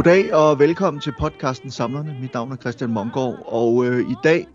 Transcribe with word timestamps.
Goddag 0.00 0.34
og 0.34 0.58
velkommen 0.58 1.00
til 1.00 1.12
podcasten 1.18 1.70
Samlerne. 1.70 2.16
Mit 2.20 2.34
navn 2.34 2.52
er 2.52 2.56
Christian 2.56 2.90
Mongård, 2.90 3.38
og 3.46 3.86
øh, 3.86 4.10
i 4.10 4.14
dag 4.24 4.46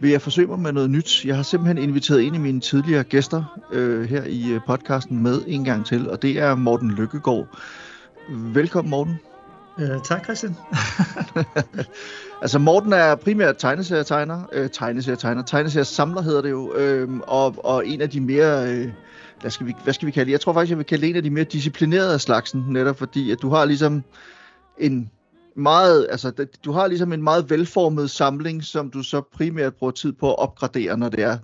vil 0.00 0.10
jeg 0.10 0.22
forsøge 0.22 0.46
mig 0.48 0.58
med 0.58 0.72
noget 0.72 0.90
nyt. 0.90 1.24
Jeg 1.24 1.36
har 1.36 1.42
simpelthen 1.42 1.88
inviteret 1.88 2.26
en 2.26 2.34
af 2.34 2.40
mine 2.40 2.60
tidligere 2.60 3.04
gæster 3.04 3.58
øh, 3.72 4.08
her 4.08 4.24
i 4.24 4.52
øh, 4.52 4.60
podcasten 4.66 5.22
med 5.22 5.42
en 5.46 5.64
gang 5.64 5.86
til, 5.86 6.10
og 6.10 6.22
det 6.22 6.38
er 6.38 6.54
Morten 6.54 6.90
Lykkegaard. 6.90 7.46
Velkommen 8.28 8.90
Morten. 8.90 9.18
Øh, 9.78 10.02
tak 10.04 10.24
Christian. 10.24 10.56
altså 12.42 12.58
Morten 12.58 12.92
er 12.92 13.14
primært 13.14 13.56
tegneserietegner, 13.58 14.42
øh, 14.52 14.70
tegneserietegner, 14.70 15.42
tegneseriesamler 15.42 16.22
hedder 16.22 16.42
det 16.42 16.50
jo, 16.50 16.74
øh, 16.74 17.08
og, 17.22 17.54
og 17.64 17.86
en 17.86 18.00
af 18.00 18.10
de 18.10 18.20
mere... 18.20 18.72
Øh, 18.72 18.88
hvad 19.40 19.50
skal, 19.50 19.66
vi, 19.66 19.74
hvad 19.84 19.94
skal 19.94 20.06
vi 20.06 20.12
kalde 20.12 20.26
det? 20.26 20.32
Jeg 20.32 20.40
tror 20.40 20.52
faktisk, 20.52 20.70
jeg 20.70 20.78
vil 20.78 20.86
kalde 20.86 21.02
det 21.02 21.10
en 21.10 21.16
af 21.16 21.22
de 21.22 21.30
mere 21.30 21.44
disciplinerede 21.44 22.14
af 22.14 22.20
slagsen, 22.20 22.64
netop 22.68 22.98
fordi, 22.98 23.30
at 23.30 23.42
du 23.42 23.50
har 23.50 23.64
ligesom 23.64 24.02
en 24.78 25.10
meget, 25.56 26.06
altså 26.10 26.46
du 26.64 26.72
har 26.72 26.86
ligesom 26.86 27.12
en 27.12 27.22
meget 27.22 27.50
velformet 27.50 28.10
samling, 28.10 28.64
som 28.64 28.90
du 28.90 29.02
så 29.02 29.20
primært 29.32 29.74
bruger 29.74 29.90
tid 29.90 30.12
på 30.12 30.30
at 30.30 30.38
opgradere, 30.38 30.96
når 30.96 31.08
det 31.08 31.22
er. 31.22 31.38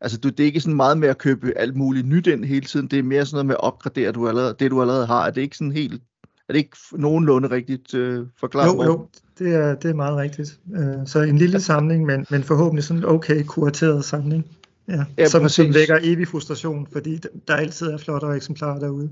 Altså 0.00 0.18
du, 0.18 0.28
det 0.28 0.40
er 0.40 0.44
ikke 0.44 0.60
sådan 0.60 0.76
meget 0.76 0.98
med 0.98 1.08
at 1.08 1.18
købe 1.18 1.52
alt 1.56 1.76
muligt 1.76 2.06
nyt 2.06 2.26
ind 2.26 2.44
hele 2.44 2.66
tiden, 2.66 2.86
det 2.86 2.98
er 2.98 3.02
mere 3.02 3.26
sådan 3.26 3.34
noget 3.34 3.46
med 3.46 3.54
at 3.54 3.60
opgradere 3.60 4.12
du 4.12 4.28
allerede, 4.28 4.56
det, 4.58 4.70
du 4.70 4.80
allerede 4.80 5.06
har. 5.06 5.26
Er 5.26 5.30
det 5.30 5.40
ikke 5.40 5.56
sådan 5.56 5.72
helt, 5.72 6.02
er 6.48 6.52
det 6.52 6.56
ikke 6.56 6.76
nogenlunde 6.92 7.50
rigtigt 7.50 7.94
øh, 7.94 8.26
forklaret? 8.40 8.74
Jo, 8.74 8.84
jo, 8.84 9.08
det 9.38 9.54
er, 9.54 9.74
det 9.74 9.90
er 9.90 9.94
meget 9.94 10.16
rigtigt. 10.16 10.58
Øh, 10.76 11.06
så 11.06 11.22
en 11.22 11.38
lille 11.38 11.60
samling, 11.60 12.06
men, 12.06 12.26
men 12.30 12.42
forhåbentlig 12.42 12.84
sådan 12.84 13.02
en 13.02 13.08
okay 13.08 13.44
kurateret 13.44 14.04
samling. 14.04 14.46
Ja, 14.88 15.04
ja 15.18 15.28
som, 15.28 15.48
som 15.48 15.74
vækker 15.74 15.98
evig 16.02 16.28
frustration, 16.28 16.86
fordi 16.92 17.20
der 17.48 17.56
altid 17.56 17.86
er 17.86 17.98
flottere 17.98 18.36
eksemplarer 18.36 18.78
derude. 18.78 19.10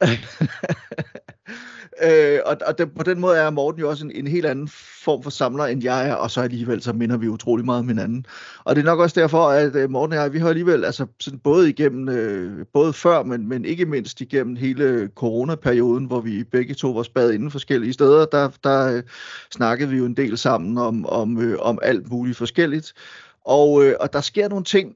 øh, 2.02 2.38
og 2.46 2.56
og 2.66 2.78
det, 2.78 2.94
på 2.94 3.02
den 3.02 3.20
måde 3.20 3.36
er 3.36 3.50
Morten 3.50 3.80
jo 3.80 3.88
også 3.88 4.04
en, 4.04 4.10
en 4.14 4.26
helt 4.26 4.46
anden 4.46 4.68
form 5.04 5.22
for 5.22 5.30
samler, 5.30 5.64
end 5.64 5.84
jeg 5.84 6.08
er, 6.08 6.14
og 6.14 6.30
så 6.30 6.40
alligevel 6.40 6.82
så 6.82 6.92
minder 6.92 7.16
vi 7.16 7.28
utrolig 7.28 7.64
meget 7.64 7.78
om 7.78 7.88
hinanden. 7.88 8.26
Og 8.64 8.76
det 8.76 8.82
er 8.82 8.86
nok 8.86 9.00
også 9.00 9.20
derfor, 9.20 9.48
at 9.48 9.76
øh, 9.76 9.90
Morten 9.90 10.16
og 10.18 10.22
jeg, 10.22 10.32
vi 10.32 10.38
har 10.38 10.48
alligevel, 10.48 10.84
altså 10.84 11.06
sådan 11.20 11.38
både 11.38 11.68
igennem, 11.68 12.08
øh, 12.08 12.66
både 12.72 12.92
før, 12.92 13.22
men, 13.22 13.48
men 13.48 13.64
ikke 13.64 13.86
mindst 13.86 14.20
igennem 14.20 14.56
hele 14.56 15.10
coronaperioden, 15.14 16.04
hvor 16.04 16.20
vi 16.20 16.44
begge 16.44 16.74
to 16.74 16.90
var 16.90 17.02
spadet 17.02 17.34
inden 17.34 17.50
forskellige 17.50 17.92
steder, 17.92 18.26
der, 18.26 18.50
der 18.64 18.96
øh, 18.96 19.02
snakkede 19.52 19.90
vi 19.90 19.96
jo 19.96 20.04
en 20.04 20.16
del 20.16 20.38
sammen 20.38 20.78
om, 20.78 21.06
om, 21.06 21.38
øh, 21.40 21.58
om 21.60 21.78
alt 21.82 22.10
muligt 22.10 22.36
forskelligt. 22.38 22.92
Og, 23.44 23.84
øh, 23.84 23.94
og 24.00 24.12
der 24.12 24.20
sker 24.20 24.48
nogle 24.48 24.64
ting, 24.64 24.94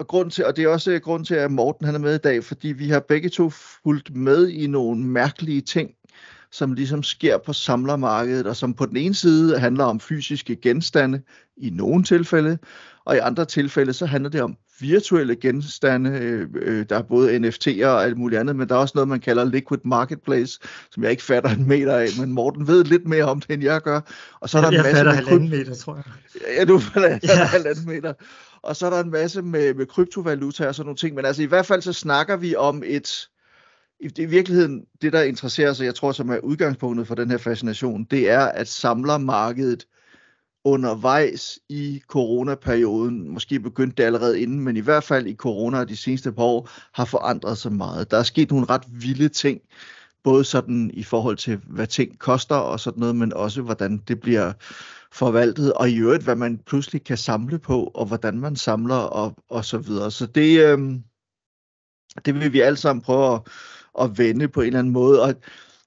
og, 0.00 0.06
grund 0.06 0.30
til, 0.30 0.46
og 0.46 0.56
det 0.56 0.64
er 0.64 0.68
også 0.68 1.00
grund 1.02 1.24
til, 1.24 1.34
at 1.34 1.50
Morten 1.50 1.86
han 1.86 1.94
er 1.94 1.98
med 1.98 2.14
i 2.14 2.18
dag, 2.18 2.44
fordi 2.44 2.68
vi 2.68 2.88
har 2.88 3.00
begge 3.00 3.28
to 3.28 3.50
fulgt 3.50 4.16
med 4.16 4.48
i 4.48 4.66
nogle 4.66 5.00
mærkelige 5.00 5.60
ting, 5.60 5.90
som 6.52 6.72
ligesom 6.72 7.02
sker 7.02 7.38
på 7.38 7.52
samlermarkedet, 7.52 8.46
og 8.46 8.56
som 8.56 8.74
på 8.74 8.86
den 8.86 8.96
ene 8.96 9.14
side 9.14 9.58
handler 9.58 9.84
om 9.84 10.00
fysiske 10.00 10.56
genstande 10.56 11.20
i 11.56 11.70
nogle 11.70 12.04
tilfælde, 12.04 12.58
og 13.04 13.16
i 13.16 13.18
andre 13.18 13.44
tilfælde 13.44 13.92
så 13.92 14.06
handler 14.06 14.30
det 14.30 14.42
om 14.42 14.56
virtuelle 14.80 15.36
genstande, 15.36 16.10
øh, 16.10 16.48
øh 16.54 16.86
der 16.88 16.98
er 16.98 17.02
både 17.02 17.36
NFT'er 17.36 17.86
og 17.86 18.04
alt 18.04 18.16
muligt 18.16 18.40
andet, 18.40 18.56
men 18.56 18.68
der 18.68 18.74
er 18.74 18.78
også 18.78 18.92
noget, 18.94 19.08
man 19.08 19.20
kalder 19.20 19.44
liquid 19.44 19.78
marketplace, 19.84 20.60
som 20.90 21.02
jeg 21.02 21.10
ikke 21.10 21.22
fatter 21.22 21.50
en 21.50 21.68
meter 21.68 21.96
af, 21.96 22.08
men 22.18 22.32
Morten 22.32 22.66
ved 22.66 22.84
lidt 22.84 23.08
mere 23.08 23.24
om 23.24 23.40
det, 23.40 23.50
end 23.50 23.62
jeg 23.62 23.80
gør. 23.80 24.00
Og 24.40 24.48
så 24.48 24.58
er 24.58 24.62
der 24.62 24.70
jeg, 24.70 24.78
en 24.78 24.82
masse 24.82 24.96
fatter 24.96 25.12
halvanden 25.12 25.50
meter, 25.50 25.74
tror 25.74 25.96
jeg. 25.96 26.04
Ja, 26.58 26.64
du 26.64 26.78
fatter 26.78 27.18
ja. 27.22 27.44
halvanden 27.44 27.86
meter. 27.86 28.12
Og 28.62 28.76
så 28.76 28.86
er 28.86 28.90
der 28.90 29.00
en 29.00 29.10
masse 29.10 29.42
med, 29.42 29.74
med 29.74 29.86
kryptovaluta 29.86 30.68
og 30.68 30.74
sådan 30.74 30.86
nogle 30.86 30.96
ting, 30.96 31.14
men 31.14 31.24
altså 31.24 31.42
i 31.42 31.46
hvert 31.46 31.66
fald 31.66 31.82
så 31.82 31.92
snakker 31.92 32.36
vi 32.36 32.56
om 32.56 32.82
et, 32.86 33.28
i, 34.00 34.10
i 34.22 34.24
virkeligheden, 34.24 34.84
det 35.02 35.12
der 35.12 35.22
interesserer 35.22 35.72
sig, 35.72 35.84
jeg 35.84 35.94
tror, 35.94 36.12
som 36.12 36.30
er 36.30 36.38
udgangspunktet 36.38 37.06
for 37.06 37.14
den 37.14 37.30
her 37.30 37.38
fascination, 37.38 38.04
det 38.04 38.30
er, 38.30 38.40
at 38.40 38.68
samlermarkedet 38.68 39.86
undervejs 40.64 41.58
i 41.68 42.02
coronaperioden, 42.08 43.28
måske 43.28 43.60
begyndte 43.60 43.96
det 43.96 44.02
allerede 44.02 44.40
inden, 44.40 44.60
men 44.60 44.76
i 44.76 44.80
hvert 44.80 45.04
fald 45.04 45.26
i 45.26 45.34
corona 45.34 45.84
de 45.84 45.96
seneste 45.96 46.32
par 46.32 46.42
år, 46.42 46.68
har 46.94 47.04
forandret 47.04 47.58
sig 47.58 47.72
meget. 47.72 48.10
Der 48.10 48.18
er 48.18 48.22
sket 48.22 48.50
nogle 48.50 48.66
ret 48.66 48.84
vilde 48.90 49.28
ting, 49.28 49.60
både 50.24 50.44
sådan 50.44 50.90
i 50.94 51.02
forhold 51.02 51.36
til, 51.36 51.60
hvad 51.66 51.86
ting 51.86 52.18
koster 52.18 52.54
og 52.54 52.80
sådan 52.80 53.00
noget, 53.00 53.16
men 53.16 53.32
også 53.32 53.62
hvordan 53.62 53.98
det 54.08 54.20
bliver 54.20 54.52
forvaltet, 55.12 55.72
og 55.72 55.90
i 55.90 55.96
øvrigt, 55.96 56.24
hvad 56.24 56.36
man 56.36 56.58
pludselig 56.66 57.04
kan 57.04 57.16
samle 57.16 57.58
på, 57.58 57.90
og 57.94 58.06
hvordan 58.06 58.38
man 58.38 58.56
samler, 58.56 58.94
og, 58.94 59.36
og 59.48 59.64
så 59.64 59.78
videre. 59.78 60.10
Så 60.10 60.26
det, 60.26 60.60
øh, 60.64 60.78
det 62.24 62.34
vil 62.34 62.52
vi 62.52 62.60
alle 62.60 62.76
sammen 62.76 63.02
prøve 63.02 63.34
at, 63.34 63.40
at 64.00 64.18
vende 64.18 64.48
på 64.48 64.60
en 64.60 64.66
eller 64.66 64.78
anden 64.78 64.92
måde, 64.92 65.22
og 65.22 65.34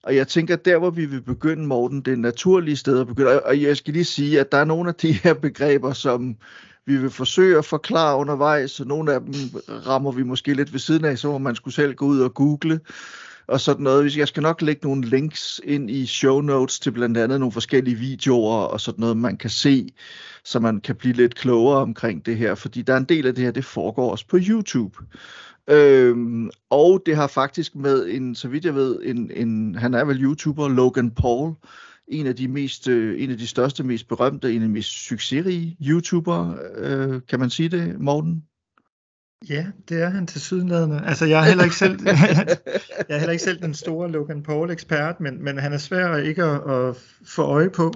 og 0.03 0.16
jeg 0.16 0.28
tænker, 0.28 0.56
der 0.56 0.78
hvor 0.78 0.90
vi 0.90 1.06
vil 1.06 1.22
begynde, 1.22 1.68
Morten, 1.68 2.01
det 2.01 2.13
er 2.13 2.18
naturlige 2.18 2.78
sted 2.78 3.00
at 3.00 3.07
begynde. 3.07 3.44
Og 3.44 3.62
jeg 3.62 3.78
skal 3.78 3.94
lige 3.94 4.06
sige, 4.06 4.40
at 4.40 4.51
der 4.51 4.57
er 4.57 4.66
nogle 4.66 4.90
af 4.90 4.96
de 4.96 5.12
her 5.12 5.34
begreber, 5.34 5.94
som 5.94 6.35
vi 6.85 6.97
vil 6.97 7.09
forsøge 7.09 7.57
at 7.57 7.66
forklare 7.66 8.18
undervejs, 8.18 8.72
så 8.72 8.85
nogle 8.85 9.13
af 9.13 9.22
dem 9.22 9.34
rammer 9.69 10.12
vi 10.12 10.24
måske 10.24 10.53
lidt 10.53 10.74
ved 10.74 10.79
siden 10.79 11.06
af, 11.06 11.18
så 11.18 11.31
må 11.31 11.38
man 11.38 11.56
skulle 11.56 11.74
selv 11.74 11.96
gå 11.96 12.06
ud 12.06 12.19
og 12.19 12.34
google 12.34 12.79
og 13.47 13.62
sådan 13.62 13.84
noget. 13.84 14.18
Jeg 14.18 14.28
skal 14.28 14.44
nok 14.44 14.62
lægge 14.62 14.88
nogle 14.88 15.06
links 15.06 15.62
ind 15.63 15.90
i 15.91 16.06
show 16.06 16.41
notes 16.41 16.80
til 16.80 16.91
blandt 16.91 17.18
andet 17.18 17.40
nogle 17.40 17.51
forskellige 17.51 17.97
videoer 17.97 18.57
og 18.57 18.81
sådan 18.81 19.01
noget, 19.01 19.18
man 19.18 19.38
kan 19.38 19.50
se, 19.50 19.90
så 20.44 20.59
man 20.59 20.81
kan 20.81 20.95
blive 20.95 21.13
lidt 21.13 21.35
klogere 21.35 21.80
omkring 21.81 22.25
det 22.25 22.38
her, 22.38 22.56
fordi 22.56 22.81
der 22.81 22.94
er 22.94 22.97
en 22.97 23.03
del 23.03 23.28
af 23.28 23.35
det 23.35 23.44
her, 23.44 23.51
det 23.51 23.66
foregår 23.66 24.12
også 24.12 24.28
på 24.28 24.38
YouTube. 24.41 24.97
Øhm, 25.69 26.50
og 26.69 27.03
det 27.06 27.16
har 27.16 27.28
faktisk 27.28 27.75
med 27.75 28.07
en, 28.09 28.35
så 28.35 28.47
vidt 28.47 28.66
jeg 28.66 28.75
ved, 28.75 29.00
en, 29.03 29.31
en, 29.35 29.75
han 29.75 29.94
er 29.94 30.06
vel 30.06 30.24
YouTuber, 30.24 30.68
Logan 30.68 31.12
Paul, 31.12 31.53
en 32.07 32.28
af 32.28 32.35
de 32.35 32.47
mest, 32.47 32.88
øh, 32.88 33.24
en 33.24 33.31
af 33.31 33.38
de 33.38 33.47
største, 33.47 33.84
mest 33.84 34.07
berømte, 34.07 34.53
en 34.53 34.62
af 34.62 34.68
de 34.68 34.74
mest 34.74 35.07
succesrige 35.07 35.78
YouTuber, 35.81 36.56
øh, 36.75 37.22
kan 37.29 37.40
man 37.40 37.50
sige 37.50 37.69
det, 37.69 38.00
Morten? 38.00 38.44
Ja, 39.50 39.66
det 39.90 40.01
er 40.01 40.09
han 40.09 40.28
til 40.28 40.41
sydenladende. 40.41 41.01
Altså, 41.06 41.25
jeg 41.25 41.40
er 41.40 41.47
heller 41.47 41.63
ikke 41.63 41.75
selv, 41.75 42.00
jeg 43.09 43.16
er 43.16 43.18
heller 43.18 43.31
ikke 43.31 43.44
selv 43.44 43.62
den 43.62 43.74
store 43.74 44.12
Logan 44.12 44.44
Paul 44.44 44.72
ekspert, 44.72 45.19
men, 45.19 45.44
men 45.44 45.57
han 45.57 45.74
er 45.74 45.78
svær 45.78 46.16
ikke 46.16 46.44
at, 46.44 46.72
at 46.72 46.95
få 47.25 47.41
øje 47.41 47.69
på. 47.69 47.94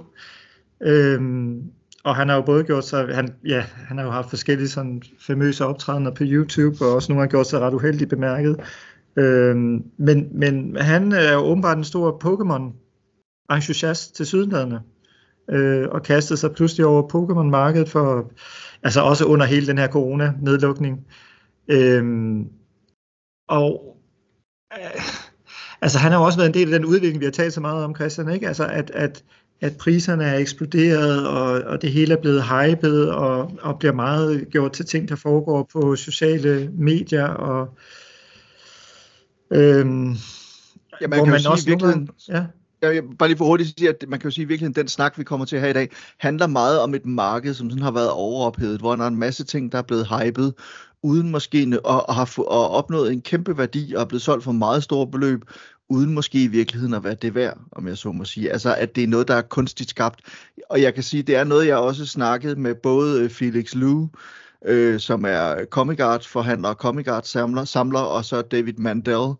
Øhm, 0.84 1.72
og 2.08 2.16
han 2.16 2.30
har 2.30 2.36
jo 2.36 2.42
både 2.42 2.64
gjort 2.64 2.86
sig, 2.86 3.16
han, 3.16 3.36
ja, 3.46 3.66
han 3.88 3.98
har 3.98 4.06
jo 4.06 4.12
haft 4.12 4.30
forskellige 4.30 4.68
sådan 4.68 5.02
famøse 5.20 5.66
optrædener 5.66 6.12
på 6.12 6.24
YouTube, 6.26 6.86
og 6.86 6.96
også 6.96 7.12
nogle 7.12 7.22
har 7.22 7.30
gjort 7.30 7.48
sig 7.48 7.60
ret 7.60 7.74
uheldigt 7.74 8.10
bemærket. 8.10 8.60
Øhm, 9.16 9.84
men, 9.98 10.40
men 10.40 10.76
han 10.76 11.12
er 11.12 11.34
jo 11.34 11.40
åbenbart 11.40 11.78
en 11.78 11.84
stor 11.84 12.20
Pokémon-entusiast 12.24 14.16
til 14.16 14.26
sydenladende, 14.26 14.82
øh, 15.50 15.88
og 15.92 16.04
kastede 16.04 16.40
sig 16.40 16.52
pludselig 16.52 16.86
over 16.86 17.04
Pokémon-markedet 17.04 17.90
for, 17.90 18.32
altså 18.84 19.02
også 19.02 19.26
under 19.26 19.46
hele 19.46 19.68
den 19.68 19.78
her 19.78 19.88
corona-nedlukning. 19.88 21.08
Øhm, 21.68 22.48
og 23.50 23.98
øh, 24.74 25.02
altså 25.82 26.00
han 26.00 26.12
har 26.12 26.20
jo 26.20 26.26
også 26.26 26.38
været 26.38 26.50
en 26.50 26.54
del 26.54 26.74
af 26.74 26.80
den 26.80 26.90
udvikling, 26.90 27.20
vi 27.20 27.26
har 27.26 27.32
talt 27.32 27.54
så 27.54 27.62
meget 27.62 27.84
om, 27.84 27.96
Christian, 27.96 28.30
ikke? 28.30 28.48
Altså 28.48 28.66
at, 28.66 28.92
at, 28.92 29.24
at 29.62 29.78
priserne 29.78 30.24
er 30.24 30.38
eksploderet, 30.38 31.28
og, 31.28 31.48
og 31.48 31.82
det 31.82 31.92
hele 31.92 32.14
er 32.14 32.22
blevet 32.22 32.44
hypet, 32.44 33.12
og, 33.12 33.52
og 33.62 33.80
bliver 33.80 33.94
meget 33.94 34.48
gjort 34.50 34.72
til 34.72 34.86
ting, 34.86 35.10
der 35.10 35.16
foregår 35.16 35.70
på 35.74 35.96
sociale 35.96 36.70
medier, 36.74 37.28
og 37.28 37.78
øhm, 39.54 40.16
ja, 41.02 41.08
man 41.08 41.20
hvor 41.20 41.26
kan 41.26 41.32
man 41.32 41.48
også 41.48 41.66
virkeligheden, 41.66 42.10
ja. 42.30 42.46
Jeg 42.82 43.04
bare 43.20 43.30
lige 43.30 43.38
for 43.38 43.46
hurtigt 43.46 43.80
sige, 43.80 43.90
at 43.90 44.06
man 44.08 44.20
kan 44.20 44.30
jo 44.30 44.34
sige, 44.34 44.44
at 44.44 44.50
virkelig 44.50 44.76
den 44.76 44.88
snak, 44.88 45.18
vi 45.18 45.24
kommer 45.24 45.46
til 45.46 45.60
her 45.60 45.68
i 45.68 45.74
dag, 45.74 45.90
handler 46.18 46.48
meget 46.48 46.80
om 46.80 46.94
et 46.94 47.06
marked, 47.06 47.54
som 47.54 47.70
sådan 47.70 47.84
har 47.84 47.92
været 47.92 48.12
overophedet, 48.12 48.80
hvor 48.80 48.96
der 48.96 49.04
er 49.04 49.08
en 49.08 49.16
masse 49.16 49.44
ting, 49.44 49.72
der 49.72 49.78
er 49.78 49.82
blevet 49.82 50.08
hypet, 50.08 50.54
uden 51.04 51.32
måske 51.32 51.80
at, 51.86 52.04
at 52.10 52.16
have 52.16 52.52
og 52.52 52.70
opnået 52.70 53.14
en 53.14 53.22
kæmpe 53.22 53.58
værdi 53.58 53.94
og 53.96 54.02
er 54.02 54.06
blevet 54.06 54.22
solgt 54.22 54.44
for 54.44 54.52
meget 54.52 54.84
store 54.84 55.08
beløb, 55.08 55.42
uden 55.90 56.14
måske 56.14 56.44
i 56.44 56.48
virkeligheden 56.48 56.94
at 56.94 57.04
være 57.04 57.16
det 57.16 57.36
værd, 57.36 57.58
om 57.72 57.88
jeg 57.88 57.98
så 57.98 58.12
må 58.12 58.26
sige. 58.26 58.52
Altså, 58.52 58.76
at 58.76 58.96
det 58.96 59.04
er 59.04 59.08
noget, 59.08 59.28
der 59.28 59.36
er 59.36 59.42
kunstigt 59.42 59.90
skabt. 59.90 60.20
Og 60.70 60.82
jeg 60.82 60.94
kan 60.94 61.04
sige, 61.04 61.24
det 61.24 61.36
er 61.36 61.44
noget, 61.44 61.68
jeg 61.68 61.78
også 61.78 62.06
snakket 62.06 62.58
med 62.58 62.76
både 62.76 63.24
øh, 63.24 63.30
Felix 63.30 63.76
Liu, 63.76 64.10
øh, 64.66 65.00
som 65.00 65.26
er 65.26 65.66
Comic 65.66 66.00
Art 66.00 66.26
forhandler, 66.26 66.74
Comic 66.74 67.08
Art 67.08 67.28
samler, 67.28 67.66
samler, 67.66 68.00
og 68.00 68.26
så 68.26 68.42
David 68.42 68.74
Mandel, 68.78 69.34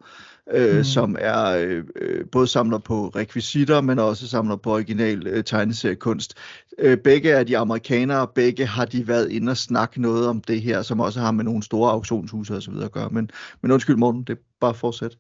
øh, 0.54 0.78
mm. 0.78 0.84
som 0.84 1.16
er 1.20 1.46
øh, 1.46 1.84
øh, 2.02 2.26
både 2.32 2.48
samler 2.48 2.78
på 2.78 3.08
rekvisitter, 3.08 3.82
men 3.82 4.00
også 4.00 4.28
samler 4.28 4.56
på 4.56 4.74
original 4.74 5.28
øh, 5.28 5.44
tegneseriekunst. 5.44 6.34
Øh, 6.80 6.98
begge 6.98 7.30
er 7.30 7.44
de 7.44 7.58
amerikanere, 7.58 8.28
begge 8.36 8.66
har 8.66 8.86
de 8.86 9.08
været 9.08 9.32
inde 9.32 9.50
og 9.50 9.58
snakke 9.58 10.02
noget 10.02 10.28
om 10.28 10.42
det 10.42 10.62
her, 10.62 10.82
som 10.82 11.00
også 11.00 11.20
har 11.20 11.32
med 11.32 11.44
nogle 11.44 11.64
store 11.64 11.92
auktionshuse 11.92 12.56
og 12.56 12.64
så 12.64 12.72
videre 12.72 12.86
at 12.86 12.92
gøre. 12.92 13.10
Men, 13.10 13.32
men 13.62 13.72
undskyld 13.72 13.96
Morten, 13.96 14.24
det 14.24 14.38
bare 14.62 14.74
fortsæt. 14.74 15.18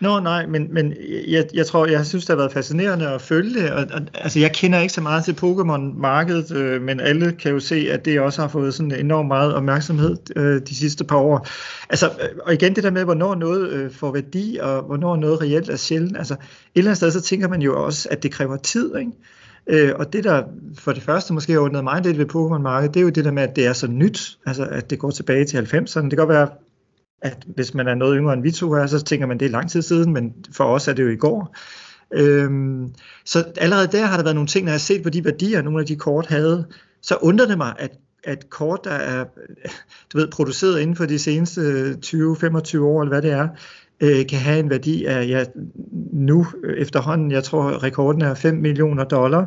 Nå 0.00 0.20
nej, 0.20 0.46
men, 0.46 0.74
men 0.74 0.94
jeg, 1.28 1.48
jeg 1.54 1.66
tror, 1.66 1.86
jeg 1.86 2.06
synes, 2.06 2.24
det 2.24 2.32
har 2.32 2.36
været 2.36 2.52
fascinerende 2.52 3.08
at 3.08 3.20
følge 3.20 3.60
det. 3.60 3.70
Og, 3.70 3.86
og, 3.92 4.00
altså, 4.14 4.40
jeg 4.40 4.52
kender 4.52 4.80
ikke 4.80 4.92
så 4.92 5.00
meget 5.00 5.24
til 5.24 5.32
Pokémon-markedet, 5.32 6.56
øh, 6.56 6.82
men 6.82 7.00
alle 7.00 7.32
kan 7.32 7.52
jo 7.52 7.60
se, 7.60 7.86
at 7.90 8.04
det 8.04 8.20
også 8.20 8.40
har 8.40 8.48
fået 8.48 8.74
sådan 8.74 8.92
enormt 8.92 9.28
meget 9.28 9.54
opmærksomhed 9.54 10.16
øh, 10.36 10.62
de 10.68 10.74
sidste 10.74 11.04
par 11.04 11.16
år. 11.16 11.48
Altså, 11.90 12.06
øh, 12.06 12.28
og 12.42 12.54
igen 12.54 12.74
det 12.74 12.84
der 12.84 12.90
med, 12.90 13.04
hvornår 13.04 13.34
noget 13.34 13.68
øh, 13.68 13.90
får 13.90 14.12
værdi, 14.12 14.58
og 14.62 14.82
hvornår 14.82 15.16
noget 15.16 15.40
reelt 15.40 15.68
er 15.68 15.76
sjældent. 15.76 16.16
Altså, 16.16 16.34
et 16.34 16.38
eller 16.74 16.90
andet 16.90 16.96
sted, 16.96 17.10
så 17.10 17.20
tænker 17.20 17.48
man 17.48 17.62
jo 17.62 17.84
også, 17.84 18.08
at 18.10 18.22
det 18.22 18.32
kræver 18.32 18.56
tid, 18.56 18.96
ikke? 18.96 19.12
Øh, 19.66 19.92
og 19.98 20.12
det 20.12 20.24
der 20.24 20.42
for 20.78 20.92
det 20.92 21.02
første 21.02 21.32
måske 21.32 21.52
har 21.52 21.60
undret 21.60 21.84
mig 21.84 22.02
lidt 22.02 22.18
ved 22.18 22.26
Pokémon-markedet, 22.26 22.94
det 22.94 23.00
er 23.00 23.04
jo 23.04 23.10
det 23.10 23.24
der 23.24 23.30
med, 23.30 23.42
at 23.42 23.56
det 23.56 23.66
er 23.66 23.72
så 23.72 23.86
nyt, 23.86 24.38
altså 24.46 24.64
at 24.64 24.90
det 24.90 24.98
går 24.98 25.10
tilbage 25.10 25.44
til 25.44 25.56
90'erne. 25.58 26.02
Det 26.02 26.10
kan 26.10 26.16
godt 26.16 26.28
være, 26.28 26.48
at 27.24 27.44
hvis 27.46 27.74
man 27.74 27.88
er 27.88 27.94
noget 27.94 28.16
yngre 28.18 28.32
end 28.32 28.42
vi 28.42 28.50
to 28.50 28.72
er, 28.72 28.86
så 28.86 29.04
tænker 29.04 29.26
man, 29.26 29.38
det 29.38 29.46
er 29.46 29.50
lang 29.50 29.70
tid 29.70 29.82
siden, 29.82 30.12
men 30.12 30.32
for 30.52 30.64
os 30.64 30.88
er 30.88 30.92
det 30.92 31.02
jo 31.02 31.08
i 31.08 31.16
går. 31.16 31.56
Øhm, 32.12 32.88
så 33.24 33.44
allerede 33.56 33.88
der 33.92 34.06
har 34.06 34.16
der 34.16 34.24
været 34.24 34.36
nogle 34.36 34.48
ting, 34.48 34.64
når 34.64 34.70
jeg 34.70 34.74
har 34.74 34.78
set 34.78 35.02
på 35.02 35.10
de 35.10 35.24
værdier, 35.24 35.62
nogle 35.62 35.80
af 35.80 35.86
de 35.86 35.96
kort 35.96 36.26
havde, 36.26 36.66
så 37.02 37.16
undrer 37.16 37.46
det 37.46 37.58
mig, 37.58 37.74
at, 37.78 37.90
at 38.24 38.50
kort, 38.50 38.80
der 38.84 38.90
er 38.90 39.24
du 40.12 40.18
ved, 40.18 40.28
produceret 40.28 40.80
inden 40.80 40.96
for 40.96 41.06
de 41.06 41.18
seneste 41.18 41.90
20-25 42.06 42.78
år, 42.78 43.02
eller 43.02 43.08
hvad 43.08 43.22
det 43.22 43.30
er, 43.30 43.48
øh, 44.00 44.26
kan 44.26 44.38
have 44.38 44.58
en 44.58 44.70
værdi 44.70 45.04
af 45.04 45.28
ja, 45.28 45.44
nu 46.12 46.46
efterhånden, 46.76 47.30
jeg 47.30 47.44
tror 47.44 47.82
rekorden 47.82 48.22
er 48.22 48.34
5 48.34 48.54
millioner 48.54 49.04
dollar 49.04 49.46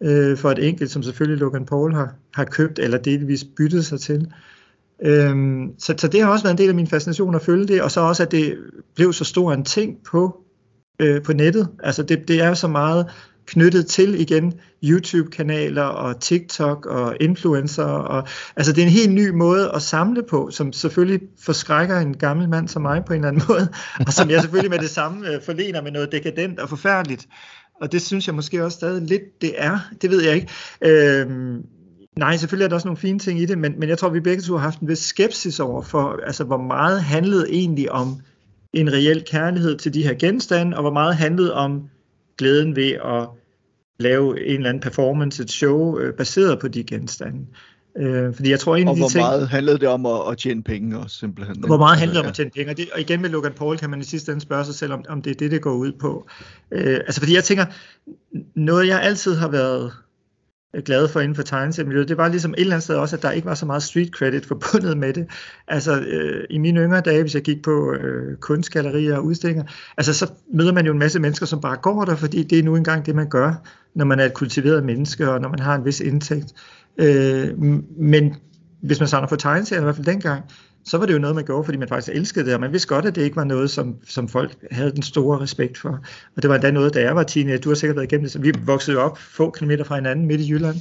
øh, 0.00 0.36
for 0.38 0.50
et 0.50 0.68
enkelt, 0.68 0.90
som 0.90 1.02
selvfølgelig 1.02 1.40
Logan 1.40 1.66
Paul 1.66 1.94
har, 1.94 2.14
har 2.34 2.44
købt 2.44 2.78
eller 2.78 2.98
delvis 2.98 3.44
byttet 3.44 3.86
sig 3.86 4.00
til. 4.00 4.32
Øhm, 5.04 5.68
så, 5.78 5.94
så 5.98 6.08
det 6.08 6.22
har 6.22 6.30
også 6.30 6.44
været 6.44 6.54
en 6.54 6.58
del 6.58 6.68
af 6.68 6.74
min 6.74 6.86
fascination 6.86 7.34
at 7.34 7.42
følge 7.42 7.66
det, 7.66 7.82
og 7.82 7.90
så 7.90 8.00
også, 8.00 8.22
at 8.22 8.30
det 8.30 8.56
blev 8.94 9.12
så 9.12 9.24
stor 9.24 9.52
en 9.52 9.64
ting 9.64 9.96
på, 10.10 10.40
øh, 11.00 11.22
på 11.22 11.32
nettet. 11.32 11.68
Altså 11.82 12.02
det, 12.02 12.28
det 12.28 12.42
er 12.42 12.54
så 12.54 12.68
meget 12.68 13.06
knyttet 13.46 13.86
til 13.86 14.20
igen 14.20 14.54
YouTube-kanaler 14.84 15.82
og 15.82 16.20
TikTok 16.20 16.86
og 16.86 17.16
influencer. 17.20 17.84
Og, 17.84 18.28
altså 18.56 18.72
det 18.72 18.82
er 18.82 18.86
en 18.86 18.92
helt 18.92 19.12
ny 19.12 19.28
måde 19.28 19.70
at 19.74 19.82
samle 19.82 20.22
på, 20.30 20.50
som 20.50 20.72
selvfølgelig 20.72 21.20
forskrækker 21.44 21.98
en 21.98 22.16
gammel 22.16 22.48
mand 22.48 22.68
som 22.68 22.82
mig 22.82 23.02
på 23.06 23.12
en 23.12 23.18
eller 23.18 23.28
anden 23.28 23.42
måde, 23.48 23.68
og 24.06 24.12
som 24.12 24.30
jeg 24.30 24.40
selvfølgelig 24.40 24.70
med 24.70 24.78
det 24.78 24.90
samme 24.90 25.28
øh, 25.28 25.42
forlener 25.42 25.82
med 25.82 25.90
noget 25.90 26.12
dekadent 26.12 26.60
og 26.60 26.68
forfærdeligt. 26.68 27.28
Og 27.80 27.92
det 27.92 28.02
synes 28.02 28.26
jeg 28.26 28.34
måske 28.34 28.64
også 28.64 28.76
stadig 28.76 29.02
lidt, 29.02 29.22
det 29.40 29.52
er. 29.56 29.78
Det 30.02 30.10
ved 30.10 30.22
jeg 30.22 30.34
ikke. 30.34 30.48
Øhm, 30.82 31.62
Nej, 32.20 32.36
selvfølgelig 32.36 32.64
er 32.64 32.68
der 32.68 32.74
også 32.74 32.88
nogle 32.88 32.96
fine 32.96 33.18
ting 33.18 33.40
i 33.40 33.46
det, 33.46 33.58
men, 33.58 33.74
men 33.78 33.88
jeg 33.88 33.98
tror, 33.98 34.08
vi 34.08 34.20
begge 34.20 34.42
to 34.42 34.52
har 34.52 34.60
haft 34.60 34.80
en 34.80 34.88
vis 34.88 34.98
skepsis 34.98 35.60
over 35.60 35.82
for, 35.82 36.20
altså 36.26 36.44
hvor 36.44 36.56
meget 36.56 37.02
handlede 37.02 37.46
egentlig 37.50 37.92
om 37.92 38.20
en 38.72 38.92
reel 38.92 39.24
kærlighed 39.30 39.78
til 39.78 39.94
de 39.94 40.02
her 40.02 40.14
genstande, 40.14 40.76
og 40.76 40.82
hvor 40.82 40.92
meget 40.92 41.16
handlede 41.16 41.54
om 41.54 41.88
glæden 42.38 42.76
ved 42.76 42.92
at 42.92 43.28
lave 44.00 44.46
en 44.46 44.56
eller 44.56 44.68
anden 44.68 44.80
performance, 44.80 45.42
et 45.42 45.50
show, 45.50 45.98
øh, 45.98 46.14
baseret 46.14 46.58
på 46.58 46.68
de 46.68 46.84
genstande. 46.84 47.46
Øh, 47.98 48.34
fordi 48.34 48.50
jeg 48.50 48.60
tror 48.60 48.76
en 48.76 48.88
af 48.88 48.94
de 48.94 49.00
hvor 49.00 49.08
ting, 49.08 49.22
meget 49.22 49.48
handlede 49.48 49.78
det 49.78 49.88
om 49.88 50.06
at, 50.06 50.20
at 50.30 50.38
tjene 50.38 50.62
penge 50.62 50.98
også, 50.98 51.16
simpelthen? 51.16 51.64
Hvor 51.66 51.78
meget 51.78 51.98
handlede 51.98 52.18
det 52.18 52.24
om 52.24 52.28
at 52.28 52.34
tjene 52.34 52.50
penge? 52.50 52.72
Og, 52.72 52.76
det, 52.76 52.88
og 52.94 53.00
igen 53.00 53.22
med 53.22 53.30
Logan 53.30 53.52
Paul 53.52 53.78
kan 53.78 53.90
man 53.90 54.00
i 54.00 54.04
sidste 54.04 54.32
ende 54.32 54.42
spørge 54.42 54.64
sig 54.64 54.74
selv, 54.74 54.92
om, 54.92 55.04
om 55.08 55.22
det 55.22 55.30
er 55.30 55.34
det, 55.34 55.50
det 55.50 55.62
går 55.62 55.72
ud 55.72 55.92
på. 55.92 56.26
Øh, 56.70 56.94
altså 56.94 57.20
fordi 57.20 57.34
jeg 57.34 57.44
tænker, 57.44 57.64
noget 58.54 58.86
jeg 58.86 59.02
altid 59.02 59.34
har 59.34 59.48
været 59.48 59.92
Øh, 60.74 60.82
glad 60.82 61.08
for 61.08 61.20
inden 61.20 61.34
for 61.34 61.42
tegneseriemiljøet, 61.42 62.08
det 62.08 62.16
var 62.16 62.28
ligesom 62.28 62.52
et 62.52 62.60
eller 62.60 62.74
andet 62.74 62.84
sted 62.84 62.94
også, 62.94 63.16
at 63.16 63.22
der 63.22 63.30
ikke 63.30 63.46
var 63.46 63.54
så 63.54 63.66
meget 63.66 63.82
street 63.82 64.08
credit 64.08 64.46
forbundet 64.46 64.98
med 64.98 65.12
det. 65.12 65.26
Altså 65.68 66.00
øh, 66.00 66.44
i 66.50 66.58
mine 66.58 66.80
yngre 66.80 67.00
dage, 67.00 67.22
hvis 67.22 67.34
jeg 67.34 67.42
gik 67.42 67.62
på 67.62 67.92
øh, 67.92 68.36
kunstgallerier 68.36 69.16
og 69.16 69.24
udstillinger, 69.24 69.64
altså 69.96 70.12
så 70.12 70.32
møder 70.54 70.72
man 70.72 70.86
jo 70.86 70.92
en 70.92 70.98
masse 70.98 71.20
mennesker, 71.20 71.46
som 71.46 71.60
bare 71.60 71.76
går 71.76 72.04
der, 72.04 72.16
fordi 72.16 72.42
det 72.42 72.58
er 72.58 72.62
nu 72.62 72.76
engang 72.76 73.06
det, 73.06 73.14
man 73.14 73.28
gør, 73.28 73.54
når 73.94 74.04
man 74.04 74.20
er 74.20 74.24
et 74.24 74.34
kultiveret 74.34 74.84
menneske, 74.84 75.30
og 75.30 75.40
når 75.40 75.48
man 75.48 75.58
har 75.58 75.74
en 75.74 75.84
vis 75.84 76.00
indtægt. 76.00 76.52
Øh, 76.98 77.58
men 77.96 78.34
hvis 78.82 79.00
man 79.00 79.08
samler 79.08 79.28
for 79.28 79.36
tegneserier, 79.36 79.80
i 79.80 79.84
hvert 79.84 79.96
fald 79.96 80.06
dengang, 80.06 80.44
så 80.84 80.98
var 80.98 81.06
det 81.06 81.14
jo 81.14 81.18
noget, 81.18 81.36
man 81.36 81.44
gjorde, 81.44 81.64
fordi 81.64 81.78
man 81.78 81.88
faktisk 81.88 82.16
elskede 82.16 82.44
det, 82.44 82.54
og 82.54 82.60
man 82.60 82.72
vidste 82.72 82.88
godt, 82.88 83.04
at 83.04 83.14
det 83.14 83.22
ikke 83.22 83.36
var 83.36 83.44
noget, 83.44 83.70
som, 83.70 83.96
som 84.04 84.28
folk 84.28 84.56
havde 84.70 84.90
den 84.90 85.02
store 85.02 85.40
respekt 85.40 85.78
for. 85.78 86.00
Og 86.36 86.42
det 86.42 86.48
var 86.48 86.54
endda 86.54 86.70
noget, 86.70 86.94
da 86.94 87.00
jeg 87.00 87.16
var 87.16 87.22
teenager, 87.22 87.58
du 87.58 87.68
har 87.70 87.74
sikkert 87.74 87.96
været 87.96 88.12
igennem 88.12 88.24
det, 88.24 88.32
så 88.32 88.38
vi 88.38 88.52
voksede 88.64 88.98
op 88.98 89.18
få 89.18 89.50
kilometer 89.50 89.84
fra 89.84 89.94
hinanden 89.94 90.26
midt 90.26 90.40
i 90.40 90.50
Jylland, 90.50 90.76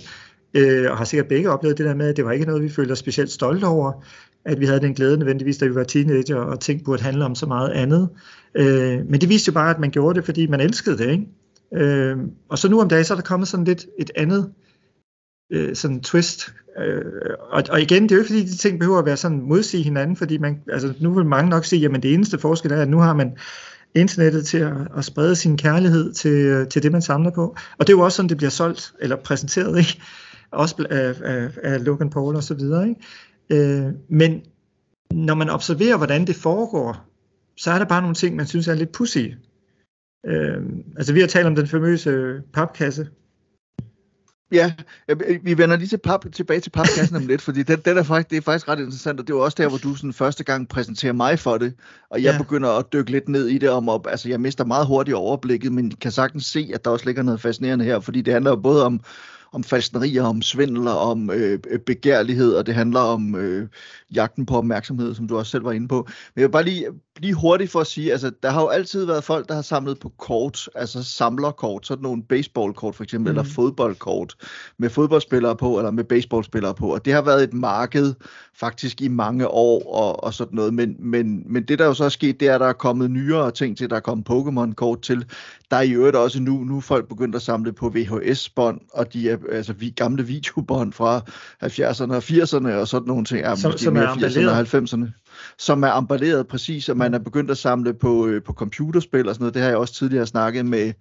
øh, 0.54 0.92
og 0.92 0.98
har 0.98 1.06
sikkert 1.06 1.28
begge 1.28 1.50
oplevet 1.50 1.78
det 1.78 1.86
der 1.86 1.96
med, 1.96 2.10
at 2.10 2.18
det 2.18 2.26
var 2.26 2.32
ikke 2.32 2.46
noget, 2.46 2.64
vi 2.64 2.70
følte 2.70 2.92
os 2.92 3.00
specielt 3.00 3.32
stolte 3.32 3.66
over, 3.66 4.04
at 4.46 4.60
vi 4.60 4.66
havde 4.66 4.80
den 4.80 4.94
glæde 4.94 5.18
nødvendigvis, 5.18 5.58
da 5.58 5.66
vi 5.66 5.76
var 5.76 5.84
teenager, 5.84 6.36
og 6.36 6.60
ting 6.60 6.84
burde 6.84 7.04
handle 7.04 7.26
om 7.26 7.36
så 7.36 7.46
meget 7.46 7.70
andet. 7.70 8.10
Øh, 8.56 9.06
men 9.10 9.22
det 9.22 9.30
viste 9.30 9.50
jo 9.50 9.54
bare, 9.54 9.70
at 9.70 9.80
man 9.80 9.92
gjorde 9.92 10.16
det, 10.16 10.26
fordi 10.26 10.48
man 10.48 10.62
elskede 10.62 10.98
det, 10.98 11.10
ikke? 11.10 11.28
Øh, 11.74 12.18
og 12.50 12.58
så 12.58 12.70
nu 12.70 12.82
om 12.82 12.90
dagen, 12.90 13.06
så 13.06 13.14
er 13.14 13.16
der 13.16 13.24
kommet 13.24 13.48
sådan 13.48 13.66
lidt 13.66 13.86
et 14.00 14.12
andet 14.16 14.52
øh, 15.52 15.76
sådan 15.76 16.02
twist. 16.02 16.54
Øh, 16.80 17.06
og, 17.40 17.64
og 17.70 17.82
igen, 17.82 18.04
det 18.04 18.12
er 18.12 18.16
jo 18.16 18.22
ikke 18.22 18.34
fordi, 18.34 18.44
de 18.44 18.58
ting 18.58 18.80
behøver 18.80 19.00
at 19.00 19.06
være 19.06 19.18
sådan 19.18 19.42
modsige 19.42 19.84
hinanden, 19.84 20.16
fordi 20.16 20.38
man, 20.38 20.62
altså, 20.72 20.94
nu 21.00 21.14
vil 21.14 21.26
mange 21.26 21.50
nok 21.50 21.66
sige, 21.66 21.86
at 21.86 22.04
det 22.04 22.14
eneste 22.14 22.38
forskel 22.38 22.72
er, 22.72 22.82
at 22.82 22.90
nu 22.90 23.00
har 23.00 23.14
man 23.14 23.38
internettet 23.96 24.46
til 24.46 24.58
at, 24.58 24.74
at 24.98 25.06
sprede 25.06 25.36
sin 25.36 25.58
kærlighed 25.58 26.14
til, 26.14 26.32
øh, 26.32 26.68
til 26.68 26.84
det, 26.84 26.92
man 26.92 27.02
samler 27.02 27.32
på. 27.32 27.56
Og 27.78 27.88
det 27.88 27.94
er 27.94 27.98
jo 27.98 28.04
også 28.04 28.16
sådan, 28.16 28.30
det 28.30 28.38
bliver 28.38 28.50
solgt, 28.50 28.94
eller 29.00 29.16
præsenteret, 29.16 29.78
ikke? 29.78 30.02
Også 30.52 30.86
af, 30.90 31.16
af, 31.24 31.50
af 31.64 31.86
Logan 31.86 32.10
Paul 32.10 32.36
og 32.36 32.44
så 32.44 32.54
videre, 32.54 32.90
ikke? 32.90 33.02
Øh, 33.50 33.94
men 34.10 34.42
når 35.12 35.36
man 35.36 35.50
observerer, 35.50 35.98
hvordan 35.98 36.28
det 36.28 36.36
foregår, 36.36 37.06
så 37.58 37.72
er 37.72 37.78
der 37.78 37.86
bare 37.86 38.02
nogle 38.02 38.16
ting, 38.16 38.36
man 38.36 38.48
synes 38.48 38.68
er 38.68 38.74
lidt 38.74 38.92
pussy. 38.92 39.28
Øh, 40.26 40.62
altså 40.98 41.14
vi 41.14 41.20
har 41.20 41.28
talt 41.28 41.48
om 41.48 41.56
den 41.56 41.68
famøse 41.68 42.42
papkasse, 42.54 43.08
Ja, 44.52 44.74
vi 45.44 45.58
vender 45.58 45.78
lige 45.78 45.88
til 45.88 45.98
pap, 45.98 46.26
tilbage 46.34 46.60
til 46.60 46.70
papkassen 46.70 47.16
om 47.16 47.28
lidt, 47.28 47.42
fordi 47.42 47.64
den, 47.64 47.80
den 47.86 47.98
er 47.98 48.04
faktisk, 48.04 48.30
det 48.30 48.38
er 48.38 48.42
faktisk 48.42 48.68
ret 48.70 48.80
interessant, 48.80 49.20
og 49.20 49.28
det 49.28 49.36
var 49.36 49.42
også 49.42 49.56
der, 49.62 49.70
hvor 49.70 49.78
du 49.78 49.96
sådan 49.96 50.14
første 50.14 50.44
gang 50.44 50.68
præsenterer 50.68 51.14
mig 51.14 51.40
for 51.40 51.58
det, 51.58 51.74
og 52.10 52.24
jeg 52.24 52.32
ja. 52.34 52.38
begynder 52.38 52.70
at 52.70 52.94
dykke 52.94 53.12
lidt 53.12 53.30
ned 53.30 53.48
i 53.48 53.58
det, 53.58 53.70
om 53.70 53.90
op, 53.90 54.08
altså 54.08 54.30
jeg 54.30 54.42
mister 54.42 54.66
meget 54.66 54.88
hurtigt 54.88 55.16
overblikket, 55.16 55.72
men 55.72 55.92
kan 55.92 56.12
sagtens 56.12 56.46
se, 56.46 56.72
at 56.74 56.86
der 56.86 56.92
også 56.92 57.06
ligger 57.06 57.24
noget 57.24 57.42
fascinerende 57.42 57.86
her, 57.86 58.00
fordi 58.00 58.22
det 58.22 58.34
handler 58.34 58.52
jo 58.52 58.58
både 58.58 58.86
om, 58.86 59.02
om 59.54 59.64
falsknerier, 59.64 60.24
om 60.24 60.42
svindel 60.42 60.88
om 60.88 61.30
øh, 61.30 61.60
begærlighed, 61.86 62.54
og 62.54 62.66
det 62.66 62.76
handler 62.76 63.00
om 63.00 63.36
øh, 63.36 63.68
jagten 64.16 64.46
på 64.46 64.58
opmærksomhed, 64.58 65.16
som 65.16 65.28
du 65.28 65.38
også 65.38 65.52
selv 65.52 65.64
var 65.66 65.72
inde 65.72 65.88
på. 65.88 66.08
Men 66.36 66.42
jeg 66.42 66.48
vil 66.48 66.52
bare 66.52 66.64
lige, 66.64 66.86
lige 67.18 67.34
hurtigt 67.34 67.72
for 67.72 67.80
at 67.80 67.88
sige, 67.88 68.12
altså 68.12 68.32
der 68.44 68.50
har 68.50 68.62
jo 68.62 68.68
altid 68.68 69.06
været 69.06 69.24
folk, 69.24 69.48
der 69.48 69.56
har 69.56 69.62
samlet 69.62 70.00
på 70.00 70.10
kort, 70.10 70.70
altså 70.76 71.04
samlerkort, 71.04 71.88
sådan 71.88 72.04
nogle 72.04 72.24
baseballkort 72.24 72.96
for 72.96 73.04
eksempel, 73.04 73.34
mm. 73.34 73.40
eller 73.40 73.52
fodboldkort 73.52 74.36
med 74.78 74.90
fodboldspillere 74.90 75.56
på, 75.56 75.78
eller 75.78 75.92
med 75.92 76.04
baseballspillere 76.04 76.74
på, 76.74 76.94
og 76.94 77.06
det 77.06 77.14
har 77.14 77.22
været 77.22 77.44
et 77.44 77.54
marked 77.54 78.14
faktisk 78.56 79.02
i 79.02 79.08
mange 79.08 79.48
år 79.48 79.94
og, 79.94 80.24
og 80.24 80.34
sådan 80.34 80.56
noget, 80.56 80.74
men, 80.74 80.96
men, 81.00 81.44
men 81.46 81.64
det 81.64 81.80
der 81.80 81.86
jo 81.86 81.94
så 81.94 82.06
er 82.06 82.10
sket, 82.10 82.40
det 82.40 82.48
er, 82.48 82.56
at 82.56 82.62
der 82.62 82.68
er 82.68 82.74
kommet 82.74 83.12
nyere 83.12 83.52
ting 83.52 83.78
til, 83.78 83.90
der 83.90 83.96
er 83.96 84.00
kommet 84.00 84.30
Pokémon-kort 84.30 85.02
til, 85.02 85.26
der 85.72 85.78
er 85.78 85.82
i 85.82 85.92
øvrigt 85.92 86.16
også 86.16 86.42
nu, 86.42 86.64
nu 86.64 86.82
folk 86.82 87.08
begyndt 87.08 87.36
at 87.36 87.42
samle 87.42 87.74
på 87.74 87.90
VHS-bånd, 87.90 88.82
og 88.94 89.14
de 89.14 89.30
er 89.30 89.38
altså 89.52 89.74
vi 89.74 89.90
gamle 89.90 90.26
videobånd 90.26 90.94
fra 90.94 91.22
70'erne 91.64 92.14
og 92.14 92.24
80'erne 92.24 92.70
og 92.70 92.88
sådan 92.88 93.08
nogle 93.08 93.26
ting, 93.26 93.42
er 93.42 93.56
som, 93.56 93.72
måske 93.72 93.84
som 93.84 93.94
mere 93.94 94.14
80'erne 94.14 94.50
og 94.50 94.60
90'erne 94.60 95.12
som 95.58 95.84
er 95.84 95.98
emballeret 95.98 96.48
præcis, 96.48 96.90
og 96.90 96.98
man 96.98 97.14
er 97.14 97.20
begyndt 97.20 97.52
at 97.52 97.58
samle 97.58 97.94
på, 97.94 98.28
øh, 98.28 98.44
på 98.44 98.54
computerspil 98.54 99.28
og 99.28 99.36
sådan 99.36 99.44
noget. 99.44 99.54
Det 99.54 99.62
har 99.62 99.70
jeg 99.70 99.78
også 99.78 99.94
tidligere 99.94 100.26
snakket 100.26 100.66
med, 100.66 100.94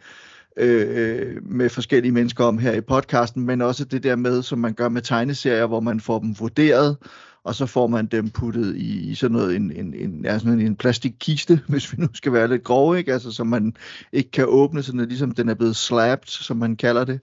øh, 0.57 1.37
med 1.43 1.69
forskellige 1.69 2.13
mennesker 2.13 2.45
om 2.45 2.59
her 2.59 2.73
i 2.73 2.81
podcasten, 2.81 3.47
men 3.47 3.63
også 3.63 3.85
det 3.85 4.03
der 4.03 4.17
med, 4.17 4.43
som 4.43 4.59
man 4.59 4.75
gør 4.75 4.89
med 4.89 5.03
tegneserier, 5.03 5.67
hvor 5.67 5.81
man 5.81 6.01
får 6.01 6.19
dem 6.19 6.41
vurderet, 6.41 6.97
og 7.45 7.55
så 7.55 7.67
får 7.67 7.87
man 7.87 8.07
dem 8.07 8.31
puttet 8.31 8.77
i, 8.77 9.11
i 9.11 9.15
sådan 9.15 9.37
noget, 9.37 9.57
en, 9.57 9.73
en, 9.73 9.95
en, 9.95 10.25
ja, 10.25 10.39
sådan 10.39 10.61
en 10.61 10.77
plastikkiste, 10.77 11.61
hvis 11.69 11.93
vi 11.93 11.97
nu 12.03 12.09
skal 12.15 12.33
være 12.33 12.49
lidt 12.49 12.65
grove, 12.65 12.99
ikke? 12.99 13.13
Altså, 13.13 13.31
som 13.31 13.47
man 13.47 13.77
ikke 14.13 14.31
kan 14.31 14.45
åbne, 14.49 14.83
sådan 14.83 15.01
at 15.01 15.09
ligesom 15.09 15.31
den 15.31 15.49
er 15.49 15.55
blevet 15.55 15.77
slapped, 15.77 16.29
som 16.29 16.57
man 16.57 16.77
kalder 16.77 17.05
det 17.05 17.21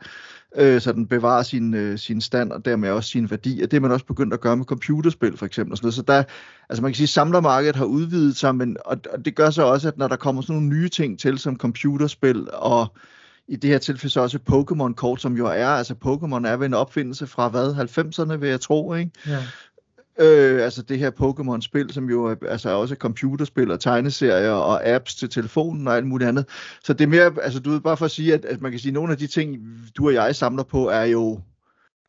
øh, 0.58 0.82
så 0.82 0.92
den 0.92 1.08
bevarer 1.08 1.44
sin, 1.44 1.74
øh, 1.74 2.00
sin 2.00 2.22
stand 2.22 2.52
og 2.52 2.66
dermed 2.66 2.90
også 2.90 3.10
sin 3.10 3.32
værdi. 3.32 3.62
Og 3.62 3.72
det 3.72 3.78
er 3.78 3.82
man 3.82 3.92
også 3.92 4.06
begyndt 4.06 4.34
at 4.34 4.42
gøre 4.42 4.58
med 4.58 4.66
computerspil 4.66 5.38
for 5.38 5.46
eksempel. 5.46 5.72
Og 5.72 5.78
sådan 5.78 5.86
noget. 5.86 5.94
Så 5.94 6.02
der, 6.02 6.24
altså 6.70 6.82
man 6.82 6.92
kan 6.92 6.96
sige, 6.96 7.06
at 7.06 7.10
samlermarkedet 7.10 7.76
har 7.76 7.86
udvidet 7.86 8.38
sig, 8.38 8.56
men, 8.56 8.78
og, 8.86 8.98
og 9.14 9.26
det 9.26 9.36
gør 9.36 9.50
så 9.50 9.64
også, 9.64 9.88
at 9.88 9.98
når 9.98 10.08
der 10.08 10.16
kommer 10.16 10.42
sådan 10.42 10.56
nogle 10.56 10.70
nye 10.70 10.90
ting 10.90 11.20
til, 11.20 11.38
som 11.38 11.58
computerspil 11.58 12.48
og 12.54 12.88
i 13.48 13.56
det 13.56 13.70
her 13.70 13.78
tilfælde 13.78 14.14
så 14.14 14.22
også 14.22 14.40
Pokémon-kort, 14.50 15.22
som 15.22 15.38
jo 15.38 15.46
er, 15.46 15.68
altså 15.68 15.94
Pokémon 16.06 16.48
er 16.48 16.58
ved 16.58 16.66
en 16.66 16.74
opfindelse 16.74 17.28
fra 17.28 17.48
hvad, 17.48 17.74
90'erne 17.74 18.36
vil 18.36 18.50
jeg 18.50 18.62
tro, 18.62 18.94
ikke? 18.94 19.12
Ja. 19.28 19.44
Øh, 20.20 20.64
altså 20.64 20.82
det 20.82 21.00
her 21.00 21.12
Pokémon-spil, 21.12 21.94
som 21.94 22.10
jo 22.10 22.26
er, 22.26 22.36
altså 22.50 22.70
er 22.70 22.74
også 22.74 22.96
computerspil 22.96 23.72
og 23.72 23.80
tegneserier 23.80 24.52
og 24.52 24.86
apps 24.86 25.16
til 25.16 25.30
telefonen 25.30 25.88
og 25.88 25.96
alt 25.96 26.08
muligt 26.08 26.28
andet. 26.28 26.46
Så 26.84 26.94
det 26.94 27.04
er 27.04 27.08
mere, 27.08 27.32
altså 27.42 27.60
du 27.60 27.70
ved 27.70 27.80
bare 27.80 27.98
for 27.98 28.06
at 28.06 28.12
sige, 28.12 28.34
at, 28.34 28.46
at 28.46 28.62
man 28.62 28.72
kan 28.72 28.80
sige, 28.80 28.90
at 28.90 28.94
nogle 28.94 29.12
af 29.12 29.18
de 29.18 29.28
ting, 29.28 29.58
du 29.98 30.08
og 30.08 30.14
jeg 30.14 30.36
samler 30.36 30.64
på, 30.64 30.90
er 30.90 31.04
jo 31.04 31.40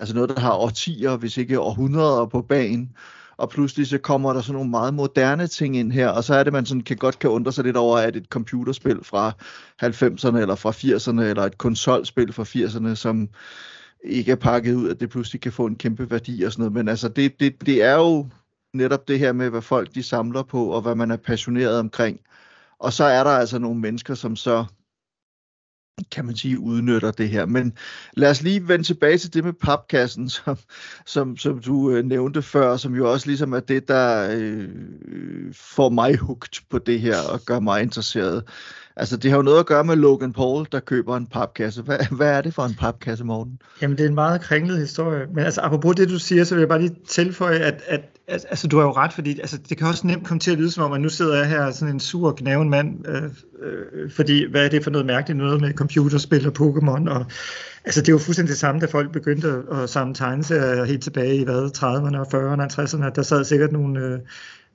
altså 0.01 0.15
noget, 0.15 0.31
der 0.31 0.41
har 0.41 0.53
årtier, 0.53 1.17
hvis 1.17 1.37
ikke 1.37 1.61
århundreder 1.61 2.27
på 2.27 2.43
banen 2.43 2.91
og 3.37 3.51
pludselig 3.51 3.87
så 3.87 3.99
kommer 3.99 4.33
der 4.33 4.41
sådan 4.41 4.55
nogle 4.55 4.71
meget 4.71 4.95
moderne 4.95 5.47
ting 5.47 5.77
ind 5.77 5.93
her, 5.93 6.09
og 6.09 6.25
så 6.25 6.35
er 6.35 6.45
det, 6.45 6.53
man 6.53 6.67
sådan 6.67 6.83
kan 6.83 6.97
godt 6.97 7.19
kan 7.19 7.31
undre 7.31 7.53
sig 7.53 7.65
lidt 7.65 7.77
over, 7.77 7.99
at 7.99 8.17
et 8.17 8.27
computerspil 8.31 8.99
fra 9.03 9.33
90'erne 9.83 10.39
eller 10.39 10.55
fra 10.55 10.71
80'erne, 10.71 11.21
eller 11.21 11.43
et 11.43 11.59
konsolspil 11.59 12.33
fra 12.33 12.43
80'erne, 12.43 12.95
som 12.95 13.29
ikke 14.07 14.33
er 14.33 14.37
pakket 14.37 14.75
ud, 14.75 14.91
at 14.91 15.01
det 15.01 15.11
pludselig 15.11 15.41
kan 15.41 15.53
få 15.53 15.67
en 15.67 15.77
kæmpe 15.77 16.11
værdi 16.11 16.43
og 16.43 16.53
sådan 16.53 16.63
noget. 16.63 16.73
Men 16.73 16.89
altså, 16.89 17.09
det, 17.09 17.41
det, 17.41 17.67
det 17.67 17.83
er 17.83 17.95
jo 17.95 18.29
netop 18.75 19.09
det 19.09 19.19
her 19.19 19.33
med, 19.33 19.51
hvad 19.51 19.63
folk 19.63 19.95
de 19.95 20.03
samler 20.03 20.43
på, 20.43 20.67
og 20.67 20.83
hvad 20.83 20.95
man 20.95 21.11
er 21.11 21.17
passioneret 21.17 21.79
omkring. 21.79 22.21
Og 22.79 22.93
så 22.93 23.05
er 23.05 23.25
der 23.25 23.31
altså 23.31 23.59
nogle 23.59 23.81
mennesker, 23.81 24.15
som 24.15 24.37
så 24.37 24.65
kan 26.13 26.25
man 26.25 26.37
sige, 26.37 26.59
udnytter 26.59 27.11
det 27.11 27.29
her. 27.29 27.47
Men 27.47 27.73
lad 28.17 28.31
os 28.31 28.43
lige 28.43 28.69
vende 28.69 28.85
tilbage 28.85 29.19
til 29.19 29.35
det 29.35 29.45
med 29.45 29.53
papkassen, 29.53 30.29
som, 30.45 30.59
som, 31.07 31.37
som 31.37 31.61
du 31.61 31.91
øh, 31.91 32.05
nævnte 32.05 32.43
før, 32.43 32.77
som 32.77 32.95
jo 32.95 33.13
også 33.13 33.27
ligesom 33.27 33.53
er 33.53 33.61
det, 33.61 33.89
der 33.89 34.31
øh, 34.33 34.69
får 35.55 35.89
mig 35.89 36.17
hugt 36.17 36.63
på 36.71 36.79
det 36.79 37.01
her 37.01 37.17
og 37.33 37.41
gør 37.41 37.61
mig 37.61 37.83
interesseret. 37.83 38.45
Altså, 38.99 39.17
det 39.17 39.31
har 39.31 39.39
jo 39.39 39.43
noget 39.43 39.59
at 39.59 39.67
gøre 39.67 39.85
med 39.85 39.97
Logan 39.97 40.33
Paul, 40.33 40.67
der 40.73 40.81
køber 40.81 41.17
en 41.17 41.27
papkasse. 41.27 41.83
Hvad, 41.83 41.99
hvad 42.17 42.29
er 42.29 42.41
det 42.41 42.55
for 42.55 42.63
en 42.63 42.75
papkasse, 42.75 43.25
Morten? 43.25 43.59
Jamen, 43.83 43.99
det 43.99 44.05
er 44.05 44.09
en 44.09 44.15
meget 44.15 44.41
kringlet 44.41 44.79
historie. 44.79 45.27
Men 45.35 45.45
altså, 45.45 45.61
apropos 45.61 45.97
det, 45.97 46.09
du 46.09 46.19
siger, 46.19 46.45
så 46.45 46.55
vil 46.55 46.61
jeg 46.61 46.69
bare 46.69 46.81
lige 46.81 46.97
tilføje, 47.09 47.59
at, 47.59 47.83
at, 47.87 48.01
at 48.29 48.47
altså, 48.49 48.69
du 48.69 48.77
har 48.77 48.85
jo 48.85 48.93
ret, 48.93 49.13
fordi 49.13 49.41
altså, 49.41 49.59
det 49.69 49.79
kan 49.79 49.87
også 49.87 50.07
nemt 50.07 50.27
komme 50.27 50.41
til 50.41 50.51
at 50.51 50.59
lyde 50.59 50.71
som 50.71 50.85
om, 50.85 50.93
at 50.93 51.01
nu 51.01 51.09
sidder 51.09 51.37
jeg 51.37 51.49
her 51.49 51.71
sådan 51.71 51.95
en 51.95 52.01
sur, 52.01 52.35
gnaven 52.37 52.71
mand, 52.71 53.09
øh, 53.09 53.23
øh, 53.63 54.11
fordi 54.11 54.51
hvad 54.51 54.65
er 54.65 54.69
det 54.69 54.85
for 54.85 54.91
noget 54.91 55.07
mærkeligt 55.07 55.39
noget 55.39 55.61
med 55.61 55.73
computerspil 55.73 56.47
og 56.47 56.53
Pokémon, 56.59 57.11
og 57.11 57.27
altså, 57.85 58.03
det 58.03 58.15
var 58.15 58.21
fuldstændig 58.21 58.51
det 58.51 58.59
samme, 58.59 58.81
da 58.81 58.87
folk 58.87 59.13
begyndte 59.13 59.63
at 59.73 59.91
samle 59.91 60.15
tegneserier 60.15 60.85
helt 60.85 61.03
tilbage 61.03 61.37
i 61.37 61.45
hvad, 61.45 61.71
30'erne 61.79 62.19
og 62.19 62.27
40'erne 62.27 62.63
og 62.63 62.83
50'erne. 62.83 63.11
der 63.15 63.23
sad 63.23 63.45
sikkert 63.45 63.73
nogle... 63.73 64.01
Øh, 64.01 64.19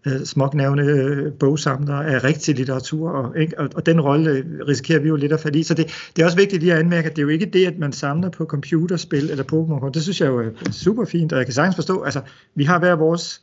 øh, 0.07 0.25
småknævne 0.25 0.83
øh, 0.83 1.33
bogsamler 1.33 1.95
af 1.95 2.23
rigtig 2.23 2.55
litteratur, 2.55 3.09
og, 3.09 3.39
ikke? 3.39 3.59
Og, 3.59 3.69
og 3.75 3.85
den 3.85 4.01
rolle 4.01 4.31
øh, 4.31 4.45
risikerer 4.67 4.99
vi 4.99 5.07
jo 5.07 5.15
lidt 5.15 5.31
at 5.31 5.39
falde 5.39 5.59
i. 5.59 5.63
Så 5.63 5.73
det, 5.73 6.11
det 6.15 6.21
er 6.21 6.25
også 6.25 6.37
vigtigt 6.37 6.63
lige 6.63 6.73
at 6.73 6.79
anmærke, 6.79 7.09
at 7.09 7.15
det 7.15 7.21
er 7.21 7.23
jo 7.23 7.29
ikke 7.29 7.45
det, 7.45 7.65
at 7.65 7.79
man 7.79 7.93
samler 7.93 8.29
på 8.29 8.45
computerspil 8.45 9.29
eller 9.29 9.43
Pokémon. 9.43 9.91
Det 9.91 10.03
synes 10.03 10.21
jeg 10.21 10.27
jo 10.27 10.39
er 10.39 10.71
super 10.71 11.05
fint, 11.05 11.33
og 11.33 11.37
jeg 11.37 11.45
kan 11.45 11.53
sagtens 11.53 11.75
forstå, 11.75 12.01
altså 12.01 12.21
vi 12.55 12.63
har 12.63 12.79
hver 12.79 12.95
vores 12.95 13.41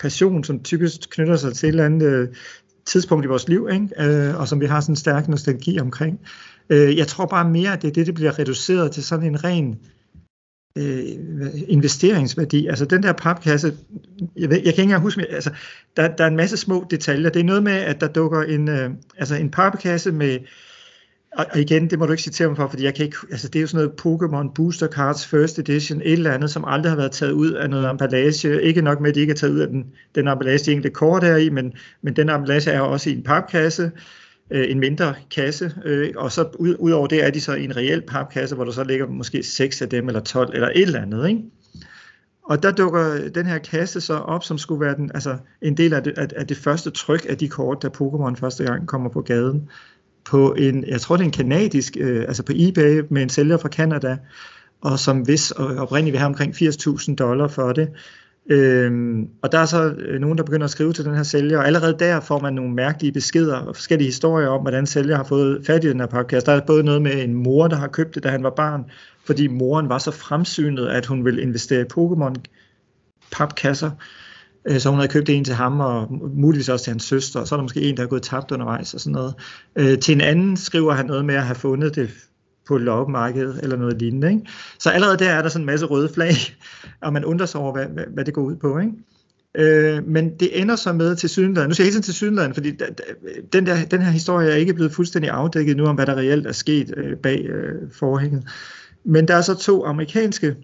passion, 0.00 0.44
som 0.44 0.62
typisk 0.62 1.00
knytter 1.10 1.36
sig 1.36 1.54
til 1.54 1.66
et 1.66 1.70
eller 1.70 1.84
andet 1.84 2.06
øh, 2.06 2.28
tidspunkt 2.86 3.24
i 3.24 3.28
vores 3.28 3.48
liv, 3.48 3.68
ikke? 3.72 3.88
Øh, 4.00 4.40
og 4.40 4.48
som 4.48 4.60
vi 4.60 4.66
har 4.66 4.80
sådan 4.80 4.92
en 4.92 4.96
stærk 4.96 5.28
nostalgi 5.28 5.78
omkring. 5.80 6.20
Øh, 6.70 6.96
jeg 6.96 7.06
tror 7.06 7.26
bare 7.26 7.50
mere, 7.50 7.72
at 7.72 7.82
det 7.82 7.88
er 7.88 7.92
det, 7.92 8.06
det 8.06 8.14
bliver 8.14 8.38
reduceret 8.38 8.92
til 8.92 9.04
sådan 9.04 9.26
en 9.26 9.44
ren 9.44 9.70
øh, 9.70 9.76
Øh, 10.76 11.04
investeringsværdi. 11.68 12.66
Altså 12.66 12.84
den 12.84 13.02
der 13.02 13.12
papkasse, 13.12 13.72
jeg, 14.36 14.50
ved, 14.50 14.56
jeg 14.56 14.64
kan 14.64 14.70
ikke 14.70 14.82
engang 14.82 15.02
huske, 15.02 15.26
altså, 15.30 15.50
der, 15.96 16.08
der 16.08 16.24
er 16.24 16.28
en 16.28 16.36
masse 16.36 16.56
små 16.56 16.86
detaljer. 16.90 17.30
Det 17.30 17.40
er 17.40 17.44
noget 17.44 17.62
med, 17.62 17.72
at 17.72 18.00
der 18.00 18.08
dukker 18.08 18.42
en, 18.42 18.68
øh, 18.68 18.90
altså 19.18 19.34
en 19.34 19.50
papkasse 19.50 20.12
med, 20.12 20.38
og, 21.32 21.46
og 21.52 21.60
igen, 21.60 21.90
det 21.90 21.98
må 21.98 22.06
du 22.06 22.12
ikke 22.12 22.22
citere 22.22 22.48
mig 22.48 22.56
for, 22.56 22.68
fordi 22.68 22.84
jeg 22.84 22.94
kan 22.94 23.04
ikke, 23.04 23.16
altså 23.30 23.48
det 23.48 23.58
er 23.58 23.60
jo 23.60 23.66
sådan 23.66 23.84
noget 23.84 24.22
Pokémon 24.22 24.52
Booster 24.54 24.88
Cards 24.88 25.26
First 25.26 25.58
Edition, 25.58 26.00
et 26.00 26.12
eller 26.12 26.32
andet, 26.32 26.50
som 26.50 26.64
aldrig 26.66 26.90
har 26.90 26.96
været 26.96 27.12
taget 27.12 27.32
ud 27.32 27.52
af 27.52 27.70
noget 27.70 27.90
emballage. 27.90 28.62
Ikke 28.62 28.82
nok 28.82 29.00
med, 29.00 29.08
at 29.08 29.14
de 29.14 29.20
ikke 29.20 29.30
er 29.30 29.36
taget 29.36 29.52
ud 29.52 29.60
af 29.60 29.68
den, 29.68 29.84
den 30.14 30.28
emballage, 30.28 30.64
de 30.64 30.72
enkelte 30.72 30.94
kort 30.94 31.24
er 31.24 31.36
i, 31.36 31.48
men, 31.48 31.72
men 32.02 32.16
den 32.16 32.28
emballage 32.28 32.70
er 32.70 32.80
også 32.80 33.10
i 33.10 33.12
en 33.12 33.22
papkasse 33.22 33.82
øh, 33.82 33.90
Øh, 34.50 34.70
en 34.70 34.80
mindre 34.80 35.14
kasse, 35.34 35.74
øh, 35.84 36.12
og 36.16 36.32
så 36.32 36.48
ud, 36.58 36.76
ud 36.78 36.90
over 36.90 37.06
det 37.06 37.24
er 37.24 37.30
de 37.30 37.40
så 37.40 37.54
i 37.54 37.64
en 37.64 37.76
reel 37.76 38.02
papkasse, 38.02 38.54
hvor 38.54 38.64
der 38.64 38.72
så 38.72 38.84
ligger 38.84 39.06
måske 39.06 39.42
6 39.42 39.82
af 39.82 39.88
dem, 39.88 40.08
eller 40.08 40.20
12, 40.20 40.50
eller 40.54 40.68
et 40.68 40.82
eller 40.82 41.02
andet, 41.02 41.28
ikke? 41.28 41.42
Og 42.44 42.62
der 42.62 42.72
dukker 42.72 43.28
den 43.28 43.46
her 43.46 43.58
kasse 43.58 44.00
så 44.00 44.14
op, 44.14 44.44
som 44.44 44.58
skulle 44.58 44.80
være 44.80 44.96
den, 44.96 45.10
altså 45.14 45.36
en 45.62 45.76
del 45.76 45.94
af 45.94 46.02
det, 46.02 46.18
af, 46.18 46.28
af 46.36 46.46
det 46.46 46.56
første 46.56 46.90
tryk 46.90 47.26
af 47.28 47.38
de 47.38 47.48
kort, 47.48 47.82
da 47.82 47.88
Pokémon 47.88 48.34
første 48.34 48.64
gang 48.64 48.86
kommer 48.86 49.10
på 49.10 49.20
gaden, 49.20 49.68
på 50.24 50.54
en, 50.54 50.84
jeg 50.84 51.00
tror 51.00 51.16
det 51.16 51.22
er 51.22 51.26
en 51.26 51.32
kanadisk, 51.32 51.96
øh, 52.00 52.24
altså 52.28 52.42
på 52.42 52.52
eBay 52.54 53.02
med 53.10 53.22
en 53.22 53.28
sælger 53.28 53.56
fra 53.56 53.68
Canada, 53.68 54.16
og 54.80 54.98
som 54.98 55.20
hvis 55.20 55.50
oprindeligt 55.50 56.12
vil 56.12 56.18
have 56.18 56.28
omkring 56.28 56.54
80.000 56.54 57.14
dollar 57.14 57.48
for 57.48 57.72
det. 57.72 57.88
Øhm, 58.48 59.28
og 59.42 59.52
der 59.52 59.58
er 59.58 59.66
så 59.66 59.88
øh, 59.88 60.20
nogen, 60.20 60.38
der 60.38 60.44
begynder 60.44 60.64
at 60.64 60.70
skrive 60.70 60.92
til 60.92 61.04
den 61.04 61.14
her 61.14 61.22
sælger, 61.22 61.58
og 61.58 61.66
allerede 61.66 61.96
der 61.98 62.20
får 62.20 62.40
man 62.40 62.52
nogle 62.52 62.74
mærkelige 62.74 63.12
beskeder 63.12 63.56
og 63.56 63.76
forskellige 63.76 64.08
historier 64.08 64.48
om, 64.48 64.60
hvordan 64.60 64.86
sælger 64.86 65.16
har 65.16 65.24
fået 65.24 65.66
fat 65.66 65.84
i 65.84 65.88
den 65.88 66.00
her 66.00 66.06
podcast. 66.06 66.46
Der 66.46 66.52
er 66.52 66.60
både 66.66 66.82
noget 66.84 67.02
med 67.02 67.24
en 67.24 67.34
mor, 67.34 67.68
der 67.68 67.76
har 67.76 67.88
købt 67.88 68.14
det, 68.14 68.22
da 68.22 68.28
han 68.28 68.42
var 68.42 68.50
barn, 68.50 68.84
fordi 69.24 69.46
moren 69.46 69.88
var 69.88 69.98
så 69.98 70.10
fremsynet, 70.10 70.86
at 70.86 71.06
hun 71.06 71.24
ville 71.24 71.42
investere 71.42 71.80
i 71.80 71.84
Pokémon 71.98 72.34
papkasser, 73.32 73.90
øh, 74.64 74.78
så 74.78 74.90
hun 74.90 74.98
havde 74.98 75.12
købt 75.12 75.28
en 75.28 75.44
til 75.44 75.54
ham, 75.54 75.80
og 75.80 76.08
muligvis 76.34 76.68
også 76.68 76.84
til 76.84 76.90
hans 76.90 77.04
søster, 77.04 77.40
og 77.40 77.48
så 77.48 77.54
er 77.54 77.56
der 77.56 77.64
måske 77.64 77.82
en, 77.82 77.96
der 77.96 78.02
er 78.02 78.06
gået 78.06 78.22
tabt 78.22 78.50
undervejs 78.50 78.94
og 78.94 79.00
sådan 79.00 79.12
noget. 79.12 79.34
Øh, 79.76 79.98
til 79.98 80.14
en 80.14 80.20
anden 80.20 80.56
skriver 80.56 80.92
han 80.92 81.06
noget 81.06 81.24
med 81.24 81.34
at 81.34 81.42
have 81.42 81.54
fundet 81.54 81.94
det 81.94 82.10
på 82.66 82.78
loppemarkedet 82.78 83.60
eller 83.62 83.76
noget 83.76 83.98
lignende. 83.98 84.30
Ikke? 84.30 84.46
Så 84.78 84.90
allerede 84.90 85.16
der 85.16 85.30
er 85.30 85.42
der 85.42 85.48
sådan 85.48 85.62
en 85.62 85.66
masse 85.66 85.86
røde 85.86 86.08
flag, 86.14 86.34
og 87.00 87.12
man 87.12 87.24
undrer 87.24 87.46
sig 87.46 87.60
over, 87.60 87.72
hvad, 87.72 87.86
hvad, 87.86 88.04
hvad 88.14 88.24
det 88.24 88.34
går 88.34 88.42
ud 88.42 88.56
på. 88.56 88.78
Ikke? 88.78 88.92
Øh, 89.58 90.06
men 90.06 90.38
det 90.40 90.60
ender 90.60 90.76
så 90.76 90.92
med 90.92 91.16
til 91.16 91.28
Sydenland. 91.28 91.68
Nu 91.68 91.74
siger 91.74 91.84
jeg 91.84 91.86
hele 91.86 91.92
tiden 91.92 92.02
til 92.02 92.14
Sydenland, 92.14 92.54
fordi 92.54 92.72
den, 93.52 93.66
der, 93.66 93.84
den 93.84 94.02
her 94.02 94.10
historie 94.10 94.50
er 94.50 94.56
ikke 94.56 94.74
blevet 94.74 94.92
fuldstændig 94.92 95.30
afdækket 95.30 95.76
nu 95.76 95.84
om, 95.86 95.94
hvad 95.94 96.06
der 96.06 96.14
reelt 96.14 96.46
er 96.46 96.52
sket 96.52 96.94
øh, 96.96 97.16
bag 97.16 97.46
øh, 97.46 97.90
forhænget. 97.92 98.48
Men 99.04 99.28
der 99.28 99.34
er 99.34 99.40
så 99.40 99.54
to 99.54 99.84
amerikanske 99.84 100.56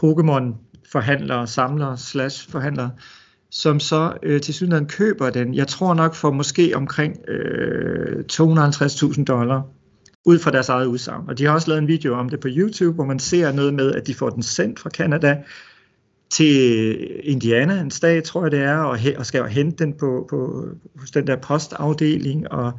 Pokémon-forhandlere, 0.00 1.46
samlere, 1.46 1.98
slash 1.98 2.50
forhandlere, 2.50 2.90
som 3.50 3.80
så 3.80 4.12
øh, 4.22 4.40
til 4.40 4.54
synligheden 4.54 4.86
køber 4.86 5.30
den. 5.30 5.54
Jeg 5.54 5.68
tror 5.68 5.94
nok 5.94 6.14
for 6.14 6.30
måske 6.30 6.72
omkring 6.74 7.28
øh, 7.28 8.24
250.000 8.32 9.24
dollar 9.24 9.62
ud 10.24 10.38
fra 10.38 10.50
deres 10.50 10.68
eget 10.68 10.86
udsagn. 10.86 11.28
Og 11.28 11.38
de 11.38 11.44
har 11.44 11.52
også 11.52 11.68
lavet 11.68 11.82
en 11.82 11.88
video 11.88 12.14
om 12.14 12.28
det 12.28 12.40
på 12.40 12.48
YouTube, 12.50 12.94
hvor 12.94 13.04
man 13.04 13.18
ser 13.18 13.52
noget 13.52 13.74
med, 13.74 13.92
at 13.92 14.06
de 14.06 14.14
får 14.14 14.30
den 14.30 14.42
sendt 14.42 14.80
fra 14.80 14.90
Canada 14.90 15.42
til 16.30 17.06
Indiana, 17.22 17.80
en 17.80 17.90
stat, 17.90 18.24
tror 18.24 18.42
jeg 18.42 18.50
det 18.50 18.60
er, 18.60 18.76
og, 18.76 18.98
og 19.16 19.26
skal 19.26 19.44
hente 19.44 19.84
den 19.84 19.92
på, 19.92 20.26
på, 20.30 20.68
hos 20.96 21.10
den 21.10 21.26
der 21.26 21.36
postafdeling, 21.36 22.52
og, 22.52 22.72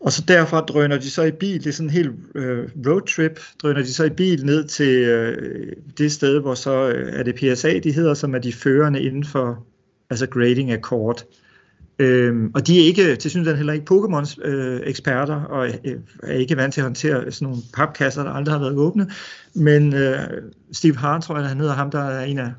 og 0.00 0.12
så 0.12 0.24
derfra 0.28 0.60
drøner 0.60 0.98
de 0.98 1.10
så 1.10 1.22
i 1.22 1.30
bil, 1.30 1.58
det 1.58 1.66
er 1.66 1.72
sådan 1.72 1.86
en 1.86 1.94
helt 1.94 2.10
øh, 2.34 2.68
roadtrip, 2.86 3.40
drøner 3.62 3.82
de 3.82 3.94
så 3.94 4.04
i 4.04 4.10
bil 4.10 4.46
ned 4.46 4.64
til 4.64 5.02
øh, 5.02 5.72
det 5.98 6.12
sted, 6.12 6.40
hvor 6.40 6.54
så 6.54 6.88
øh, 6.88 7.12
er 7.12 7.22
det 7.22 7.34
PSA, 7.34 7.78
de 7.78 7.92
hedder, 7.92 8.14
som 8.14 8.34
er 8.34 8.38
de 8.38 8.52
førende 8.52 9.02
inden 9.02 9.24
for 9.24 9.66
altså 10.10 10.26
grading 10.26 10.70
af 10.70 10.82
kort. 10.82 11.24
Øhm, 11.98 12.50
og 12.54 12.66
de 12.66 12.80
er 12.80 12.84
ikke, 12.84 13.16
til 13.16 13.30
synes 13.30 13.48
heller 13.56 13.72
ikke 13.72 13.94
Pokémons 13.94 14.48
øh, 14.48 14.80
eksperter, 14.84 15.34
og 15.34 15.68
øh, 15.84 15.94
er 16.22 16.32
ikke 16.32 16.56
vant 16.56 16.74
til 16.74 16.80
at 16.80 16.84
håndtere 16.84 17.32
sådan 17.32 17.46
nogle 17.46 17.62
papkasser, 17.74 18.22
der 18.22 18.30
aldrig 18.30 18.54
har 18.54 18.60
været 18.60 18.76
åbne. 18.76 19.10
Men 19.54 19.94
øh, 19.94 20.18
Steve 20.72 20.96
Hart, 20.96 21.22
tror 21.22 21.38
jeg, 21.38 21.48
han 21.48 21.60
hedder 21.60 21.74
ham, 21.74 21.90
der 21.90 22.02
er 22.02 22.24
en 22.24 22.38
af, 22.38 22.52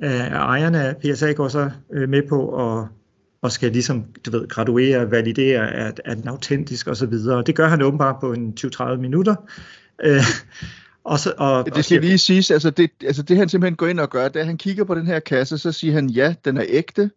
af 0.00 0.28
ejerne 0.30 0.82
af 0.82 0.96
PSA, 0.96 1.32
går 1.32 1.48
så 1.48 1.70
øh, 1.92 2.08
med 2.08 2.22
på 2.28 2.68
at 2.68 2.86
og 3.42 3.52
skal 3.52 3.72
ligesom, 3.72 4.04
du 4.26 4.30
ved, 4.30 4.48
graduere, 4.48 5.10
validere, 5.10 5.72
at, 5.72 6.00
at 6.04 6.16
den 6.16 6.28
autentisk 6.28 6.86
og 6.86 6.96
så 6.96 7.06
videre. 7.06 7.42
Det 7.42 7.54
gør 7.54 7.68
han 7.68 7.82
åbenbart 7.82 8.16
på 8.20 8.32
en 8.32 8.54
20-30 8.60 8.96
minutter. 8.96 9.34
Øh, 10.04 10.22
og 11.04 11.18
så, 11.18 11.32
og, 11.38 11.74
det 11.74 11.84
skal 11.84 11.98
og, 11.98 12.04
lige 12.04 12.18
siges, 12.18 12.50
altså 12.50 12.70
det, 12.70 12.90
altså 13.04 13.22
det 13.22 13.36
han 13.36 13.48
simpelthen 13.48 13.76
går 13.76 13.86
ind 13.86 14.00
og 14.00 14.10
gør, 14.10 14.28
da 14.28 14.44
han 14.44 14.58
kigger 14.58 14.84
på 14.84 14.94
den 14.94 15.06
her 15.06 15.20
kasse, 15.20 15.58
så 15.58 15.72
siger 15.72 15.94
han, 15.94 16.10
ja, 16.10 16.34
den 16.44 16.56
er 16.56 16.64
ægte, 16.68 17.10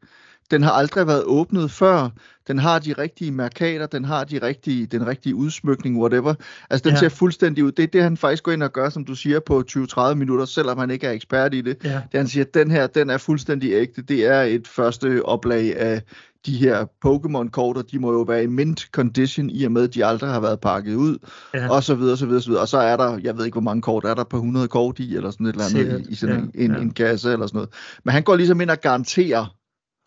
den 0.52 0.64
har 0.64 0.72
aldrig 0.72 1.08
været 1.08 1.24
åbnet 1.24 1.72
før. 1.72 2.10
Den 2.48 2.60
har 2.60 2.80
de 2.80 2.94
rigtige 2.94 3.32
markader, 3.32 3.88
den 3.88 4.06
har 4.06 4.24
de 4.24 4.42
rigtige, 4.42 4.86
den 4.86 5.08
rigtige 5.08 5.36
udsmykning, 5.36 6.00
whatever. 6.00 6.34
Altså, 6.70 6.84
den 6.84 6.94
ja. 6.94 7.00
ser 7.00 7.10
fuldstændig 7.10 7.64
ud. 7.64 7.72
Det 7.72 7.84
er 7.84 7.88
det, 7.88 8.04
han 8.04 8.18
faktisk 8.18 8.44
går 8.44 8.52
ind 8.52 8.64
og 8.64 8.74
gør, 8.74 8.90
som 8.90 9.06
du 9.06 9.16
siger, 9.16 9.40
på 9.40 9.64
20-30 9.72 10.14
minutter, 10.14 10.46
selvom 10.46 10.78
han 10.78 10.92
ikke 10.92 11.08
er 11.08 11.12
ekspert 11.12 11.54
i 11.54 11.62
det. 11.62 11.78
Ja. 11.84 11.90
Det 11.90 12.18
han 12.18 12.28
siger, 12.28 12.44
at 12.44 12.54
den 12.54 12.72
her, 12.72 12.88
den 12.88 13.10
er 13.10 13.18
fuldstændig 13.18 13.72
ægte. 13.72 14.02
Det 14.02 14.26
er 14.26 14.42
et 14.42 14.68
første 14.68 15.26
oplag 15.26 15.78
af 15.78 16.02
de 16.46 16.58
her 16.58 16.86
Pokémon-kort, 17.06 17.78
og 17.78 17.92
de 17.92 18.00
må 18.00 18.12
jo 18.12 18.22
være 18.22 18.44
i 18.44 18.48
mint 18.48 18.80
condition, 18.92 19.50
i 19.50 19.64
og 19.64 19.72
med, 19.72 19.84
at 19.84 19.94
de 19.94 20.06
aldrig 20.06 20.30
har 20.30 20.40
været 20.40 20.60
pakket 20.60 20.96
ud, 20.96 21.18
ja. 21.54 21.70
og 21.70 21.84
så 21.84 21.96
videre, 21.96 22.18
så 22.18 22.26
videre, 22.26 22.42
så 22.42 22.50
videre. 22.50 22.62
Og 22.62 22.68
så 22.68 22.78
er 22.78 22.98
der, 22.98 23.20
jeg 23.24 23.38
ved 23.38 23.46
ikke, 23.46 23.56
hvor 23.56 23.62
mange 23.62 23.82
kort 23.82 24.06
er 24.06 24.14
der 24.14 24.24
på 24.24 24.38
100 24.38 24.68
kort 24.68 25.00
i, 25.00 25.16
eller 25.16 25.32
sådan 25.32 25.46
et 25.46 25.52
eller 25.52 25.66
andet, 25.66 26.08
i, 26.08 26.12
i 26.12 26.16
sådan 26.16 26.52
ja. 26.56 26.64
en, 26.64 26.72
en, 26.72 26.82
en 26.82 26.92
kasse, 26.92 27.32
eller 27.32 27.48
sådan 27.48 27.58
noget. 27.58 27.70
Men 28.04 28.14
han 28.14 28.24
går 28.24 28.36
ligesom 28.36 28.62
ind 28.62 28.70
og 28.70 28.82
garanterer, 28.82 29.56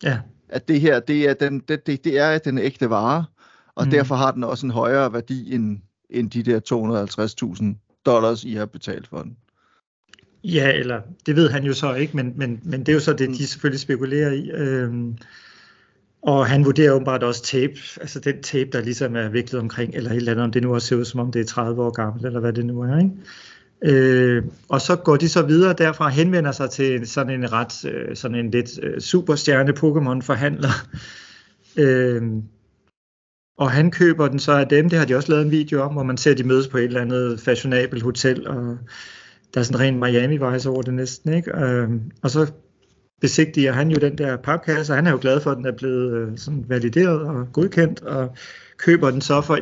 Ja. 0.03 0.19
At 0.49 0.67
det 0.67 0.81
her, 0.81 0.99
det 0.99 1.29
er, 1.29 1.33
den, 1.33 1.59
det, 1.59 1.87
det, 1.87 2.03
det 2.03 2.19
er 2.19 2.37
den 2.37 2.57
ægte 2.57 2.89
vare, 2.89 3.25
og 3.75 3.85
mm. 3.85 3.91
derfor 3.91 4.15
har 4.15 4.31
den 4.31 4.43
også 4.43 4.65
en 4.65 4.71
højere 4.71 5.13
værdi 5.13 5.53
end, 5.55 5.79
end 6.09 6.31
de 6.31 6.43
der 6.43 6.59
250.000 7.59 8.01
dollars, 8.05 8.43
I 8.43 8.53
har 8.53 8.65
betalt 8.65 9.07
for 9.07 9.21
den. 9.21 9.37
Ja, 10.43 10.71
eller 10.71 11.01
det 11.25 11.35
ved 11.35 11.49
han 11.49 11.63
jo 11.63 11.73
så 11.73 11.93
ikke, 11.93 12.15
men, 12.15 12.33
men, 12.35 12.59
men 12.63 12.79
det 12.79 12.89
er 12.89 12.93
jo 12.93 12.99
så 12.99 13.13
det, 13.13 13.29
de 13.29 13.47
selvfølgelig 13.47 13.79
spekulerer 13.79 14.31
i. 14.31 14.51
Øhm, 14.51 15.17
og 16.21 16.47
han 16.47 16.65
vurderer 16.65 16.91
åbenbart 16.91 17.23
også 17.23 17.43
tape, 17.43 17.73
altså 18.01 18.19
den 18.19 18.43
tape, 18.43 18.69
der 18.73 18.81
ligesom 18.81 19.15
er 19.15 19.29
viklet 19.29 19.61
omkring, 19.61 19.95
eller 19.95 20.11
et 20.11 20.17
eller 20.17 20.31
andet, 20.31 20.43
om 20.43 20.51
det 20.51 20.61
nu 20.61 20.73
også 20.73 20.87
ser 20.87 20.95
ud 20.95 21.05
som 21.05 21.19
om 21.19 21.31
det 21.31 21.41
er 21.41 21.45
30 21.45 21.83
år 21.83 21.89
gammelt, 21.89 22.25
eller 22.25 22.39
hvad 22.39 22.53
det 22.53 22.65
nu 22.65 22.81
er. 22.81 22.97
Ikke? 22.97 23.11
Øh, 23.81 24.43
og 24.69 24.81
så 24.81 24.95
går 24.95 25.17
de 25.17 25.29
så 25.29 25.41
videre 25.41 25.73
derfra 25.73 26.05
og 26.05 26.11
henvender 26.11 26.51
sig 26.51 26.69
til 26.69 27.07
sådan 27.07 27.33
en 27.33 27.51
ret, 27.51 27.85
øh, 27.85 28.15
sådan 28.15 28.37
en 28.37 28.51
lidt 28.51 28.79
øh, 28.83 28.99
superstjerne 28.99 29.71
Pokémon 29.71 30.21
forhandler. 30.21 30.69
Øh, 31.77 32.21
og 33.57 33.71
han 33.71 33.91
køber 33.91 34.27
den 34.27 34.39
så 34.39 34.51
af 34.51 34.67
dem, 34.67 34.89
det 34.89 34.99
har 34.99 35.05
de 35.05 35.15
også 35.15 35.31
lavet 35.31 35.45
en 35.45 35.51
video 35.51 35.81
om, 35.81 35.93
hvor 35.93 36.03
man 36.03 36.17
ser, 36.17 36.31
at 36.31 36.37
de 36.37 36.43
mødes 36.43 36.67
på 36.67 36.77
et 36.77 36.83
eller 36.83 37.01
andet 37.01 37.39
fashionabelt 37.39 38.03
hotel, 38.03 38.47
og 38.47 38.77
der 39.53 39.59
er 39.59 39.63
sådan 39.63 39.93
en 39.93 40.01
ren 40.01 40.13
Miami-vejs 40.13 40.65
over 40.65 40.81
det 40.81 40.93
næsten, 40.93 41.33
ikke? 41.33 41.57
Øh, 41.57 41.89
og 42.21 42.29
så 42.29 42.51
besigtiger 43.21 43.71
han 43.71 43.91
jo 43.91 43.97
den 44.01 44.17
der 44.17 44.37
papkasse, 44.37 44.93
og 44.93 44.97
han 44.97 45.07
er 45.07 45.11
jo 45.11 45.17
glad 45.21 45.41
for, 45.41 45.51
at 45.51 45.57
den 45.57 45.65
er 45.65 45.77
blevet 45.77 46.13
øh, 46.13 46.37
sådan 46.37 46.65
valideret 46.67 47.21
og 47.21 47.47
godkendt, 47.53 48.01
og 48.01 48.35
køber 48.79 49.11
den 49.11 49.21
så 49.21 49.41
for, 49.41 49.59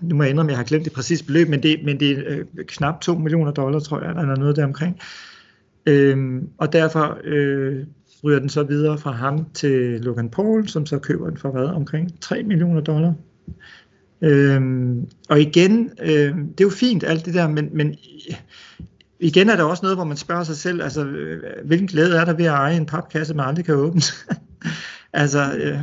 nu 0.00 0.14
må 0.14 0.22
jeg 0.22 0.30
indrømme, 0.30 0.50
jeg 0.50 0.58
har 0.58 0.64
glemt 0.64 0.84
det 0.84 0.92
præcise 0.92 1.24
beløb, 1.24 1.48
men 1.48 1.62
det, 1.62 1.80
men 1.84 2.00
det 2.00 2.10
er 2.10 2.22
øh, 2.26 2.64
knap 2.66 3.00
2 3.00 3.14
millioner 3.14 3.52
dollar, 3.52 3.78
tror 3.78 4.00
jeg, 4.00 4.10
eller 4.10 4.36
noget 4.36 4.56
der 4.56 4.64
omkring. 4.64 5.00
Øhm, 5.86 6.48
og 6.58 6.72
derfor 6.72 7.18
øh, 7.24 7.84
ryger 8.24 8.38
den 8.38 8.48
så 8.48 8.62
videre 8.62 8.98
fra 8.98 9.10
ham 9.12 9.46
til 9.54 10.00
Logan 10.00 10.30
Paul, 10.30 10.68
som 10.68 10.86
så 10.86 10.98
køber 10.98 11.28
den 11.28 11.38
for 11.38 11.50
hvad, 11.50 11.64
omkring 11.64 12.20
3 12.20 12.42
millioner 12.42 12.80
dollar. 12.80 13.14
Øhm, 14.20 15.08
og 15.28 15.40
igen, 15.40 15.90
øh, 16.02 16.34
det 16.36 16.60
er 16.60 16.64
jo 16.64 16.70
fint 16.70 17.04
alt 17.04 17.26
det 17.26 17.34
der, 17.34 17.48
men, 17.48 17.68
men 17.72 17.94
igen 19.20 19.48
er 19.48 19.56
der 19.56 19.64
også 19.64 19.82
noget, 19.82 19.96
hvor 19.96 20.04
man 20.04 20.16
spørger 20.16 20.44
sig 20.44 20.56
selv, 20.56 20.82
altså 20.82 21.04
øh, 21.04 21.42
hvilken 21.64 21.88
glæde 21.88 22.16
er 22.16 22.24
der 22.24 22.32
ved 22.32 22.44
at 22.44 22.50
eje 22.50 22.76
en 22.76 22.86
papkasse, 22.86 23.34
man 23.34 23.46
aldrig 23.46 23.64
kan 23.64 23.74
åbne? 23.74 24.02
altså, 25.14 25.52
øh, 25.54 25.78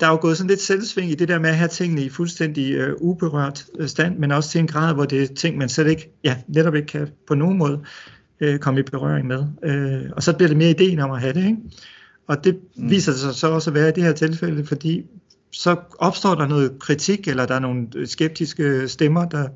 der 0.00 0.06
er 0.06 0.10
jo 0.10 0.18
gået 0.20 0.36
sådan 0.36 0.48
lidt 0.50 0.60
selvsving 0.60 1.10
i 1.10 1.14
det 1.14 1.28
der 1.28 1.38
med 1.38 1.50
at 1.50 1.56
have 1.56 1.68
tingene 1.68 2.02
i 2.02 2.08
fuldstændig 2.08 2.72
øh, 2.72 2.94
uberørt 3.00 3.66
øh, 3.78 3.88
stand, 3.88 4.18
men 4.18 4.32
også 4.32 4.50
til 4.50 4.58
en 4.58 4.66
grad, 4.66 4.94
hvor 4.94 5.04
det 5.04 5.22
er 5.22 5.34
ting, 5.34 5.58
man 5.58 5.68
slet 5.68 5.86
ikke, 5.86 6.12
ja, 6.24 6.36
netop 6.48 6.74
ikke 6.74 6.86
kan 6.86 7.08
på 7.26 7.34
nogen 7.34 7.58
måde 7.58 7.80
øh, 8.40 8.58
komme 8.58 8.80
i 8.80 8.82
berøring 8.82 9.26
med. 9.26 9.44
Øh, 9.64 10.10
og 10.12 10.22
så 10.22 10.32
bliver 10.32 10.48
det 10.48 10.56
mere 10.56 10.70
ideen 10.70 10.98
om 10.98 11.10
at 11.10 11.20
have 11.20 11.32
det, 11.32 11.44
ikke? 11.44 11.56
Og 12.26 12.44
det 12.44 12.58
mm. 12.76 12.90
viser 12.90 13.12
sig 13.12 13.34
så 13.34 13.50
også 13.50 13.70
at 13.70 13.74
være 13.74 13.88
i 13.88 13.92
det 13.92 14.02
her 14.02 14.12
tilfælde, 14.12 14.66
fordi 14.66 15.02
så 15.52 15.76
opstår 15.98 16.34
der 16.34 16.46
noget 16.46 16.78
kritik, 16.80 17.28
eller 17.28 17.46
der 17.46 17.54
er 17.54 17.58
nogle 17.58 17.88
skeptiske 18.04 18.88
stemmer, 18.88 19.24
der 19.24 19.48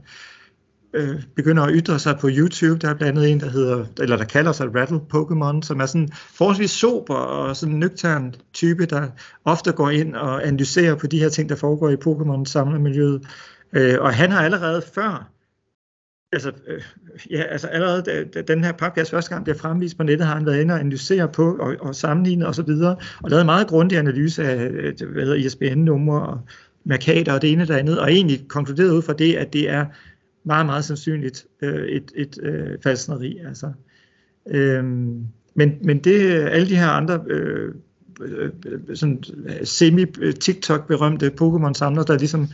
øh, 0.94 1.22
begynder 1.36 1.62
at 1.62 1.70
ytre 1.74 1.98
sig 1.98 2.18
på 2.20 2.28
YouTube. 2.30 2.78
Der 2.78 2.88
er 2.88 2.94
blandt 2.94 3.18
andet 3.18 3.32
en, 3.32 3.40
der 3.40 3.50
hedder, 3.50 3.84
eller 4.00 4.16
der 4.16 4.24
kalder 4.24 4.52
sig 4.52 4.74
Rattle 4.74 5.00
Pokémon, 5.14 5.62
som 5.62 5.80
er 5.80 5.86
sådan 5.86 6.08
forholdsvis 6.12 6.70
sober 6.70 7.14
og 7.14 7.56
sådan 7.56 7.74
en 7.74 7.80
nøgtern 7.80 8.34
type, 8.52 8.86
der 8.86 9.08
ofte 9.44 9.72
går 9.72 9.90
ind 9.90 10.14
og 10.14 10.46
analyserer 10.46 10.94
på 10.94 11.06
de 11.06 11.18
her 11.18 11.28
ting, 11.28 11.48
der 11.48 11.56
foregår 11.56 11.90
i 11.90 11.96
Pokémon 12.06 12.44
samlermiljøet. 12.44 13.22
Øh, 13.72 13.96
og 14.00 14.14
han 14.14 14.30
har 14.30 14.42
allerede 14.42 14.82
før 14.94 15.30
Altså, 16.32 16.52
øh, 16.66 16.82
ja, 17.30 17.42
altså 17.42 17.66
allerede 17.66 18.02
da, 18.02 18.24
da 18.24 18.42
den 18.42 18.64
her 18.64 18.72
podcast 18.72 19.10
første 19.10 19.30
gang 19.30 19.44
bliver 19.44 19.56
fremvist 19.56 19.96
på 19.96 20.02
nettet, 20.02 20.26
har 20.26 20.34
han 20.34 20.46
været 20.46 20.60
inde 20.60 20.74
og 20.74 20.80
analysere 20.80 21.28
på 21.28 21.56
og, 21.56 21.74
og 21.80 21.94
sammenligne 21.94 22.46
og 22.46 22.54
så 22.54 22.62
videre, 22.62 22.96
og 23.22 23.30
lavet 23.30 23.40
en 23.40 23.46
meget 23.46 23.66
grundig 23.66 23.98
analyse 23.98 24.44
af 24.44 24.66
øh, 24.66 25.12
hvad 25.12 25.22
hedder, 25.22 25.34
ISBN-numre 25.34 26.26
og 26.26 26.40
markader 26.84 27.32
og 27.32 27.42
det 27.42 27.52
ene 27.52 27.62
og 27.62 27.68
det 27.68 27.74
andet, 27.74 28.00
og 28.00 28.12
egentlig 28.12 28.48
konkluderet 28.48 28.90
ud 28.90 29.02
fra 29.02 29.12
det, 29.12 29.34
at 29.34 29.52
det 29.52 29.70
er 29.70 29.86
meget, 30.48 30.66
meget 30.66 30.84
sandsynligt 30.84 31.46
øh, 31.62 31.88
et, 31.88 32.12
et 32.14 32.38
øh, 32.42 32.78
falsneri. 32.82 33.38
Altså. 33.46 33.72
Øhm, 34.50 35.26
men, 35.54 35.72
men 35.82 35.98
det 35.98 36.30
alle 36.30 36.68
de 36.68 36.76
her 36.76 36.88
andre 36.88 37.20
øh, 37.26 37.74
sådan 38.94 39.22
øh, 39.46 39.60
semi-TikTok-berømte 39.64 41.32
Pokémon-samlere, 41.40 42.04
der 42.06 42.18
ligesom 42.18 42.48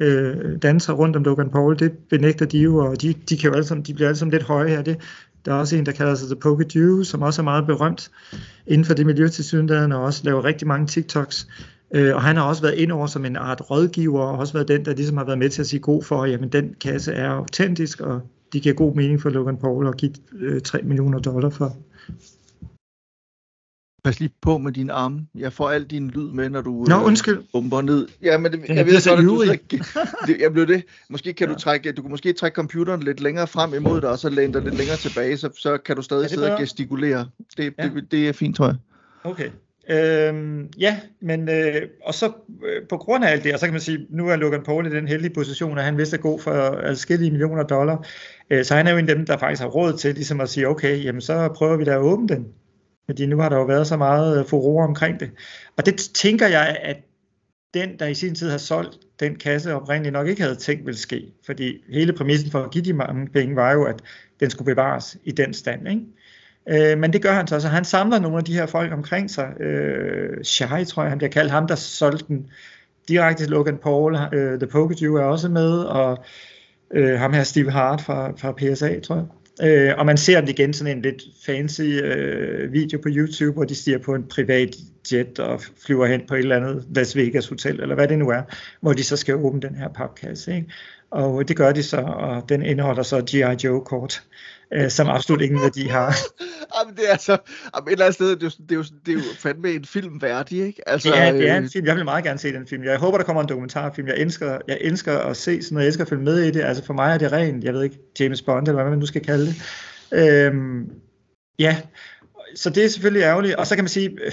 øh, 0.00 0.56
danser 0.62 0.92
rundt 0.92 1.16
om 1.16 1.24
Logan 1.24 1.50
Paul, 1.50 1.78
det 1.78 1.92
benægter 2.10 2.46
de 2.46 2.58
jo, 2.58 2.76
og 2.76 3.02
de, 3.02 3.14
de, 3.28 3.36
kan 3.36 3.50
jo 3.50 3.54
alle 3.54 3.66
sammen, 3.66 3.84
de 3.84 3.94
bliver 3.94 4.08
alle 4.08 4.18
sammen 4.18 4.32
lidt 4.32 4.42
høje 4.42 4.68
her. 4.68 4.82
Det, 4.82 4.96
der 5.44 5.52
er 5.52 5.56
også 5.56 5.76
en, 5.76 5.86
der 5.86 5.92
kalder 5.92 6.14
sig 6.14 6.28
The 6.28 6.36
Pokedew, 6.36 7.02
som 7.02 7.22
også 7.22 7.42
er 7.42 7.44
meget 7.44 7.66
berømt 7.66 8.10
inden 8.66 8.84
for 8.84 8.94
det 8.94 9.06
miljø 9.06 9.28
til 9.28 9.72
og 9.92 10.02
også 10.02 10.24
laver 10.24 10.44
rigtig 10.44 10.68
mange 10.68 10.86
TikToks. 10.86 11.48
Øh, 11.94 12.14
og 12.14 12.22
han 12.22 12.36
har 12.36 12.42
også 12.42 12.62
været 12.62 12.74
ind 12.74 12.92
over 12.92 13.06
som 13.06 13.24
en 13.24 13.36
art 13.36 13.70
rådgiver, 13.70 14.20
og 14.20 14.38
også 14.38 14.52
været 14.52 14.68
den, 14.68 14.84
der 14.84 14.94
ligesom 14.94 15.16
har 15.16 15.24
været 15.24 15.38
med 15.38 15.50
til 15.50 15.62
at 15.62 15.66
sige 15.66 15.80
god 15.80 16.02
for, 16.02 16.24
jamen 16.24 16.48
den 16.48 16.74
kasse 16.80 17.12
er 17.12 17.30
autentisk, 17.30 18.00
og 18.00 18.20
de 18.52 18.60
giver 18.60 18.74
god 18.74 18.94
mening 18.94 19.22
for 19.22 19.30
Logan 19.30 19.56
Paul 19.56 19.86
at 19.86 19.96
give 19.96 20.12
øh, 20.32 20.60
3 20.62 20.82
millioner 20.82 21.18
dollar 21.18 21.50
for. 21.50 21.76
Pas 24.04 24.20
lige 24.20 24.32
på 24.42 24.58
med 24.58 24.72
dine 24.72 24.92
arme. 24.92 25.26
Jeg 25.34 25.52
får 25.52 25.70
al 25.70 25.84
din 25.84 26.10
lyd 26.10 26.30
med, 26.30 26.50
når 26.50 26.60
du 26.60 26.84
Nå, 26.88 26.96
øh, 26.96 27.04
undskyld. 27.04 27.42
bomber 27.52 27.82
ned. 27.82 28.08
Ja, 28.22 28.38
men 28.38 28.52
det, 28.52 28.60
jeg, 28.68 28.76
jeg 28.76 28.86
ved 28.86 29.00
så, 29.00 29.12
at 29.12 29.24
du 29.24 29.44
det, 30.26 30.40
jeg 30.40 30.52
blev 30.52 30.66
det. 30.66 30.84
Måske 31.10 31.32
kan 31.32 31.48
ja. 31.48 31.54
du 31.54 31.58
trække, 31.58 31.92
du 31.92 32.02
kan 32.02 32.10
måske 32.10 32.32
trække 32.32 32.54
computeren 32.54 33.02
lidt 33.02 33.20
længere 33.20 33.46
frem 33.46 33.74
imod 33.74 34.00
dig, 34.00 34.10
og 34.10 34.18
så 34.18 34.28
læne 34.28 34.52
dig 34.52 34.62
lidt 34.62 34.74
længere 34.74 34.96
tilbage, 34.96 35.36
så, 35.36 35.50
så 35.54 35.78
kan 35.78 35.96
du 35.96 36.02
stadig 36.02 36.30
sidde 36.30 36.52
og 36.52 36.60
gestikulere. 36.60 37.28
Det, 37.56 37.74
ja. 37.78 37.84
det, 37.84 38.10
det, 38.10 38.28
er 38.28 38.32
fint, 38.32 38.56
tror 38.56 38.66
jeg. 38.66 38.76
Okay. 39.24 39.50
Øhm, 39.90 40.68
ja, 40.78 41.00
men 41.20 41.48
øh, 41.48 41.88
og 42.04 42.14
så 42.14 42.32
øh, 42.64 42.88
på 42.88 42.96
grund 42.96 43.24
af 43.24 43.30
alt 43.30 43.44
det, 43.44 43.52
og 43.52 43.58
så 43.58 43.66
kan 43.66 43.72
man 43.72 43.80
sige, 43.80 44.06
nu 44.10 44.28
er 44.28 44.36
Logan 44.36 44.62
Paul 44.62 44.86
i 44.86 44.90
den 44.90 45.08
heldige 45.08 45.34
position, 45.34 45.78
at 45.78 45.84
han 45.84 45.98
vidste 45.98 46.16
at 46.16 46.22
gå 46.22 46.38
for 46.38 46.52
adskillige 46.82 47.30
millioner 47.30 47.62
dollar, 47.62 48.06
øh, 48.50 48.64
så 48.64 48.74
han 48.74 48.86
er 48.86 48.90
jo 48.90 48.98
en 48.98 49.08
af 49.08 49.14
dem, 49.16 49.26
der 49.26 49.38
faktisk 49.38 49.62
har 49.62 49.68
råd 49.68 49.98
til 49.98 50.14
ligesom 50.14 50.40
at 50.40 50.48
sige, 50.48 50.68
okay, 50.68 51.04
jamen 51.04 51.20
så 51.20 51.48
prøver 51.56 51.76
vi 51.76 51.84
da 51.84 51.90
at 51.90 51.98
åbne 51.98 52.28
den, 52.28 52.46
fordi 53.06 53.26
nu 53.26 53.38
har 53.38 53.48
der 53.48 53.56
jo 53.56 53.64
været 53.64 53.86
så 53.86 53.96
meget 53.96 54.38
øh, 54.38 54.46
furore 54.46 54.86
omkring 54.86 55.20
det. 55.20 55.30
Og 55.76 55.86
det 55.86 55.96
tænker 56.14 56.46
jeg, 56.46 56.78
at 56.82 56.96
den, 57.74 57.98
der 57.98 58.06
i 58.06 58.14
sin 58.14 58.34
tid 58.34 58.50
har 58.50 58.58
solgt 58.58 58.98
den 59.20 59.36
kasse 59.36 59.74
oprindeligt 59.74 60.12
nok 60.12 60.28
ikke 60.28 60.42
havde 60.42 60.56
tænkt 60.56 60.86
ville 60.86 60.98
ske, 60.98 61.32
fordi 61.46 61.84
hele 61.92 62.12
præmissen 62.12 62.50
for 62.50 62.62
at 62.62 62.70
give 62.70 62.84
de 62.84 62.92
mange 62.92 63.28
penge 63.28 63.56
var 63.56 63.72
jo, 63.72 63.84
at 63.84 64.02
den 64.40 64.50
skulle 64.50 64.74
bevares 64.74 65.16
i 65.24 65.30
den 65.30 65.54
stand, 65.54 65.88
ikke? 65.88 66.02
Øh, 66.68 66.98
men 66.98 67.12
det 67.12 67.22
gør 67.22 67.32
han 67.32 67.46
så, 67.46 67.60
så 67.60 67.68
han 67.68 67.84
samler 67.84 68.18
nogle 68.18 68.38
af 68.38 68.44
de 68.44 68.54
her 68.54 68.66
folk 68.66 68.92
omkring 68.92 69.30
sig. 69.30 69.60
Øh, 69.60 70.44
Shai, 70.44 70.84
tror 70.84 71.02
jeg, 71.02 71.10
han 71.10 71.18
bliver 71.18 71.30
kaldt 71.30 71.50
ham, 71.50 71.66
der 71.66 71.74
solgte 71.74 72.24
den 72.28 72.50
direkte 73.08 73.42
til 73.42 73.50
Logan 73.50 73.78
Paul. 73.78 74.16
Øh, 74.32 74.58
The 74.58 74.66
Pokedew 74.66 75.14
er 75.14 75.24
også 75.24 75.48
med, 75.48 75.78
og 75.78 76.24
øh, 76.94 77.18
ham 77.18 77.32
her 77.32 77.42
Steve 77.42 77.70
Hart 77.70 78.00
fra, 78.00 78.32
fra 78.36 78.52
PSA, 78.52 79.00
tror 79.00 79.16
jeg. 79.16 79.26
Øh, 79.62 79.94
og 79.98 80.06
man 80.06 80.16
ser 80.16 80.40
den 80.40 80.48
igen 80.48 80.72
sådan 80.72 80.96
en 80.96 81.02
lidt 81.02 81.22
fancy 81.46 81.82
øh, 81.82 82.72
video 82.72 82.98
på 82.98 83.08
YouTube, 83.08 83.52
hvor 83.52 83.64
de 83.64 83.74
stiger 83.74 83.98
på 83.98 84.14
en 84.14 84.22
privat 84.22 84.76
jet 85.12 85.38
og 85.38 85.60
flyver 85.86 86.06
hen 86.06 86.22
på 86.28 86.34
et 86.34 86.38
eller 86.38 86.56
andet 86.56 86.84
Las 86.94 87.16
Vegas 87.16 87.48
hotel, 87.48 87.80
eller 87.80 87.94
hvad 87.94 88.08
det 88.08 88.18
nu 88.18 88.28
er, 88.28 88.42
hvor 88.80 88.92
de 88.92 89.04
så 89.04 89.16
skal 89.16 89.34
åbne 89.34 89.60
den 89.60 89.74
her 89.74 89.88
papkasse. 89.88 90.56
Ikke? 90.56 90.72
Og 91.10 91.48
det 91.48 91.56
gør 91.56 91.72
de 91.72 91.82
så, 91.82 91.96
og 91.96 92.48
den 92.48 92.62
indeholder 92.62 93.02
så 93.02 93.20
G.I. 93.20 93.66
Joe-kort 93.66 94.22
øh, 94.74 94.90
som 94.90 95.08
absolut 95.08 95.42
ingen 95.42 95.62
værdi 95.62 95.86
har. 95.86 96.16
Jamen, 96.78 96.96
det 96.96 97.08
er 97.08 97.12
altså, 97.12 97.32
jamen, 97.76 97.88
et 97.88 97.92
eller 97.92 98.04
andet 98.04 98.14
sted, 98.14 98.36
det 98.36 98.42
er, 98.42 98.46
jo, 98.46 98.50
det, 98.68 98.72
er 98.72 98.76
jo, 98.76 98.82
det 99.06 99.12
er 99.12 99.14
jo 99.14 99.20
fandme 99.38 99.70
en 99.70 99.84
film 99.84 100.22
værdig, 100.22 100.66
ikke? 100.66 100.88
Altså, 100.88 101.14
ja, 101.14 101.32
det 101.32 101.48
er 101.48 101.56
en 101.56 101.64
øh, 101.64 101.70
film. 101.70 101.86
Jeg 101.86 101.96
vil 101.96 102.04
meget 102.04 102.24
gerne 102.24 102.38
se 102.38 102.52
den 102.52 102.66
film. 102.66 102.84
Jeg 102.84 102.98
håber, 102.98 103.18
der 103.18 103.24
kommer 103.24 103.42
en 103.42 103.48
dokumentarfilm. 103.48 104.08
Jeg 104.08 104.16
elsker, 104.18 104.58
jeg 104.68 104.78
elsker 104.80 105.18
at 105.18 105.36
se 105.36 105.62
sådan 105.62 105.74
noget. 105.74 105.84
Jeg 105.84 105.88
elsker 105.88 106.04
at 106.04 106.08
følge 106.08 106.24
med 106.24 106.38
i 106.38 106.50
det. 106.50 106.60
Altså 106.60 106.84
for 106.84 106.94
mig 106.94 107.14
er 107.14 107.18
det 107.18 107.32
rent, 107.32 107.64
jeg 107.64 107.74
ved 107.74 107.82
ikke, 107.82 107.98
James 108.20 108.42
Bond, 108.42 108.68
eller 108.68 108.82
hvad 108.82 108.90
man 108.90 108.98
nu 108.98 109.06
skal 109.06 109.24
kalde 109.24 109.46
det. 109.46 109.56
Øhm, 110.12 110.90
ja, 111.58 111.76
så 112.54 112.70
det 112.70 112.84
er 112.84 112.88
selvfølgelig 112.88 113.22
ærgerligt. 113.22 113.54
Og 113.54 113.66
så 113.66 113.74
kan 113.74 113.84
man 113.84 113.88
sige, 113.88 114.10
øh, 114.24 114.32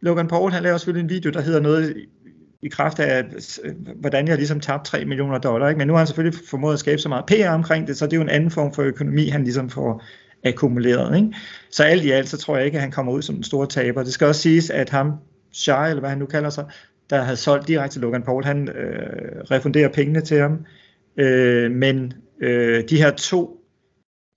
Logan 0.00 0.28
Paul, 0.28 0.52
han 0.52 0.62
laver 0.62 0.76
selvfølgelig 0.76 1.04
en 1.04 1.10
video, 1.10 1.30
der 1.30 1.40
hedder 1.40 1.60
noget 1.60 1.96
i 2.62 2.68
kraft 2.68 3.00
af, 3.00 3.24
hvordan 3.96 4.28
jeg 4.28 4.36
ligesom 4.36 4.60
tabte 4.60 4.90
3 4.90 5.04
millioner 5.04 5.38
dollar. 5.38 5.68
Ikke? 5.68 5.78
Men 5.78 5.86
nu 5.86 5.92
har 5.92 5.98
han 5.98 6.06
selvfølgelig 6.06 6.40
formået 6.50 6.72
at 6.72 6.80
skabe 6.80 6.98
så 6.98 7.08
meget 7.08 7.26
PR 7.26 7.48
omkring 7.48 7.88
det, 7.88 7.96
så 7.96 8.06
det 8.06 8.12
er 8.12 8.16
jo 8.16 8.22
en 8.22 8.28
anden 8.28 8.50
form 8.50 8.74
for 8.74 8.82
økonomi, 8.82 9.28
han 9.28 9.44
ligesom 9.44 9.70
får 9.70 10.02
akkumuleret. 10.44 11.16
Ikke? 11.16 11.34
Så 11.70 11.84
alt 11.84 12.04
i 12.04 12.10
alt, 12.10 12.28
så 12.28 12.36
tror 12.36 12.56
jeg 12.56 12.66
ikke, 12.66 12.76
at 12.76 12.82
han 12.82 12.90
kommer 12.90 13.12
ud 13.12 13.22
som 13.22 13.36
en 13.36 13.42
stor 13.42 13.64
taber. 13.64 14.02
Det 14.02 14.12
skal 14.12 14.26
også 14.26 14.40
siges, 14.40 14.70
at 14.70 14.90
ham, 14.90 15.12
Shai, 15.52 15.88
eller 15.88 16.00
hvad 16.00 16.10
han 16.10 16.18
nu 16.18 16.26
kalder 16.26 16.50
sig, 16.50 16.64
der 17.10 17.22
havde 17.22 17.36
solgt 17.36 17.68
direkte 17.68 17.94
til 17.94 18.02
Logan 18.02 18.22
Paul, 18.22 18.44
han 18.44 18.68
øh, 18.68 19.40
refunderer 19.50 19.88
pengene 19.88 20.20
til 20.20 20.38
ham. 20.38 20.66
Øh, 21.16 21.70
men 21.70 22.12
øh, 22.40 22.84
de 22.88 22.96
her 22.96 23.10
to 23.10 23.64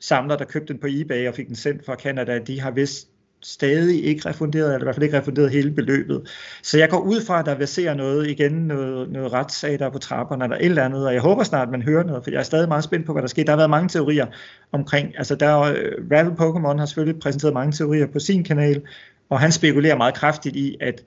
samlere, 0.02 0.38
der 0.38 0.46
købte 0.46 0.74
den 0.74 0.82
på 0.82 0.88
eBay 0.90 1.28
og 1.28 1.36
fik 1.36 1.48
den 1.48 1.56
sendt 1.56 1.86
fra 1.86 1.96
Canada, 1.96 2.40
de 2.40 2.62
har 2.62 2.72
vist 2.72 3.08
stadig 3.46 4.06
ikke 4.06 4.30
refunderet, 4.30 4.74
eller 4.74 4.80
i 4.80 4.84
hvert 4.84 4.96
fald 4.96 5.04
ikke 5.04 5.18
refunderet 5.18 5.52
hele 5.52 5.72
beløbet. 5.72 6.28
Så 6.64 6.78
jeg 6.78 6.90
går 6.90 7.00
ud 7.00 7.22
fra, 7.22 7.40
at 7.40 7.46
der 7.46 7.56
vil 7.56 7.68
se 7.68 7.96
noget 7.96 8.28
igen, 8.30 8.52
noget, 8.52 9.12
noget 9.12 9.34
retssag, 9.34 9.80
der 9.80 9.86
er 9.86 9.90
på 9.90 10.00
trapperne, 10.00 10.44
eller 10.44 10.58
et 10.58 10.66
eller 10.66 10.84
andet, 10.84 11.08
og 11.08 11.14
jeg 11.14 11.22
håber 11.22 11.44
snart, 11.44 11.68
at 11.68 11.72
man 11.72 11.82
hører 11.82 12.04
noget, 12.04 12.24
for 12.24 12.32
jeg 12.32 12.40
er 12.40 12.44
stadig 12.44 12.68
meget 12.68 12.84
spændt 12.84 13.06
på, 13.06 13.12
hvad 13.12 13.22
der 13.22 13.28
sker. 13.28 13.44
Der 13.44 13.52
har 13.52 13.58
været 13.58 13.70
mange 13.70 13.90
teorier 13.90 14.26
omkring, 14.72 15.18
altså 15.18 15.36
der 15.36 15.60
øh, 15.60 15.70
uh, 15.70 16.12
Rattle 16.12 16.34
Pokémon 16.40 16.78
har 16.78 16.86
selvfølgelig 16.86 17.22
præsenteret 17.22 17.54
mange 17.54 17.72
teorier 17.72 18.08
på 18.08 18.20
sin 18.20 18.44
kanal, 18.44 18.82
og 19.30 19.40
han 19.40 19.52
spekulerer 19.52 19.98
meget 19.98 20.14
kraftigt 20.14 20.56
i, 20.56 20.78
at 20.82 21.04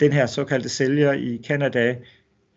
den 0.00 0.12
her 0.12 0.26
såkaldte 0.26 0.68
sælger 0.68 1.12
i 1.12 1.40
Canada 1.46 1.96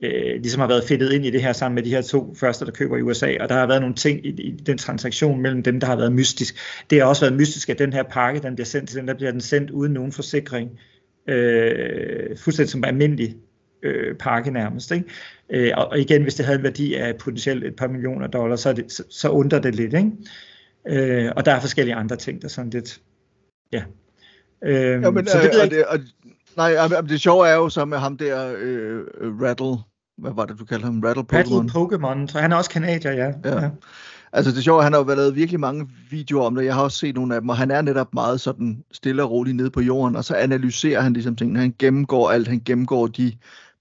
øh, 0.03 0.41
ligesom 0.41 0.59
har 0.59 0.67
været 0.67 0.83
fedtet 0.83 1.11
ind 1.11 1.25
i 1.25 1.29
det 1.29 1.41
her 1.41 1.53
sammen 1.53 1.75
med 1.75 1.83
de 1.83 1.89
her 1.89 2.01
to 2.01 2.35
første, 2.35 2.65
der 2.65 2.71
køber 2.71 2.97
i 2.97 3.01
USA, 3.01 3.37
og 3.39 3.49
der 3.49 3.55
har 3.55 3.67
været 3.67 3.81
nogle 3.81 3.95
ting 3.95 4.25
i, 4.25 4.29
i 4.29 4.51
den 4.51 4.77
transaktion 4.77 5.41
mellem 5.41 5.63
dem, 5.63 5.79
der 5.79 5.87
har 5.87 5.95
været 5.95 6.13
mystisk. 6.13 6.55
Det 6.89 6.99
har 6.99 7.07
også 7.07 7.21
været 7.21 7.37
mystisk, 7.37 7.69
at 7.69 7.79
den 7.79 7.93
her 7.93 8.03
pakke, 8.03 8.39
den 8.39 8.55
bliver 8.55 8.65
sendt 8.65 8.89
til 8.89 8.99
den, 8.99 9.07
der 9.07 9.13
bliver 9.13 9.31
den 9.31 9.41
sendt 9.41 9.69
uden 9.69 9.93
nogen 9.93 10.11
forsikring, 10.11 10.79
øh, 11.27 12.37
fuldstændig 12.37 12.71
som 12.71 12.83
almindelig 12.83 13.35
øh, 13.83 14.15
pakke 14.15 14.51
nærmest. 14.51 14.91
Ikke? 14.91 15.05
Øh, 15.49 15.71
og, 15.77 15.99
igen, 15.99 16.23
hvis 16.23 16.35
det 16.35 16.45
havde 16.45 16.57
en 16.57 16.63
værdi 16.63 16.93
af 16.93 17.15
potentielt 17.17 17.63
et 17.63 17.75
par 17.75 17.87
millioner 17.87 18.27
dollars, 18.27 18.59
så, 18.59 18.73
det, 18.73 18.91
så, 18.91 19.03
så 19.09 19.29
undrer 19.29 19.59
det 19.59 19.75
lidt. 19.75 19.93
Ikke? 19.93 20.11
Øh, 20.87 21.31
og 21.35 21.45
der 21.45 21.51
er 21.51 21.59
forskellige 21.59 21.95
andre 21.95 22.15
ting, 22.15 22.41
der 22.41 22.47
sådan 22.47 22.69
lidt, 22.69 23.01
ja. 23.71 23.83
Øh, 24.63 25.01
ja 25.03 25.11
men, 25.11 25.27
så 25.27 25.37
det, 25.37 25.55
øh, 25.55 25.61
og 25.61 25.71
det, 25.71 25.85
og, 25.85 25.99
nej, 26.57 27.01
det 27.01 27.21
sjove 27.21 27.47
er 27.47 27.55
jo 27.55 27.69
så 27.69 27.85
med 27.85 27.97
ham 27.97 28.17
der, 28.17 28.55
øh, 28.57 29.01
Rattle, 29.41 29.92
hvad 30.17 30.31
var 30.35 30.45
det, 30.45 30.59
du 30.59 30.65
kaldte 30.65 30.85
ham? 30.85 31.01
Rattle 31.05 31.23
Pokémon? 31.23 31.37
Rattle 31.37 31.81
Pokémon, 31.81 32.27
så 32.27 32.39
han 32.39 32.51
er 32.51 32.55
også 32.55 32.69
kanadier, 32.69 33.11
ja. 33.11 33.31
ja. 33.45 33.61
ja. 33.61 33.69
Altså 34.33 34.51
det 34.51 34.57
er 34.57 34.61
sjovt, 34.61 34.83
han 34.83 34.93
har 34.93 34.99
jo 34.99 35.15
lavet 35.15 35.35
virkelig 35.35 35.59
mange 35.59 35.89
videoer 36.09 36.45
om 36.45 36.55
det, 36.55 36.65
jeg 36.65 36.75
har 36.75 36.83
også 36.83 36.97
set 36.97 37.15
nogle 37.15 37.35
af 37.35 37.41
dem, 37.41 37.49
og 37.49 37.57
han 37.57 37.71
er 37.71 37.81
netop 37.81 38.13
meget 38.13 38.41
sådan 38.41 38.83
stille 38.91 39.23
og 39.23 39.31
rolig 39.31 39.53
nede 39.53 39.69
på 39.69 39.81
jorden, 39.81 40.15
og 40.15 40.23
så 40.23 40.35
analyserer 40.35 41.01
han 41.01 41.13
ligesom 41.13 41.35
tingene, 41.35 41.59
han 41.59 41.75
gennemgår 41.79 42.31
alt, 42.31 42.47
han 42.47 42.61
gennemgår 42.65 43.07
de 43.07 43.33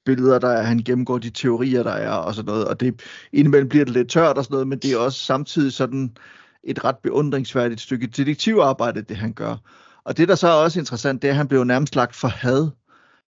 billeder, 0.04 0.38
der 0.38 0.48
er, 0.48 0.62
han 0.62 0.78
gennemgår 0.78 1.18
de 1.18 1.30
teorier, 1.30 1.82
der 1.82 1.90
er, 1.90 2.10
og 2.10 2.34
sådan 2.34 2.46
noget, 2.46 2.64
og 2.64 2.80
det, 2.80 3.02
indimellem 3.32 3.68
bliver 3.68 3.84
det 3.84 3.94
lidt 3.94 4.10
tørt 4.10 4.38
og 4.38 4.44
sådan 4.44 4.54
noget, 4.54 4.68
men 4.68 4.78
det 4.78 4.92
er 4.92 4.98
også 4.98 5.18
samtidig 5.18 5.72
sådan 5.72 6.16
et 6.64 6.84
ret 6.84 6.98
beundringsværdigt 7.02 7.80
stykke 7.80 8.06
detektivarbejde, 8.06 9.02
det 9.02 9.16
han 9.16 9.32
gør. 9.32 9.56
Og 10.04 10.16
det, 10.16 10.28
der 10.28 10.34
så 10.34 10.48
er 10.48 10.52
også 10.52 10.78
interessant, 10.78 11.22
det 11.22 11.28
er, 11.28 11.32
at 11.32 11.36
han 11.36 11.48
blev 11.48 11.64
nærmest 11.64 11.96
lagt 11.96 12.16
for 12.16 12.28
had 12.28 12.70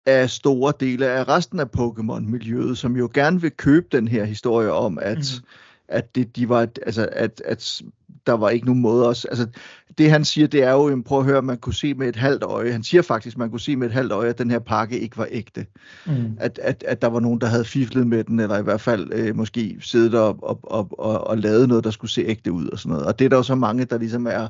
af 0.07 0.31
store 0.31 0.73
dele 0.81 1.07
af 1.07 1.29
resten 1.29 1.61
af 1.61 1.67
Pokémon-miljøet, 1.77 2.79
som 2.79 2.97
jo 2.97 3.11
gerne 3.15 3.41
vil 3.41 3.51
købe 3.51 3.87
den 3.93 4.09
her 4.09 4.25
historie 4.25 4.73
om, 4.73 4.99
at 4.99 5.19
mm 5.19 5.47
at 5.93 6.15
det, 6.15 6.37
de 6.37 6.49
var, 6.49 6.69
altså, 6.87 7.09
at, 7.13 7.43
at 7.45 7.83
der 8.27 8.33
var 8.33 8.49
ikke 8.49 8.67
nogen 8.67 8.83
måde 8.83 9.09
også, 9.09 9.29
altså 9.29 9.47
det 9.99 10.11
han 10.11 10.25
siger, 10.25 10.47
det 10.47 10.63
er 10.63 10.73
jo, 10.73 11.03
prøv 11.07 11.19
at 11.19 11.25
høre, 11.25 11.43
man 11.43 11.59
kunne 11.59 11.75
se 11.75 11.95
med 11.95 12.09
et 12.09 12.17
halvt 12.17 12.43
øje, 12.43 12.73
han 12.73 12.83
siger 12.83 13.03
faktisk, 13.03 13.39
man 13.39 13.51
kunne 13.51 13.61
se 13.61 13.77
med 13.77 13.87
et 13.87 13.93
halvt 13.93 14.13
øje, 14.13 14.29
at 14.29 14.39
den 14.39 14.51
her 14.51 14.59
pakke 14.59 14.99
ikke 14.99 15.19
var 15.19 15.29
ægte. 15.31 15.67
Mm. 16.07 16.37
At, 16.39 16.59
at, 16.63 16.85
at 16.89 17.03
der 17.03 17.09
var 17.09 17.21
nogen, 17.21 17.41
der 17.41 17.47
havde 17.47 17.65
fiflet 17.65 18.07
med 18.07 18.25
den, 18.25 18.41
eller 18.41 18.59
i 18.59 18.63
hvert 18.63 18.81
fald 18.81 19.13
øh, 19.13 19.37
måske 19.37 19.77
siddet 19.81 20.15
og, 20.15 20.39
og, 20.43 20.61
og, 20.63 20.89
og, 20.99 21.27
og 21.27 21.39
lavet 21.39 21.69
noget, 21.69 21.85
der 21.85 21.91
skulle 21.91 22.11
se 22.11 22.23
ægte 22.23 22.53
ud 22.53 22.69
og 22.69 22.79
sådan 22.79 22.91
noget. 22.91 23.07
Og 23.07 23.19
det 23.19 23.25
er 23.25 23.29
der 23.29 23.37
jo 23.37 23.43
så 23.43 23.55
mange, 23.55 23.85
der 23.85 23.99
ligesom 23.99 24.27
er 24.27 24.49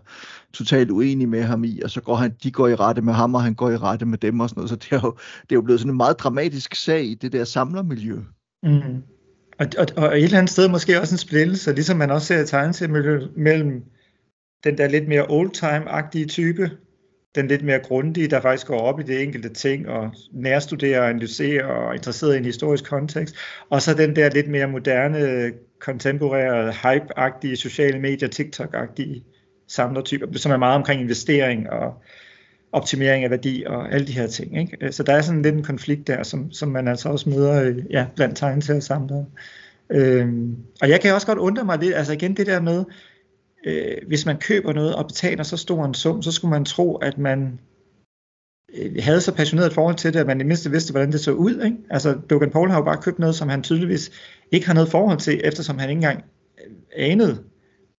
totalt 0.52 0.90
uenige 0.90 1.26
med 1.26 1.42
ham 1.42 1.64
i, 1.64 1.80
og 1.84 1.90
så 1.90 2.00
går 2.00 2.14
han, 2.14 2.34
de 2.42 2.50
går 2.50 2.68
i 2.68 2.74
rette 2.74 3.02
med 3.02 3.12
ham, 3.12 3.34
og 3.34 3.42
han 3.42 3.54
går 3.54 3.70
i 3.70 3.76
rette 3.76 4.06
med 4.06 4.18
dem 4.18 4.40
og 4.40 4.48
sådan 4.48 4.60
noget. 4.60 4.70
Så 4.70 4.76
det 4.76 4.92
er 4.92 5.00
jo, 5.04 5.14
det 5.42 5.52
er 5.52 5.56
jo 5.56 5.62
blevet 5.62 5.80
sådan 5.80 5.90
en 5.90 5.96
meget 5.96 6.18
dramatisk 6.18 6.74
sag 6.74 7.04
i 7.04 7.14
det 7.14 7.32
der 7.32 7.44
samlermiljø. 7.44 8.16
Mm. 8.62 9.02
Og, 9.62 9.68
og, 9.78 10.04
og 10.04 10.18
et 10.18 10.24
eller 10.24 10.38
andet 10.38 10.52
sted 10.52 10.68
måske 10.68 11.00
også 11.00 11.14
en 11.14 11.18
splittelse, 11.18 11.72
ligesom 11.72 11.96
man 11.96 12.10
også 12.10 12.26
ser 12.26 12.42
i 12.42 12.46
tegneserier 12.46 13.28
mellem 13.36 13.82
den 14.64 14.78
der 14.78 14.88
lidt 14.88 15.08
mere 15.08 15.26
old-time-agtige 15.28 16.26
type, 16.26 16.70
den 17.34 17.48
lidt 17.48 17.64
mere 17.64 17.78
grundige, 17.78 18.28
der 18.28 18.40
faktisk 18.40 18.66
går 18.66 18.78
op 18.80 19.00
i 19.00 19.02
det 19.02 19.22
enkelte 19.22 19.48
ting 19.48 19.88
og 19.88 20.14
nærstuderer 20.32 21.00
og 21.00 21.08
analyserer 21.08 21.66
og 21.66 21.88
er 21.88 21.92
interesseret 21.92 22.34
i 22.34 22.38
en 22.38 22.44
historisk 22.44 22.84
kontekst, 22.84 23.36
og 23.70 23.82
så 23.82 23.94
den 23.94 24.16
der 24.16 24.30
lidt 24.30 24.48
mere 24.48 24.68
moderne, 24.68 25.52
kontemporære, 25.80 26.72
hype-agtige, 26.72 27.56
sociale 27.56 27.98
medier, 27.98 28.28
TikTok-agtige 28.28 29.24
samlertyper, 29.68 30.38
som 30.38 30.52
er 30.52 30.56
meget 30.56 30.76
omkring 30.76 31.00
investering 31.00 31.70
og 31.70 32.02
optimering 32.72 33.24
af 33.24 33.30
værdi 33.30 33.64
og 33.66 33.92
alle 33.92 34.06
de 34.06 34.12
her 34.12 34.26
ting. 34.26 34.60
Ikke? 34.60 34.76
Øh, 34.80 34.92
så 34.92 35.02
der 35.02 35.12
er 35.12 35.22
sådan 35.22 35.42
lidt 35.42 35.54
en 35.54 35.62
konflikt 35.62 36.06
der, 36.06 36.22
som, 36.22 36.52
som 36.52 36.68
man 36.68 36.88
altså 36.88 37.08
også 37.08 37.30
møder 37.30 37.62
øh, 37.62 37.78
ja, 37.90 38.06
blandt 38.16 38.36
tegneserier 38.36 39.24
Øhm, 39.90 40.56
og 40.82 40.88
jeg 40.88 41.00
kan 41.00 41.14
også 41.14 41.26
godt 41.26 41.38
undre 41.38 41.64
mig 41.64 41.78
lidt, 41.78 41.94
altså 41.94 42.12
igen 42.12 42.36
det 42.36 42.46
der 42.46 42.60
med, 42.60 42.84
øh, 43.66 43.96
hvis 44.06 44.26
man 44.26 44.36
køber 44.36 44.72
noget 44.72 44.94
og 44.94 45.06
betaler 45.06 45.42
så 45.42 45.56
stor 45.56 45.84
en 45.84 45.94
sum, 45.94 46.22
så 46.22 46.32
skulle 46.32 46.50
man 46.50 46.64
tro, 46.64 46.96
at 46.96 47.18
man 47.18 47.58
øh, 48.74 48.96
havde 49.00 49.20
så 49.20 49.34
passioneret 49.34 49.66
et 49.66 49.74
forhold 49.74 49.96
til 49.96 50.12
det, 50.12 50.20
at 50.20 50.26
man 50.26 50.40
i 50.40 50.44
mindste 50.44 50.70
vidste, 50.70 50.90
hvordan 50.90 51.12
det 51.12 51.20
så 51.20 51.32
ud. 51.32 51.62
Ikke? 51.64 51.76
Altså 51.90 52.18
Logan 52.30 52.50
Paul 52.50 52.70
har 52.70 52.78
jo 52.78 52.84
bare 52.84 53.02
købt 53.02 53.18
noget, 53.18 53.34
som 53.34 53.48
han 53.48 53.62
tydeligvis 53.62 54.10
ikke 54.52 54.66
har 54.66 54.74
noget 54.74 54.88
forhold 54.88 55.18
til, 55.18 55.40
eftersom 55.44 55.78
han 55.78 55.90
ikke 55.90 55.98
engang 55.98 56.24
anede, 56.96 57.38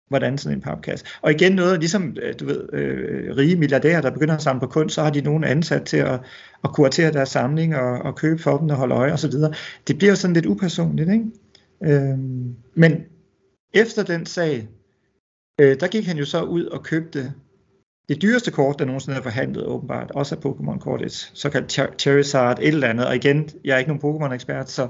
hvordan 0.09 0.39
sådan 0.39 0.59
en 0.59 0.63
papkasse. 0.63 1.07
Og 1.23 1.31
igen 1.31 1.53
noget, 1.53 1.81
ligesom 1.81 2.17
øh, 2.23 2.35
du 2.41 2.47
ved, 2.47 2.73
øh, 2.73 3.37
rige 3.37 3.57
milliardærer, 3.57 4.01
der 4.01 4.11
begynder 4.11 4.35
at 4.35 4.43
samle 4.43 4.61
på 4.61 4.67
kunst, 4.67 4.95
så 4.95 5.03
har 5.03 5.11
de 5.11 5.21
nogen 5.21 5.45
ansat 5.45 5.83
til 5.83 5.97
at, 5.97 6.21
at 6.65 6.73
kuratere 6.73 7.13
deres 7.13 7.29
samling 7.29 7.77
og, 7.77 7.99
og 7.99 8.17
købe 8.17 8.43
for 8.43 8.59
dem 8.59 8.71
og 8.71 8.77
holde 8.77 8.95
øje 8.95 9.13
osv. 9.13 9.33
Det 9.89 9.99
bliver 9.99 10.11
jo 10.11 10.17
sådan 10.17 10.35
lidt 10.35 10.47
upersonligt, 10.47 11.11
ikke? 11.11 11.25
Øh, 11.85 12.19
men 12.75 13.05
efter 13.75 14.03
den 14.03 14.27
sag, 14.27 14.69
øh, 15.61 15.81
der 15.81 15.87
gik 15.87 16.07
han 16.07 16.19
jo 16.19 16.25
så 16.25 16.43
ud 16.43 16.65
og 16.65 16.83
købte 16.83 17.33
det 18.09 18.23
dyreste 18.23 18.51
kort, 18.51 18.79
der 18.79 18.85
nogensinde 18.85 19.19
er 19.19 19.23
forhandlet 19.23 19.67
åbenbart, 19.67 20.11
også 20.11 20.35
af 20.35 20.41
Pokémon-kortet, 20.41 21.31
såkaldt 21.35 22.01
Charizard, 22.01 22.59
et 22.59 22.69
eller 22.69 22.89
andet. 22.89 23.07
Og 23.07 23.17
igen, 23.17 23.49
jeg 23.65 23.75
er 23.75 23.79
ikke 23.79 23.95
nogen 23.95 24.17
Pokémon-ekspert, 24.17 24.71
så 24.71 24.89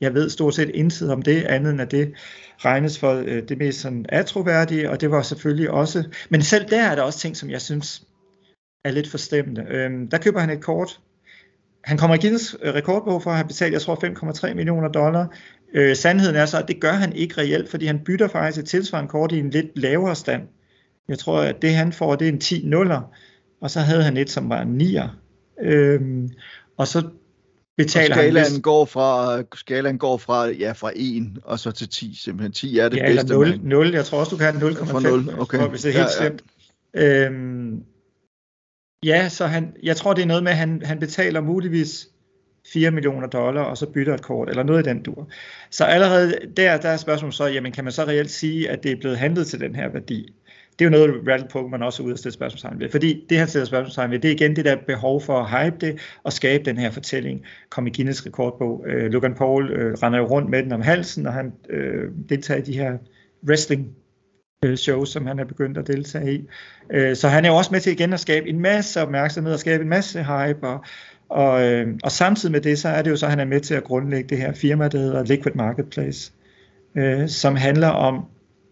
jeg 0.00 0.14
ved 0.14 0.30
stort 0.30 0.54
set 0.54 0.70
intet 0.74 1.12
om 1.12 1.22
det, 1.22 1.44
andet 1.44 1.72
end 1.72 1.80
at 1.80 1.90
det 1.90 2.14
regnes 2.58 2.98
for 2.98 3.12
øh, 3.26 3.42
det 3.48 3.58
mest 3.58 3.80
sådan 3.80 4.06
atroværdige, 4.08 4.90
og 4.90 5.00
det 5.00 5.10
var 5.10 5.22
selvfølgelig 5.22 5.70
også, 5.70 6.04
men 6.28 6.42
selv 6.42 6.68
der 6.68 6.82
er 6.82 6.94
der 6.94 7.02
også 7.02 7.18
ting, 7.18 7.36
som 7.36 7.50
jeg 7.50 7.60
synes 7.60 8.02
er 8.84 8.90
lidt 8.90 9.10
forstemmende. 9.10 9.66
Øh, 9.70 9.90
der 10.10 10.18
køber 10.18 10.40
han 10.40 10.50
et 10.50 10.60
kort, 10.60 11.00
han 11.88 11.98
kommer 11.98 12.16
i 12.16 12.18
Guinness 12.18 12.56
øh, 12.62 12.74
rekordbog 12.74 13.22
for 13.22 13.30
at 13.30 13.36
have 13.36 13.46
betalt, 13.46 13.72
jeg 13.72 13.82
tror 13.82 14.04
5,3 14.48 14.54
millioner 14.54 14.88
dollar. 14.88 15.34
Øh, 15.74 15.96
sandheden 15.96 16.36
er 16.36 16.46
så, 16.46 16.58
at 16.58 16.68
det 16.68 16.80
gør 16.80 16.92
han 16.92 17.12
ikke 17.12 17.38
reelt, 17.38 17.70
fordi 17.70 17.86
han 17.86 17.98
bytter 18.04 18.28
faktisk 18.28 18.62
et 18.62 18.68
tilsvarende 18.68 19.10
kort 19.10 19.32
i 19.32 19.38
en 19.38 19.50
lidt 19.50 19.78
lavere 19.78 20.14
stand. 20.14 20.42
Jeg 21.08 21.18
tror, 21.18 21.40
at 21.40 21.62
det 21.62 21.74
han 21.74 21.92
får, 21.92 22.14
det 22.16 22.28
er 22.28 22.32
en 22.32 22.40
10 22.40 22.62
nuller, 22.66 23.14
og 23.60 23.70
så 23.70 23.80
havde 23.80 24.02
han 24.02 24.16
et, 24.16 24.30
som 24.30 24.48
var 24.48 24.62
en 24.62 24.80
9'er. 24.80 25.08
Øhm, 25.62 26.30
og 26.76 26.86
så 26.86 27.08
betaler 27.78 28.14
og 28.14 28.20
skalaen 28.22 28.52
han 28.52 28.60
går 28.60 28.84
fra 28.84 29.42
skalaen 29.54 29.98
går 29.98 30.16
fra 30.18 30.46
ja 30.46 30.72
fra 30.72 30.92
1 30.96 31.38
og 31.44 31.58
så 31.58 31.70
til 31.70 31.88
10 31.88 32.14
simpelthen 32.14 32.52
10 32.52 32.78
er 32.78 32.88
det 32.88 32.96
ja, 32.96 33.06
bedste 33.06 33.32
0, 33.32 33.48
man... 33.48 33.60
0 33.62 33.94
jeg 33.94 34.04
tror 34.04 34.18
også 34.18 34.30
du 34.30 34.36
kan 34.36 34.56
have 34.56 34.70
0,5 34.70 35.40
okay. 35.40 35.58
hvis 35.58 35.82
det 35.82 35.88
er 35.88 35.98
helt 35.98 36.10
ja, 36.10 36.18
slemt 36.18 36.42
ja. 36.94 37.26
Øhm, 37.26 37.82
ja 39.04 39.28
så 39.28 39.46
han 39.46 39.72
jeg 39.82 39.96
tror 39.96 40.14
det 40.14 40.22
er 40.22 40.26
noget 40.26 40.42
med 40.42 40.52
at 40.52 40.58
han, 40.58 40.82
han 40.84 40.98
betaler 40.98 41.40
muligvis 41.40 42.08
4 42.72 42.90
millioner 42.90 43.26
dollar, 43.26 43.62
og 43.62 43.78
så 43.78 43.86
bytter 43.86 44.14
et 44.14 44.22
kort, 44.22 44.48
eller 44.48 44.62
noget 44.62 44.86
i 44.86 44.88
den 44.88 45.02
dur. 45.02 45.28
Så 45.70 45.84
allerede 45.84 46.38
der, 46.56 46.76
der 46.76 46.88
er 46.88 46.96
spørgsmålet 46.96 47.34
så, 47.34 47.46
jamen 47.46 47.72
kan 47.72 47.84
man 47.84 47.92
så 47.92 48.04
reelt 48.04 48.30
sige, 48.30 48.70
at 48.70 48.82
det 48.82 48.92
er 48.92 48.96
blevet 48.96 49.18
handlet 49.18 49.46
til 49.46 49.60
den 49.60 49.74
her 49.74 49.88
værdi? 49.88 50.34
Det 50.78 50.84
er 50.84 50.90
jo 50.90 51.06
noget, 51.06 51.28
Rattle 51.28 51.48
Pokémon 51.54 51.84
også 51.84 52.02
er 52.02 52.04
ude 52.04 52.12
at 52.12 52.18
stille 52.18 52.34
spørgsmålstegn 52.34 52.80
ved. 52.80 52.90
Fordi 52.90 53.26
det, 53.28 53.38
han 53.38 53.48
stiller 53.48 53.66
spørgsmålstegn 53.66 54.10
ved, 54.10 54.18
det 54.18 54.28
er 54.28 54.32
igen 54.32 54.56
det 54.56 54.64
der 54.64 54.76
behov 54.86 55.20
for 55.20 55.38
at 55.40 55.50
hype 55.50 55.76
det 55.86 55.98
og 56.22 56.32
skabe 56.32 56.64
den 56.64 56.78
her 56.78 56.90
fortælling. 56.90 57.44
Kom 57.70 57.86
i 57.86 57.90
Guinness 57.90 58.26
rekordbog. 58.26 58.84
Øh, 58.86 59.12
Logan 59.12 59.34
Paul 59.34 59.70
øh, 59.70 59.94
render 59.94 60.18
jo 60.18 60.26
rundt 60.26 60.50
med 60.50 60.62
den 60.62 60.72
om 60.72 60.80
halsen, 60.80 61.26
og 61.26 61.32
han 61.32 61.52
øh, 61.70 62.10
deltager 62.28 62.60
i 62.60 62.62
de 62.62 62.72
her 62.72 62.98
wrestling 63.48 63.88
øh, 64.64 64.76
show, 64.76 65.04
som 65.04 65.26
han 65.26 65.38
er 65.38 65.44
begyndt 65.44 65.78
at 65.78 65.86
deltage 65.86 66.34
i. 66.34 66.46
Øh, 66.90 67.16
så 67.16 67.28
han 67.28 67.44
er 67.44 67.48
jo 67.48 67.56
også 67.56 67.70
med 67.72 67.80
til 67.80 67.92
igen 67.92 68.12
at 68.12 68.20
skabe 68.20 68.48
en 68.48 68.60
masse 68.60 69.02
opmærksomhed 69.02 69.52
og 69.52 69.60
skabe 69.60 69.82
en 69.82 69.88
masse 69.88 70.22
hype. 70.22 70.68
Og, 70.68 70.84
og, 71.28 71.62
øh, 71.62 71.86
og 72.04 72.12
samtidig 72.12 72.52
med 72.52 72.60
det, 72.60 72.78
så 72.78 72.88
er 72.88 73.02
det 73.02 73.10
jo 73.10 73.16
så, 73.16 73.26
at 73.26 73.30
han 73.30 73.40
er 73.40 73.44
med 73.44 73.60
til 73.60 73.74
at 73.74 73.84
grundlægge 73.84 74.28
det 74.28 74.38
her 74.38 74.52
firma, 74.52 74.88
der 74.88 74.98
hedder 74.98 75.24
Liquid 75.24 75.54
Marketplace, 75.54 76.32
øh, 76.94 77.28
som 77.28 77.56
handler 77.56 77.88
om 77.88 78.24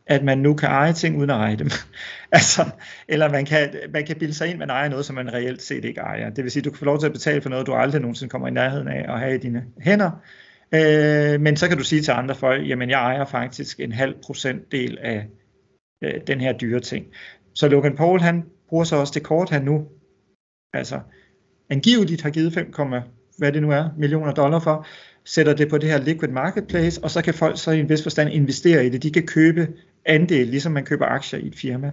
at 0.07 0.25
man 0.25 0.39
nu 0.39 0.55
kan 0.55 0.69
eje 0.69 0.93
ting 0.93 1.19
uden 1.19 1.31
at 1.31 1.37
eje 1.37 1.57
dem. 1.57 1.71
altså, 2.33 2.65
eller 3.09 3.31
man 3.31 3.45
kan, 3.45 3.75
man 3.93 4.07
kan 4.07 4.17
bilde 4.17 4.35
sig 4.35 4.49
ind, 4.49 4.59
man 4.59 4.71
ejer 4.71 4.89
noget, 4.89 5.05
som 5.05 5.15
man 5.15 5.33
reelt 5.33 5.63
set 5.63 5.85
ikke 5.85 6.01
ejer. 6.01 6.31
Det 6.31 6.45
vil 6.45 6.53
sige, 6.53 6.61
at 6.61 6.65
du 6.65 6.71
kan 6.71 6.79
få 6.79 6.85
lov 6.85 6.99
til 6.99 7.07
at 7.07 7.13
betale 7.13 7.41
for 7.41 7.49
noget, 7.49 7.67
du 7.67 7.75
aldrig 7.75 8.01
nogensinde 8.01 8.31
kommer 8.31 8.49
i 8.49 8.51
nærheden 8.51 8.89
af 8.89 9.13
at 9.13 9.21
have 9.21 9.35
i 9.35 9.39
dine 9.39 9.65
hænder. 9.81 10.11
Øh, 10.75 11.41
men 11.41 11.57
så 11.57 11.69
kan 11.69 11.79
du 11.79 11.85
sige 11.85 12.03
til 12.03 12.13
andre 12.13 12.35
folk, 12.35 12.69
jamen 12.69 12.91
jeg 12.91 13.01
ejer 13.01 13.25
faktisk 13.25 13.81
en 13.81 13.93
halv 13.93 14.15
procentdel 14.25 14.99
af 15.03 15.27
øh, 16.03 16.15
den 16.27 16.41
her 16.41 16.53
dyre 16.53 16.81
ting. 16.81 17.07
Så 17.55 17.69
Logan 17.69 17.97
Paul, 17.97 18.21
han 18.21 18.45
bruger 18.69 18.85
så 18.85 18.97
også 18.97 19.13
det 19.15 19.23
kort, 19.23 19.51
han 19.51 19.63
nu 19.63 19.87
altså 20.73 21.01
angiveligt 21.71 22.23
har 22.23 22.31
givet 22.31 22.53
5, 22.53 22.75
hvad 23.39 23.53
det 23.53 23.63
nu 23.63 23.71
er, 23.71 23.89
millioner 23.99 24.33
dollar 24.33 24.59
for, 24.59 24.87
sætter 25.27 25.55
det 25.55 25.69
på 25.69 25.79
det 25.79 25.89
her 25.89 25.99
liquid 25.99 26.29
marketplace, 26.29 27.05
og 27.05 27.11
så 27.11 27.23
kan 27.23 27.35
folk 27.35 27.59
så 27.59 27.71
i 27.71 27.81
en 27.81 27.89
vis 27.89 28.03
forstand 28.03 28.31
investere 28.31 28.87
i 28.87 28.89
det. 28.89 29.03
De 29.03 29.11
kan 29.11 29.27
købe 29.27 29.69
andel, 30.05 30.47
ligesom 30.47 30.73
man 30.73 30.85
køber 30.85 31.07
aktier 31.07 31.41
i 31.41 31.47
et 31.47 31.57
firma. 31.57 31.91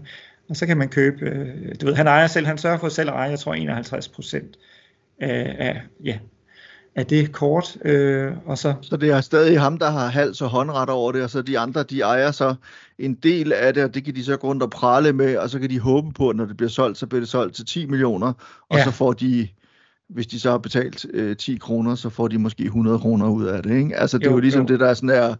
Og 0.50 0.56
så 0.56 0.66
kan 0.66 0.78
man 0.78 0.90
købe, 0.90 1.26
øh, 1.26 1.76
du 1.82 1.86
ved, 1.86 1.96
han 1.96 2.08
ejer 2.08 2.28
selv, 2.28 2.46
han 2.46 2.58
sørger 2.58 2.78
for 2.78 2.90
selv 2.90 3.10
at 3.10 3.16
eje, 3.16 3.30
jeg 3.30 3.40
tror 3.40 3.54
51 3.54 4.08
procent 4.08 4.58
af, 5.20 5.56
af, 5.60 5.82
ja, 6.04 6.18
af 6.96 7.06
det 7.06 7.32
kort. 7.32 7.78
Øh, 7.86 8.32
og 8.46 8.58
så... 8.58 8.74
så 8.82 8.98
det 8.98 9.10
er 9.10 9.22
stadig 9.22 9.60
ham, 9.60 9.78
der 9.78 9.90
har 9.90 10.08
hals 10.08 10.42
og 10.42 10.50
håndret 10.50 10.90
over 10.90 11.12
det, 11.12 11.24
og 11.24 11.30
så 11.30 11.42
de 11.42 11.60
andre, 11.60 11.84
de 11.84 12.02
ejer 12.02 12.32
så 12.32 12.56
en 13.00 13.14
del 13.14 13.54
af 13.54 13.74
det, 13.74 13.84
og 13.84 13.94
det 13.94 14.06
kan 14.06 14.16
de 14.16 14.24
så 14.24 14.38
gå 14.38 14.48
rundt 14.48 14.64
og 14.64 14.70
prale 14.70 15.14
med, 15.14 15.38
og 15.38 15.50
så 15.50 15.60
kan 15.60 15.70
de 15.70 15.80
håbe 15.80 16.12
på, 16.14 16.30
at 16.30 16.36
når 16.36 16.46
det 16.46 16.58
bliver 16.58 16.70
solgt, 16.70 16.98
så 16.98 17.08
bliver 17.08 17.22
det 17.22 17.30
solgt 17.30 17.56
til 17.56 17.66
10 17.66 17.86
millioner, 17.86 18.34
og 18.70 18.78
ja. 18.78 18.84
så 18.84 18.92
får 18.92 19.14
de 19.14 19.48
hvis 20.14 20.28
de 20.28 20.40
så 20.40 20.50
har 20.52 20.58
betalt 20.58 21.06
øh, 21.14 21.38
10 21.38 21.56
kroner, 21.58 21.96
så 21.96 22.10
får 22.10 22.28
de 22.28 22.38
måske 22.38 22.64
100 22.64 23.00
kroner 23.00 23.30
ud 23.30 23.46
af 23.46 23.64
det. 23.64 23.78
Ikke? 23.78 23.96
Altså, 23.96 24.18
det 24.18 24.26
er 24.26 24.30
Jo, 24.32 24.36
jo 24.36 24.42
ligesom 24.42 24.62
jo. 24.62 24.68
det, 24.68 24.80
der 24.80 24.88
er 24.88 24.94
sådan 24.94 25.10
er, 25.10 25.36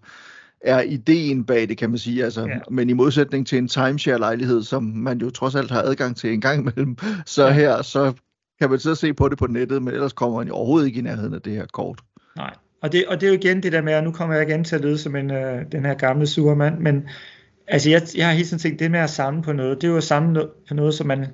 er 0.62 0.82
ideen 0.82 1.44
bag 1.44 1.70
det, 1.70 1.78
kan 1.78 1.90
man 1.90 1.98
sige. 2.00 2.24
Altså, 2.24 2.42
Ja. 2.42 2.58
Men 2.72 2.90
i 2.90 2.94
modsætning 2.94 3.48
til 3.48 3.58
en 3.58 3.68
timeshare-lejlighed, 3.68 4.64
som 4.64 4.84
man 4.84 5.18
jo 5.18 5.30
trods 5.30 5.56
alt 5.56 5.72
har 5.72 5.82
adgang 5.82 6.16
til 6.16 6.34
en 6.34 6.42
gang 6.42 6.62
imellem, 6.62 6.98
så 7.26 7.46
Ja. 7.48 7.52
her, 7.54 7.82
så 7.82 8.14
kan 8.62 8.70
man 8.70 8.80
så 8.80 8.96
se 8.96 9.14
på 9.14 9.30
det 9.30 9.38
på 9.38 9.48
nettet, 9.48 9.84
men 9.84 9.94
ellers 9.94 10.14
kommer 10.14 10.38
man 10.38 10.48
jo 10.48 10.54
overhovedet 10.54 10.88
ikke 10.88 11.00
i 11.00 11.04
nærheden 11.04 11.34
af 11.34 11.42
det 11.42 11.54
her 11.54 11.66
kort. 11.74 12.00
Nej, 12.38 12.54
og 12.82 12.92
det, 12.92 13.06
og 13.08 13.22
det 13.22 13.28
er 13.28 13.34
jo 13.34 13.40
igen 13.40 13.64
det 13.64 13.72
der 13.72 13.82
med, 13.82 13.96
og 13.96 14.04
nu 14.04 14.12
kommer 14.12 14.36
jeg 14.36 14.50
igen 14.50 14.64
til 14.64 14.76
at 14.76 14.82
lyde 14.82 14.98
som 14.98 15.16
en, 15.16 15.32
øh, 15.32 15.62
den 15.72 15.86
her 15.86 15.94
gamle 15.94 16.28
sure 16.28 16.56
mand, 16.56 16.80
men 16.80 17.04
altså 17.68 17.90
jeg, 17.90 18.02
jeg 18.16 18.26
har 18.26 18.34
hele 18.34 18.46
tiden 18.46 18.60
tænkt, 18.60 18.80
det 18.80 18.92
med 18.92 19.00
at 19.00 19.10
samle 19.10 19.42
på 19.44 19.54
noget, 19.54 19.82
det 19.82 19.88
er 19.88 19.92
jo 19.92 19.98
at 19.98 20.04
samle 20.04 20.48
på 20.68 20.74
noget, 20.74 20.94
som 20.94 21.08
man, 21.08 21.26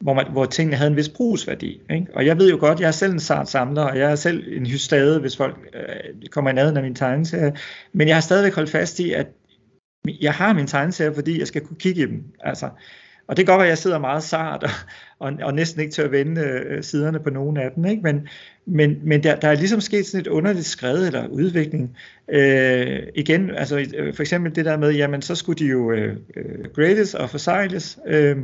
hvor, 0.00 0.14
man, 0.14 0.26
hvor 0.32 0.44
tingene 0.44 0.76
havde 0.76 0.90
en 0.90 0.96
vis 0.96 1.08
brugsværdi. 1.08 1.80
Ikke? 1.90 2.06
Og 2.14 2.26
jeg 2.26 2.38
ved 2.38 2.50
jo 2.50 2.56
godt, 2.60 2.80
jeg 2.80 2.86
er 2.86 2.92
selv 2.92 3.12
en 3.12 3.20
sart 3.20 3.48
samler, 3.48 3.82
og 3.82 3.98
jeg 3.98 4.10
er 4.10 4.14
selv 4.14 4.44
en 4.52 4.66
hystade, 4.66 5.20
hvis 5.20 5.36
folk 5.36 5.56
øh, 5.74 6.28
kommer 6.30 6.50
i 6.50 6.54
nærheden 6.54 6.76
af 6.76 6.82
min 6.82 6.94
tegneserie, 6.94 7.52
men 7.92 8.08
jeg 8.08 8.16
har 8.16 8.20
stadigvæk 8.20 8.54
holdt 8.54 8.70
fast 8.70 9.00
i, 9.00 9.12
at 9.12 9.26
jeg 10.20 10.32
har 10.32 10.52
min 10.52 10.66
tegneserie, 10.66 11.14
fordi 11.14 11.38
jeg 11.38 11.46
skal 11.46 11.62
kunne 11.62 11.76
kigge 11.76 12.02
i 12.02 12.06
dem. 12.06 12.24
Altså, 12.40 12.68
og 13.30 13.36
det 13.36 13.46
kan 13.46 13.52
godt 13.52 13.58
være, 13.58 13.66
at 13.66 13.70
jeg 13.70 13.78
sidder 13.78 13.98
meget 13.98 14.22
sart 14.22 14.62
og, 14.62 14.70
og, 15.18 15.32
og 15.42 15.54
næsten 15.54 15.80
ikke 15.80 15.92
til 15.92 16.02
at 16.02 16.12
vende 16.12 16.40
øh, 16.40 16.82
siderne 16.82 17.20
på 17.20 17.30
nogen 17.30 17.56
af 17.56 17.70
dem, 17.74 17.84
ikke? 17.84 18.02
men, 18.02 18.28
men, 18.66 18.98
men 19.02 19.22
der, 19.22 19.36
der 19.36 19.48
er 19.48 19.54
ligesom 19.54 19.80
sket 19.80 20.06
sådan 20.06 20.20
et 20.20 20.26
underligt 20.26 20.66
skred 20.66 21.06
eller 21.06 21.26
udvikling. 21.26 21.96
Øh, 22.28 22.98
igen, 23.14 23.50
altså 23.50 23.86
øh, 23.96 24.14
for 24.14 24.22
eksempel 24.22 24.54
det 24.54 24.64
der 24.64 24.76
med, 24.76 24.92
jamen 24.92 25.22
så 25.22 25.34
skulle 25.34 25.58
de 25.58 25.70
jo 25.70 25.92
øh, 25.92 26.16
øh 26.36 26.64
grades 26.74 27.14
og 27.14 27.30
forsejles, 27.30 27.98
øh, 28.06 28.36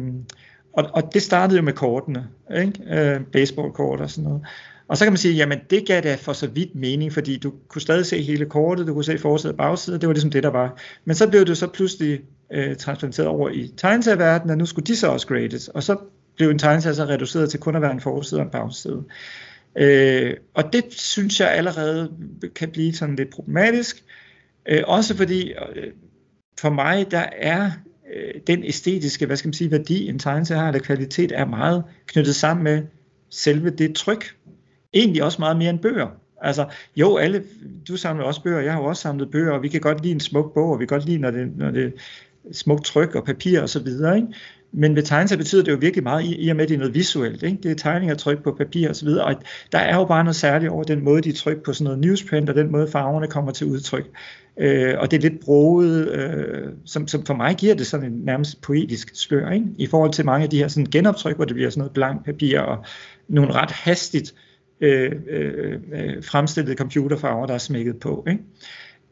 og, 0.77 0.91
og 0.93 1.15
det 1.15 1.23
startede 1.23 1.59
jo 1.59 1.65
med 1.65 1.73
kortene, 1.73 2.27
ikke? 2.57 2.81
Øh, 2.91 3.21
baseballkort 3.33 4.01
og 4.01 4.11
sådan 4.11 4.25
noget. 4.25 4.47
Og 4.89 4.97
så 4.97 5.05
kan 5.05 5.13
man 5.13 5.19
sige, 5.19 5.35
jamen 5.35 5.59
det 5.71 5.87
gav 5.87 6.01
da 6.01 6.15
for 6.15 6.33
så 6.33 6.47
vidt 6.47 6.75
mening, 6.75 7.13
fordi 7.13 7.39
du 7.39 7.53
kunne 7.69 7.83
stadig 7.83 8.07
se 8.07 8.23
hele 8.23 8.47
kortet, 8.47 8.87
du 8.87 8.95
kunne 8.95 9.05
se 9.05 9.19
forsiden 9.19 9.55
og 9.55 9.59
bagsiden, 9.59 10.01
det 10.01 10.07
var 10.07 10.13
ligesom 10.13 10.31
det, 10.31 10.43
der 10.43 10.51
var. 10.51 10.81
Men 11.05 11.15
så 11.15 11.29
blev 11.31 11.47
det 11.47 11.59
så 11.59 11.67
pludselig 11.67 12.21
øh, 12.53 12.77
transplanteret 12.77 13.29
over 13.29 13.49
i 13.49 13.73
tegneserieverdenen, 13.77 14.51
og 14.51 14.59
nu 14.59 14.67
skulle 14.67 14.87
de 14.87 14.97
så 14.97 15.09
også 15.09 15.27
grades, 15.27 15.69
og 15.69 15.83
så 15.83 15.97
blev 16.37 16.51
en 16.51 16.59
tegneserie 16.59 16.95
så 16.95 17.05
reduceret 17.05 17.51
til 17.51 17.61
kun 17.61 17.77
at 17.77 17.83
være 17.83 17.93
en 17.93 18.01
forside 18.01 18.41
og 18.41 18.45
en 18.45 18.51
bagside. 18.51 19.05
Øh, 19.77 20.35
og 20.55 20.73
det 20.73 20.85
synes 20.91 21.41
jeg 21.41 21.53
allerede 21.53 22.13
kan 22.55 22.71
blive 22.71 22.95
sådan 22.95 23.17
lidt 23.17 23.31
problematisk, 23.31 24.05
øh, 24.69 24.83
også 24.87 25.17
fordi 25.17 25.53
øh, 25.53 25.93
for 26.61 26.71
mig 26.71 27.11
der 27.11 27.25
er 27.39 27.71
øh, 28.15 28.41
den 28.47 28.65
æstetiske, 28.65 29.27
hvad 29.27 29.37
skal 29.37 29.49
man 29.49 29.55
sige, 29.55 29.71
værdi 29.71 30.09
en 30.09 30.19
tegneserie 30.19 30.61
har, 30.61 30.69
eller 30.69 30.81
kvalitet, 30.81 31.33
er 31.33 31.45
meget 31.45 31.85
knyttet 32.07 32.35
sammen 32.35 32.65
med 32.65 32.83
selve 33.31 33.71
det 33.71 33.95
tryk. 33.95 34.37
Egentlig 34.95 35.23
også 35.23 35.39
meget 35.39 35.57
mere 35.57 35.71
end 35.71 35.79
bøger. 35.79 36.09
Altså, 36.43 36.67
jo, 36.97 37.17
alle, 37.17 37.45
du 37.89 37.97
samler 37.97 38.25
også 38.25 38.43
bøger, 38.43 38.61
jeg 38.61 38.73
har 38.73 38.81
jo 38.81 38.87
også 38.87 39.03
samlet 39.03 39.31
bøger, 39.31 39.53
og 39.53 39.63
vi 39.63 39.69
kan 39.69 39.81
godt 39.81 40.03
lide 40.03 40.15
en 40.15 40.21
smuk 40.21 40.55
bog, 40.55 40.71
og 40.71 40.81
vi 40.81 40.87
kan 40.87 40.99
godt 40.99 41.09
lide, 41.09 41.19
når 41.19 41.31
det, 41.31 41.57
når 41.57 41.71
det 41.71 41.85
er 41.85 41.91
smukt 42.53 42.85
tryk 42.85 43.15
og 43.15 43.25
papir 43.25 43.61
og 43.61 43.69
så 43.69 43.81
videre, 43.81 44.17
ikke? 44.17 44.29
Men 44.73 44.97
ved 44.97 45.03
tegneserier 45.03 45.39
betyder 45.39 45.65
det 45.65 45.73
jo 45.73 45.77
virkelig 45.81 46.03
meget, 46.03 46.25
i, 46.25 46.35
i 46.35 46.49
og 46.49 46.57
med 46.57 46.63
at 46.63 46.69
det 46.69 46.75
er 46.75 46.79
noget 46.79 46.95
visuelt. 46.95 47.43
Ikke? 47.43 47.59
Det 47.63 47.71
er 47.71 47.75
tegninger 47.75 48.15
tryk 48.15 48.43
på 48.43 48.53
papir 48.53 48.89
og 48.89 48.97
så 48.97 49.05
videre, 49.05 49.25
og 49.25 49.35
der 49.73 49.79
er 49.79 49.97
jo 49.97 50.05
bare 50.05 50.25
noget 50.25 50.37
særligt 50.37 50.71
over 50.71 50.85
den 50.85 51.05
måde, 51.05 51.23
de 51.23 51.33
trykker 51.33 51.63
på 51.63 51.73
sådan 51.73 51.85
noget 51.85 51.99
newsprint, 51.99 52.51
og 52.51 52.57
den 52.57 52.73
måde 52.73 52.89
farverne 52.89 53.27
kommer 53.27 53.53
til 53.53 53.67
udtryk. 53.67 54.07
Øh, 54.59 54.95
og 54.99 55.11
det 55.11 55.17
er 55.17 55.31
lidt 55.31 55.41
broet, 55.41 56.09
øh, 56.09 56.69
som, 56.85 57.09
som 57.09 57.27
for 57.27 57.35
mig 57.35 57.57
giver 57.57 57.75
det 57.75 57.87
sådan 57.87 58.13
en 58.13 58.19
nærmest 58.25 58.63
poetisk 58.63 59.11
slør, 59.15 59.51
ikke? 59.51 59.67
i 59.79 59.87
forhold 59.87 60.13
til 60.13 60.25
mange 60.25 60.45
af 60.45 60.51
de 60.51 60.59
her 60.59 60.69
sådan 60.69 60.91
genoptryk, 60.91 61.37
hvor 61.37 61.45
det 61.45 61.55
bliver 61.55 61.71
sådan 61.71 61.81
noget 61.81 61.93
blank 61.93 62.25
papir 62.25 62.61
og 62.61 62.85
nogle 63.29 63.53
ret 63.53 63.71
hastigt 63.71 64.35
øh, 64.81 65.13
øh, 65.31 65.79
øh, 65.93 66.25
fremstillede 66.25 66.77
computerfarver, 66.77 67.47
der 67.47 67.55
er 67.55 67.59
smækket 67.59 68.01
på. 68.01 68.25
Ikke? 68.29 68.43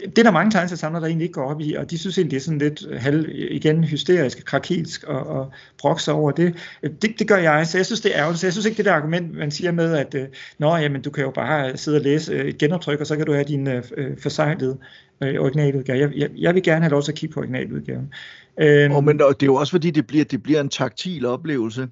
Det 0.01 0.19
er 0.19 0.23
der 0.23 0.31
mange 0.31 0.51
tegneseriesamlere, 0.51 1.01
der 1.01 1.07
egentlig 1.07 1.25
ikke 1.25 1.35
går 1.35 1.51
op 1.51 1.61
i, 1.61 1.75
og 1.75 1.91
de 1.91 1.99
synes 1.99 2.19
egentlig, 2.19 2.31
det 2.31 2.37
er 2.37 2.45
sådan 2.45 2.59
lidt 2.59 3.01
halv, 3.01 3.29
igen 3.29 3.85
hysterisk, 3.85 4.45
krakilsk 4.45 5.05
og, 5.05 5.27
og 5.27 5.53
brokser 5.79 6.13
over 6.13 6.31
det. 6.31 6.55
det. 6.83 7.19
Det 7.19 7.29
gør 7.29 7.37
jeg, 7.37 7.67
så 7.67 7.79
jeg 7.79 7.87
synes, 7.87 8.01
det 8.01 8.15
er 8.15 8.19
ærgerligt. 8.19 8.41
Så 8.41 8.47
jeg 8.47 8.53
synes 8.53 8.67
ikke, 8.67 8.77
det 8.77 8.85
der 8.85 8.93
argument, 8.93 9.35
man 9.35 9.51
siger 9.51 9.73
med, 9.73 9.95
at 9.95 10.15
øh, 10.15 10.27
Nå, 10.59 10.77
jamen, 10.77 11.03
du 11.03 11.11
kan 11.11 11.25
jo 11.25 11.31
bare 11.31 11.77
sidde 11.77 11.97
og 11.97 12.03
læse 12.03 12.33
øh, 12.33 12.45
et 12.45 12.59
genoptryk, 12.59 13.01
og 13.01 13.07
så 13.07 13.17
kan 13.17 13.27
du 13.27 13.33
have 13.33 13.45
din 13.45 13.69
øh, 13.69 13.83
forsejlede 14.19 14.79
øh, 15.23 15.41
originaludgave. 15.41 15.99
Jeg, 15.99 16.11
jeg, 16.17 16.31
jeg 16.37 16.55
vil 16.55 16.63
gerne 16.63 16.81
have 16.81 16.91
lov 16.91 17.03
til 17.03 17.13
at 17.13 17.19
kigge 17.19 17.33
på 17.33 17.41
originaludgaven. 17.41 18.13
Øhm, 18.61 18.95
og 18.95 19.05
men 19.05 19.19
det 19.19 19.43
er 19.43 19.47
jo 19.47 19.55
også 19.55 19.71
fordi, 19.71 19.91
det 19.91 20.07
bliver, 20.07 20.25
det 20.25 20.43
bliver 20.43 20.61
en 20.61 20.69
taktil 20.69 21.27
oplevelse. 21.27 21.89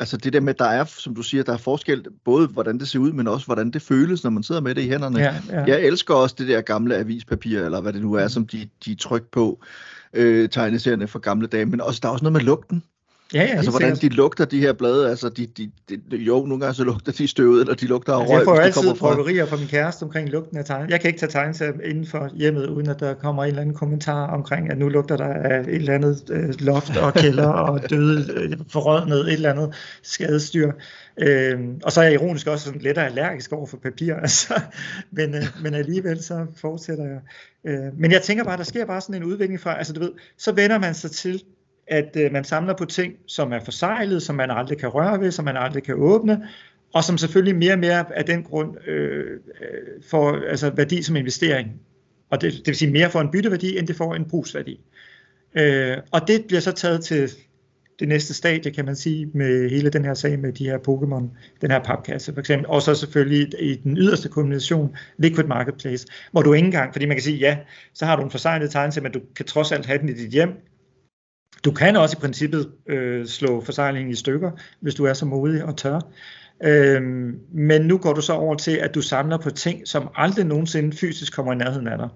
Altså 0.00 0.16
det 0.16 0.32
der 0.32 0.40
med, 0.40 0.54
der 0.54 0.64
er, 0.64 0.84
som 0.84 1.14
du 1.14 1.22
siger, 1.22 1.42
der 1.42 1.52
er 1.52 1.56
forskel, 1.56 2.04
både 2.24 2.46
hvordan 2.46 2.78
det 2.78 2.88
ser 2.88 2.98
ud, 2.98 3.12
men 3.12 3.28
også 3.28 3.46
hvordan 3.46 3.70
det 3.70 3.82
føles, 3.82 4.24
når 4.24 4.30
man 4.30 4.42
sidder 4.42 4.60
med 4.60 4.74
det 4.74 4.82
i 4.82 4.88
hænderne. 4.88 5.18
Ja, 5.18 5.34
ja. 5.50 5.64
Jeg 5.64 5.80
elsker 5.80 6.14
også 6.14 6.34
det 6.38 6.48
der 6.48 6.60
gamle 6.60 6.96
avispapir, 6.96 7.64
eller 7.64 7.80
hvad 7.80 7.92
det 7.92 8.02
nu 8.02 8.14
er, 8.14 8.28
som 8.28 8.46
de, 8.46 8.68
de 8.84 8.92
er 8.92 8.96
trykt 8.96 9.30
på, 9.30 9.62
øh, 10.12 10.48
tegneserierne 10.48 11.08
fra 11.08 11.18
gamle 11.18 11.46
dage, 11.46 11.66
men 11.66 11.80
også, 11.80 12.00
der 12.02 12.08
er 12.08 12.12
også 12.12 12.24
noget 12.24 12.32
med 12.32 12.40
lugten. 12.40 12.82
Ja, 13.34 13.42
ja, 13.42 13.46
altså 13.46 13.70
hvordan 13.70 13.96
sikkert. 13.96 14.12
de 14.12 14.16
lugter, 14.16 14.44
de 14.44 14.60
her 14.60 14.72
blade, 14.72 15.10
altså 15.10 15.28
de, 15.28 15.46
de, 15.46 15.70
de, 15.88 16.16
jo, 16.16 16.44
nogle 16.46 16.60
gange 16.60 16.74
så 16.74 16.84
lugter 16.84 17.12
de 17.12 17.28
støvet, 17.28 17.60
eller 17.60 17.74
de 17.74 17.86
lugter 17.86 18.12
af 18.12 18.20
altså, 18.20 18.34
røg, 18.34 18.38
Jeg 18.38 18.44
får 18.44 18.56
altid 18.56 18.82
kommer 18.82 19.46
fra... 19.46 19.56
min 19.56 19.66
kæreste 19.68 20.02
omkring 20.02 20.28
lugten 20.28 20.56
af 20.56 20.64
tegn. 20.64 20.90
Jeg 20.90 21.00
kan 21.00 21.08
ikke 21.08 21.20
tage 21.20 21.30
tegneserier 21.30 21.80
inden 21.84 22.06
for 22.06 22.30
hjemmet, 22.34 22.66
uden 22.66 22.88
at 22.88 23.00
der 23.00 23.14
kommer 23.14 23.44
en 23.44 23.48
eller 23.48 23.60
anden 23.62 23.74
kommentar 23.74 24.26
omkring, 24.26 24.70
at 24.70 24.78
nu 24.78 24.88
lugter 24.88 25.16
der 25.16 25.24
af 25.24 25.60
et 25.60 25.74
eller 25.74 25.94
andet 25.94 26.22
øh, 26.30 26.54
loft 26.58 26.96
og 26.96 27.14
kælder 27.14 27.46
og 27.68 27.90
døde, 27.90 28.32
øh, 28.36 28.52
forrådnet 28.68 29.20
et 29.20 29.32
eller 29.32 29.50
andet 29.50 29.74
skadestyr. 30.02 30.72
Øh, 31.18 31.60
og 31.84 31.92
så 31.92 32.00
er 32.00 32.04
jeg 32.04 32.14
ironisk 32.14 32.46
også 32.46 32.64
sådan 32.64 32.80
lidt 32.80 32.98
allergisk 32.98 33.52
over 33.52 33.66
for 33.66 33.76
papir, 33.76 34.14
altså. 34.22 34.60
men, 35.10 35.34
øh, 35.34 35.44
men 35.62 35.74
alligevel 35.74 36.22
så 36.22 36.46
fortsætter 36.56 37.04
jeg. 37.04 37.20
Øh, 37.64 37.98
men 37.98 38.12
jeg 38.12 38.22
tænker 38.22 38.44
bare, 38.44 38.56
der 38.56 38.64
sker 38.64 38.84
bare 38.84 39.00
sådan 39.00 39.14
en 39.14 39.24
udvikling 39.24 39.60
fra, 39.60 39.78
altså 39.78 39.92
du 39.92 40.00
ved, 40.00 40.12
så 40.38 40.52
vender 40.52 40.78
man 40.78 40.94
sig 40.94 41.10
til, 41.10 41.42
at 41.86 42.16
øh, 42.16 42.32
man 42.32 42.44
samler 42.44 42.74
på 42.76 42.84
ting, 42.84 43.14
som 43.26 43.52
er 43.52 43.60
forsejlet, 43.60 44.22
som 44.22 44.36
man 44.36 44.50
aldrig 44.50 44.78
kan 44.78 44.88
røre 44.88 45.20
ved, 45.20 45.30
som 45.30 45.44
man 45.44 45.56
aldrig 45.56 45.82
kan 45.82 45.94
åbne, 45.94 46.48
og 46.94 47.04
som 47.04 47.18
selvfølgelig 47.18 47.56
mere 47.56 47.72
og 47.72 47.78
mere 47.78 48.16
af 48.16 48.24
den 48.24 48.42
grund 48.42 48.88
øh, 48.88 49.24
øh, 49.60 50.02
får 50.10 50.38
altså 50.48 50.70
værdi 50.70 51.02
som 51.02 51.16
investering. 51.16 51.70
Og 52.30 52.40
det, 52.40 52.52
det 52.52 52.66
vil 52.66 52.76
sige 52.76 52.92
mere 52.92 53.10
for 53.10 53.20
en 53.20 53.30
bytteværdi, 53.30 53.78
end 53.78 53.86
det 53.86 53.96
får 53.96 54.14
en 54.14 54.24
brugsværdi. 54.24 54.80
Øh, 55.54 55.96
og 56.12 56.28
det 56.28 56.44
bliver 56.46 56.60
så 56.60 56.72
taget 56.72 57.04
til 57.04 57.30
det 57.98 58.08
næste 58.08 58.34
stadie, 58.34 58.72
kan 58.72 58.84
man 58.84 58.96
sige, 58.96 59.30
med 59.34 59.70
hele 59.70 59.90
den 59.90 60.04
her 60.04 60.14
sag 60.14 60.38
med 60.38 60.52
de 60.52 60.64
her 60.64 60.78
Pokémon, 60.78 61.38
den 61.60 61.70
her 61.70 61.78
papkasse 61.84 62.32
for 62.32 62.40
eksempel, 62.40 62.66
og 62.68 62.82
så 62.82 62.94
selvfølgelig 62.94 63.48
i 63.60 63.74
den 63.74 63.98
yderste 63.98 64.28
kombination, 64.28 64.96
Liquid 65.18 65.46
Marketplace, 65.46 66.06
hvor 66.32 66.42
du 66.42 66.52
ikke 66.52 66.66
engang, 66.66 66.92
fordi 66.94 67.06
man 67.06 67.16
kan 67.16 67.22
sige, 67.22 67.38
ja, 67.38 67.58
så 67.94 68.06
har 68.06 68.16
du 68.16 68.22
en 68.22 68.30
forseglet 68.30 68.70
tegneserie, 68.70 69.02
men 69.02 69.12
du 69.12 69.20
kan 69.36 69.46
trods 69.46 69.72
alt 69.72 69.86
have 69.86 69.98
den 69.98 70.08
i 70.08 70.12
dit 70.12 70.30
hjem, 70.30 70.50
du 71.64 71.70
kan 71.70 71.96
også 71.96 72.16
i 72.18 72.20
princippet 72.20 72.72
øh, 72.86 73.26
slå 73.26 73.60
forsejlingen 73.60 74.12
i 74.12 74.14
stykker, 74.14 74.50
hvis 74.80 74.94
du 74.94 75.04
er 75.04 75.12
så 75.12 75.26
modig 75.26 75.64
og 75.64 75.76
tør. 75.76 76.00
Øhm, 76.64 77.40
men 77.52 77.82
nu 77.82 77.98
går 77.98 78.12
du 78.12 78.20
så 78.20 78.32
over 78.32 78.54
til, 78.54 78.76
at 78.76 78.94
du 78.94 79.02
samler 79.02 79.38
på 79.38 79.50
ting, 79.50 79.88
som 79.88 80.08
aldrig 80.14 80.46
nogensinde 80.46 80.96
fysisk 80.96 81.32
kommer 81.32 81.52
i 81.52 81.56
nærheden 81.56 81.88
af 81.88 81.98
dig. 81.98 82.08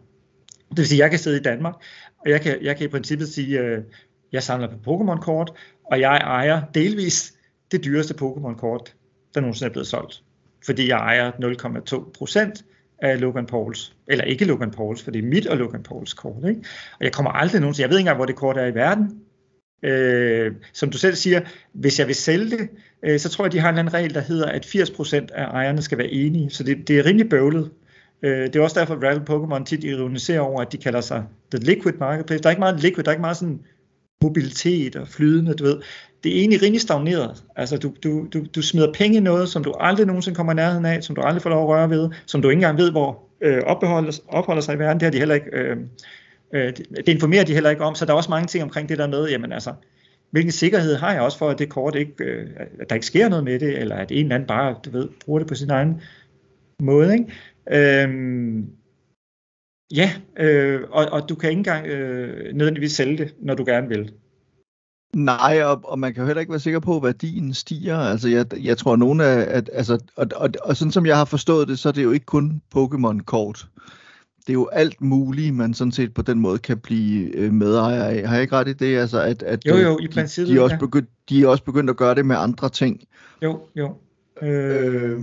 Det 0.71 0.79
vil 0.79 0.87
sige, 0.87 0.99
at 0.99 1.03
jeg 1.03 1.11
kan 1.11 1.19
sidde 1.19 1.37
i 1.37 1.43
Danmark, 1.43 1.75
og 2.19 2.31
jeg 2.31 2.41
kan, 2.41 2.59
jeg 2.63 2.77
kan 2.77 2.87
i 2.87 2.89
princippet 2.89 3.29
sige, 3.29 3.59
at 3.59 3.65
øh, 3.65 3.85
jeg 4.33 4.43
samler 4.43 4.69
på 4.69 4.75
Pokémon-kort, 4.95 5.53
og 5.85 6.01
jeg 6.01 6.17
ejer 6.17 6.63
delvis 6.75 7.35
det 7.73 7.85
dyreste 7.85 8.15
Pokémon-kort, 8.15 8.95
der 9.35 9.41
nogensinde 9.41 9.69
er 9.69 9.73
blevet 9.73 9.87
solgt. 9.87 10.23
Fordi 10.67 10.89
jeg 10.89 10.99
ejer 10.99 11.31
0,2% 11.31 12.63
af 13.03 13.21
Logan 13.21 13.47
Pauls, 13.47 13.97
eller 14.07 14.25
ikke 14.25 14.45
Logan 14.45 14.71
Pauls, 14.71 15.03
for 15.03 15.11
det 15.11 15.25
er 15.25 15.29
mit 15.29 15.47
og 15.47 15.57
Logan 15.57 15.83
Pauls 15.83 16.15
kort. 16.15 16.49
Ikke? 16.49 16.61
Og 16.99 17.05
jeg 17.05 17.13
kommer 17.13 17.31
aldrig 17.31 17.61
nogensinde, 17.61 17.83
jeg 17.83 17.91
ved 17.91 17.99
ikke 17.99 18.03
engang, 18.03 18.17
hvor 18.17 18.27
det 18.27 18.37
kort 18.37 18.57
er 18.57 18.67
i 18.67 18.75
verden. 18.75 19.21
Øh, 19.83 20.53
som 20.73 20.91
du 20.91 20.99
selv 20.99 21.15
siger, 21.15 21.41
hvis 21.73 21.99
jeg 21.99 22.07
vil 22.07 22.15
sælge 22.15 22.51
det, 22.51 22.69
øh, 23.05 23.19
så 23.19 23.29
tror 23.29 23.45
jeg, 23.45 23.53
de 23.53 23.59
har 23.59 23.69
en 23.69 23.79
anden 23.79 23.95
regel, 23.95 24.15
der 24.15 24.21
hedder, 24.21 24.47
at 24.47 24.67
80% 24.67 25.27
af 25.35 25.45
ejerne 25.45 25.83
skal 25.83 25.99
være 25.99 26.11
enige. 26.11 26.51
Så 26.51 26.65
det, 26.65 26.89
det 26.89 26.99
er 26.99 27.05
rimelig 27.07 27.29
bøvlet. 27.29 27.71
Øh, 28.23 28.47
det 28.47 28.57
er 28.57 28.61
også 28.61 28.81
derfor, 28.81 28.95
at 28.95 29.03
Rattle 29.03 29.25
Pokémon 29.31 29.65
tit 29.65 29.85
ironiserer 29.85 30.41
over, 30.41 30.61
at 30.61 30.73
de 30.73 30.79
kalder 30.79 31.01
sig 31.01 31.25
The 31.51 31.65
Liquid 31.65 31.93
Marketplace. 31.93 32.43
Der 32.43 32.49
er 32.49 32.51
ikke 32.51 32.61
meget 32.61 32.81
liquid, 32.81 33.05
der 33.05 33.11
er 33.11 33.15
ikke 33.15 33.21
meget 33.21 33.37
sådan 33.37 33.61
mobilitet 34.23 34.97
og 34.97 35.09
flydende, 35.09 35.55
du 35.55 35.65
ved. 35.65 35.81
Det 36.25 36.33
er 36.33 36.41
egentlig 36.41 36.63
rimelig 36.63 36.81
stagneret. 36.81 37.45
Altså, 37.57 37.77
du, 37.77 37.93
du, 38.05 38.27
du, 38.33 38.45
du 38.55 38.63
smider 38.63 38.93
penge 38.93 39.17
i 39.17 39.21
noget, 39.21 39.49
som 39.49 39.65
du 39.65 39.73
aldrig 39.81 40.07
nogensinde 40.07 40.37
kommer 40.37 40.53
i 40.53 40.57
nærheden 40.57 40.87
af, 40.87 41.05
som 41.05 41.17
du 41.17 41.23
aldrig 41.23 41.43
får 41.43 41.51
lov 41.51 41.63
at 41.63 41.69
røre 41.69 41.91
ved, 41.91 42.11
som 42.27 42.43
du 42.43 42.49
ikke 42.49 42.59
engang 42.59 42.79
ved, 42.79 42.91
hvor 42.91 43.23
øh, 43.41 43.63
opholder, 43.67 44.21
opholder 44.29 44.63
sig 44.63 44.75
i 44.75 44.79
verden. 44.79 45.01
Det 45.01 45.07
har 45.07 45.11
de 45.11 45.19
heller 45.19 45.35
ikke... 45.35 45.51
Øh, 45.53 45.77
øh, 46.53 46.73
det 46.97 47.09
informerer 47.09 47.45
de 47.45 47.55
heller 47.55 47.71
ikke 47.71 47.85
om, 47.85 47.95
så 47.95 48.05
der 48.05 48.13
er 48.13 48.17
også 48.17 48.31
mange 48.31 48.47
ting 48.47 48.65
omkring 48.65 48.89
det 48.89 48.99
der 48.99 49.07
med, 49.07 49.29
jamen 49.29 49.53
altså, 49.53 49.75
hvilken 50.31 50.53
sikkerhed 50.53 50.97
har 50.97 51.13
jeg 51.13 51.23
også 51.23 51.39
for, 51.39 51.51
at 51.51 51.59
det 51.59 51.69
kort 51.69 51.95
ikke, 51.95 52.25
øh, 52.25 52.49
at 52.81 52.89
der 52.89 52.95
ikke 52.95 53.07
sker 53.07 53.29
noget 53.29 53.45
med 53.45 53.59
det, 53.59 53.79
eller 53.79 53.97
at 53.97 54.11
en 54.11 54.19
eller 54.19 54.35
anden 54.35 54.47
bare, 54.47 54.77
du 54.85 54.91
ved, 54.91 55.09
bruger 55.25 55.39
det 55.39 55.49
på 55.49 55.55
sin 55.55 55.71
egen 55.71 56.01
måde, 56.79 57.13
ikke? 57.13 57.33
Øhm, 57.73 58.71
ja, 59.95 60.11
øh, 60.39 60.81
og, 60.91 61.07
og 61.13 61.29
du 61.29 61.35
kan 61.35 61.51
ikke 61.51 61.59
engang 61.59 61.87
øh, 61.87 62.55
nødvendigvis 62.55 62.93
sælge 62.93 63.17
det, 63.17 63.35
når 63.41 63.55
du 63.55 63.65
gerne 63.65 63.89
vil. 63.89 64.13
Nej, 65.15 65.63
og, 65.63 65.81
og 65.85 65.99
man 65.99 66.15
kan 66.15 66.21
jo 66.21 66.27
heller 66.27 66.41
ikke 66.41 66.53
være 66.53 66.61
sikker 66.61 66.81
på, 66.81 66.97
at 66.97 67.03
værdien 67.03 67.55
stiger. 67.55 67.97
Altså, 67.99 68.29
jeg, 68.29 68.65
jeg 68.65 68.79
tror, 68.79 68.97
nogen 68.97 69.21
af... 69.21 69.45
At, 69.49 69.71
altså, 69.73 69.99
og, 70.17 70.27
og, 70.37 70.51
og 70.63 70.77
sådan 70.77 70.93
som 70.93 71.07
jeg 71.07 71.17
har 71.17 71.25
forstået 71.25 71.69
det, 71.69 71.79
så 71.79 71.89
er 71.89 71.93
det 71.93 72.03
jo 72.03 72.11
ikke 72.11 72.27
kun 72.27 72.63
Pokémon-kort. 72.75 73.67
Det 74.41 74.49
er 74.49 74.53
jo 74.53 74.67
alt 74.67 75.01
muligt, 75.01 75.55
man 75.55 75.75
sådan 75.75 75.93
set 75.93 76.15
på 76.15 76.23
den 76.23 76.41
måde 76.41 76.59
kan 76.59 76.79
blive 76.79 77.37
øh, 77.37 77.53
medejer 77.53 78.05
af. 78.05 78.29
Har 78.29 78.35
jeg 78.35 78.43
ikke 78.43 78.57
ret 78.57 78.69
i 78.69 78.73
det? 78.73 78.99
Altså, 78.99 79.21
at, 79.21 79.43
at, 79.43 79.67
jo, 79.67 79.77
jo, 79.77 79.99
i 79.99 80.07
de, 80.07 80.13
princippet. 80.13 80.55
De 80.55 80.59
er, 80.59 80.63
også 80.63 80.79
begyndt, 80.79 81.09
de 81.29 81.43
er 81.43 81.49
også 81.49 81.65
begyndt 81.65 81.91
at 81.91 81.97
gøre 81.97 82.15
det 82.15 82.27
med 82.27 82.37
andre 82.37 82.69
ting. 82.69 83.05
Jo, 83.43 83.61
jo. 83.77 83.95
Øh, 84.43 85.13
øh, 85.13 85.21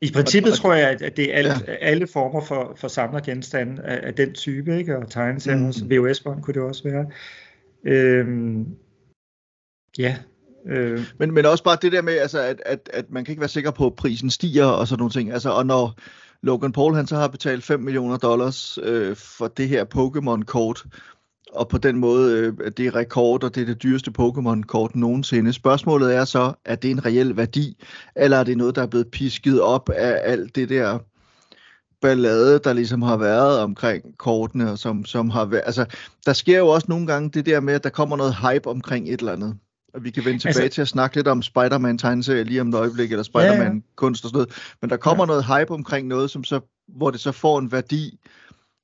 I 0.00 0.12
princippet 0.12 0.52
og, 0.52 0.58
tror 0.58 0.74
jeg, 0.74 0.96
at 1.00 1.16
det 1.16 1.34
er 1.34 1.38
alt, 1.38 1.68
ja. 1.68 1.72
alle 1.72 2.06
former 2.06 2.40
for, 2.40 2.72
for 2.76 2.88
samlergenstande 2.88 3.82
af, 3.82 4.00
af 4.06 4.14
den 4.14 4.32
type, 4.32 4.78
ikke? 4.78 4.96
og 4.96 5.10
tegneserier 5.10 5.58
mm. 5.58 5.66
også. 5.66 5.84
VHS-bånd 5.84 6.42
kunne 6.42 6.54
det 6.54 6.62
også 6.62 6.82
være. 6.84 7.06
Øh, 7.84 8.26
Ja. 9.98 10.16
Øh. 10.66 11.00
Men, 11.18 11.34
men 11.34 11.46
også 11.46 11.64
bare 11.64 11.78
det 11.82 11.92
der 11.92 12.02
med, 12.02 12.18
altså, 12.18 12.40
at, 12.40 12.62
at, 12.66 12.90
at 12.92 13.10
man 13.10 13.24
kan 13.24 13.32
ikke 13.32 13.40
være 13.40 13.48
sikker 13.48 13.70
på, 13.70 13.86
at 13.86 13.94
prisen 13.94 14.30
stiger 14.30 14.64
og 14.64 14.88
sådan 14.88 14.98
nogle 14.98 15.12
ting. 15.12 15.32
Altså, 15.32 15.50
og 15.50 15.66
når 15.66 15.98
Logan 16.44 16.72
Paul 16.72 16.94
han 16.94 17.06
så 17.06 17.16
har 17.16 17.28
betalt 17.28 17.64
5 17.64 17.80
millioner 17.80 18.16
dollars 18.16 18.78
øh, 18.82 19.16
for 19.16 19.48
det 19.48 19.68
her 19.68 19.84
Pokémon-kort, 19.84 20.84
og 21.52 21.68
på 21.68 21.78
den 21.78 21.98
måde, 21.98 22.38
øh, 22.38 22.70
det 22.76 22.86
er 22.86 22.94
rekord, 22.94 23.44
og 23.44 23.54
det 23.54 23.62
er 23.62 23.66
det 23.66 23.82
dyreste 23.82 24.12
Pokémon-kort 24.18 24.96
nogensinde. 24.96 25.52
Spørgsmålet 25.52 26.16
er 26.16 26.24
så, 26.24 26.52
er 26.64 26.74
det 26.74 26.90
en 26.90 27.04
reel 27.04 27.36
værdi, 27.36 27.84
eller 28.16 28.36
er 28.36 28.44
det 28.44 28.56
noget, 28.56 28.76
der 28.76 28.82
er 28.82 28.86
blevet 28.86 29.10
pisket 29.10 29.60
op 29.60 29.88
af 29.88 30.20
alt 30.22 30.56
det 30.56 30.68
der 30.68 30.98
ballade, 32.00 32.58
der 32.58 32.72
ligesom 32.72 33.02
har 33.02 33.16
været 33.16 33.60
omkring 33.60 34.18
kortene, 34.18 34.70
og 34.70 34.78
som, 34.78 35.04
som 35.04 35.30
har 35.30 35.44
været, 35.44 35.62
altså, 35.66 35.84
der 36.26 36.32
sker 36.32 36.58
jo 36.58 36.68
også 36.68 36.86
nogle 36.88 37.06
gange 37.06 37.30
det 37.30 37.46
der 37.46 37.60
med, 37.60 37.74
at 37.74 37.84
der 37.84 37.90
kommer 37.90 38.16
noget 38.16 38.36
hype 38.36 38.70
omkring 38.70 39.08
et 39.08 39.20
eller 39.20 39.32
andet. 39.32 39.58
Og 39.94 40.04
vi 40.04 40.10
kan 40.10 40.24
vende 40.24 40.38
tilbage 40.38 40.62
altså, 40.64 40.74
til 40.74 40.82
at 40.82 40.88
snakke 40.88 41.16
lidt 41.16 41.28
om 41.28 41.42
Spider-Man 41.42 41.98
tegneserie 41.98 42.44
lige 42.44 42.60
om 42.60 42.68
et 42.68 42.74
øjeblik, 42.74 43.10
eller 43.12 43.22
Spider-Man 43.22 43.74
ja, 43.74 43.80
kunst 43.96 44.24
og 44.24 44.28
sådan 44.28 44.36
noget. 44.36 44.74
Men 44.80 44.90
der 44.90 44.96
kommer 44.96 45.24
ja. 45.24 45.26
noget 45.26 45.44
hype 45.44 45.70
omkring 45.70 46.08
noget, 46.08 46.30
som 46.30 46.44
så, 46.44 46.60
hvor 46.88 47.10
det 47.10 47.20
så 47.20 47.32
får 47.32 47.58
en 47.58 47.72
værdi, 47.72 48.18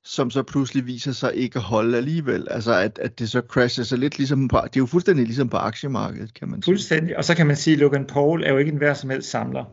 som 0.03 0.29
så 0.29 0.43
pludselig 0.43 0.85
viser 0.85 1.11
sig 1.11 1.35
ikke 1.35 1.57
at 1.57 1.63
holde 1.63 1.97
alligevel. 1.97 2.47
Altså 2.51 2.73
at, 2.73 2.99
at 2.99 3.19
det 3.19 3.29
så 3.29 3.41
crasher 3.47 3.83
så 3.83 3.95
lidt 3.95 4.17
ligesom 4.17 4.47
på, 4.47 4.59
det 4.63 4.75
er 4.75 4.81
jo 4.81 4.85
fuldstændig 4.85 5.25
ligesom 5.25 5.49
på 5.49 5.57
aktiemarkedet, 5.57 6.33
kan 6.33 6.49
man 6.49 6.61
sige. 6.61 6.71
Fuldstændig, 6.71 7.17
og 7.17 7.25
så 7.25 7.35
kan 7.35 7.47
man 7.47 7.55
sige, 7.55 7.73
at 7.73 7.79
Logan 7.79 8.05
Paul 8.05 8.43
er 8.43 8.51
jo 8.51 8.57
ikke 8.57 8.71
en 8.71 8.77
hver 8.77 8.93
som 8.93 9.09
helst 9.09 9.29
samler. 9.29 9.65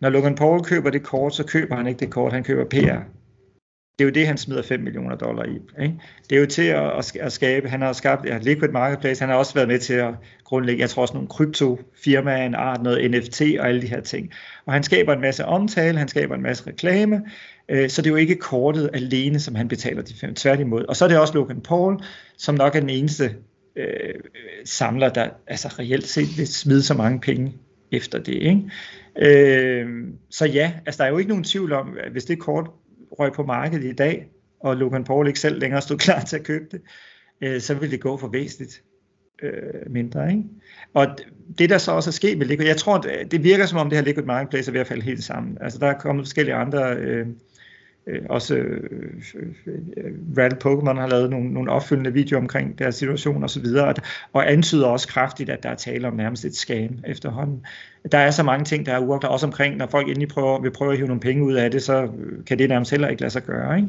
Når 0.00 0.08
Logan 0.08 0.34
Paul 0.34 0.64
køber 0.64 0.90
det 0.90 1.02
kort, 1.02 1.34
så 1.34 1.44
køber 1.44 1.76
han 1.76 1.86
ikke 1.86 2.00
det 2.00 2.10
kort, 2.10 2.32
han 2.32 2.44
køber 2.44 2.64
PR. 2.64 3.00
Det 3.98 4.04
er 4.04 4.06
jo 4.06 4.12
det, 4.12 4.26
han 4.26 4.38
smider 4.38 4.62
5 4.62 4.80
millioner 4.80 5.16
dollar 5.16 5.44
i. 5.44 5.82
Ikke? 5.82 5.94
Det 6.30 6.36
er 6.36 6.40
jo 6.40 6.46
til 6.46 6.62
at, 6.62 7.16
at 7.20 7.32
skabe, 7.32 7.68
han 7.68 7.82
har 7.82 7.92
skabt 7.92 8.26
ja, 8.26 8.38
Liquid 8.38 8.68
Marketplace, 8.68 9.20
han 9.20 9.28
har 9.28 9.36
også 9.36 9.54
været 9.54 9.68
med 9.68 9.78
til 9.78 9.94
at 9.94 10.14
grundlægge, 10.44 10.80
jeg 10.80 10.90
tror 10.90 11.02
også 11.02 11.14
nogle 11.14 11.28
kryptofirmaer, 11.28 12.46
en 12.46 12.54
art, 12.54 12.82
noget 12.82 13.10
NFT 13.10 13.42
og 13.58 13.68
alle 13.68 13.82
de 13.82 13.86
her 13.86 14.00
ting. 14.00 14.30
Og 14.66 14.72
han 14.72 14.82
skaber 14.82 15.12
en 15.12 15.20
masse 15.20 15.44
omtale, 15.44 15.98
han 15.98 16.08
skaber 16.08 16.34
en 16.34 16.42
masse 16.42 16.66
reklame, 16.66 17.22
øh, 17.68 17.90
så 17.90 18.02
det 18.02 18.06
er 18.06 18.10
jo 18.10 18.16
ikke 18.16 18.36
kortet 18.36 18.90
alene, 18.94 19.40
som 19.40 19.54
han 19.54 19.68
betaler 19.68 20.02
de 20.02 20.14
fem, 20.20 20.34
tværtimod. 20.34 20.84
Og 20.84 20.96
så 20.96 21.04
er 21.04 21.08
det 21.08 21.18
også 21.18 21.34
Logan 21.34 21.60
Paul, 21.60 22.00
som 22.38 22.54
nok 22.54 22.76
er 22.76 22.80
den 22.80 22.90
eneste 22.90 23.34
øh, 23.76 24.14
samler, 24.64 25.08
der 25.08 25.28
altså 25.46 25.68
reelt 25.78 26.06
set 26.06 26.38
vil 26.38 26.46
smide 26.46 26.82
så 26.82 26.94
mange 26.94 27.20
penge 27.20 27.52
efter 27.92 28.18
det. 28.18 28.34
Ikke? 28.34 28.62
Øh, 29.18 29.88
så 30.30 30.46
ja, 30.46 30.72
altså 30.86 30.98
der 30.98 31.04
er 31.04 31.12
jo 31.12 31.18
ikke 31.18 31.28
nogen 31.28 31.44
tvivl 31.44 31.72
om, 31.72 31.96
at 32.04 32.12
hvis 32.12 32.24
det 32.24 32.38
kort 32.38 32.70
røg 33.18 33.32
på 33.32 33.42
markedet 33.42 33.84
i 33.84 33.92
dag, 33.92 34.28
og 34.60 34.76
Logan 34.76 35.04
Paul 35.04 35.26
ikke 35.26 35.40
selv 35.40 35.60
længere 35.60 35.82
stod 35.82 35.98
klar 36.06 36.20
til 36.20 36.36
at 36.36 36.44
købe 36.44 36.64
det, 36.70 36.80
øh, 37.40 37.60
så 37.60 37.74
ville 37.74 37.92
det 37.92 38.00
gå 38.00 38.16
for 38.16 38.28
væsentligt 38.28 38.82
øh, 39.42 39.90
mindre. 39.90 40.30
Ikke? 40.30 40.42
Og 40.94 41.06
det 41.58 41.70
der 41.70 41.78
så 41.78 41.92
også 41.92 42.10
er 42.10 42.12
sket 42.12 42.38
med 42.38 42.46
Liquid, 42.46 42.66
jeg 42.66 42.76
tror, 42.76 42.98
det 43.30 43.44
virker 43.44 43.66
som 43.66 43.78
om 43.78 43.90
det 43.90 43.98
her 43.98 44.04
Liquid 44.04 44.24
Marketplace 44.24 44.70
er 44.70 44.72
ved 44.72 44.80
at 44.80 44.86
falde 44.86 45.02
helt 45.02 45.24
sammen. 45.24 45.58
Altså 45.60 45.78
der 45.78 45.86
er 45.86 45.98
kommet 45.98 46.24
forskellige 46.24 46.54
andre 46.54 46.96
øh, 46.96 47.26
øh, 48.06 48.22
også 48.30 48.54
øh, 48.54 49.20
Rattle 50.38 50.58
Pokémon 50.64 51.00
har 51.00 51.08
lavet 51.08 51.30
nogle, 51.30 51.52
nogle 51.52 51.70
opfølgende 51.70 52.12
videoer 52.12 52.40
omkring 52.40 52.78
deres 52.78 52.94
situation 52.94 53.42
og 53.42 53.50
så 53.50 53.60
videre, 53.60 53.94
og 54.32 54.52
antyder 54.52 54.86
også 54.86 55.08
kraftigt, 55.08 55.50
at 55.50 55.62
der 55.62 55.68
er 55.68 55.74
tale 55.74 56.08
om 56.08 56.14
nærmest 56.14 56.44
et 56.44 56.56
scam 56.56 56.98
efterhånden. 57.06 57.66
Der 58.12 58.18
er 58.18 58.30
så 58.30 58.42
mange 58.42 58.64
ting, 58.64 58.86
der 58.86 58.92
er 58.92 58.98
uafklaret, 58.98 59.32
også 59.32 59.46
omkring, 59.46 59.76
når 59.76 59.86
folk 59.86 60.08
endelig 60.08 60.28
prøver, 60.28 60.60
vil 60.60 60.70
prøve 60.70 60.90
at 60.90 60.96
hive 60.96 61.08
nogle 61.08 61.20
penge 61.20 61.44
ud 61.44 61.54
af 61.54 61.70
det, 61.70 61.82
så 61.82 62.02
øh, 62.02 62.44
kan 62.44 62.58
det 62.58 62.68
nærmest 62.68 62.90
heller 62.90 63.08
ikke 63.08 63.20
lade 63.20 63.32
sig 63.32 63.42
gøre. 63.42 63.76
Ikke? 63.76 63.88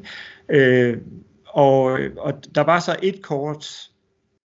Øh, 0.49 0.97
og, 1.45 1.99
og 2.17 2.33
der 2.55 2.61
var 2.63 2.79
så 2.79 2.95
et 3.03 3.21
kort, 3.21 3.89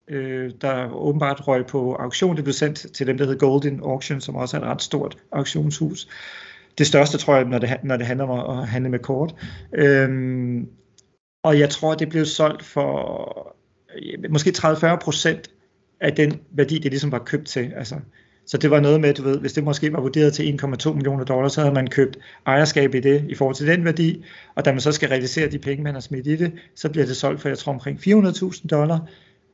øh, 0.08 0.51
der 0.62 0.93
åbenbart 0.93 1.47
røg 1.47 1.65
på 1.65 1.95
auktion. 1.95 2.36
Det 2.36 2.43
blev 2.43 2.53
sendt 2.53 2.93
til 2.93 3.08
dem, 3.08 3.17
der 3.17 3.25
hedder 3.25 3.39
Golden 3.39 3.79
Auction, 3.84 4.21
som 4.21 4.36
også 4.36 4.58
er 4.58 4.62
et 4.62 4.67
ret 4.67 4.82
stort 4.82 5.17
auktionshus 5.32 6.08
det 6.79 6.87
største, 6.87 7.17
tror 7.17 7.35
jeg, 7.35 7.45
når 7.45 7.59
det, 7.59 7.77
når 7.83 7.97
det 7.97 8.05
handler 8.05 8.25
om 8.25 8.59
at 8.59 8.67
handle 8.67 8.89
med 8.89 8.99
kort. 8.99 9.35
Øhm, 9.75 10.67
og 11.43 11.59
jeg 11.59 11.69
tror, 11.69 11.95
det 11.95 12.09
blev 12.09 12.25
solgt 12.25 12.65
for 12.65 13.55
måske 14.29 14.53
30-40 14.57 14.95
procent 14.95 15.51
af 16.01 16.15
den 16.15 16.39
værdi, 16.51 16.75
det 16.75 16.91
ligesom 16.91 17.11
var 17.11 17.19
købt 17.19 17.47
til. 17.47 17.71
Altså, 17.75 17.95
så 18.45 18.57
det 18.57 18.71
var 18.71 18.79
noget 18.79 19.01
med, 19.01 19.13
du 19.13 19.23
ved, 19.23 19.39
hvis 19.39 19.53
det 19.53 19.63
måske 19.63 19.93
var 19.93 20.01
vurderet 20.01 20.33
til 20.33 20.59
1,2 20.63 20.93
millioner 20.93 21.23
dollars, 21.23 21.53
så 21.53 21.61
havde 21.61 21.73
man 21.73 21.87
købt 21.87 22.17
ejerskab 22.45 22.95
i 22.95 22.99
det 22.99 23.25
i 23.29 23.35
forhold 23.35 23.55
til 23.55 23.67
den 23.67 23.85
værdi, 23.85 24.25
og 24.55 24.65
da 24.65 24.71
man 24.71 24.81
så 24.81 24.91
skal 24.91 25.09
realisere 25.09 25.51
de 25.51 25.59
penge, 25.59 25.83
man 25.83 25.93
har 25.93 26.01
smidt 26.01 26.27
i 26.27 26.35
det, 26.35 26.53
så 26.75 26.89
bliver 26.89 27.05
det 27.05 27.15
solgt 27.15 27.41
for, 27.41 27.49
jeg 27.49 27.57
tror, 27.57 27.73
omkring 27.73 27.99
400.000 27.99 28.67
dollar, 28.67 28.99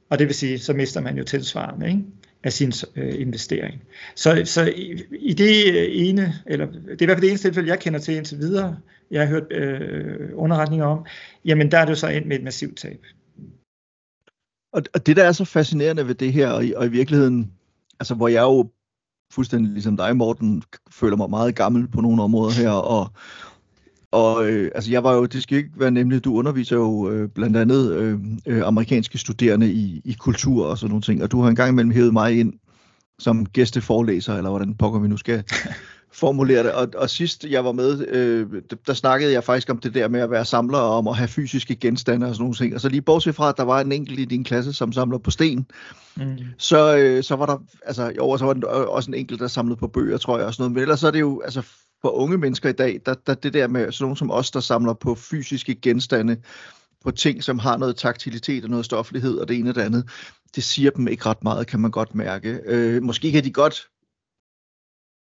og 0.10 0.20
det 0.20 0.28
vil 0.28 0.36
sige, 0.36 0.60
så 0.60 0.74
mister 0.74 1.02
man 1.02 1.18
jo 1.18 1.24
tilsvarende. 1.24 1.88
Ikke? 1.88 2.02
Af 2.46 2.54
sin 2.54 2.74
øh, 2.96 3.22
investering. 3.22 3.82
Så, 4.16 4.42
så 4.46 4.66
i, 4.66 5.04
i 5.12 5.34
det 5.34 5.74
øh, 5.74 5.88
ene, 5.92 6.34
eller 6.46 6.66
det 6.66 7.02
er 7.02 7.02
i 7.02 7.06
hvert 7.06 7.16
fald 7.16 7.22
det 7.22 7.30
eneste 7.30 7.48
tilfælde, 7.48 7.70
jeg 7.70 7.80
kender 7.80 8.00
til 8.00 8.16
indtil 8.16 8.38
videre, 8.38 8.78
jeg 9.12 9.22
har 9.22 9.28
hørt 9.28 9.52
øh, 9.52 10.30
underretninger 10.34 10.86
om, 10.86 11.06
jamen 11.46 11.72
der 11.72 11.78
er 11.78 11.86
det 11.86 11.90
jo 11.90 11.96
så 11.96 12.08
ind 12.08 12.26
med 12.26 12.38
et 12.38 12.44
massivt 12.44 12.78
tab. 12.78 13.06
Og, 14.74 14.82
og 14.94 15.06
det, 15.06 15.16
der 15.16 15.24
er 15.24 15.32
så 15.32 15.46
fascinerende 15.46 16.08
ved 16.08 16.16
det 16.16 16.34
her, 16.34 16.50
og 16.50 16.66
i, 16.66 16.74
og 16.74 16.86
i 16.86 16.90
virkeligheden, 16.90 17.52
altså 18.00 18.16
hvor 18.16 18.28
jeg 18.28 18.42
jo 18.42 18.70
fuldstændig 19.34 19.72
ligesom 19.72 19.98
dig, 19.98 20.18
Morten, 20.18 20.64
føler 20.92 21.18
mig 21.18 21.30
meget 21.30 21.56
gammel 21.56 21.88
på 21.88 22.02
nogle 22.02 22.24
områder 22.24 22.62
her, 22.62 22.70
og, 22.70 23.10
og 24.12 24.50
øh, 24.50 24.72
altså 24.76 24.92
jeg 24.92 25.04
var 25.04 25.14
jo, 25.14 25.26
det 25.26 25.44
skal 25.44 25.58
ikke 25.58 25.70
være 25.76 25.92
nemlig, 25.92 26.24
du 26.24 26.36
underviser 26.36 26.76
jo 26.76 27.10
øh, 27.10 27.30
blandt 27.30 27.58
andet 27.58 27.92
øh, 27.94 28.20
øh, 28.46 28.68
amerikanske 28.68 29.18
studerende 29.18 29.72
i, 29.72 30.02
i 30.06 30.16
kultur 30.20 30.66
og 30.66 30.78
sådan 30.78 30.90
nogle 30.90 31.02
ting, 31.02 31.24
og 31.24 31.32
du 31.32 31.42
har 31.42 31.50
engang 31.50 31.70
imellem 31.70 31.92
hævet 31.92 32.14
mig 32.14 32.40
ind 32.40 32.54
som 33.20 33.46
gæsteforelæser, 33.46 34.36
eller 34.36 34.50
hvordan 34.50 34.76
pokker 34.76 35.00
vi 35.00 35.08
nu 35.08 35.18
skal 35.18 35.44
formulere 36.14 36.64
det. 36.64 36.72
Og, 36.72 36.88
og 36.98 37.10
sidst 37.10 37.46
jeg 37.46 37.66
var 37.66 37.72
med, 37.72 38.08
øh, 38.08 38.62
der 38.88 38.94
snakkede 38.94 39.34
jeg 39.34 39.44
faktisk 39.44 39.70
om 39.70 39.78
det 39.78 39.94
der 39.94 40.08
med 40.08 40.20
at 40.20 40.32
være 40.32 40.46
samler, 40.46 40.78
og 40.78 40.98
om 40.98 41.08
at 41.08 41.16
have 41.16 41.28
fysiske 41.28 41.76
genstande 41.76 42.28
og 42.28 42.36
sådan 42.36 42.44
nogle 42.44 42.56
ting. 42.56 42.76
Og 42.76 42.82
så 42.82 42.90
lige 42.90 43.02
bortset 43.02 43.36
fra, 43.36 43.50
at 43.50 43.58
der 43.58 43.64
var 43.64 43.82
en 43.82 43.92
enkelt 43.92 44.20
i 44.20 44.26
din 44.26 44.44
klasse, 44.44 44.74
som 44.74 44.92
samler 44.92 45.18
på 45.18 45.32
sten, 45.32 45.66
mm. 46.18 46.38
så, 46.58 46.98
øh, 46.98 47.24
så 47.24 47.36
var 47.36 47.46
der, 47.46 47.58
altså 47.86 48.12
jo, 48.18 48.38
så 48.38 48.46
var 48.46 48.54
der 48.54 48.68
også 48.68 49.12
en 49.12 49.16
enkelt, 49.18 49.40
der 49.40 49.48
samlede 49.48 49.80
på 49.80 49.88
bøger, 49.88 50.18
tror 50.18 50.38
jeg, 50.38 50.48
og 50.48 50.54
sådan 50.54 50.64
noget. 50.64 50.74
Men 50.74 50.82
ellers 50.82 51.00
så 51.00 51.08
er 51.08 51.12
det 51.12 51.20
jo, 51.20 51.42
altså 51.46 51.62
for 52.02 52.10
unge 52.10 52.38
mennesker 52.38 52.70
i 52.70 52.74
dag, 52.74 53.02
der, 53.06 53.14
der 53.14 53.34
det 53.34 53.54
der 53.54 53.68
med 53.68 53.92
sådan 53.92 54.04
nogen 54.04 54.16
som 54.16 54.32
os, 54.32 54.52
der 54.52 54.60
samler 54.60 54.94
på 54.94 55.16
fysiske 55.16 55.76
genstande, 55.76 56.42
på 57.04 57.12
ting, 57.12 57.44
som 57.44 57.60
har 57.60 57.78
noget 57.78 57.96
taktilitet 57.96 58.64
og 58.64 58.70
noget 58.70 58.86
stoflighed 58.86 59.38
og 59.38 59.48
det 59.48 59.58
ene 59.58 59.70
og 59.70 59.76
det 59.76 59.82
andet, 59.82 60.10
det 60.56 60.64
siger 60.64 60.92
dem 60.92 61.08
ikke 61.08 61.26
ret 61.26 61.44
meget, 61.44 61.68
kan 61.68 61.80
man 61.80 61.92
godt 61.92 62.16
mærke. 62.16 62.60
Øh, 62.66 63.04
måske 63.04 63.32
kan 63.32 63.44
de 63.44 63.52
godt 63.52 63.90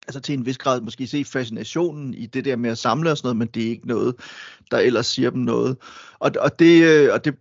altså 0.08 0.20
til 0.20 0.34
en 0.34 0.46
vis 0.46 0.58
grad 0.58 0.82
måske 0.82 1.08
se 1.08 1.26
fascinationen 1.26 2.14
i 2.14 2.26
det 2.26 2.46
der 2.46 2.56
med 2.56 2.70
at 2.70 2.78
samle 2.78 3.12
og 3.12 3.18
sådan 3.18 3.28
noget, 3.28 3.38
men 3.38 3.48
det 3.48 3.66
er 3.66 3.70
ikke 3.70 3.88
noget, 3.88 4.16
der 4.72 4.78
ellers 4.78 5.08
siger 5.08 5.30
dem 5.30 5.42
noget. 5.42 5.78
Og, 6.20 6.32
og, 6.40 6.60
det, 6.60 6.84
øh, 6.84 7.14
og 7.14 7.26
det 7.26 7.36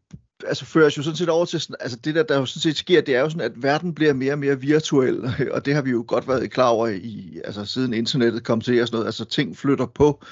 altså 0.46 0.64
føres 0.64 0.98
jo 0.98 1.02
sådan 1.02 1.16
set 1.16 1.28
over 1.28 1.44
til, 1.44 1.60
sådan, 1.60 1.76
altså 1.80 1.98
det 2.04 2.14
der, 2.14 2.22
der 2.22 2.38
jo 2.38 2.46
sådan 2.46 2.60
set 2.60 2.76
sker, 2.76 3.00
det 3.00 3.16
er 3.16 3.20
jo 3.20 3.30
sådan, 3.30 3.44
at 3.44 3.62
verden 3.62 3.94
bliver 3.94 4.12
mere 4.12 4.32
og 4.32 4.38
mere 4.38 4.60
virtuel, 4.60 5.24
og 5.54 5.64
det 5.64 5.74
har 5.74 5.82
vi 5.82 5.90
jo 5.90 6.04
godt 6.08 6.28
været 6.28 6.50
klar 6.50 6.68
over 6.68 6.86
i, 6.86 7.40
altså 7.44 7.64
siden 7.64 7.94
internettet 7.94 8.44
kom 8.44 8.60
til 8.60 8.80
og 8.80 8.86
sådan 8.86 8.96
noget, 8.96 9.06
altså 9.06 9.24
ting 9.24 9.56
flytter 9.56 9.86
på 9.86 10.24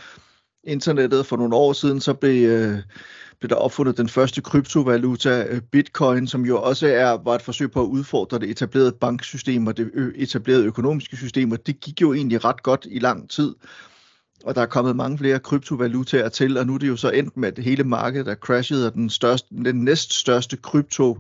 internettet. 0.65 1.27
For 1.27 1.37
nogle 1.37 1.57
år 1.57 1.73
siden, 1.73 2.01
så 2.01 2.15
blev, 2.15 2.49
øh, 2.49 2.79
blev 3.41 3.49
der 3.49 3.57
opfundet 3.57 3.97
den 3.97 4.09
første 4.09 4.41
kryptovaluta, 4.41 5.47
øh, 5.51 5.61
bitcoin, 5.61 6.27
som 6.27 6.45
jo 6.47 6.63
også 6.63 6.87
er, 6.87 7.11
var 7.25 7.35
et 7.35 7.43
forsøg 7.43 7.71
på 7.71 7.83
at 7.83 7.87
udfordre 7.87 8.39
det 8.39 8.51
etablerede 8.51 8.93
banksystem 8.93 9.67
og 9.67 9.77
det 9.77 9.91
etablerede 10.17 10.65
økonomiske 10.65 11.17
system, 11.17 11.53
og 11.53 11.67
det 11.67 11.81
gik 11.81 12.01
jo 12.01 12.13
egentlig 12.13 12.45
ret 12.45 12.63
godt 12.63 12.87
i 12.91 12.99
lang 12.99 13.31
tid 13.31 13.55
og 14.45 14.55
der 14.55 14.61
er 14.61 14.67
kommet 14.67 14.97
mange 14.97 15.19
flere 15.19 15.39
kryptovalutaer 15.39 16.29
til, 16.29 16.59
og 16.59 16.67
nu 16.67 16.75
er 16.75 16.79
det 16.79 16.89
jo 16.89 16.97
så 16.97 17.11
endt 17.11 17.37
med, 17.37 17.59
at 17.59 17.65
hele 17.65 17.85
markedet 17.85 18.29
er 18.29 18.35
crashet, 18.35 18.87
og 18.87 18.95
den, 18.95 19.11
største, 19.11 19.49
den 19.65 19.85
næststørste 19.85 20.57
krypto 20.57 21.19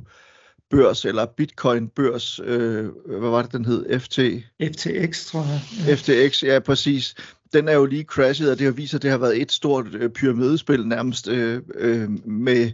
børs 0.70 1.04
eller 1.04 1.26
bitcoin 1.26 1.88
børs, 1.88 2.40
øh, 2.44 2.84
hvad 3.06 3.30
var 3.30 3.42
det 3.42 3.52
den 3.52 3.64
hed? 3.64 4.00
FT? 4.00 4.18
FTX, 4.62 5.26
tror 5.26 5.40
jeg. 5.40 5.60
Ja. 5.86 5.94
FTX, 5.94 6.42
ja 6.42 6.58
præcis. 6.58 7.14
Den 7.52 7.68
er 7.68 7.72
jo 7.72 7.86
lige 7.86 8.04
crashet, 8.04 8.50
og 8.50 8.58
det 8.58 8.64
har 8.64 8.72
vist, 8.72 8.94
at 8.94 9.02
det 9.02 9.10
har 9.10 9.18
været 9.18 9.42
et 9.42 9.52
stort 9.52 9.86
øh, 9.94 10.10
pyramidespil 10.10 10.86
nærmest 10.86 11.28
øh, 11.28 11.62
øh, 11.74 12.28
med 12.28 12.70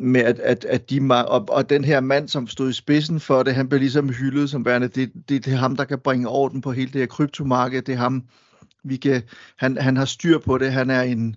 med 0.00 0.20
at, 0.20 0.38
at, 0.38 0.64
at 0.64 0.90
de 0.90 1.00
og, 1.28 1.44
og 1.48 1.70
den 1.70 1.84
her 1.84 2.00
mand, 2.00 2.28
som 2.28 2.46
stod 2.46 2.70
i 2.70 2.72
spidsen 2.72 3.20
for 3.20 3.42
det, 3.42 3.54
han 3.54 3.68
blev 3.68 3.80
ligesom 3.80 4.08
hyldet 4.08 4.50
som 4.50 4.64
værende, 4.64 4.88
det, 4.88 5.12
det, 5.28 5.44
det 5.44 5.52
er 5.52 5.56
ham, 5.56 5.76
der 5.76 5.84
kan 5.84 5.98
bringe 5.98 6.28
orden 6.28 6.60
på 6.60 6.72
hele 6.72 6.92
det 6.92 7.00
her 7.00 7.06
kryptomarked, 7.06 7.82
det 7.82 7.92
er 7.92 7.98
ham, 7.98 8.22
vi 8.84 8.96
kan, 8.96 9.22
han, 9.56 9.76
han 9.76 9.96
har 9.96 10.04
styr 10.04 10.38
på 10.38 10.58
det, 10.58 10.72
han 10.72 10.90
er 10.90 11.02
en, 11.02 11.36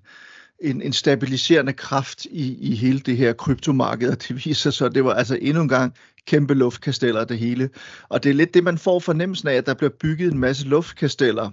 en, 0.60 0.82
en 0.82 0.94
stabiliserende 0.94 1.74
kraft 1.74 2.26
i, 2.26 2.72
i 2.72 2.76
hele 2.76 3.00
det 3.00 3.18
her 3.18 3.34
kryptomarked, 3.34 4.10
og 4.10 4.28
det 4.28 4.46
viser 4.46 4.72
sig, 4.72 4.96
det 4.96 5.04
var 5.04 5.14
altså 5.14 5.38
endnu 5.42 5.62
en 5.62 5.70
gang 5.70 5.94
kæmpe 6.28 6.54
luftkasteller 6.54 7.24
det 7.24 7.40
hele. 7.40 7.70
Og 8.10 8.24
det 8.24 8.30
er 8.30 8.34
lidt 8.34 8.54
det, 8.54 8.64
man 8.64 8.78
får 8.78 9.00
fornemmelsen 9.00 9.48
af, 9.48 9.54
at 9.54 9.66
der 9.66 9.74
bliver 9.74 9.92
bygget 10.00 10.32
en 10.32 10.40
masse 10.40 10.68
luftkasteller 10.68 11.52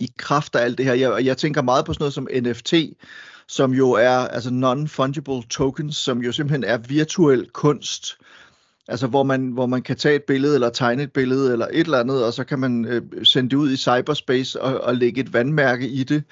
i 0.00 0.10
kraft 0.18 0.54
af 0.54 0.64
alt 0.64 0.78
det 0.78 0.86
her. 0.86 0.94
Jeg, 0.94 1.24
jeg 1.24 1.36
tænker 1.36 1.62
meget 1.62 1.84
på 1.84 1.92
sådan 1.92 2.02
noget 2.02 2.14
som 2.14 2.28
NFT, 2.42 2.74
som 3.48 3.72
jo 3.72 3.90
er 3.90 4.10
altså 4.10 4.50
non-fungible 4.50 5.48
tokens, 5.48 5.96
som 5.96 6.22
jo 6.22 6.32
simpelthen 6.32 6.64
er 6.64 6.78
virtuel 6.78 7.50
kunst, 7.50 8.18
altså 8.88 9.06
hvor 9.06 9.22
man, 9.22 9.50
hvor 9.50 9.66
man 9.66 9.82
kan 9.82 9.96
tage 9.96 10.16
et 10.16 10.22
billede 10.22 10.54
eller 10.54 10.70
tegne 10.70 11.02
et 11.02 11.12
billede 11.12 11.52
eller 11.52 11.66
et 11.72 11.80
eller 11.80 12.00
andet, 12.00 12.24
og 12.24 12.32
så 12.32 12.44
kan 12.44 12.58
man 12.58 12.84
øh, 12.84 13.02
sende 13.22 13.50
det 13.50 13.56
ud 13.56 13.70
i 13.72 13.76
cyberspace 13.76 14.60
og, 14.62 14.80
og 14.80 14.96
lægge 14.96 15.20
et 15.20 15.32
vandmærke 15.32 15.88
i 15.88 16.04
det, 16.04 16.24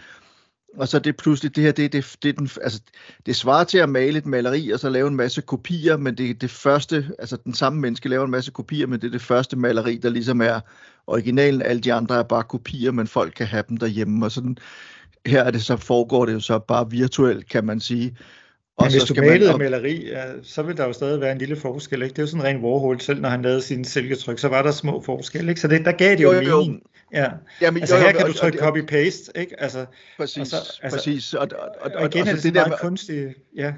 og 0.77 0.89
så 0.89 0.99
det 0.99 1.17
pludselig, 1.17 1.57
det 1.57 1.65
her, 1.65 1.73
det, 1.73 1.93
det, 1.93 2.17
det, 2.23 2.39
den, 2.39 2.51
altså, 2.63 2.81
det 3.27 3.37
svarer 3.37 3.65
til 3.65 3.79
at 3.79 3.89
male 3.89 4.19
et 4.19 4.27
maleri, 4.27 4.71
og 4.71 4.81
så 4.81 4.89
lave 4.89 5.09
en 5.09 5.17
masse 5.17 5.41
kopier, 5.41 5.97
men 5.97 6.19
det 6.19 6.31
er 6.31 6.35
det 6.35 6.51
første, 6.51 7.11
altså 7.19 7.37
den 7.37 7.55
samme 7.55 7.81
menneske 7.81 8.09
laver 8.09 8.25
en 8.25 8.31
masse 8.31 8.51
kopier, 8.51 8.87
men 8.87 9.01
det 9.01 9.07
er 9.07 9.11
det 9.13 9.23
første 9.23 9.57
maleri, 9.57 9.97
der 9.97 10.11
ligesom 10.11 10.41
er 10.41 10.61
originalen. 11.07 11.63
Alle 11.63 11.83
de 11.83 11.93
andre 11.93 12.19
er 12.19 12.23
bare 12.23 12.43
kopier, 12.43 12.93
men 12.93 13.07
folk 13.07 13.33
kan 13.37 13.47
have 13.47 13.65
dem 13.69 13.77
derhjemme, 13.77 14.27
og 14.27 14.33
sådan, 14.33 14.57
her 15.27 15.43
er 15.43 15.51
det 15.51 15.63
så, 15.63 15.77
foregår 15.77 16.27
det 16.27 16.33
jo 16.33 16.41
så 16.41 16.59
bare 16.59 16.91
virtuelt, 16.91 17.49
kan 17.49 17.65
man 17.65 17.81
sige. 17.81 18.17
Og 18.81 18.87
Men 18.87 18.93
hvis 18.93 19.03
du 19.03 19.14
malede 19.14 19.51
man... 19.51 19.59
maleri, 19.59 20.09
ja, 20.09 20.24
så 20.43 20.62
vil 20.62 20.76
der 20.76 20.87
jo 20.87 20.93
stadig 20.93 21.20
være 21.20 21.33
en 21.33 21.39
lille 21.39 21.57
forskel. 21.57 22.03
Ikke? 22.03 22.12
Det 22.12 22.18
er 22.18 22.22
jo 22.22 22.26
sådan 22.26 22.41
en 22.41 22.47
ren 22.47 22.64
Warhol, 22.64 23.01
selv 23.01 23.20
når 23.20 23.28
han 23.28 23.43
lavede 23.43 23.62
sin 23.62 23.85
silketryk, 23.85 24.39
så 24.39 24.49
var 24.49 24.62
der 24.62 24.70
små 24.70 25.03
forskelle. 25.03 25.51
Ikke? 25.51 25.61
Så 25.61 25.68
det, 25.68 25.85
der 25.85 25.93
gav 25.93 26.11
det 26.11 26.20
jo, 26.20 26.33
jo, 26.33 26.41
jo 26.41 26.61
mening. 26.61 26.83
Ja. 27.14 27.28
Jamen, 27.61 27.83
altså 27.83 27.97
jo, 27.97 28.01
jo, 28.03 28.07
her 28.07 28.12
kan 28.16 28.26
du 28.26 28.33
trykke 28.33 28.59
copy-paste. 28.59 29.41
Ikke? 29.41 29.61
Altså, 29.61 29.87
præcis, 30.16 30.41
og 30.41 30.47
så, 30.47 30.57
altså, 30.83 30.99
præcis. 30.99 31.35
Og, 31.35 31.49
og, 31.59 31.68
og, 31.81 31.91
og 31.95 32.07
igen 32.07 32.22
og, 32.22 32.26
og, 32.26 32.28
er 32.28 32.35
det, 32.35 32.43
det 32.43 32.55
meget 32.55 32.70
der, 32.70 32.76
kunstigt. 32.76 33.28
Ja. 33.57 33.72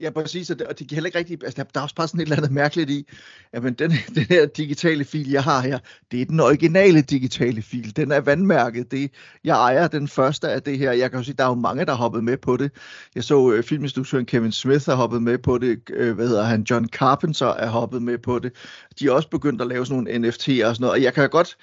Ja, 0.00 0.10
præcis, 0.10 0.50
og 0.50 0.58
det, 0.58 0.66
og 0.66 0.78
det 0.78 0.86
giver 0.86 0.96
heller 0.96 1.06
ikke 1.06 1.18
rigtigt, 1.18 1.44
altså 1.44 1.56
der, 1.56 1.68
der 1.74 1.80
er 1.80 1.82
også 1.82 1.94
bare 1.94 2.08
sådan 2.08 2.20
et 2.20 2.24
eller 2.24 2.36
andet 2.36 2.52
mærkeligt 2.52 2.90
i, 2.90 3.08
men 3.62 3.74
den, 3.74 3.90
den 4.14 4.24
her 4.28 4.46
digitale 4.46 5.04
fil, 5.04 5.30
jeg 5.30 5.44
har 5.44 5.60
her, 5.60 5.78
det 6.10 6.20
er 6.20 6.24
den 6.24 6.40
originale 6.40 7.02
digitale 7.02 7.62
fil, 7.62 7.96
den 7.96 8.12
er 8.12 8.20
vandmærket, 8.20 8.90
det, 8.90 9.10
jeg 9.44 9.56
ejer 9.56 9.88
den 9.88 10.08
første 10.08 10.48
af 10.48 10.62
det 10.62 10.78
her, 10.78 10.92
jeg 10.92 11.10
kan 11.10 11.18
jo 11.18 11.24
sige, 11.24 11.34
der 11.38 11.44
er 11.44 11.48
jo 11.48 11.54
mange, 11.54 11.84
der 11.84 11.90
har 11.92 11.98
hoppet 11.98 12.24
med 12.24 12.36
på 12.36 12.56
det, 12.56 12.72
jeg 13.14 13.24
så 13.24 13.52
øh, 13.52 13.64
filminstruktøren 13.64 14.26
Kevin 14.26 14.52
Smith 14.52 14.84
har 14.84 14.94
hoppet 14.94 15.22
med 15.22 15.38
på 15.38 15.58
det, 15.58 15.80
øh, 15.90 16.14
hvad 16.14 16.28
hedder 16.28 16.44
han, 16.44 16.62
John 16.62 16.88
Carpenter 16.88 17.46
er 17.46 17.68
hoppet 17.68 18.02
med 18.02 18.18
på 18.18 18.38
det, 18.38 18.52
de 19.00 19.06
er 19.06 19.12
også 19.12 19.28
begyndt 19.28 19.62
at 19.62 19.68
lave 19.68 19.86
sådan 19.86 20.02
nogle 20.02 20.28
NFT'er 20.28 20.66
og 20.66 20.74
sådan 20.74 20.80
noget, 20.80 20.92
og 20.92 21.02
jeg 21.02 21.14
kan 21.14 21.30
godt, 21.30 21.56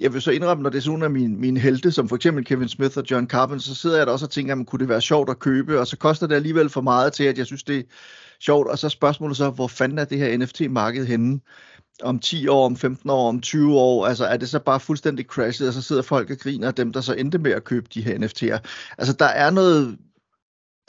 jeg 0.00 0.12
vil 0.12 0.22
så 0.22 0.30
indrømme, 0.30 0.62
når 0.62 0.70
det 0.70 0.78
er 0.78 0.82
sådan 0.82 1.02
af 1.02 1.10
mine, 1.10 1.36
mine 1.36 1.60
helte, 1.60 1.92
som 1.92 2.08
for 2.08 2.16
eksempel 2.16 2.44
Kevin 2.44 2.68
Smith 2.68 2.98
og 2.98 3.04
John 3.10 3.28
Carpenter, 3.28 3.64
så 3.64 3.74
sidder 3.74 3.96
jeg 3.96 4.06
da 4.06 4.12
også 4.12 4.26
og 4.26 4.30
tænker, 4.30 4.50
jamen, 4.50 4.66
kunne 4.66 4.80
det 4.80 4.88
være 4.88 5.00
sjovt 5.00 5.30
at 5.30 5.38
købe, 5.38 5.80
og 5.80 5.86
så 5.86 5.96
koster 5.96 6.26
det 6.26 6.34
alligevel 6.34 6.68
for 6.68 6.80
meget 6.80 7.12
til, 7.12 7.24
at 7.24 7.38
jeg 7.38 7.46
synes, 7.46 7.62
det 7.62 7.78
er 7.78 7.82
sjovt. 8.40 8.68
Og 8.68 8.78
så 8.78 8.88
spørgsmålet 8.88 9.36
så, 9.36 9.50
hvor 9.50 9.68
fanden 9.68 9.98
er 9.98 10.04
det 10.04 10.18
her 10.18 10.38
NFT-marked 10.38 11.06
henne? 11.06 11.40
om 12.02 12.18
10 12.18 12.48
år, 12.48 12.66
om 12.66 12.76
15 12.76 13.10
år, 13.10 13.28
om 13.28 13.40
20 13.40 13.74
år, 13.74 14.06
altså 14.06 14.24
er 14.24 14.36
det 14.36 14.48
så 14.48 14.58
bare 14.58 14.80
fuldstændig 14.80 15.26
crashet, 15.26 15.68
og 15.68 15.74
så 15.74 15.82
sidder 15.82 16.02
folk 16.02 16.30
og 16.30 16.36
griner 16.38 16.68
af 16.68 16.74
dem, 16.74 16.92
der 16.92 17.00
så 17.00 17.14
endte 17.14 17.38
med 17.38 17.50
at 17.50 17.64
købe 17.64 17.86
de 17.94 18.02
her 18.02 18.18
NFT'er. 18.18 18.58
Altså 18.98 19.12
der 19.12 19.24
er 19.24 19.50
noget, 19.50 19.98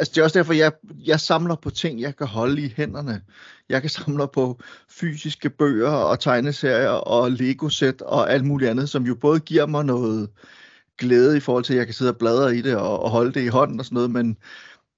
altså 0.01 0.11
det 0.15 0.21
er 0.21 0.23
også 0.23 0.39
derfor, 0.39 0.53
jeg, 0.53 0.71
jeg 1.05 1.19
samler 1.19 1.55
på 1.55 1.69
ting, 1.69 2.01
jeg 2.01 2.15
kan 2.15 2.27
holde 2.27 2.61
i 2.61 2.73
hænderne. 2.77 3.21
Jeg 3.69 3.81
kan 3.81 3.89
samle 3.89 4.27
på 4.33 4.59
fysiske 4.89 5.49
bøger 5.49 5.89
og 5.89 6.19
tegneserier 6.19 6.89
og 6.89 7.31
Lego-sæt 7.31 8.01
og 8.01 8.31
alt 8.33 8.45
muligt 8.45 8.71
andet, 8.71 8.89
som 8.89 9.03
jo 9.03 9.15
både 9.15 9.39
giver 9.39 9.65
mig 9.65 9.85
noget 9.85 10.29
glæde 10.97 11.37
i 11.37 11.39
forhold 11.39 11.63
til, 11.63 11.73
at 11.73 11.77
jeg 11.77 11.85
kan 11.85 11.93
sidde 11.93 12.11
og 12.11 12.17
bladre 12.17 12.57
i 12.57 12.61
det 12.61 12.75
og, 12.75 13.03
og 13.03 13.09
holde 13.09 13.33
det 13.33 13.41
i 13.41 13.47
hånden 13.47 13.79
og 13.79 13.85
sådan 13.85 13.95
noget, 13.95 14.11
men, 14.11 14.37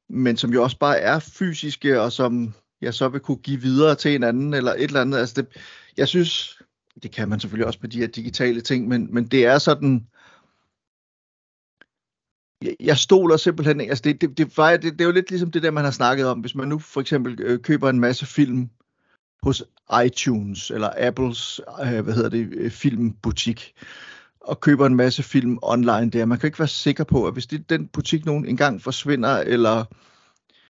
men 0.09 0.37
som 0.37 0.53
jo 0.53 0.63
også 0.63 0.77
bare 0.77 0.99
er 0.99 1.19
fysiske, 1.19 2.01
og 2.01 2.11
som 2.11 2.53
jeg 2.81 2.93
så 2.93 3.07
vil 3.07 3.21
kunne 3.21 3.37
give 3.37 3.61
videre 3.61 3.95
til 3.95 4.15
en 4.15 4.23
anden 4.23 4.53
eller 4.53 4.73
et 4.73 4.83
eller 4.83 5.01
andet. 5.01 5.17
Altså 5.17 5.41
det, 5.41 5.47
jeg 5.97 6.07
synes, 6.07 6.61
det 7.03 7.11
kan 7.11 7.29
man 7.29 7.39
selvfølgelig 7.39 7.67
også 7.67 7.79
med 7.81 7.89
de 7.89 7.99
her 7.99 8.07
digitale 8.07 8.61
ting, 8.61 8.87
men, 8.87 9.13
men 9.13 9.27
det 9.27 9.45
er 9.45 9.57
sådan, 9.57 10.07
jeg 12.79 12.97
stoler 12.97 13.37
simpelthen 13.37 13.81
ikke. 13.81 13.91
Altså 13.91 14.01
det, 14.03 14.21
det, 14.21 14.37
det, 14.37 14.57
var, 14.57 14.71
det, 14.71 14.83
det 14.83 15.01
er 15.01 15.05
jo 15.05 15.11
lidt 15.11 15.29
ligesom 15.29 15.51
det 15.51 15.63
der, 15.63 15.71
man 15.71 15.83
har 15.83 15.91
snakket 15.91 16.27
om. 16.27 16.39
Hvis 16.39 16.55
man 16.55 16.67
nu 16.67 16.79
for 16.79 17.01
eksempel 17.01 17.41
øh, 17.41 17.59
køber 17.59 17.89
en 17.89 17.99
masse 17.99 18.25
film 18.25 18.69
hos 19.43 19.63
iTunes 20.05 20.71
eller 20.71 20.89
Apples 20.97 21.61
øh, 21.81 22.03
hvad 22.03 22.13
hedder 22.13 22.29
det, 22.29 22.49
øh, 22.51 22.71
filmbutik 22.71 23.73
og 24.41 24.59
køber 24.59 24.85
en 24.85 24.95
masse 24.95 25.23
film 25.23 25.57
online 25.61 26.09
der. 26.09 26.25
Man 26.25 26.39
kan 26.39 26.47
ikke 26.47 26.59
være 26.59 26.67
sikker 26.67 27.03
på, 27.03 27.27
at 27.27 27.33
hvis 27.33 27.47
det, 27.47 27.69
den 27.69 27.87
butik 27.87 28.25
nogen 28.25 28.45
engang 28.45 28.81
forsvinder, 28.81 29.37
eller 29.37 29.85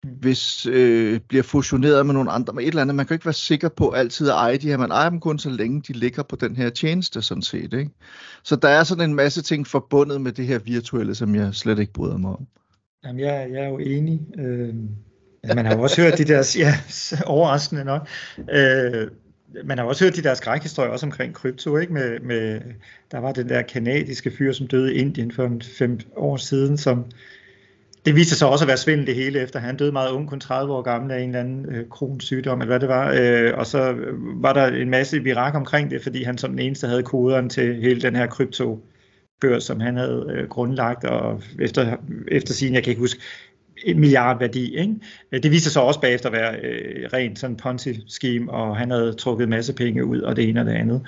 hvis 0.02 0.66
øh, 0.66 1.20
bliver 1.28 1.42
fusioneret 1.42 2.06
med 2.06 2.14
nogle 2.14 2.30
andre, 2.30 2.52
med 2.52 2.62
et 2.62 2.68
eller 2.68 2.82
andet. 2.82 2.94
Man 2.94 3.06
kan 3.06 3.14
ikke 3.14 3.26
være 3.26 3.32
sikker 3.32 3.68
på 3.68 3.90
altid 3.90 4.28
at 4.28 4.34
eje 4.34 4.56
de 4.56 4.68
her. 4.68 4.76
Man 4.76 4.90
ejer 4.90 5.10
dem 5.10 5.20
kun 5.20 5.38
så 5.38 5.50
længe 5.50 5.82
de 5.88 5.92
ligger 5.92 6.22
på 6.22 6.36
den 6.36 6.56
her 6.56 6.70
tjeneste, 6.70 7.22
sådan 7.22 7.42
set. 7.42 7.72
Ikke? 7.72 7.90
Så 8.42 8.56
der 8.56 8.68
er 8.68 8.84
sådan 8.84 9.10
en 9.10 9.14
masse 9.14 9.42
ting 9.42 9.66
forbundet 9.66 10.20
med 10.20 10.32
det 10.32 10.46
her 10.46 10.58
virtuelle, 10.58 11.14
som 11.14 11.34
jeg 11.34 11.54
slet 11.54 11.78
ikke 11.78 11.92
bryder 11.92 12.18
mig 12.18 12.30
om. 12.30 12.46
Jamen, 13.04 13.20
jeg, 13.20 13.48
jeg 13.52 13.64
er 13.64 13.68
jo 13.68 13.78
enig. 13.78 14.20
Øh, 14.38 14.74
man 15.56 15.66
har 15.66 15.76
jo 15.76 15.82
også 15.82 16.02
hørt 16.02 16.18
de 16.18 16.24
der, 16.24 16.56
ja, 16.58 16.74
overraskende 17.26 17.84
nok, 17.84 18.08
øh, 18.50 19.08
man 19.64 19.78
har 19.78 19.84
også 19.84 20.04
hørt 20.04 20.16
de 20.16 20.22
der 20.22 20.34
skrækhistorier 20.34 20.90
også 20.90 21.06
omkring 21.06 21.34
krypto, 21.34 21.76
ikke? 21.76 21.92
Med, 21.92 22.20
med, 22.20 22.60
der 23.10 23.18
var 23.18 23.32
den 23.32 23.48
der 23.48 23.62
kanadiske 23.62 24.30
fyr, 24.38 24.52
som 24.52 24.66
døde 24.66 24.94
i 24.94 24.98
Indien 24.98 25.32
for 25.32 25.52
fem 25.78 25.98
år 26.16 26.36
siden, 26.36 26.78
som 26.78 27.04
det 28.06 28.16
viste 28.16 28.34
sig 28.34 28.48
også 28.48 28.64
at 28.64 28.68
være 28.68 28.76
svindel 28.76 29.06
det 29.06 29.14
hele, 29.14 29.40
efter 29.40 29.58
han 29.58 29.76
døde 29.76 29.92
meget 29.92 30.10
ung, 30.10 30.28
kun 30.28 30.40
30 30.40 30.72
år 30.72 30.82
gammel 30.82 31.10
af 31.10 31.20
en 31.20 31.28
eller 31.28 31.40
anden 31.40 31.66
øh, 31.74 31.88
kronsygdom, 31.88 32.60
eller 32.60 32.72
hvad 32.72 32.80
det 32.80 32.88
var. 32.88 33.14
Øh, 33.18 33.58
og 33.58 33.66
så 33.66 33.92
øh, 33.92 34.42
var 34.42 34.52
der 34.52 34.66
en 34.66 34.90
masse 34.90 35.22
virak 35.22 35.54
omkring 35.54 35.90
det, 35.90 36.02
fordi 36.02 36.22
han 36.22 36.38
som 36.38 36.50
den 36.50 36.58
eneste 36.58 36.86
havde 36.86 37.02
koderen 37.02 37.48
til 37.48 37.74
hele 37.80 38.00
den 38.00 38.16
her 38.16 38.26
krypto 38.26 38.84
børs, 39.40 39.64
som 39.64 39.80
han 39.80 39.96
havde 39.96 40.26
øh, 40.34 40.48
grundlagt, 40.48 41.04
og 41.04 41.42
efter, 41.60 41.96
efter 42.28 42.54
sin, 42.54 42.74
jeg 42.74 42.82
kan 42.82 42.90
ikke 42.90 43.00
huske, 43.00 43.20
en 43.84 44.00
milliard 44.00 44.38
værdi. 44.38 44.76
Ikke? 44.76 44.94
Det 45.32 45.50
viste 45.50 45.70
sig 45.70 45.82
også 45.82 46.00
bagefter 46.00 46.28
at 46.28 46.32
være 46.32 46.56
øh, 46.62 47.08
rent 47.12 47.38
sådan 47.38 47.56
Ponzi-scheme, 47.56 48.50
og 48.50 48.76
han 48.76 48.90
havde 48.90 49.12
trukket 49.12 49.44
en 49.44 49.50
masse 49.50 49.72
penge 49.72 50.04
ud, 50.04 50.20
og 50.20 50.36
det 50.36 50.48
ene 50.48 50.60
og 50.60 50.66
det 50.66 50.72
andet. 50.72 51.02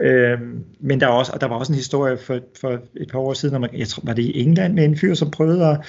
Øh, 0.00 0.38
men 0.80 1.00
der, 1.00 1.06
også, 1.06 1.32
og 1.32 1.40
der 1.40 1.46
var 1.46 1.56
også 1.56 1.72
en 1.72 1.76
historie 1.76 2.16
for, 2.16 2.40
for 2.60 2.80
et 2.96 3.08
par 3.12 3.18
år 3.18 3.32
siden, 3.32 3.54
om, 3.54 3.64
jeg 3.72 3.88
tror, 3.88 4.02
var 4.06 4.12
det 4.12 4.22
i 4.22 4.40
England 4.40 4.74
med 4.74 4.84
en 4.84 4.96
fyr, 4.96 5.14
som 5.14 5.30
prøvede 5.30 5.66
at 5.66 5.80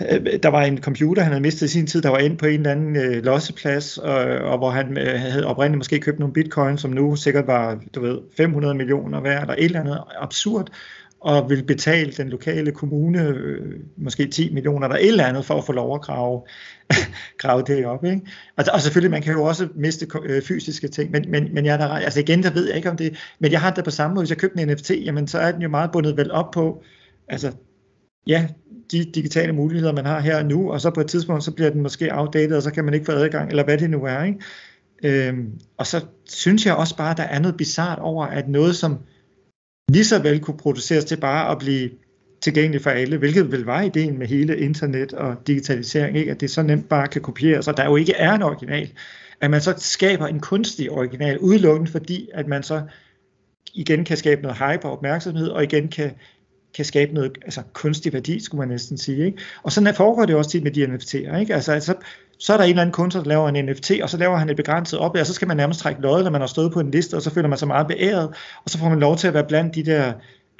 Øh, 0.00 0.38
der 0.42 0.48
var 0.48 0.62
en 0.62 0.82
computer, 0.82 1.22
han 1.22 1.32
havde 1.32 1.42
mistet 1.42 1.66
i 1.66 1.70
sin 1.70 1.86
tid, 1.86 2.02
der 2.02 2.08
var 2.08 2.18
inde 2.18 2.36
på 2.36 2.46
en 2.46 2.60
eller 2.60 2.70
anden 2.70 2.96
øh, 2.96 3.24
losseplads, 3.24 3.98
og, 3.98 4.18
og 4.24 4.58
hvor 4.58 4.70
han 4.70 4.98
øh, 4.98 5.20
havde 5.20 5.46
oprindeligt 5.46 5.78
måske 5.78 6.00
købt 6.00 6.18
nogle 6.18 6.34
bitcoin, 6.34 6.78
som 6.78 6.90
nu 6.90 7.16
sikkert 7.16 7.46
var, 7.46 7.80
du 7.94 8.00
ved, 8.00 8.18
500 8.36 8.74
millioner 8.74 9.20
værd, 9.20 9.40
eller 9.40 9.54
et 9.54 9.64
eller 9.64 9.80
andet 9.80 9.98
absurd, 10.18 10.70
og 11.20 11.50
ville 11.50 11.64
betale 11.64 12.12
den 12.12 12.28
lokale 12.28 12.72
kommune 12.72 13.22
øh, 13.22 13.74
måske 13.96 14.26
10 14.26 14.54
millioner 14.54 14.86
eller 14.86 14.98
et 14.98 15.08
eller 15.08 15.24
andet 15.24 15.44
for 15.44 15.54
at 15.58 15.64
få 15.64 15.72
lov 15.72 15.94
at 15.94 16.00
grave, 16.00 16.42
grave 17.38 17.62
det 17.66 17.86
op. 17.86 18.04
Ikke? 18.04 18.20
Og, 18.56 18.64
og 18.72 18.80
selvfølgelig, 18.80 19.10
man 19.10 19.22
kan 19.22 19.32
jo 19.32 19.44
også 19.44 19.68
miste 19.74 20.06
øh, 20.24 20.42
fysiske 20.42 20.88
ting, 20.88 21.10
men, 21.10 21.24
men, 21.30 21.54
men 21.54 21.66
jeg 21.66 21.78
der, 21.78 21.88
altså 21.88 22.20
igen, 22.20 22.42
der 22.42 22.50
ved 22.50 22.66
jeg 22.66 22.76
ikke 22.76 22.90
om 22.90 22.96
det, 22.96 23.16
men 23.38 23.52
jeg 23.52 23.60
har 23.60 23.70
det 23.70 23.84
på 23.84 23.90
samme 23.90 24.14
måde, 24.14 24.22
hvis 24.22 24.30
jeg 24.30 24.38
købte 24.38 24.62
en 24.62 24.68
NFT, 24.68 24.90
jamen 24.90 25.28
så 25.28 25.38
er 25.38 25.52
den 25.52 25.62
jo 25.62 25.68
meget 25.68 25.92
bundet 25.92 26.16
vel 26.16 26.32
op 26.32 26.50
på, 26.50 26.82
altså 27.28 27.52
ja, 28.26 28.48
de 28.92 29.04
digitale 29.04 29.52
muligheder, 29.52 29.92
man 29.92 30.06
har 30.06 30.20
her 30.20 30.38
og 30.38 30.46
nu, 30.46 30.72
og 30.72 30.80
så 30.80 30.90
på 30.90 31.00
et 31.00 31.06
tidspunkt, 31.06 31.44
så 31.44 31.50
bliver 31.50 31.70
den 31.70 31.82
måske 31.82 32.08
outdated, 32.12 32.56
og 32.56 32.62
så 32.62 32.70
kan 32.70 32.84
man 32.84 32.94
ikke 32.94 33.06
få 33.06 33.12
adgang, 33.12 33.50
eller 33.50 33.64
hvad 33.64 33.78
det 33.78 33.90
nu 33.90 34.04
er. 34.04 34.22
Ikke? 34.22 34.38
Øhm, 35.28 35.60
og 35.76 35.86
så 35.86 36.04
synes 36.28 36.66
jeg 36.66 36.74
også 36.74 36.96
bare, 36.96 37.10
at 37.10 37.16
der 37.16 37.22
er 37.22 37.38
noget 37.38 37.56
bizart 37.56 37.98
over, 37.98 38.26
at 38.26 38.48
noget, 38.48 38.76
som 38.76 38.98
lige 39.90 40.04
så 40.04 40.22
vel 40.22 40.40
kunne 40.40 40.56
produceres 40.56 41.04
til 41.04 41.20
bare 41.20 41.50
at 41.50 41.58
blive 41.58 41.90
tilgængeligt 42.40 42.82
for 42.82 42.90
alle, 42.90 43.18
hvilket 43.18 43.52
vel 43.52 43.64
var 43.64 43.82
ideen 43.82 44.18
med 44.18 44.26
hele 44.26 44.58
internet 44.58 45.12
og 45.12 45.36
digitalisering, 45.46 46.16
ikke? 46.16 46.30
at 46.30 46.40
det 46.40 46.50
så 46.50 46.62
nemt 46.62 46.88
bare 46.88 47.08
kan 47.08 47.22
kopieres, 47.22 47.68
og 47.68 47.76
der 47.76 47.84
jo 47.84 47.96
ikke 47.96 48.12
er 48.12 48.32
en 48.32 48.42
original, 48.42 48.92
at 49.40 49.50
man 49.50 49.60
så 49.60 49.74
skaber 49.76 50.26
en 50.26 50.40
kunstig 50.40 50.90
original, 50.90 51.38
udelukkende 51.38 51.90
fordi, 51.90 52.28
at 52.34 52.48
man 52.48 52.62
så 52.62 52.82
igen 53.74 54.04
kan 54.04 54.16
skabe 54.16 54.42
noget 54.42 54.58
hype 54.58 54.84
og 54.84 54.92
opmærksomhed, 54.92 55.48
og 55.48 55.62
igen 55.62 55.88
kan 55.88 56.10
kan 56.76 56.84
skabe 56.84 57.14
noget 57.14 57.38
altså 57.42 57.62
kunstig 57.72 58.12
værdi, 58.12 58.44
skulle 58.44 58.58
man 58.58 58.68
næsten 58.68 58.98
sige. 58.98 59.26
Ikke? 59.26 59.38
Og 59.62 59.72
sådan 59.72 59.94
foregår 59.94 60.24
det 60.24 60.36
også 60.36 60.50
tit 60.50 60.62
med 60.62 60.70
de 60.70 60.84
NFT'er. 60.84 61.36
Ikke? 61.36 61.54
Altså, 61.54 61.72
altså, 61.72 61.94
så 62.38 62.52
er 62.52 62.56
der 62.56 62.64
en 62.64 62.70
eller 62.70 62.82
anden 62.82 62.92
kunstner, 62.92 63.22
der 63.22 63.28
laver 63.28 63.48
en 63.48 63.64
NFT, 63.64 63.92
og 64.02 64.10
så 64.10 64.16
laver 64.16 64.36
han 64.36 64.48
et 64.50 64.56
begrænset 64.56 64.98
op, 64.98 65.16
og 65.16 65.26
så 65.26 65.34
skal 65.34 65.48
man 65.48 65.56
nærmest 65.56 65.80
trække 65.80 66.00
lod, 66.00 66.22
når 66.22 66.30
man 66.30 66.40
har 66.40 66.48
stået 66.48 66.72
på 66.72 66.80
en 66.80 66.90
liste, 66.90 67.14
og 67.14 67.22
så 67.22 67.30
føler 67.30 67.48
man 67.48 67.58
sig 67.58 67.68
meget 67.68 67.86
beæret, 67.86 68.28
og 68.64 68.70
så 68.70 68.78
får 68.78 68.88
man 68.88 69.00
lov 69.00 69.16
til 69.16 69.28
at 69.28 69.34
være 69.34 69.44
blandt 69.48 69.74
de 69.74 69.84
der 69.84 70.12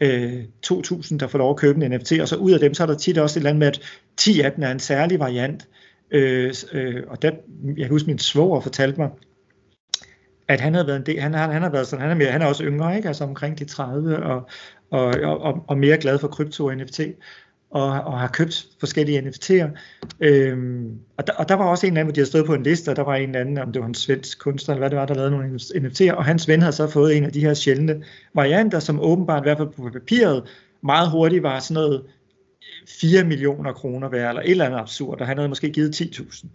øh, 0.02 0.42
2.000, 0.66 1.16
der 1.18 1.26
får 1.26 1.38
lov 1.38 1.50
at 1.50 1.56
købe 1.56 1.84
en 1.84 1.90
NFT, 1.90 2.12
og 2.20 2.28
så 2.28 2.36
ud 2.36 2.52
af 2.52 2.60
dem, 2.60 2.74
så 2.74 2.82
er 2.82 2.86
der 2.86 2.94
tit 2.94 3.18
også 3.18 3.38
et 3.38 3.40
eller 3.40 3.50
andet 3.50 3.58
med, 3.58 3.66
at 3.66 3.80
10 4.16 4.40
af 4.40 4.52
dem 4.52 4.64
er 4.64 4.70
en 4.70 4.78
særlig 4.78 5.18
variant 5.18 5.66
Øh, 6.10 6.54
øh, 6.72 7.02
og 7.08 7.22
der, 7.22 7.30
jeg 7.64 7.84
kan 7.84 7.90
huske, 7.90 8.06
min 8.06 8.18
svoger 8.18 8.60
fortalte 8.60 9.00
mig, 9.00 9.10
at 10.48 10.60
han 10.60 10.74
havde 10.74 10.86
været 10.86 10.96
en 10.96 11.06
del, 11.06 11.20
han, 11.20 11.34
han, 11.34 11.50
han 11.50 11.62
har 11.62 11.70
været 11.70 11.86
sådan, 11.86 12.02
han 12.02 12.10
er, 12.10 12.14
mere, 12.14 12.30
han 12.30 12.42
er 12.42 12.46
også 12.46 12.64
yngre, 12.64 12.96
ikke? 12.96 13.08
altså 13.08 13.24
omkring 13.24 13.58
de 13.58 13.64
30, 13.64 14.22
og, 14.22 14.48
og, 14.91 15.14
og, 15.22 15.64
og 15.68 15.78
mere 15.78 15.97
glad 15.97 16.18
for 16.18 16.28
krypto 16.28 16.66
og 16.66 16.76
NFT, 16.76 17.01
og, 17.70 17.91
og 17.91 18.20
har 18.20 18.28
købt 18.28 18.66
forskellige 18.80 19.20
NFT'er. 19.20 19.68
Øhm, 20.20 20.99
og, 21.16 21.26
der, 21.26 21.32
og 21.32 21.49
der 21.49 21.55
var 21.55 21.64
også 21.64 21.87
en 21.87 21.97
af 21.97 22.01
dem, 22.01 22.07
hvor 22.07 22.12
de 22.12 22.20
havde 22.20 22.28
stået 22.28 22.47
på 22.47 22.55
en 22.55 22.62
liste, 22.62 22.89
og 22.89 22.97
der 22.97 23.03
var 23.03 23.14
en 23.14 23.34
anden, 23.34 23.59
om 23.59 23.72
det 23.72 23.82
var 23.82 23.89
en 23.89 23.95
svensk 23.95 24.39
kunstner, 24.39 24.74
eller 24.74 24.80
hvad 24.80 24.91
det 24.91 24.99
var, 24.99 25.07
der 25.07 25.14
lavede 25.14 25.30
nogle 25.30 25.61
NFT'er, 25.74 26.12
og 26.12 26.24
hans 26.24 26.49
ven 26.49 26.61
havde 26.61 26.72
så 26.72 26.87
fået 26.87 27.16
en 27.16 27.24
af 27.24 27.32
de 27.32 27.41
her 27.41 27.55
sjældne 27.55 28.05
varianter, 28.34 28.78
som 28.78 29.01
åbenbart, 29.01 29.43
i 29.43 29.47
hvert 29.47 29.59
fald 29.59 29.68
på 29.68 29.91
papiret, 29.93 30.43
meget 30.82 31.11
hurtigt 31.11 31.43
var 31.43 31.59
sådan 31.59 31.82
noget 31.82 32.03
4 33.01 33.24
millioner 33.24 33.72
kroner 33.72 34.09
værd, 34.09 34.28
eller 34.28 34.43
et 34.43 34.51
eller 34.51 34.64
andet 34.64 34.78
absurd, 34.78 35.20
og 35.20 35.26
han 35.26 35.37
havde 35.37 35.49
måske 35.49 35.70
givet 35.70 36.01
10.000. 36.01 36.47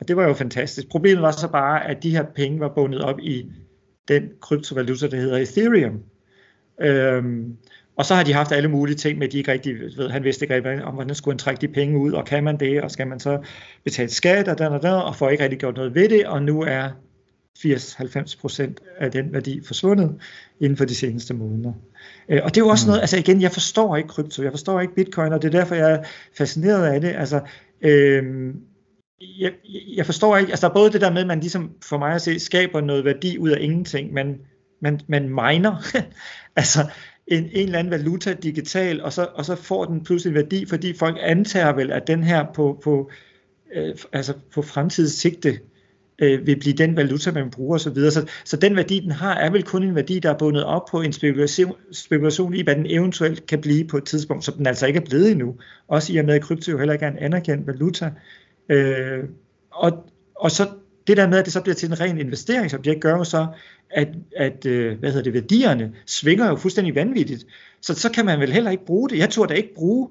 Og 0.00 0.08
det 0.08 0.16
var 0.16 0.26
jo 0.26 0.34
fantastisk. 0.34 0.88
Problemet 0.88 1.22
var 1.22 1.30
så 1.30 1.48
bare, 1.48 1.86
at 1.88 2.02
de 2.02 2.10
her 2.10 2.22
penge 2.22 2.60
var 2.60 2.68
bundet 2.74 3.00
op 3.00 3.20
i 3.20 3.46
den 4.08 4.28
kryptovaluta, 4.40 5.06
der 5.08 5.16
hedder 5.16 5.38
Ethereum. 5.38 6.02
Øhm, 6.80 7.56
og 7.96 8.06
så 8.06 8.14
har 8.14 8.22
de 8.22 8.32
haft 8.32 8.52
alle 8.52 8.68
mulige 8.68 8.96
ting 8.96 9.18
med, 9.18 9.26
at 9.26 9.32
de 9.32 9.38
ikke 9.38 9.52
rigtig 9.52 9.80
ved, 9.96 10.10
han 10.10 10.24
vidste 10.24 10.44
ikke 10.44 10.84
om, 10.84 10.94
hvordan 10.94 11.14
skulle 11.14 11.32
han 11.32 11.38
trække 11.38 11.60
de 11.60 11.68
penge 11.68 11.98
ud, 11.98 12.12
og 12.12 12.24
kan 12.24 12.44
man 12.44 12.60
det, 12.60 12.82
og 12.82 12.90
skal 12.90 13.06
man 13.06 13.20
så 13.20 13.38
betale 13.84 14.10
skat, 14.10 14.48
og 14.48 14.58
den 14.58 14.66
og 14.66 14.82
den, 14.82 14.90
og 14.90 15.16
får 15.16 15.30
ikke 15.30 15.44
rigtig 15.44 15.58
gjort 15.58 15.76
noget 15.76 15.94
ved 15.94 16.08
det, 16.08 16.26
og 16.26 16.42
nu 16.42 16.62
er 16.62 16.88
80-90 17.58 18.40
procent 18.40 18.80
af 18.98 19.10
den 19.10 19.32
værdi 19.32 19.60
forsvundet 19.66 20.20
inden 20.60 20.76
for 20.76 20.84
de 20.84 20.94
seneste 20.94 21.34
måneder. 21.34 21.72
Øh, 22.28 22.40
og 22.44 22.54
det 22.54 22.60
er 22.60 22.64
jo 22.64 22.68
også 22.68 22.86
mm. 22.86 22.88
noget, 22.88 23.00
altså 23.00 23.18
igen, 23.18 23.42
jeg 23.42 23.52
forstår 23.52 23.96
ikke 23.96 24.08
krypto, 24.08 24.42
jeg 24.42 24.52
forstår 24.52 24.80
ikke 24.80 24.94
bitcoin, 24.94 25.32
og 25.32 25.42
det 25.42 25.54
er 25.54 25.58
derfor, 25.58 25.74
jeg 25.74 25.92
er 25.92 26.02
fascineret 26.38 26.86
af 26.86 27.00
det. 27.00 27.08
Altså, 27.08 27.40
øh, 27.82 28.54
jeg, 29.20 29.52
jeg 29.96 30.06
forstår 30.06 30.36
ikke, 30.36 30.50
altså 30.50 30.66
der 30.66 30.70
er 30.70 30.76
både 30.76 30.92
det 30.92 31.00
der 31.00 31.12
med, 31.12 31.20
at 31.20 31.26
man 31.26 31.40
ligesom 31.40 31.70
for 31.82 31.98
mig 31.98 32.14
at 32.14 32.22
se, 32.22 32.38
skaber 32.38 32.80
noget 32.80 33.04
værdi 33.04 33.38
ud 33.38 33.50
af 33.50 33.58
ingenting, 33.60 34.12
men 34.12 34.36
man, 34.82 35.00
man 35.06 35.22
miner, 35.28 35.76
altså 36.56 36.80
en, 37.26 37.44
en 37.44 37.66
eller 37.66 37.78
anden 37.78 37.90
valuta 37.90 38.32
digital, 38.32 39.02
og 39.02 39.12
så, 39.12 39.28
og 39.34 39.44
så 39.44 39.54
får 39.54 39.84
den 39.84 40.04
pludselig 40.04 40.34
værdi, 40.34 40.66
fordi 40.66 40.94
folk 40.98 41.16
antager 41.20 41.72
vel, 41.72 41.92
at 41.92 42.06
den 42.06 42.24
her 42.24 42.46
på, 42.54 42.80
på, 42.84 43.10
øh, 43.74 43.94
altså 44.12 44.34
på 44.54 44.62
fremtidssigte 44.62 45.58
øh, 46.18 46.46
vil 46.46 46.60
blive 46.60 46.74
den 46.74 46.96
valuta, 46.96 47.32
man 47.32 47.50
bruger 47.50 47.74
osv. 47.74 47.94
Så, 47.94 48.10
så, 48.10 48.26
så 48.44 48.56
den 48.56 48.76
værdi, 48.76 49.00
den 49.00 49.10
har, 49.10 49.34
er 49.34 49.50
vel 49.50 49.62
kun 49.62 49.82
en 49.82 49.94
værdi, 49.94 50.18
der 50.18 50.30
er 50.30 50.38
bundet 50.38 50.64
op 50.64 50.82
på 50.90 51.00
en 51.00 51.12
spekulation, 51.12 51.74
spekulation 51.92 52.54
i, 52.54 52.62
hvad 52.62 52.76
den 52.76 52.86
eventuelt 52.86 53.46
kan 53.46 53.60
blive 53.60 53.84
på 53.84 53.96
et 53.96 54.04
tidspunkt, 54.04 54.44
som 54.44 54.54
den 54.54 54.66
altså 54.66 54.86
ikke 54.86 55.00
er 55.00 55.04
blevet 55.04 55.30
endnu. 55.30 55.56
Også 55.88 56.12
i 56.12 56.16
og 56.16 56.24
med, 56.24 56.34
at 56.34 56.42
krypto 56.42 56.70
jo 56.70 56.78
heller 56.78 56.92
ikke 56.92 57.06
er 57.06 57.10
en 57.10 57.18
anerkendt 57.18 57.66
valuta. 57.66 58.12
Øh, 58.68 59.24
og, 59.70 60.10
og 60.36 60.50
så 60.50 60.68
det 61.06 61.16
der 61.16 61.28
med, 61.28 61.38
at 61.38 61.44
det 61.44 61.52
så 61.52 61.60
bliver 61.60 61.74
til 61.74 61.88
en 61.88 62.00
ren 62.00 62.18
investeringsobjekt, 62.18 63.00
gør 63.00 63.16
jo 63.16 63.24
så, 63.24 63.46
at, 63.90 64.08
at 64.36 64.66
øh, 64.66 64.98
hvad 64.98 65.10
hedder 65.10 65.24
det, 65.24 65.34
værdierne 65.34 65.92
svinger 66.06 66.48
jo 66.48 66.56
fuldstændig 66.56 66.94
vanvittigt. 66.94 67.46
Så 67.80 67.94
så 67.94 68.10
kan 68.10 68.24
man 68.26 68.40
vel 68.40 68.52
heller 68.52 68.70
ikke 68.70 68.86
bruge 68.86 69.08
det. 69.08 69.18
Jeg 69.18 69.30
tror 69.30 69.46
da 69.46 69.54
ikke 69.54 69.74
bruge, 69.74 70.08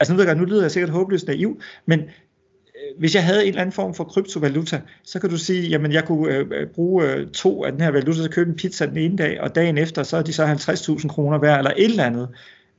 altså 0.00 0.12
nu, 0.12 0.16
ved 0.16 0.26
jeg, 0.26 0.34
nu 0.34 0.44
lyder 0.44 0.62
jeg 0.62 0.70
sikkert 0.70 0.90
håbløst 0.90 1.26
naiv, 1.26 1.60
men 1.86 2.00
øh, 2.00 2.98
hvis 2.98 3.14
jeg 3.14 3.24
havde 3.24 3.42
en 3.42 3.48
eller 3.48 3.60
anden 3.60 3.72
form 3.72 3.94
for 3.94 4.04
kryptovaluta, 4.04 4.80
så 5.04 5.20
kan 5.20 5.30
du 5.30 5.38
sige, 5.38 5.68
jamen 5.68 5.92
jeg 5.92 6.04
kunne 6.04 6.34
øh, 6.34 6.46
øh 6.50 6.66
bruge 6.66 7.04
øh, 7.04 7.30
to 7.30 7.64
af 7.64 7.72
den 7.72 7.80
her 7.80 7.90
valuta 7.90 8.18
til 8.18 8.24
at 8.24 8.34
købe 8.34 8.50
en 8.50 8.56
pizza 8.56 8.86
den 8.86 8.96
ene 8.96 9.16
dag, 9.16 9.40
og 9.40 9.54
dagen 9.54 9.78
efter, 9.78 10.02
så 10.02 10.16
er 10.16 10.22
de 10.22 10.32
så 10.32 10.44
50.000 10.44 11.08
kroner 11.08 11.38
værd, 11.38 11.58
eller 11.58 11.72
et 11.76 11.84
eller 11.84 12.04
andet. 12.04 12.28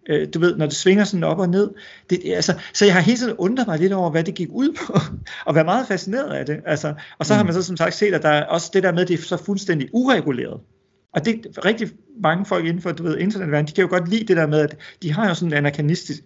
Øh, 0.10 0.28
du 0.34 0.40
ved, 0.40 0.56
når 0.56 0.66
det 0.66 0.76
svinger 0.76 1.04
sådan 1.04 1.24
op 1.24 1.40
og 1.40 1.50
ned. 1.50 1.72
Det, 2.10 2.22
altså, 2.26 2.54
så 2.74 2.86
jeg 2.86 2.94
har 2.94 3.02
hele 3.02 3.18
tiden 3.18 3.36
undret 3.38 3.68
mig 3.68 3.80
lidt 3.80 3.94
over, 3.94 4.10
hvad 4.12 4.24
det 4.24 4.36
gik 4.36 4.50
ud 4.52 4.78
på, 4.78 5.00
og 5.46 5.56
været 5.56 5.66
meget 5.66 5.88
fascineret 5.88 6.34
af 6.34 6.46
det. 6.46 6.62
Altså, 6.66 6.94
og 7.18 7.26
så 7.26 7.34
har 7.34 7.44
mm. 7.44 7.48
man 7.48 7.54
så 7.54 7.64
som 7.64 7.78
sagt 7.78 7.94
set, 7.94 8.14
at 8.14 8.22
der 8.22 8.30
er 8.30 8.46
også 8.46 8.72
det 8.74 8.84
der 8.84 8.92
med, 8.92 9.02
at 9.02 9.08
det 9.08 9.20
er 9.20 9.24
så 9.24 9.38
fuldstændig 9.38 9.90
ureguleret. 9.94 10.60
Og 11.14 11.26
det 11.26 11.46
er 11.46 11.66
rigtig 11.66 11.90
mange 12.24 12.46
folk 12.46 12.66
inden 12.66 12.82
for 12.82 12.92
du 12.92 13.04
ved, 13.04 13.18
internetverden, 13.18 13.68
de 13.68 13.72
kan 13.72 13.82
jo 13.82 13.90
godt 13.90 14.10
lide 14.10 14.26
det 14.26 14.38
der 14.38 14.48
med, 14.48 14.60
at 14.60 14.78
de 15.02 15.14
har 15.14 15.28
jo 15.28 15.34
sådan 15.34 15.52
en 15.52 15.58
anarkistisk, 15.58 16.22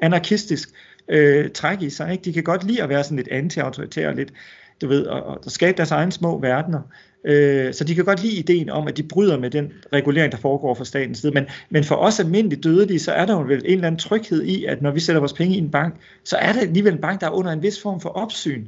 anarkistisk 0.00 0.68
øh, 1.08 1.50
træk 1.50 1.82
i 1.82 1.90
sig. 1.90 2.12
Ikke? 2.12 2.24
De 2.24 2.32
kan 2.32 2.42
godt 2.42 2.64
lide 2.64 2.82
at 2.82 2.88
være 2.88 3.04
sådan 3.04 3.16
lidt 3.16 3.28
anti-autoritære, 3.28 4.14
lidt, 4.14 4.32
du 4.80 4.88
ved, 4.88 5.06
og, 5.06 5.22
og 5.22 5.50
skabe 5.50 5.76
deres 5.76 5.90
egne 5.90 6.12
små 6.12 6.40
verdener. 6.40 6.80
Øh, 7.26 7.74
så 7.74 7.84
de 7.84 7.94
kan 7.94 8.04
godt 8.04 8.22
lide 8.22 8.36
ideen 8.36 8.70
om, 8.70 8.88
at 8.88 8.96
de 8.96 9.02
bryder 9.02 9.38
med 9.38 9.50
den 9.50 9.72
regulering, 9.92 10.32
der 10.32 10.38
foregår 10.38 10.74
fra 10.74 10.84
statens 10.84 11.18
side. 11.18 11.32
Men, 11.32 11.44
men 11.70 11.84
for 11.84 11.94
os 11.94 12.20
almindelige 12.20 12.60
dødelige, 12.60 12.98
så 12.98 13.12
er 13.12 13.26
der 13.26 13.34
jo 13.34 13.40
vel 13.40 13.62
en 13.64 13.64
eller 13.64 13.86
anden 13.86 13.98
tryghed 13.98 14.42
i, 14.42 14.64
at 14.64 14.82
når 14.82 14.90
vi 14.90 15.00
sætter 15.00 15.20
vores 15.20 15.32
penge 15.32 15.54
i 15.56 15.58
en 15.58 15.70
bank, 15.70 15.94
så 16.24 16.36
er 16.36 16.52
det 16.52 16.60
alligevel 16.60 16.92
en 16.92 17.00
bank, 17.00 17.20
der 17.20 17.26
er 17.26 17.30
under 17.30 17.52
en 17.52 17.62
vis 17.62 17.82
form 17.82 18.00
for 18.00 18.08
opsyn. 18.08 18.66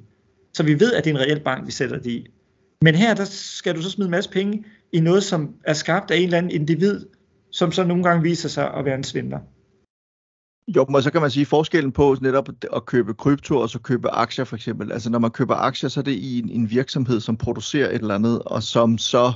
Så 0.54 0.62
vi 0.62 0.80
ved, 0.80 0.92
at 0.92 1.04
det 1.04 1.10
er 1.10 1.14
en 1.14 1.20
reel 1.20 1.40
bank, 1.40 1.66
vi 1.66 1.72
sætter 1.72 1.98
det 1.98 2.10
i. 2.10 2.26
Men 2.82 2.94
her, 2.94 3.14
der 3.14 3.24
skal 3.30 3.74
du 3.74 3.82
så 3.82 3.90
smide 3.90 4.06
en 4.06 4.10
masse 4.10 4.30
penge 4.30 4.64
i 4.92 5.00
noget, 5.00 5.22
som 5.22 5.54
er 5.64 5.72
skabt 5.72 6.10
af 6.10 6.16
en 6.16 6.24
eller 6.24 6.38
anden 6.38 6.52
individ, 6.52 7.06
som 7.50 7.72
så 7.72 7.84
nogle 7.84 8.02
gange 8.02 8.22
viser 8.22 8.48
sig 8.48 8.74
at 8.74 8.84
være 8.84 8.94
en 8.94 9.04
svindler. 9.04 9.38
Jo, 10.76 10.86
men 10.88 11.02
så 11.02 11.10
kan 11.10 11.20
man 11.20 11.30
sige 11.30 11.46
forskellen 11.46 11.92
på 11.92 12.16
netop 12.20 12.48
at 12.76 12.86
købe 12.86 13.14
krypto 13.14 13.58
og 13.58 13.70
så 13.70 13.78
købe 13.78 14.10
aktier 14.10 14.44
for 14.44 14.56
eksempel. 14.56 14.92
Altså 14.92 15.10
når 15.10 15.18
man 15.18 15.30
køber 15.30 15.54
aktier, 15.54 15.90
så 15.90 16.00
er 16.00 16.04
det 16.04 16.12
i 16.12 16.38
en, 16.38 16.50
en 16.50 16.70
virksomhed, 16.70 17.20
som 17.20 17.36
producerer 17.36 17.88
et 17.88 17.94
eller 17.94 18.14
andet, 18.14 18.42
og 18.42 18.62
som 18.62 18.98
så 18.98 19.32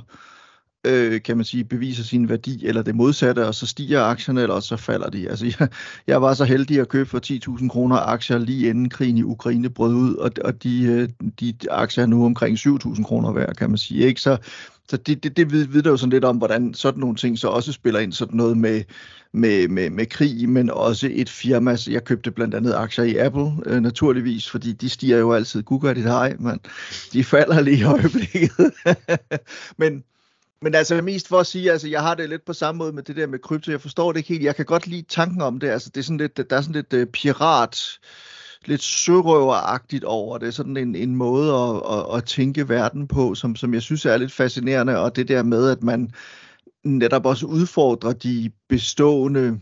øh, 0.86 1.22
kan 1.22 1.36
man 1.36 1.44
sige, 1.44 1.64
beviser 1.64 2.04
sin 2.04 2.28
værdi, 2.28 2.66
eller 2.66 2.82
det 2.82 2.94
modsatte, 2.94 3.46
og 3.46 3.54
så 3.54 3.66
stiger 3.66 4.02
aktierne, 4.02 4.42
eller 4.42 4.60
så 4.60 4.76
falder 4.76 5.10
de. 5.10 5.28
Altså, 5.28 5.46
jeg, 5.46 5.68
jeg 6.06 6.22
var 6.22 6.34
så 6.34 6.44
heldig 6.44 6.80
at 6.80 6.88
købe 6.88 7.10
for 7.10 7.20
10.000 7.60 7.68
kroner 7.68 7.96
aktier 7.96 8.38
lige 8.38 8.68
inden 8.68 8.88
krigen 8.88 9.18
i 9.18 9.22
Ukraine 9.22 9.70
brød 9.70 9.94
ud, 9.94 10.14
og, 10.14 10.30
og 10.44 10.62
de, 10.62 10.82
øh, 10.82 11.08
de 11.40 11.54
aktier 11.70 12.04
er 12.04 12.08
nu 12.08 12.24
omkring 12.24 12.58
7.000 12.58 13.04
kroner 13.04 13.32
værd, 13.32 13.54
kan 13.54 13.70
man 13.70 13.78
sige. 13.78 14.06
Ikke? 14.06 14.20
Så, 14.20 14.36
så 14.88 14.96
det, 14.96 15.22
det, 15.22 15.36
det 15.36 15.52
vidner 15.52 15.90
jo 15.90 15.96
sådan 15.96 16.10
lidt 16.10 16.24
om, 16.24 16.36
hvordan 16.36 16.74
sådan 16.74 17.00
nogle 17.00 17.16
ting 17.16 17.38
så 17.38 17.48
også 17.48 17.72
spiller 17.72 18.00
ind, 18.00 18.12
sådan 18.12 18.36
noget 18.36 18.56
med, 18.56 18.82
med, 19.32 19.68
med, 19.68 19.90
med 19.90 20.06
krig, 20.06 20.48
men 20.48 20.70
også 20.70 21.08
et 21.12 21.30
firma. 21.30 21.76
Så 21.76 21.90
jeg 21.90 22.04
købte 22.04 22.30
blandt 22.30 22.54
andet 22.54 22.74
aktier 22.74 23.04
i 23.04 23.16
Apple, 23.16 23.52
øh, 23.66 23.80
naturligvis, 23.80 24.50
fordi 24.50 24.72
de 24.72 24.88
stiger 24.88 25.18
jo 25.18 25.32
altid. 25.32 25.62
Google 25.62 25.90
er 25.90 25.94
dit 25.94 26.04
hej, 26.04 26.36
men 26.38 26.60
de 27.12 27.24
falder 27.24 27.60
lige 27.60 27.78
i 27.78 27.84
øjeblikket. 27.84 28.50
men, 29.78 30.04
men 30.62 30.74
altså 30.74 31.02
mest 31.02 31.28
for 31.28 31.38
at 31.38 31.46
sige, 31.46 31.72
altså 31.72 31.88
jeg 31.88 32.00
har 32.00 32.14
det 32.14 32.28
lidt 32.28 32.44
på 32.44 32.52
samme 32.52 32.78
måde 32.78 32.92
med 32.92 33.02
det 33.02 33.16
der 33.16 33.26
med 33.26 33.38
krypto. 33.38 33.70
Jeg 33.70 33.80
forstår 33.80 34.12
det 34.12 34.18
ikke 34.18 34.28
helt. 34.28 34.44
Jeg 34.44 34.56
kan 34.56 34.64
godt 34.64 34.86
lide 34.86 35.06
tanken 35.08 35.42
om 35.42 35.60
det. 35.60 35.68
Altså 35.68 35.90
det 35.94 36.00
er 36.00 36.04
sådan 36.04 36.18
lidt, 36.18 36.50
der 36.50 36.56
er 36.56 36.60
sådan 36.60 36.84
lidt 36.90 36.92
uh, 36.92 37.12
pirat 37.12 37.78
lidt 38.68 38.82
sørøveragtigt 38.82 40.04
over 40.04 40.38
det. 40.38 40.54
Sådan 40.54 40.76
en, 40.76 40.94
en 40.94 41.16
måde 41.16 41.54
at, 41.54 41.98
at, 41.98 42.16
at 42.16 42.24
tænke 42.24 42.68
verden 42.68 43.08
på, 43.08 43.34
som, 43.34 43.56
som 43.56 43.74
jeg 43.74 43.82
synes 43.82 44.06
er 44.06 44.16
lidt 44.16 44.32
fascinerende, 44.32 44.98
og 44.98 45.16
det 45.16 45.28
der 45.28 45.42
med, 45.42 45.70
at 45.70 45.82
man 45.82 46.12
netop 46.84 47.26
også 47.26 47.46
udfordrer 47.46 48.12
de 48.12 48.50
bestående, 48.68 49.60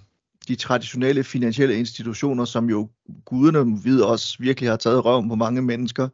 de 0.48 0.54
traditionelle 0.54 1.24
finansielle 1.24 1.74
institutioner, 1.74 2.44
som 2.44 2.70
jo 2.70 2.88
guderne 3.24 3.84
ved 3.84 4.00
også 4.00 4.36
virkelig 4.40 4.70
har 4.70 4.76
taget 4.76 5.04
røven 5.04 5.28
på 5.28 5.34
mange 5.34 5.62
mennesker. 5.62 6.08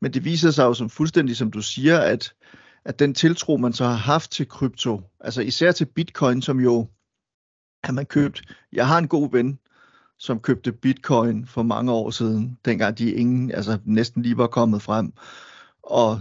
Men 0.00 0.14
det 0.14 0.24
viser 0.24 0.50
sig 0.50 0.64
jo 0.64 0.74
som 0.74 0.90
fuldstændig, 0.90 1.36
som 1.36 1.50
du 1.50 1.62
siger, 1.62 1.98
at, 1.98 2.32
at 2.84 2.98
den 2.98 3.14
tiltro, 3.14 3.56
man 3.56 3.72
så 3.72 3.84
har 3.84 3.94
haft 3.94 4.30
til 4.30 4.48
krypto, 4.48 5.02
altså 5.20 5.42
især 5.42 5.72
til 5.72 5.84
bitcoin, 5.84 6.42
som 6.42 6.60
jo 6.60 6.88
har 7.84 7.92
man 7.92 8.06
købt. 8.06 8.42
Jeg 8.72 8.88
har 8.88 8.98
en 8.98 9.08
god 9.08 9.30
ven, 9.32 9.58
som 10.24 10.40
købte 10.40 10.72
bitcoin 10.72 11.46
for 11.46 11.62
mange 11.62 11.92
år 11.92 12.10
siden, 12.10 12.58
dengang 12.64 12.98
de 12.98 13.10
ingen, 13.10 13.50
altså 13.50 13.78
næsten 13.84 14.22
lige 14.22 14.38
var 14.38 14.46
kommet 14.46 14.82
frem. 14.82 15.12
Og 15.82 16.20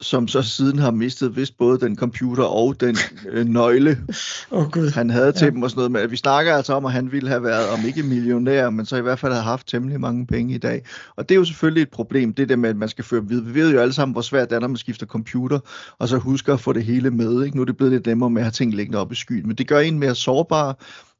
som 0.00 0.28
så 0.28 0.42
siden 0.42 0.78
har 0.78 0.90
mistet 0.90 1.36
vist 1.36 1.58
både 1.58 1.80
den 1.80 1.96
computer 1.96 2.44
og 2.44 2.80
den 2.80 2.96
øh, 3.28 3.46
nøgle, 3.46 3.98
oh, 4.50 4.70
Gud. 4.70 4.90
han 4.90 5.10
havde 5.10 5.32
til 5.32 5.44
ja. 5.44 5.50
dem 5.50 5.62
og 5.62 5.70
sådan 5.70 5.78
noget. 5.78 5.92
Men 5.92 6.10
vi 6.10 6.16
snakker 6.16 6.54
altså 6.54 6.72
om, 6.72 6.84
at 6.84 6.92
han 6.92 7.12
ville 7.12 7.28
have 7.28 7.42
været, 7.42 7.68
om 7.68 7.78
ikke 7.86 8.02
millionær, 8.02 8.70
men 8.70 8.86
så 8.86 8.96
i 8.96 9.00
hvert 9.00 9.18
fald 9.18 9.32
have 9.32 9.44
haft 9.44 9.68
temmelig 9.68 10.00
mange 10.00 10.26
penge 10.26 10.54
i 10.54 10.58
dag. 10.58 10.84
Og 11.16 11.28
det 11.28 11.34
er 11.34 11.38
jo 11.38 11.44
selvfølgelig 11.44 11.82
et 11.82 11.90
problem, 11.90 12.34
det 12.34 12.48
der 12.48 12.56
med, 12.56 12.70
at 12.70 12.76
man 12.76 12.88
skal 12.88 13.04
føre 13.04 13.28
videre. 13.28 13.46
Vi 13.46 13.54
ved 13.54 13.72
jo 13.72 13.80
alle 13.80 13.92
sammen, 13.92 14.12
hvor 14.12 14.22
svært 14.22 14.50
det 14.50 14.56
er, 14.56 14.60
når 14.60 14.68
man 14.68 14.76
skifter 14.76 15.06
computer, 15.06 15.58
og 15.98 16.08
så 16.08 16.18
husker 16.18 16.54
at 16.54 16.60
få 16.60 16.72
det 16.72 16.84
hele 16.84 17.10
med. 17.10 17.44
Ikke? 17.44 17.56
Nu 17.56 17.62
er 17.62 17.66
det 17.66 17.76
blevet 17.76 17.92
lidt 17.92 18.06
nemmere 18.06 18.30
med 18.30 18.42
at 18.42 18.44
have 18.44 18.52
ting 18.52 18.74
liggende 18.74 18.98
op 18.98 19.12
i 19.12 19.14
skyen, 19.14 19.46
men 19.46 19.56
det 19.56 19.68
gør 19.68 19.78
en 19.78 19.98
mere 19.98 20.14
sårbar. 20.14 20.78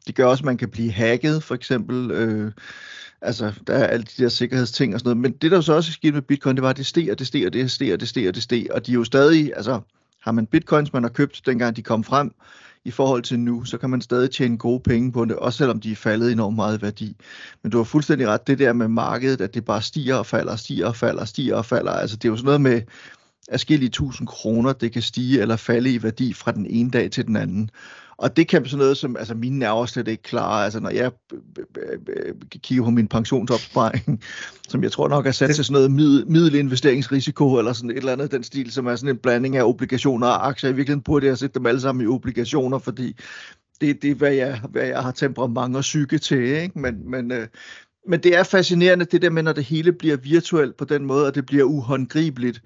Det 0.09 0.16
gør 0.16 0.26
også, 0.26 0.42
at 0.42 0.46
man 0.46 0.56
kan 0.56 0.68
blive 0.68 0.92
hacket, 0.92 1.42
for 1.42 1.54
eksempel. 1.54 2.11
Øh, 2.11 2.52
Altså, 3.22 3.52
der 3.66 3.74
er 3.74 3.86
alle 3.86 4.04
de 4.04 4.22
der 4.22 4.28
sikkerhedsting 4.28 4.94
og 4.94 5.00
sådan 5.00 5.09
noget. 5.09 5.22
Men 5.22 5.32
det, 5.32 5.50
der 5.50 5.61
så 5.61 5.72
også 5.72 5.92
skete 5.92 6.12
med 6.12 6.22
bitcoin, 6.22 6.56
det 6.56 6.62
var, 6.62 6.70
at 6.70 6.76
det 6.76 6.86
steg, 6.86 7.11
og 7.11 7.18
det 7.18 7.26
steg, 7.26 7.46
og 7.46 7.52
det 7.52 7.70
steg, 7.70 7.92
og 7.92 8.00
det 8.00 8.09
steg, 8.09 8.28
og 8.28 8.34
det 8.34 8.42
steg. 8.42 8.66
Og 8.70 8.86
de 8.86 8.90
er 8.90 8.94
jo 8.94 9.04
stadig, 9.04 9.52
altså, 9.56 9.80
har 10.22 10.32
man 10.32 10.46
bitcoins, 10.46 10.92
man 10.92 11.02
har 11.02 11.11
købt, 11.11 11.42
dengang 11.46 11.76
de 11.76 11.82
kom 11.82 12.04
frem, 12.04 12.30
i 12.84 12.90
forhold 12.90 13.22
til 13.22 13.40
nu, 13.40 13.64
så 13.64 13.78
kan 13.78 13.90
man 13.90 14.00
stadig 14.00 14.30
tjene 14.30 14.59
gode 14.59 14.80
penge 14.80 15.12
på 15.12 15.24
det, 15.24 15.36
også 15.36 15.56
selvom 15.56 15.80
de 15.80 15.92
er 15.92 15.96
faldet 15.96 16.32
enormt 16.32 16.56
meget 16.56 16.78
i 16.78 16.82
værdi. 16.82 17.16
Men 17.62 17.72
du 17.72 17.76
har 17.76 17.84
fuldstændig 17.84 18.28
ret, 18.28 18.46
det 18.46 18.59
der 18.59 18.72
med 18.72 18.88
markedet, 18.88 19.40
at 19.40 19.54
det 19.54 19.64
bare 19.64 19.82
stiger 19.82 20.16
og 20.16 20.26
falder, 20.26 20.56
stiger 20.56 20.86
og 20.86 20.96
falder, 20.96 21.24
stiger 21.24 21.56
og 21.56 21.64
falder. 21.64 21.92
Altså, 21.92 22.16
det 22.16 22.24
er 22.24 22.28
jo 22.28 22.36
sådan 22.36 22.46
noget 22.46 22.61
med, 22.61 22.82
afskillige 23.48 23.90
tusind 23.90 24.28
kroner, 24.28 24.72
det 24.72 24.92
kan 24.92 25.02
stige 25.02 25.40
eller 25.40 25.56
falde 25.56 25.94
i 25.94 26.02
værdi 26.02 26.32
fra 26.32 26.52
den 26.52 26.66
ene 26.66 26.90
dag 26.90 27.11
til 27.11 27.26
den 27.26 27.36
anden. 27.36 27.70
Og 28.18 28.36
det 28.36 28.48
kan 28.48 28.64
sådan 28.64 28.78
noget 28.78 28.96
som, 28.96 29.16
altså 29.16 29.34
mine 29.34 29.58
nerver 29.58 29.86
slet 29.86 30.08
ikke 30.08 30.22
klare, 30.22 30.64
altså 30.64 30.80
når 30.80 30.90
jeg 30.90 31.12
kigger 32.62 32.84
på 32.84 32.90
min 32.90 33.08
pensionsopsparing, 33.08 34.22
som 34.68 34.82
jeg 34.82 34.92
tror 34.92 35.08
nok 35.08 35.26
er 35.26 35.30
sat 35.30 35.54
til 35.54 35.64
sådan 35.64 35.72
noget 35.72 35.90
middel, 35.90 36.30
middelinvesteringsrisiko, 36.30 37.58
eller 37.58 37.72
sådan 37.72 37.90
et 37.90 37.96
eller 37.96 38.12
andet 38.12 38.32
den 38.32 38.42
stil, 38.42 38.72
som 38.72 38.86
er 38.86 38.96
sådan 38.96 39.14
en 39.14 39.18
blanding 39.18 39.56
af 39.56 39.64
obligationer 39.64 40.26
og 40.26 40.48
aktier. 40.48 40.70
I 40.70 40.72
virkeligheden 40.72 41.02
burde 41.02 41.26
jeg 41.26 41.38
sætte 41.38 41.58
dem 41.58 41.66
alle 41.66 41.80
sammen 41.80 42.04
i 42.04 42.08
obligationer, 42.08 42.78
fordi 42.78 43.16
det, 43.80 44.02
det 44.02 44.10
er, 44.10 44.14
hvad 44.14 44.32
jeg, 44.32 44.60
hvad 44.70 44.86
jeg 44.86 45.02
har 45.02 45.12
temperament 45.12 45.76
og 45.76 45.80
psyke 45.80 46.18
til, 46.18 46.44
ikke? 46.44 46.78
Men, 46.78 47.10
men, 47.10 47.32
øh, 47.32 47.46
men 48.08 48.20
det 48.22 48.36
er 48.36 48.42
fascinerende, 48.42 49.04
det 49.04 49.22
der 49.22 49.30
med, 49.30 49.42
når 49.42 49.52
det 49.52 49.64
hele 49.64 49.92
bliver 49.92 50.16
virtuelt 50.16 50.76
på 50.76 50.84
den 50.84 51.04
måde, 51.04 51.26
og 51.26 51.34
det 51.34 51.46
bliver 51.46 51.64
uhåndgribeligt. 51.64 52.62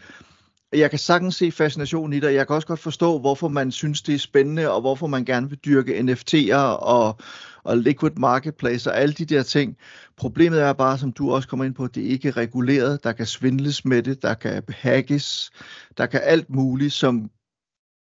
Jeg 0.73 0.91
kan 0.91 0.99
sagtens 0.99 1.37
se 1.37 1.53
fascinationen 1.53 2.13
i 2.13 2.21
det, 2.21 2.35
jeg 2.35 2.47
kan 2.47 2.57
også 2.57 2.67
godt 2.69 2.81
forstå, 2.81 3.19
hvorfor 3.19 3.49
man 3.49 3.73
synes, 3.73 4.03
det 4.03 4.15
er 4.15 4.19
spændende, 4.19 4.71
og 4.71 4.81
hvorfor 4.81 5.07
man 5.07 5.25
gerne 5.25 5.49
vil 5.49 5.59
dyrke 5.59 5.99
NFT'er 5.99 6.57
og, 6.57 7.19
og 7.65 7.79
liquid 7.79 8.11
marketplace 8.17 8.91
og 8.91 8.99
alle 8.99 9.15
de 9.15 9.25
der 9.25 9.43
ting. 9.43 9.77
Problemet 10.17 10.61
er 10.63 10.73
bare, 10.73 10.99
som 10.99 11.13
du 11.13 11.33
også 11.33 11.49
kommer 11.49 11.65
ind 11.65 11.75
på, 11.75 11.87
det 11.87 12.07
er 12.07 12.11
ikke 12.11 12.31
reguleret. 12.31 13.05
Der 13.05 13.13
kan 13.13 13.27
svindles 13.27 13.85
med 13.85 14.03
det, 14.03 14.23
der 14.23 14.35
kan 14.35 14.63
hackes, 14.69 15.51
der 15.97 16.07
kan 16.07 16.21
alt 16.25 16.51
muligt, 16.51 16.93
som 16.93 17.31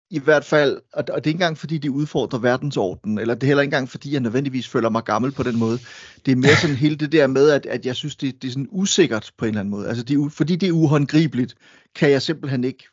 i 0.09 0.19
hvert 0.19 0.45
fald, 0.45 0.81
og 0.93 1.07
det 1.07 1.13
er 1.13 1.17
ikke 1.17 1.29
engang 1.29 1.57
fordi, 1.57 1.77
de 1.77 1.91
udfordrer 1.91 2.39
verdensordenen, 2.39 3.17
eller 3.17 3.33
det 3.33 3.43
er 3.43 3.47
heller 3.47 3.61
ikke 3.61 3.67
engang 3.67 3.89
fordi, 3.89 4.13
jeg 4.13 4.19
nødvendigvis 4.19 4.67
føler 4.67 4.89
mig 4.89 5.03
gammel 5.03 5.31
på 5.31 5.43
den 5.43 5.59
måde. 5.59 5.79
Det 6.25 6.31
er 6.31 6.35
mere 6.35 6.55
sådan 6.55 6.75
hele 6.75 6.95
det 6.95 7.11
der 7.11 7.27
med, 7.27 7.49
at, 7.49 7.65
at 7.65 7.85
jeg 7.85 7.95
synes, 7.95 8.15
det, 8.15 8.41
det 8.41 8.47
er 8.47 8.51
sådan 8.51 8.67
usikkert 8.71 9.31
på 9.37 9.45
en 9.45 9.49
eller 9.49 9.59
anden 9.59 9.71
måde. 9.71 9.87
Altså, 9.87 10.03
det 10.03 10.19
er, 10.19 10.29
fordi 10.29 10.55
det 10.55 10.69
er 10.69 10.73
uhåndgribeligt, 10.73 11.55
kan 11.95 12.11
jeg 12.11 12.21
simpelthen 12.21 12.63
ikke 12.63 12.87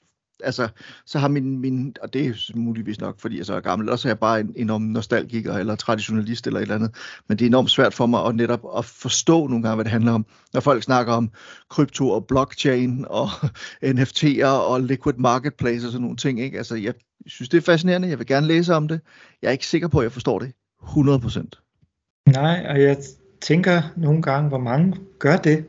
altså, 0.44 0.68
så 1.06 1.18
har 1.18 1.28
min, 1.28 1.58
min, 1.58 1.94
og 2.02 2.12
det 2.12 2.26
er 2.26 2.52
muligvis 2.54 3.00
nok, 3.00 3.20
fordi 3.20 3.38
jeg 3.38 3.46
så 3.46 3.54
er 3.54 3.60
gammel, 3.60 3.88
også 3.88 4.08
er 4.08 4.10
jeg 4.10 4.18
bare 4.18 4.40
en 4.40 4.52
enorm 4.56 4.82
nostalgiker 4.82 5.54
eller 5.54 5.74
traditionalist 5.74 6.46
eller 6.46 6.60
et 6.60 6.62
eller 6.62 6.74
andet, 6.74 6.94
men 7.28 7.38
det 7.38 7.44
er 7.44 7.48
enormt 7.48 7.70
svært 7.70 7.94
for 7.94 8.06
mig 8.06 8.26
at 8.26 8.36
netop 8.36 8.60
at 8.78 8.84
forstå 8.84 9.46
nogle 9.46 9.62
gange, 9.62 9.74
hvad 9.74 9.84
det 9.84 9.92
handler 9.92 10.12
om, 10.12 10.26
når 10.52 10.60
folk 10.60 10.82
snakker 10.82 11.12
om 11.12 11.30
krypto 11.70 12.10
og 12.10 12.26
blockchain 12.26 13.06
og 13.08 13.28
NFT'er 13.94 14.46
og 14.46 14.80
liquid 14.80 15.14
marketplace 15.18 15.86
og 15.86 15.92
sådan 15.92 16.02
nogle 16.02 16.16
ting, 16.16 16.40
ikke? 16.40 16.58
Altså, 16.58 16.76
jeg 16.76 16.94
synes, 17.26 17.48
det 17.48 17.58
er 17.58 17.62
fascinerende, 17.62 18.08
jeg 18.08 18.18
vil 18.18 18.26
gerne 18.26 18.46
læse 18.46 18.74
om 18.74 18.88
det, 18.88 19.00
jeg 19.42 19.48
er 19.48 19.52
ikke 19.52 19.66
sikker 19.66 19.88
på, 19.88 19.98
at 19.98 20.04
jeg 20.04 20.12
forstår 20.12 20.38
det 20.38 20.52
100%. 20.82 22.26
Nej, 22.26 22.66
og 22.68 22.82
jeg 22.82 22.96
tænker 23.40 23.82
nogle 23.96 24.22
gange, 24.22 24.48
hvor 24.48 24.58
mange 24.58 24.96
gør 25.18 25.36
det. 25.36 25.64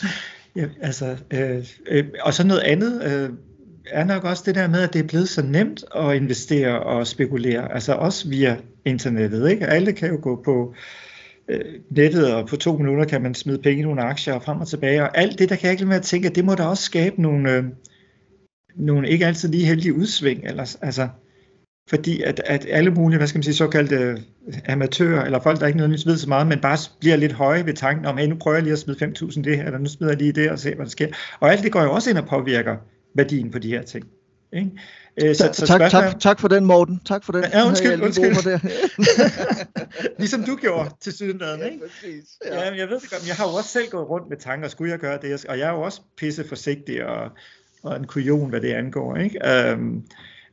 ja, 0.56 0.66
altså, 0.80 1.16
øh, 1.30 1.66
øh, 1.86 2.04
og 2.22 2.34
så 2.34 2.46
noget 2.46 2.60
andet, 2.60 3.02
øh, 3.04 3.30
er 3.90 4.04
nok 4.04 4.24
også 4.24 4.42
det 4.46 4.54
der 4.54 4.68
med, 4.68 4.82
at 4.82 4.92
det 4.92 5.00
er 5.00 5.06
blevet 5.08 5.28
så 5.28 5.42
nemt 5.42 5.84
at 5.96 6.16
investere 6.16 6.82
og 6.82 7.06
spekulere, 7.06 7.74
altså 7.74 7.92
også 7.92 8.28
via 8.28 8.56
internettet. 8.84 9.50
Ikke? 9.50 9.66
Alle 9.66 9.92
kan 9.92 10.10
jo 10.10 10.18
gå 10.22 10.42
på 10.44 10.74
øh, 11.48 11.60
nettet, 11.90 12.34
og 12.34 12.48
på 12.48 12.56
to 12.56 12.76
minutter 12.76 13.04
kan 13.04 13.22
man 13.22 13.34
smide 13.34 13.58
penge 13.58 13.80
i 13.80 13.84
nogle 13.84 14.02
aktier 14.02 14.34
og 14.34 14.42
frem 14.42 14.60
og 14.60 14.68
tilbage, 14.68 15.02
og 15.02 15.18
alt 15.18 15.38
det, 15.38 15.48
der 15.48 15.56
kan 15.56 15.64
jeg 15.64 15.72
ikke 15.72 15.86
med 15.86 15.96
at 15.96 16.02
tænke, 16.02 16.28
at 16.28 16.34
det 16.34 16.44
må 16.44 16.54
da 16.54 16.62
også 16.62 16.82
skabe 16.82 17.22
nogle, 17.22 17.52
øh, 17.52 17.64
nogle 18.76 19.08
ikke 19.08 19.26
altid 19.26 19.48
lige 19.48 19.66
heldige 19.66 19.94
udsving, 19.94 20.44
eller, 20.44 20.76
altså, 20.82 21.08
fordi 21.88 22.22
at, 22.22 22.42
at 22.46 22.66
alle 22.70 22.90
mulige, 22.90 23.18
hvad 23.18 23.26
skal 23.26 23.38
man 23.38 23.42
sige, 23.42 23.54
såkaldte 23.54 23.96
øh, 23.96 24.18
amatører, 24.68 25.24
eller 25.24 25.40
folk, 25.40 25.60
der 25.60 25.66
ikke 25.66 25.76
nødvendigvis 25.76 26.06
ved 26.06 26.16
så 26.16 26.28
meget, 26.28 26.46
men 26.46 26.60
bare 26.60 26.78
bliver 27.00 27.16
lidt 27.16 27.32
høje 27.32 27.66
ved 27.66 27.74
tanken 27.74 28.06
om, 28.06 28.16
hey, 28.16 28.26
nu 28.26 28.34
prøver 28.34 28.56
jeg 28.56 28.62
lige 28.62 28.72
at 28.72 28.78
smide 28.78 29.04
5.000 29.04 29.42
det 29.42 29.56
her, 29.56 29.64
eller 29.64 29.78
nu 29.78 29.86
smider 29.86 30.12
jeg 30.12 30.18
lige 30.18 30.32
det, 30.32 30.50
og 30.50 30.58
se, 30.58 30.74
hvad 30.74 30.86
der 30.86 30.90
sker. 30.90 31.08
Og 31.40 31.52
alt 31.52 31.62
det 31.62 31.72
går 31.72 31.82
jo 31.82 31.92
også 31.92 32.10
ind 32.10 32.18
og 32.18 32.26
påvirker 32.26 32.76
værdien 33.14 33.50
på 33.50 33.58
de 33.58 33.68
her 33.68 33.82
ting. 33.82 34.06
Ikke? 34.52 34.70
Øh, 35.22 35.34
så, 35.34 35.50
så 35.52 35.66
tak, 35.66 35.78
spørgsmål... 35.78 36.02
tak, 36.02 36.20
tak 36.20 36.40
for 36.40 36.48
den, 36.48 36.64
Morten. 36.64 37.00
Tak 37.04 37.24
for 37.24 37.32
den. 37.32 37.44
Ja, 37.52 37.66
undskyld, 37.66 38.02
undskyld. 38.02 38.34
For 38.34 38.50
det. 38.50 38.60
ligesom 40.18 40.42
du 40.44 40.56
gjorde 40.56 40.90
til 41.00 41.12
sydendagen, 41.12 41.62
ikke? 41.62 41.76
Ja, 41.76 41.82
præcis, 41.82 42.24
ja. 42.44 42.64
ja, 42.64 42.74
jeg 42.76 42.88
ved 42.88 43.00
det 43.00 43.10
godt, 43.10 43.28
jeg 43.28 43.36
har 43.36 43.48
jo 43.48 43.54
også 43.54 43.70
selv 43.70 43.88
gået 43.90 44.08
rundt 44.08 44.28
med 44.28 44.36
tanker, 44.36 44.68
skulle 44.68 44.90
jeg 44.90 44.98
gøre 44.98 45.18
det? 45.22 45.44
Og 45.44 45.58
jeg 45.58 45.68
er 45.68 45.72
jo 45.72 45.80
også 45.80 46.00
pisse 46.16 46.48
forsigtig 46.48 47.06
og, 47.06 47.30
og 47.82 47.96
en 47.96 48.06
kujon, 48.06 48.50
hvad 48.50 48.60
det 48.60 48.72
angår, 48.72 49.16
ikke? 49.16 49.72
Um, 49.74 50.06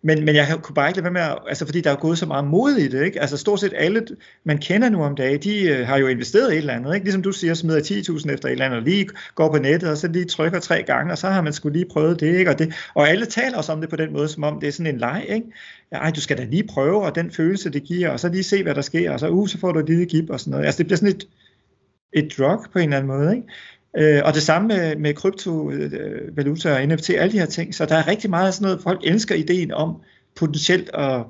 men, 0.04 0.26
men 0.26 0.36
jeg 0.36 0.60
kunne 0.64 0.76
bare 0.76 0.90
ikke 0.90 0.98
lade 0.98 1.04
være 1.04 1.14
med 1.14 1.22
at, 1.22 1.38
altså 1.48 1.66
fordi 1.66 1.82
der 1.82 1.92
er 1.92 1.96
gået 1.96 2.18
så 2.18 2.26
meget 2.26 2.46
mod 2.46 2.72
i 2.72 2.88
det, 2.88 3.06
ikke? 3.06 3.22
Altså 3.22 3.38
stort 3.38 3.60
set 3.60 3.74
alle, 3.76 4.08
man 4.44 4.58
kender 4.58 4.90
nu 4.90 5.04
om 5.04 5.16
dagen, 5.16 5.40
de 5.40 5.62
øh, 5.62 5.88
har 5.88 5.98
jo 5.98 6.08
investeret 6.08 6.52
i 6.52 6.54
et 6.54 6.58
eller 6.58 6.74
andet, 6.74 6.94
ikke? 6.94 7.06
Ligesom 7.06 7.22
du 7.22 7.32
siger, 7.32 7.54
smider 7.54 7.80
10.000 7.80 8.34
efter 8.34 8.48
et 8.48 8.52
eller 8.52 8.66
andet, 8.66 8.80
og 8.80 8.84
lige 8.84 9.10
går 9.36 9.52
på 9.52 9.58
nettet, 9.58 9.90
og 9.90 9.98
så 9.98 10.08
lige 10.08 10.26
trykker 10.26 10.60
tre 10.60 10.84
gange, 10.84 11.12
og 11.12 11.18
så 11.18 11.28
har 11.30 11.42
man 11.42 11.54
skulle 11.54 11.78
lige 11.78 11.90
prøvet 11.92 12.20
det, 12.20 12.38
ikke? 12.38 12.52
Og, 12.52 12.60
det, 12.60 12.74
og 12.94 13.10
alle 13.10 13.26
taler 13.26 13.58
også 13.58 13.72
om 13.72 13.82
det 13.82 13.90
på 13.90 13.96
den 13.96 14.14
måde, 14.14 14.28
som 14.28 14.44
om 14.44 14.60
det 14.60 14.68
er 14.68 14.72
sådan 14.72 14.94
en 14.94 15.00
leg, 15.00 15.26
ikke? 15.30 15.46
Ej, 15.92 16.12
du 16.12 16.22
skal 16.22 16.38
da 16.38 16.44
lige 16.44 16.68
prøve, 16.68 17.04
og 17.04 17.16
den 17.16 17.32
følelse, 17.32 17.70
det 17.70 17.84
giver, 17.84 18.10
og 18.10 18.20
så 18.20 18.30
lige 18.30 18.44
se, 18.44 18.64
hvad 18.64 18.76
der 18.76 18.82
sker, 18.82 19.12
og 19.12 19.20
så, 19.20 19.30
uh, 19.30 19.48
så 19.48 19.58
får 19.58 19.72
du 19.72 19.80
et 19.80 19.90
lille 19.90 20.06
gip 20.06 20.30
og 20.30 20.40
sådan 20.40 20.52
noget. 20.52 20.66
Altså 20.66 20.78
det 20.78 20.86
bliver 20.86 20.98
sådan 20.98 21.16
et, 21.16 21.28
et 22.14 22.34
drug 22.38 22.66
på 22.74 22.80
en 22.80 22.84
eller 22.84 22.98
anden 22.98 23.08
måde, 23.08 23.36
ikke? 23.36 23.48
Øh, 23.98 24.22
og 24.26 24.34
det 24.34 24.44
samme 24.44 24.68
med, 24.68 24.96
med 24.96 25.14
kryptovaluta 25.14 26.76
og 26.76 26.88
NFT, 26.88 27.10
alle 27.10 27.32
de 27.32 27.40
her 27.40 27.46
ting. 27.46 27.76
Så 27.76 27.86
der 27.86 27.96
er 27.96 28.08
rigtig 28.08 28.30
meget 28.30 28.48
af 28.48 28.54
sådan 28.54 28.66
noget, 28.66 28.84
folk 28.84 29.00
elsker 29.04 29.36
ideen 29.36 29.72
om 29.72 30.02
potentielt 30.36 30.90
at, 30.94 31.26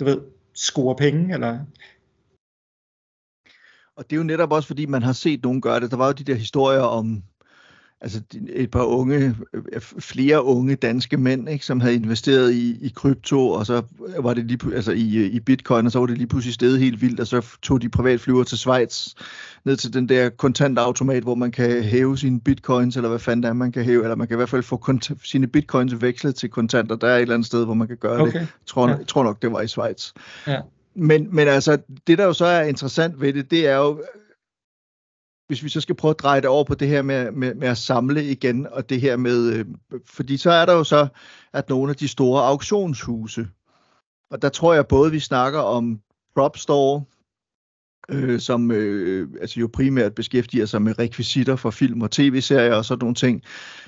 du 0.00 0.04
ved, 0.04 0.20
score 0.54 0.96
penge, 0.96 1.34
eller 1.34 1.58
og 3.96 4.04
det 4.04 4.16
er 4.16 4.20
jo 4.20 4.24
netop 4.24 4.52
også, 4.52 4.66
fordi 4.66 4.86
man 4.86 5.02
har 5.02 5.12
set 5.12 5.42
nogen 5.42 5.60
gøre 5.60 5.80
det. 5.80 5.90
Der 5.90 5.96
var 5.96 6.06
jo 6.06 6.12
de 6.12 6.24
der 6.24 6.34
historier 6.34 6.80
om 6.80 7.22
altså 8.04 8.20
et 8.48 8.70
par 8.70 8.82
unge, 8.82 9.36
flere 9.98 10.44
unge 10.44 10.74
danske 10.74 11.16
mænd, 11.16 11.48
ikke, 11.48 11.66
som 11.66 11.80
havde 11.80 11.94
investeret 11.94 12.52
i, 12.52 12.78
i 12.86 12.92
krypto, 12.94 13.48
og 13.48 13.66
så 13.66 13.82
var 14.18 14.34
det 14.34 14.44
lige, 14.44 14.74
altså 14.74 14.92
i, 14.92 15.26
i 15.26 15.40
bitcoin, 15.40 15.86
og 15.86 15.92
så 15.92 15.98
var 15.98 16.06
det 16.06 16.18
lige 16.18 16.26
pludselig 16.26 16.54
stedet 16.54 16.80
helt 16.80 17.02
vildt, 17.02 17.20
og 17.20 17.26
så 17.26 17.46
tog 17.62 17.82
de 17.82 17.88
privatflyver 17.88 18.44
til 18.44 18.58
Schweiz, 18.58 19.08
ned 19.64 19.76
til 19.76 19.92
den 19.92 20.08
der 20.08 20.28
kontantautomat, 20.28 21.22
hvor 21.22 21.34
man 21.34 21.50
kan 21.50 21.82
hæve 21.82 22.18
sine 22.18 22.40
bitcoins, 22.40 22.96
eller 22.96 23.08
hvad 23.08 23.18
fanden 23.18 23.42
det 23.42 23.48
er, 23.48 23.52
man 23.52 23.72
kan 23.72 23.84
hæve, 23.84 24.02
eller 24.02 24.16
man 24.16 24.28
kan 24.28 24.34
i 24.34 24.38
hvert 24.38 24.48
fald 24.48 24.62
få 24.62 24.76
kont- 24.88 25.14
sine 25.22 25.46
bitcoins 25.46 26.02
vekslet 26.02 26.34
til 26.34 26.48
kontanter. 26.48 26.96
Der 26.96 27.08
er 27.08 27.16
et 27.16 27.22
eller 27.22 27.34
andet 27.34 27.46
sted, 27.46 27.64
hvor 27.64 27.74
man 27.74 27.88
kan 27.88 27.96
gøre 27.96 28.20
okay. 28.20 28.32
det. 28.32 28.38
Jeg 28.38 28.46
tror, 28.66 28.88
ja. 28.88 28.96
tror 29.08 29.24
nok, 29.24 29.42
det 29.42 29.52
var 29.52 29.60
i 29.60 29.68
Schweiz. 29.68 30.12
Ja. 30.46 30.60
Men, 30.96 31.28
men 31.30 31.48
altså, 31.48 31.78
det 32.06 32.18
der 32.18 32.24
jo 32.24 32.32
så 32.32 32.44
er 32.44 32.62
interessant 32.62 33.20
ved 33.20 33.32
det, 33.32 33.50
det 33.50 33.68
er 33.68 33.76
jo, 33.76 34.02
hvis 35.46 35.64
vi 35.64 35.68
så 35.68 35.80
skal 35.80 35.94
prøve 35.94 36.10
at 36.10 36.18
dreje 36.18 36.40
det 36.40 36.48
over 36.48 36.64
på 36.64 36.74
det 36.74 36.88
her 36.88 37.02
med, 37.02 37.32
med, 37.32 37.54
med 37.54 37.68
at 37.68 37.78
samle 37.78 38.24
igen, 38.24 38.66
og 38.66 38.88
det 38.88 39.00
her 39.00 39.16
med, 39.16 39.52
øh, 39.52 39.66
fordi 40.06 40.36
så 40.36 40.50
er 40.50 40.66
der 40.66 40.72
jo 40.72 40.84
så, 40.84 41.08
at 41.52 41.68
nogle 41.68 41.90
af 41.90 41.96
de 41.96 42.08
store 42.08 42.42
auktionshuse, 42.42 43.48
og 44.30 44.42
der 44.42 44.48
tror 44.48 44.74
jeg 44.74 44.86
både, 44.86 45.10
vi 45.10 45.20
snakker 45.20 45.60
om 45.60 46.00
prop 46.34 46.56
store, 46.56 47.04
øh, 48.08 48.40
som 48.40 48.70
øh, 48.70 49.28
altså 49.40 49.60
jo 49.60 49.70
primært 49.72 50.14
beskæftiger 50.14 50.66
sig 50.66 50.82
med 50.82 50.98
rekvisitter 50.98 51.56
for 51.56 51.70
film 51.70 52.02
og 52.02 52.10
tv-serier 52.10 52.74
og 52.74 52.84
sådan 52.84 53.02
nogle 53.02 53.14
ting. 53.14 53.42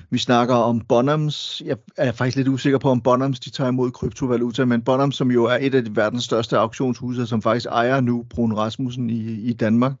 Vi 0.09 0.17
snakker 0.17 0.55
om 0.55 0.81
Bonhams. 0.81 1.61
Jeg 1.65 1.77
er 1.97 2.11
faktisk 2.11 2.37
lidt 2.37 2.47
usikker 2.47 2.79
på, 2.79 2.89
om 2.89 3.01
Bonhams 3.01 3.39
de 3.39 3.49
tager 3.49 3.67
imod 3.67 3.91
kryptovaluta, 3.91 4.65
men 4.65 4.81
Bonhams, 4.81 5.15
som 5.15 5.31
jo 5.31 5.45
er 5.45 5.57
et 5.61 5.75
af 5.75 5.85
de 5.85 5.95
verdens 5.95 6.23
største 6.23 6.57
auktionshuse, 6.57 7.27
som 7.27 7.41
faktisk 7.41 7.65
ejer 7.65 8.01
nu 8.01 8.25
Brun 8.29 8.53
Rasmussen 8.53 9.09
i, 9.09 9.33
i 9.33 9.53
Danmark, 9.53 9.93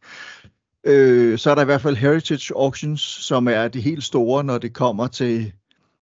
Øh, 0.87 1.37
så 1.37 1.51
er 1.51 1.55
der 1.55 1.61
i 1.61 1.65
hvert 1.65 1.81
fald 1.81 1.95
Heritage 1.95 2.53
Auctions, 2.55 3.01
som 3.01 3.47
er 3.47 3.67
det 3.67 3.83
helt 3.83 4.03
store, 4.03 4.43
når 4.43 4.57
det 4.57 4.73
kommer 4.73 5.07
til 5.07 5.53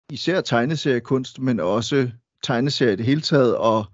især 0.09 0.41
tegneseriekunst, 0.41 1.39
men 1.39 1.59
også 1.59 2.09
tegneserier 2.43 2.93
i 2.93 2.95
det 2.95 3.05
hele 3.05 3.21
taget, 3.21 3.55
og 3.55 3.85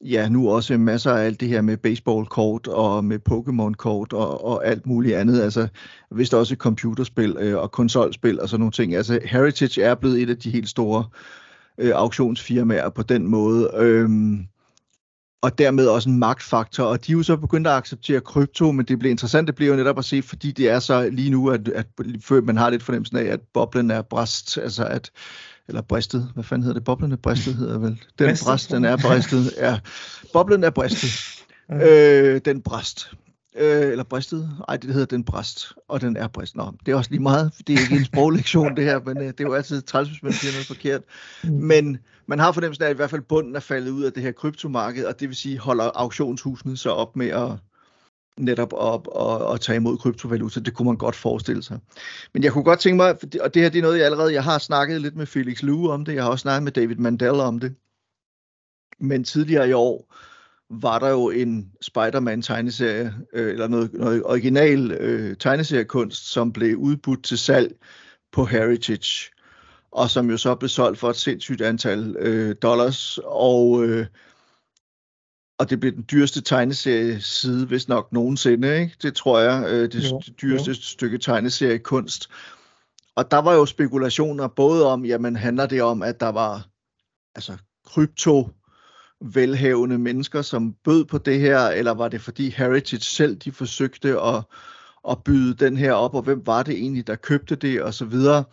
ja, 0.00 0.28
nu 0.28 0.50
også 0.50 0.78
masser 0.78 1.12
af 1.12 1.24
alt 1.24 1.40
det 1.40 1.48
her 1.48 1.60
med 1.60 1.76
baseballkort 1.76 2.66
og 2.66 3.04
med 3.04 3.18
Pokémon-kort 3.30 4.12
og, 4.12 4.44
og 4.44 4.66
alt 4.66 4.86
muligt 4.86 5.16
andet. 5.16 5.40
Altså, 5.40 5.68
vist 6.10 6.34
også 6.34 6.56
computerspil 6.56 7.36
øh, 7.40 7.58
og 7.58 7.70
konsolspil 7.70 8.40
og 8.40 8.48
sådan 8.48 8.60
nogle 8.60 8.72
ting. 8.72 8.94
Altså, 8.94 9.20
Heritage 9.24 9.82
er 9.82 9.94
blevet 9.94 10.22
et 10.22 10.30
af 10.30 10.36
de 10.36 10.50
helt 10.50 10.68
store 10.68 11.04
øh, 11.78 11.92
auktionsfirmaer 11.94 12.88
på 12.88 13.02
den 13.02 13.26
måde. 13.26 13.70
Øhm, 13.76 14.48
og 15.42 15.58
dermed 15.58 15.86
også 15.86 16.08
en 16.08 16.18
magtfaktor, 16.18 16.84
og 16.84 17.06
de 17.06 17.12
er 17.12 17.16
jo 17.16 17.22
så 17.22 17.36
begyndt 17.36 17.66
at 17.66 17.72
acceptere 17.72 18.20
krypto, 18.20 18.72
men 18.72 18.84
det 18.84 18.98
bliver 18.98 19.10
interessant, 19.10 19.46
det 19.46 19.54
bliver 19.54 19.70
jo 19.70 19.76
netop 19.76 19.98
at 19.98 20.04
se, 20.04 20.22
fordi 20.22 20.52
det 20.52 20.68
er 20.68 20.78
så 20.78 21.08
lige 21.12 21.30
nu, 21.30 21.50
at, 21.50 21.68
at 21.68 21.86
man 22.30 22.56
har 22.56 22.70
lidt 22.70 22.82
fornemmelsen 22.82 23.16
af, 23.16 23.24
at 23.24 23.40
boblen 23.54 23.90
er 23.90 24.02
bræst, 24.02 24.58
altså 24.58 24.84
at, 24.84 25.10
eller 25.68 25.82
bristet, 25.82 26.30
hvad 26.34 26.44
fanden 26.44 26.62
hedder 26.62 26.74
det, 26.74 26.84
boblen 26.84 27.12
er 27.12 27.16
bristet 27.16 27.54
hedder 27.54 27.78
vel, 27.78 28.02
den 28.18 28.36
bræst, 28.44 28.70
den 28.70 28.84
er 28.84 28.96
bristet, 28.96 29.54
ja, 29.58 29.78
boblen 30.32 30.64
er 30.64 30.70
bristet, 30.70 31.10
øh, 31.82 32.40
den 32.44 32.62
bræst, 32.62 33.12
øh, 33.56 33.90
eller 33.90 34.04
bristet, 34.04 34.56
ej, 34.68 34.76
det 34.76 34.92
hedder 34.92 35.06
den 35.06 35.24
bræst, 35.24 35.74
og 35.88 36.00
den 36.00 36.16
er 36.16 36.28
bristet. 36.28 36.56
Nå, 36.56 36.72
det 36.86 36.92
er 36.92 36.96
også 36.96 37.10
lige 37.10 37.22
meget, 37.22 37.52
det 37.66 37.74
er 37.74 37.80
ikke 37.80 37.96
en 37.96 38.04
sproglektion 38.04 38.76
det 38.76 38.84
her, 38.84 39.00
men 39.00 39.18
øh, 39.18 39.24
det 39.24 39.40
er 39.40 39.44
jo 39.44 39.54
altid 39.54 39.82
træls, 39.82 40.08
hvis 40.08 40.22
man 40.22 40.32
siger 40.32 40.52
noget 40.52 40.66
forkert. 40.66 41.02
Mm. 41.44 41.50
Men 41.50 41.98
man 42.26 42.38
har 42.38 42.52
fornemmelsen 42.52 42.84
af, 42.84 42.88
at 42.88 42.94
i 42.94 42.96
hvert 42.96 43.10
fald 43.10 43.22
bunden 43.22 43.56
er 43.56 43.60
faldet 43.60 43.90
ud 43.90 44.02
af 44.02 44.12
det 44.12 44.22
her 44.22 44.32
kryptomarked, 44.32 45.04
og 45.04 45.20
det 45.20 45.28
vil 45.28 45.36
sige, 45.36 45.58
holder 45.58 45.90
auktionshusene 45.94 46.76
så 46.76 46.90
op 46.90 47.16
med 47.16 47.28
at 47.28 47.50
netop 48.38 48.72
op 48.72 49.06
og, 49.06 49.38
og 49.38 49.60
tage 49.60 49.76
imod 49.76 49.98
kryptovaluta. 49.98 50.60
Det 50.60 50.74
kunne 50.74 50.86
man 50.86 50.96
godt 50.96 51.16
forestille 51.16 51.62
sig. 51.62 51.78
Men 52.34 52.42
jeg 52.42 52.52
kunne 52.52 52.64
godt 52.64 52.80
tænke 52.80 52.96
mig, 52.96 53.16
og 53.40 53.54
det 53.54 53.62
her 53.62 53.68
det 53.68 53.78
er 53.78 53.82
noget, 53.82 53.98
jeg 53.98 54.04
allerede, 54.04 54.32
jeg 54.32 54.44
har 54.44 54.58
snakket 54.58 55.00
lidt 55.00 55.16
med 55.16 55.26
Felix 55.26 55.62
Lue 55.62 55.92
om 55.92 56.04
det, 56.04 56.14
jeg 56.14 56.22
har 56.22 56.30
også 56.30 56.42
snakket 56.42 56.62
med 56.62 56.72
David 56.72 56.96
Mandel 56.96 57.30
om 57.30 57.58
det. 57.58 57.74
Men 59.00 59.24
tidligere 59.24 59.68
i 59.68 59.72
år, 59.72 60.14
var 60.70 60.98
der 60.98 61.08
jo 61.08 61.30
en 61.30 61.72
Spider-Man 61.82 62.42
tegneserie, 62.42 63.14
øh, 63.32 63.50
eller 63.52 63.68
noget, 63.68 63.92
noget 63.92 64.24
original 64.24 64.90
øh, 64.90 65.36
tegneseriekunst, 65.36 66.32
som 66.32 66.52
blev 66.52 66.76
udbudt 66.76 67.24
til 67.24 67.38
salg 67.38 67.74
på 68.32 68.44
Heritage, 68.44 69.30
og 69.92 70.10
som 70.10 70.30
jo 70.30 70.36
så 70.36 70.54
blev 70.54 70.68
solgt 70.68 70.98
for 70.98 71.10
et 71.10 71.16
sindssygt 71.16 71.60
antal 71.60 72.16
øh, 72.18 72.56
dollars, 72.62 73.18
og, 73.24 73.84
øh, 73.84 74.06
og 75.58 75.70
det 75.70 75.80
blev 75.80 75.92
den 75.92 76.04
dyreste 76.10 76.40
tegneserie 76.40 77.20
side, 77.20 77.66
hvis 77.66 77.88
nok 77.88 78.12
nogensinde, 78.12 78.80
ikke? 78.80 78.96
Det 79.02 79.14
tror 79.14 79.38
jeg, 79.38 79.64
øh, 79.68 79.92
det 79.92 80.10
Jo, 80.10 80.22
dyreste 80.42 80.70
jo. 80.70 80.74
stykke 80.74 81.18
tegneseriekunst. 81.18 82.30
Og 83.16 83.30
der 83.30 83.38
var 83.38 83.54
jo 83.54 83.66
spekulationer 83.66 84.48
både 84.48 84.86
om, 84.86 85.04
jamen 85.04 85.36
handler 85.36 85.66
det 85.66 85.82
om, 85.82 86.02
at 86.02 86.20
der 86.20 86.28
var 86.28 86.68
altså 87.34 87.56
krypto 87.86 88.50
velhavende 89.20 89.98
mennesker, 89.98 90.42
som 90.42 90.72
bød 90.72 91.04
på 91.04 91.18
det 91.18 91.40
her, 91.40 91.60
eller 91.60 91.94
var 91.94 92.08
det 92.08 92.20
fordi 92.20 92.50
Heritage 92.50 93.00
selv, 93.00 93.36
de 93.36 93.52
forsøgte 93.52 94.20
at, 94.20 94.42
at 95.10 95.24
byde 95.24 95.54
den 95.54 95.76
her 95.76 95.92
op, 95.92 96.14
og 96.14 96.22
hvem 96.22 96.46
var 96.46 96.62
det 96.62 96.74
egentlig, 96.74 97.06
der 97.06 97.16
købte 97.16 97.56
det, 97.56 97.82
og 97.82 97.94
så 97.94 98.04
videre. 98.04 98.44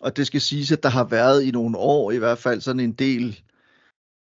Og 0.00 0.16
det 0.16 0.26
skal 0.26 0.40
siges, 0.40 0.72
at 0.72 0.82
der 0.82 0.88
har 0.88 1.04
været 1.04 1.42
i 1.42 1.50
nogle 1.50 1.78
år 1.78 2.10
i 2.12 2.18
hvert 2.18 2.38
fald 2.38 2.60
sådan 2.60 2.80
en 2.80 2.92
del 2.92 3.40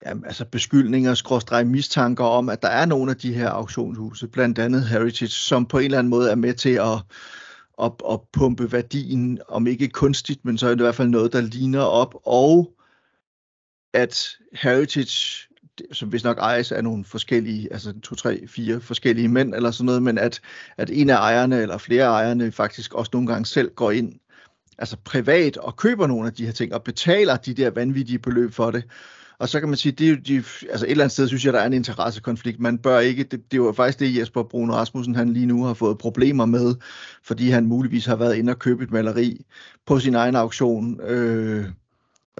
jamen, 0.07 0.25
altså 0.25 0.45
beskyldninger, 0.45 1.14
skråstrej 1.14 1.64
mistanker 1.64 2.25
om, 2.25 2.49
at 2.49 2.62
der 2.62 2.68
er 2.68 2.87
nogle 2.87 3.11
af 3.11 3.16
de 3.16 3.35
her 3.35 3.49
auktionshuse, 3.49 4.29
blandt 4.29 4.59
andet 4.59 4.89
Heritage, 4.89 5.29
som 5.29 5.66
på 5.66 5.79
en 5.79 5.85
eller 5.85 5.99
anden 5.99 6.11
måde 6.11 6.31
er 6.31 6.35
med 6.35 6.55
til 6.55 6.75
at, 6.75 6.99
at, 7.83 7.93
at 8.11 8.21
pumpe 8.33 8.73
værdien, 8.73 9.41
om 9.49 9.66
ikke 9.66 9.89
kunstigt, 9.89 10.45
men 10.45 10.59
så 10.59 10.66
er 10.66 10.71
det 10.71 10.81
i 10.81 10.83
hvert 10.83 10.95
fald 10.95 11.09
noget, 11.09 11.33
der 11.33 11.41
ligner 11.41 11.83
op, 11.83 12.14
og 12.25 12.73
at 13.95 14.29
Heritage, 14.53 15.49
som 15.93 16.09
hvis 16.09 16.24
nok 16.24 16.39
ejes 16.39 16.72
af 16.72 16.85
nogle 16.85 17.05
forskellige, 17.05 17.72
altså 17.72 17.93
to, 18.03 18.14
tre, 18.14 18.47
fire 18.47 18.81
forskellige 18.81 19.28
mænd 19.28 19.55
eller 19.55 19.70
sådan 19.70 19.87
noget, 19.87 20.03
men 20.03 20.18
at, 20.18 20.41
at 20.76 20.91
en 20.93 21.11
af 21.11 21.16
ejerne 21.16 21.62
eller 21.62 21.78
flere 21.78 22.05
af 22.05 22.11
ejerne 22.11 22.53
faktisk 22.53 22.95
også 22.95 23.11
nogle 23.12 23.28
gange 23.28 23.47
selv 23.47 23.70
går 23.74 23.91
ind, 23.91 24.12
altså 24.78 24.97
privat 25.05 25.57
og 25.57 25.76
køber 25.76 26.07
nogle 26.07 26.26
af 26.26 26.33
de 26.33 26.47
her 26.47 26.53
ting 26.53 26.74
og 26.74 26.83
betaler 26.83 27.37
de 27.37 27.55
der 27.55 27.70
vanvittige 27.70 28.18
beløb 28.18 28.53
for 28.53 28.70
det. 28.70 28.85
Og 29.41 29.49
så 29.49 29.61
kan 29.61 29.68
man 29.68 29.78
sige, 29.78 29.93
det 29.93 30.07
er 30.07 30.11
jo 30.11 30.16
de, 30.16 30.37
altså 30.70 30.87
et 30.87 30.91
eller 30.91 31.05
andet 31.05 31.12
sted 31.12 31.28
synes 31.28 31.45
jeg, 31.45 31.53
der 31.53 31.61
er 31.61 31.66
en 31.66 31.72
interessekonflikt. 31.72 32.61
Man 32.61 32.78
bør 32.78 32.99
ikke, 32.99 33.24
det, 33.24 33.53
det 33.53 33.59
er 33.59 33.72
faktisk 33.72 34.01
det, 34.01 34.18
Jesper 34.18 34.43
Brun 34.43 34.72
Rasmussen, 34.72 35.14
han 35.14 35.33
lige 35.33 35.47
nu 35.47 35.64
har 35.64 35.74
fået 35.74 35.99
problemer 35.99 36.47
med, 36.47 36.74
fordi 37.24 37.51
han 37.51 37.66
muligvis 37.66 38.07
har 38.07 38.16
været 38.16 38.37
inde 38.37 38.51
og 38.51 38.59
købe 38.59 38.85
et 38.85 38.91
maleri 38.91 39.45
på 39.87 39.99
sin 39.99 40.14
egen 40.14 40.37
auktion, 40.37 41.01
øh, 41.01 41.64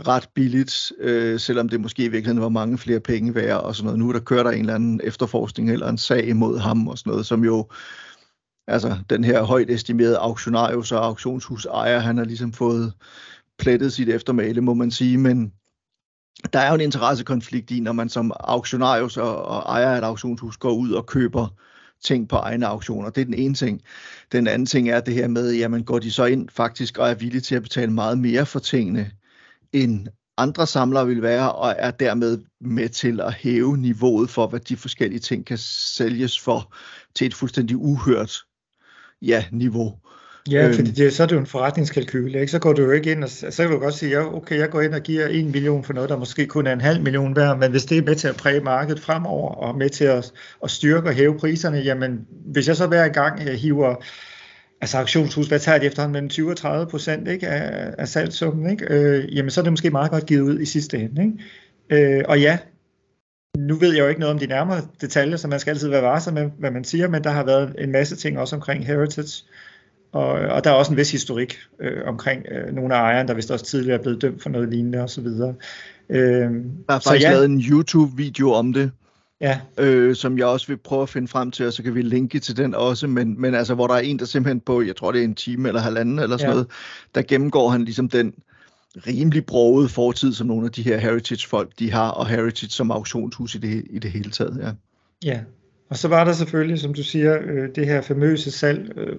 ret 0.09 0.29
billigt, 0.35 0.93
øh, 0.99 1.41
selvom 1.41 1.69
det 1.69 1.81
måske 1.81 2.05
i 2.05 2.09
virkeligheden 2.09 2.43
var 2.43 2.49
mange 2.49 2.79
flere 2.79 3.01
penge 3.01 3.35
værd 3.35 3.61
og 3.61 3.77
sådan 3.77 3.85
noget. 3.85 3.99
Nu 3.99 4.09
er 4.09 4.13
der 4.13 4.21
kører 4.21 4.43
der 4.43 4.51
en 4.51 4.61
eller 4.61 4.75
anden 4.75 5.01
efterforskning 5.05 5.71
eller 5.71 5.89
en 5.89 5.99
sag 5.99 6.29
imod 6.29 6.59
ham 6.59 6.89
og 6.89 6.99
sådan 6.99 7.11
noget, 7.11 7.27
som 7.27 7.45
jo, 7.45 7.69
altså 8.67 8.97
den 9.11 9.25
her 9.25 9.43
højt 9.43 9.71
estimerede 9.71 10.19
auktionarius 10.19 10.93
og 10.93 11.07
auktionshus 11.07 11.65
ejer, 11.65 11.99
han 11.99 12.17
har 12.17 12.25
ligesom 12.25 12.53
fået 12.53 12.93
plettet 13.59 13.93
sit 13.93 14.09
eftermæle, 14.09 14.61
må 14.61 14.75
man 14.75 14.91
sige, 14.91 15.19
men 15.19 15.53
der 16.53 16.59
er 16.59 16.69
jo 16.69 16.75
en 16.75 16.81
interessekonflikt 16.81 17.71
i, 17.71 17.81
når 17.81 17.93
man 17.93 18.09
som 18.09 18.33
auktionarius 18.41 19.17
og, 19.17 19.45
og 19.45 19.59
ejer 19.59 19.95
af 19.95 19.99
et 19.99 20.05
auktionshus 20.05 20.57
går 20.57 20.73
ud 20.73 20.93
og 20.93 21.07
køber 21.07 21.49
ting 22.05 22.29
på 22.29 22.37
egne 22.37 22.67
auktioner. 22.67 23.11
Det 23.11 23.21
er 23.21 23.25
den 23.25 23.35
ene 23.35 23.55
ting. 23.55 23.83
Den 24.33 24.47
anden 24.47 24.67
ting 24.67 24.89
er 24.89 25.01
det 25.01 25.15
her 25.15 25.29
med, 25.29 25.55
jamen 25.55 25.85
går 25.85 25.99
de 25.99 26.13
så 26.13 26.25
ind 26.25 26.49
faktisk 26.49 26.99
og 26.99 27.11
er 27.11 27.15
villige 27.15 27.41
til 27.41 27.55
at 27.55 27.63
betale 27.63 27.93
meget 27.93 28.19
mere 28.19 28.47
for 28.47 28.59
tingene, 28.59 29.11
end 29.73 30.07
andre 30.37 30.67
samlere 30.67 31.07
vil 31.07 31.23
være, 31.23 31.53
og 31.53 31.75
er 31.79 31.91
dermed 31.91 32.39
med 32.61 32.89
til 32.89 33.21
at 33.21 33.35
hæve 33.35 33.77
niveauet 33.77 34.31
for, 34.31 34.47
hvad 34.47 34.61
de 34.61 34.77
forskellige 34.77 35.21
ting 35.21 35.47
kan 35.47 35.59
sælges 35.59 36.41
for 36.41 36.75
til 37.15 37.27
et 37.27 37.35
fuldstændig 37.35 37.77
uhørt 37.77 38.33
ja, 39.23 39.45
niveau. 39.53 39.99
Ja, 40.51 40.67
Øhm. 40.67 40.75
fordi 40.75 40.91
det, 40.91 41.13
så 41.13 41.23
er 41.23 41.27
det 41.27 41.35
jo 41.35 41.41
en 41.41 41.47
forretningskalkyle, 41.47 42.41
ikke? 42.41 42.51
Så 42.53 42.59
går 42.59 42.73
du 42.73 42.83
jo 42.83 42.91
ikke 42.91 43.13
ind, 43.13 43.25
og 43.25 43.31
så 43.31 43.57
kan 43.59 43.71
du 43.71 43.79
godt 43.79 43.95
sige, 43.95 44.11
ja, 44.11 44.35
okay, 44.35 44.59
jeg 44.59 44.71
går 44.71 44.81
ind 44.81 44.95
og 44.95 45.01
giver 45.01 45.27
en 45.27 45.51
million 45.53 45.85
for 45.85 45.93
noget, 45.93 46.11
der 46.11 46.17
måske 46.17 46.47
kun 46.47 46.67
er 46.67 46.73
en 46.73 46.81
halv 46.81 47.03
million 47.03 47.37
værd, 47.37 47.59
men 47.59 47.71
hvis 47.71 47.85
det 47.85 47.99
er 47.99 48.03
med 48.03 48.15
til 48.15 48.29
at 48.29 48.37
præge 48.37 48.61
markedet 48.61 49.01
fremover, 49.01 49.55
og 49.55 49.79
med 49.79 49.91
til 49.91 50.05
at, 50.05 50.33
at 50.65 50.71
styrke 50.71 51.09
og 51.09 51.15
hæve 51.15 51.39
priserne, 51.39 51.79
jamen, 51.79 52.27
hvis 52.31 52.69
jeg 52.69 52.77
så 52.77 52.87
hver 52.87 53.09
gang 53.09 53.47
jeg 53.47 53.59
hiver, 53.59 53.95
altså 54.81 54.99
auktionshus, 54.99 55.49
hvad 55.49 55.59
tager 55.59 55.79
de 55.79 55.87
efterhånden 55.87 56.13
mellem 56.13 56.29
20 56.29 56.51
og 56.51 56.57
30 56.57 56.87
procent 56.87 57.29
ikke, 57.29 57.49
af, 57.49 57.95
af 57.99 58.09
salgssummen, 58.09 58.71
ikke? 58.71 58.87
Øh, 58.91 59.37
jamen, 59.37 59.51
så 59.51 59.61
er 59.61 59.63
det 59.63 59.73
måske 59.73 59.91
meget 59.91 60.11
godt 60.11 60.27
givet 60.27 60.43
ud 60.43 60.61
i 60.61 60.65
sidste 60.65 60.99
ende, 60.99 61.23
ikke? 61.23 62.17
Øh, 62.19 62.25
og 62.29 62.41
ja, 62.41 62.59
nu 63.59 63.75
ved 63.75 63.93
jeg 63.93 64.03
jo 64.03 64.09
ikke 64.09 64.21
noget 64.21 64.35
om 64.35 64.39
de 64.39 64.47
nærmere 64.47 64.81
detaljer, 65.01 65.37
så 65.37 65.49
man 65.49 65.61
skal 65.61 65.71
altid 65.71 65.89
være 65.89 66.03
varsom 66.03 66.35
med, 66.35 66.51
hvad 66.59 66.71
man 66.71 66.85
siger, 66.85 67.09
men 67.09 67.25
der 67.25 67.31
har 67.31 67.45
været 67.45 67.75
en 67.79 67.93
masse 67.93 68.17
ting 68.17 68.39
også 68.39 68.57
omkring 68.57 68.87
Heritage, 68.87 69.45
og, 70.13 70.27
og 70.27 70.65
der 70.65 70.71
er 70.71 70.75
også 70.75 70.93
en 70.93 70.97
vis 70.97 71.13
historik 71.13 71.59
øh, 71.81 72.09
omkring 72.09 72.47
øh, 72.51 72.75
nogle 72.75 72.95
af 72.95 72.99
ejerne, 72.99 73.29
der 73.29 73.35
vist 73.35 73.51
også 73.51 73.65
tidligere 73.65 73.99
er 73.99 74.03
blevet 74.03 74.23
dømt 74.23 74.43
for 74.43 74.51
noget 74.51 74.69
lignende 74.69 74.99
osv. 74.99 75.27
Øh, 75.27 75.51
Der 76.09 76.95
er 76.95 76.99
faktisk 76.99 77.27
ja, 77.27 77.31
lavet 77.33 77.45
en 77.45 77.61
YouTube-video 77.61 78.53
om 78.53 78.73
det, 78.73 78.91
ja, 79.41 79.61
øh, 79.79 80.17
som 80.17 80.39
jeg 80.39 80.47
også 80.47 80.67
vil 80.67 80.77
prøve 80.77 81.03
at 81.03 81.09
finde 81.09 81.29
frem 81.29 81.51
til, 81.51 81.67
og 81.67 81.73
så 81.73 81.83
kan 81.83 81.95
vi 81.95 82.03
linke 82.03 82.39
til 82.39 82.57
den 82.57 82.75
også, 82.75 83.07
men, 83.07 83.41
men 83.41 83.55
altså, 83.55 83.75
hvor 83.75 83.87
der 83.87 83.95
er 83.95 83.99
en, 83.99 84.19
der 84.19 84.25
simpelthen 84.25 84.61
på, 84.61 84.83
jeg 84.83 84.97
tror 84.97 85.13
det 85.13 85.21
er 85.21 85.25
en 85.25 85.35
time 85.35 85.69
eller 85.69 85.81
halvanden 85.81 86.19
eller 86.19 86.37
sådan 86.37 86.51
Ja. 86.51 86.55
noget, 86.55 86.67
der 87.15 87.23
gennemgår 87.23 87.69
han 87.69 87.85
ligesom 87.85 88.09
den 88.09 88.35
rimelig 89.07 89.47
brogede 89.47 89.89
fortid, 89.89 90.33
som 90.33 90.47
nogle 90.47 90.67
af 90.67 90.73
de 90.73 90.83
her 90.83 90.99
Heritage-folk, 90.99 91.79
de 91.79 91.91
har, 91.93 92.09
og 92.11 92.27
Heritage 92.27 92.71
som 92.71 92.91
auktionshus 92.91 93.55
i 93.55 93.59
det, 93.59 93.85
i 93.91 93.99
det 93.99 94.11
hele 94.11 94.31
taget, 94.31 94.59
ja. 94.63 94.71
ja. 95.25 95.41
Og 95.91 95.97
så 95.97 96.09
var 96.09 96.25
der 96.25 96.33
selvfølgelig, 96.33 96.79
som 96.79 96.95
du 96.95 97.03
siger, 97.03 97.39
øh, 97.43 97.69
det 97.75 97.87
her 97.87 98.01
famøse 98.01 98.51
salg 98.51 98.93
øh, 98.97 99.17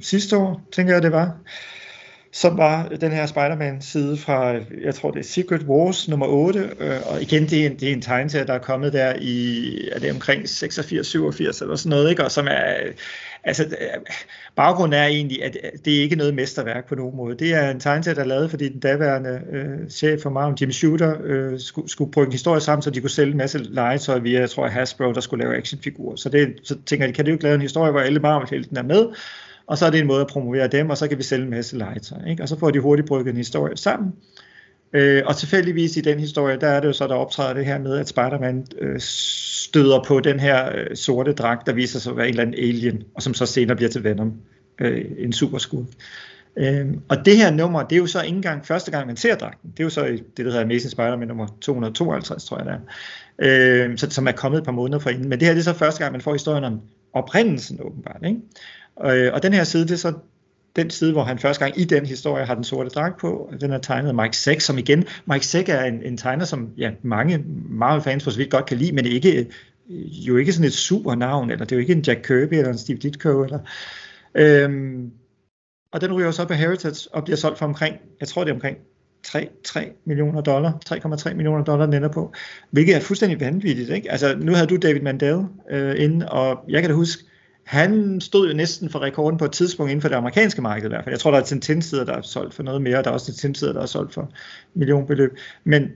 sidste 0.00 0.36
år, 0.36 0.62
tænker 0.72 0.92
jeg 0.92 1.02
det 1.02 1.12
var, 1.12 1.36
som 2.32 2.58
var 2.58 2.88
den 2.88 3.12
her 3.12 3.26
Spider-Man-side 3.26 4.16
fra, 4.16 4.54
jeg 4.84 4.94
tror 4.94 5.10
det 5.10 5.18
er 5.18 5.24
Secret 5.24 5.62
Wars 5.62 6.08
nummer 6.08 6.26
8, 6.26 6.70
øh, 6.80 6.90
og 7.06 7.22
igen, 7.22 7.42
det 7.42 7.62
er 7.62 7.66
en, 7.66 7.76
det 7.76 7.88
er 7.88 7.92
en 7.92 8.02
tegneserie, 8.02 8.46
der 8.46 8.52
er 8.52 8.58
kommet 8.58 8.92
der 8.92 9.14
i, 9.20 9.88
er 9.92 9.98
det 9.98 10.10
omkring 10.10 10.48
86, 10.48 11.06
87 11.06 11.60
eller 11.60 11.76
sådan 11.76 11.90
noget, 11.90 12.10
ikke? 12.10 12.24
og 12.24 12.30
som 12.30 12.46
er, 12.46 12.74
altså, 13.44 13.64
øh, 13.64 14.00
baggrunden 14.56 15.00
er 15.00 15.06
egentlig, 15.06 15.44
at 15.44 15.56
det 15.84 15.98
er 15.98 16.02
ikke 16.02 16.16
noget 16.16 16.34
mesterværk 16.34 16.88
på 16.88 16.94
nogen 16.94 17.16
måde. 17.16 17.36
Det 17.36 17.54
er 17.54 17.70
en 17.70 17.80
tegneserie, 17.80 18.14
der 18.14 18.22
er 18.22 18.26
lavet, 18.26 18.50
fordi 18.50 18.68
den 18.68 18.80
daværende 18.80 19.40
øh, 19.52 19.88
chef 19.88 20.22
for 20.22 20.30
Marvel, 20.30 20.56
Jim 20.60 20.72
Shooter, 20.72 21.16
øh, 21.24 21.60
skulle, 21.60 21.90
skulle 21.90 22.12
bruge 22.12 22.26
en 22.26 22.32
historie 22.32 22.60
sammen, 22.60 22.82
så 22.82 22.90
de 22.90 23.00
kunne 23.00 23.10
sælge 23.10 23.30
en 23.30 23.38
masse 23.38 23.58
legetøj 23.58 24.18
via, 24.18 24.40
jeg 24.40 24.50
tror, 24.50 24.68
Hasbro, 24.68 25.12
der 25.12 25.20
skulle 25.20 25.44
lave 25.44 25.56
actionfigurer. 25.56 26.16
Så, 26.16 26.28
det, 26.28 26.54
så 26.62 26.76
tænker 26.86 27.06
de, 27.06 27.12
kan 27.12 27.24
det 27.24 27.30
jo 27.30 27.34
ikke 27.34 27.44
lave 27.44 27.54
en 27.54 27.60
historie, 27.60 27.90
hvor 27.90 28.00
alle 28.00 28.20
Marvel-heltene 28.20 28.78
er 28.78 28.84
med, 28.84 29.06
og 29.70 29.78
så 29.78 29.86
er 29.86 29.90
det 29.90 30.00
en 30.00 30.06
måde 30.06 30.20
at 30.20 30.26
promovere 30.26 30.68
dem, 30.68 30.90
og 30.90 30.98
så 30.98 31.08
kan 31.08 31.18
vi 31.18 31.22
sælge 31.22 31.44
en 31.44 31.50
masse 31.50 31.78
legetøj. 31.78 32.18
Ikke? 32.28 32.42
Og 32.42 32.48
så 32.48 32.58
får 32.58 32.70
de 32.70 32.80
hurtigt 32.80 33.08
brygget 33.08 33.30
en 33.30 33.36
historie 33.36 33.76
sammen. 33.76 34.12
Øh, 34.92 35.22
og 35.26 35.36
tilfældigvis 35.36 35.96
i 35.96 36.00
den 36.00 36.20
historie, 36.20 36.56
der 36.60 36.66
er 36.66 36.80
det 36.80 36.88
jo 36.88 36.92
så, 36.92 37.06
der 37.06 37.14
optræder 37.14 37.54
det 37.54 37.66
her 37.66 37.78
med, 37.78 37.98
at 37.98 38.08
Spider-Man 38.08 38.66
øh, 38.78 39.00
støder 39.00 40.04
på 40.06 40.20
den 40.20 40.40
her 40.40 40.70
øh, 40.74 40.96
sorte 40.96 41.32
dragt, 41.32 41.66
der 41.66 41.72
viser 41.72 41.98
sig 41.98 42.10
at 42.10 42.16
være 42.16 42.26
en 42.26 42.30
eller 42.30 42.42
anden 42.42 42.60
alien, 42.60 43.02
og 43.14 43.22
som 43.22 43.34
så 43.34 43.46
senere 43.46 43.76
bliver 43.76 43.90
til 43.90 44.04
Venom, 44.04 44.32
øh, 44.80 45.04
en 45.18 45.32
superskud. 45.32 45.84
Øh, 46.56 46.86
og 47.08 47.24
det 47.24 47.36
her 47.36 47.50
nummer, 47.50 47.82
det 47.82 47.96
er 47.96 48.00
jo 48.00 48.06
så 48.06 48.22
ikke 48.22 48.36
engang 48.36 48.66
første 48.66 48.90
gang, 48.90 49.06
man 49.06 49.16
ser 49.16 49.34
dragten. 49.34 49.70
Det 49.70 49.80
er 49.80 49.84
jo 49.84 49.90
så 49.90 50.04
i 50.04 50.16
det, 50.16 50.36
der 50.36 50.44
hedder 50.44 50.64
Amazing 50.64 50.90
Spider-Man 50.90 51.28
nummer 51.28 51.46
252, 51.60 52.44
tror 52.44 52.56
jeg 52.56 52.66
det 52.66 52.74
er. 52.74 52.80
Øh, 53.38 53.98
så, 53.98 54.10
som 54.10 54.26
er 54.26 54.32
kommet 54.32 54.58
et 54.58 54.64
par 54.64 54.72
måneder 54.72 54.98
forinden. 54.98 55.28
Men 55.28 55.40
det 55.40 55.48
her 55.48 55.54
det 55.54 55.60
er 55.60 55.72
så 55.72 55.78
første 55.78 56.00
gang, 56.00 56.12
man 56.12 56.20
får 56.20 56.32
historien 56.32 56.64
om 56.64 56.80
oprindelsen 57.12 57.78
åbenbart. 57.82 58.20
Ikke? 58.26 58.40
Øh, 59.04 59.32
og 59.32 59.42
den 59.42 59.52
her 59.52 59.64
side, 59.64 59.82
det 59.82 59.90
er 59.90 59.96
så 59.96 60.12
den 60.76 60.90
side, 60.90 61.12
hvor 61.12 61.24
han 61.24 61.38
første 61.38 61.64
gang 61.64 61.80
i 61.80 61.84
den 61.84 62.06
historie 62.06 62.44
har 62.44 62.54
den 62.54 62.64
sorte 62.64 62.90
dragt 62.90 63.20
på. 63.20 63.52
Den 63.60 63.72
er 63.72 63.78
tegnet 63.78 64.08
af 64.08 64.14
Mike 64.14 64.36
Seck, 64.36 64.60
som 64.60 64.78
igen, 64.78 65.04
Mike 65.26 65.46
Seck 65.46 65.68
er 65.68 65.82
en, 65.82 66.02
en 66.02 66.16
tegner, 66.16 66.44
som 66.44 66.68
ja, 66.78 66.90
mange 67.02 67.44
Marvel-fans 67.68 68.24
for 68.24 68.30
så 68.30 68.36
vidt 68.36 68.50
godt 68.50 68.66
kan 68.66 68.76
lide, 68.76 68.92
men 68.92 69.06
ikke, 69.06 69.38
øh, 69.38 70.26
jo 70.26 70.36
ikke 70.36 70.52
sådan 70.52 70.66
et 70.66 70.72
super 70.72 71.14
navn, 71.14 71.50
eller 71.50 71.64
det 71.64 71.72
er 71.72 71.76
jo 71.76 71.80
ikke 71.80 71.92
en 71.92 72.02
Jack 72.02 72.22
Kirby 72.26 72.54
eller 72.54 72.72
en 72.72 72.78
Steve 72.78 72.98
Ditko. 72.98 73.44
Eller, 73.44 73.58
øhm, 74.34 75.10
og 75.92 76.00
den 76.00 76.12
ryger 76.12 76.30
så 76.30 76.44
på 76.44 76.54
Heritage 76.54 77.08
og 77.14 77.24
bliver 77.24 77.36
solgt 77.36 77.58
for 77.58 77.66
omkring, 77.66 77.96
jeg 78.20 78.28
tror 78.28 78.44
det 78.44 78.50
er 78.50 78.54
omkring 78.54 78.76
3, 79.24 79.48
3 79.64 79.92
millioner 80.04 80.40
dollar, 80.40 80.78
3,3 81.28 81.34
millioner 81.34 81.64
dollar 81.64 81.86
den 81.86 81.94
ender 81.94 82.08
på, 82.08 82.32
hvilket 82.70 82.96
er 82.96 83.00
fuldstændig 83.00 83.40
vanvittigt. 83.40 83.90
Ikke? 83.90 84.12
Altså, 84.12 84.36
nu 84.36 84.52
havde 84.52 84.66
du 84.66 84.76
David 84.76 85.00
Mandel 85.00 85.46
øh, 85.70 85.94
inde, 85.98 86.28
og 86.28 86.64
jeg 86.68 86.80
kan 86.80 86.90
da 86.90 86.96
huske, 86.96 87.24
han 87.66 88.20
stod 88.20 88.48
jo 88.48 88.56
næsten 88.56 88.90
for 88.90 88.98
rekorden 88.98 89.38
på 89.38 89.44
et 89.44 89.52
tidspunkt 89.52 89.90
inden 89.90 90.02
for 90.02 90.08
det 90.08 90.16
amerikanske 90.16 90.62
marked 90.62 90.84
i 90.84 90.88
hvert 90.88 91.04
fald. 91.04 91.12
Jeg 91.12 91.20
tror, 91.20 91.30
der 91.30 91.38
er 91.38 91.44
Tintin-sider, 91.44 92.04
der 92.04 92.12
er 92.12 92.22
solgt 92.22 92.54
for 92.54 92.62
noget 92.62 92.82
mere, 92.82 92.98
og 92.98 93.04
der 93.04 93.10
er 93.10 93.14
også 93.14 93.26
Tintin-sider, 93.26 93.72
der 93.72 93.80
er 93.80 93.86
solgt 93.86 94.14
for 94.14 94.32
millionbeløb. 94.74 95.30
Men 95.64 95.88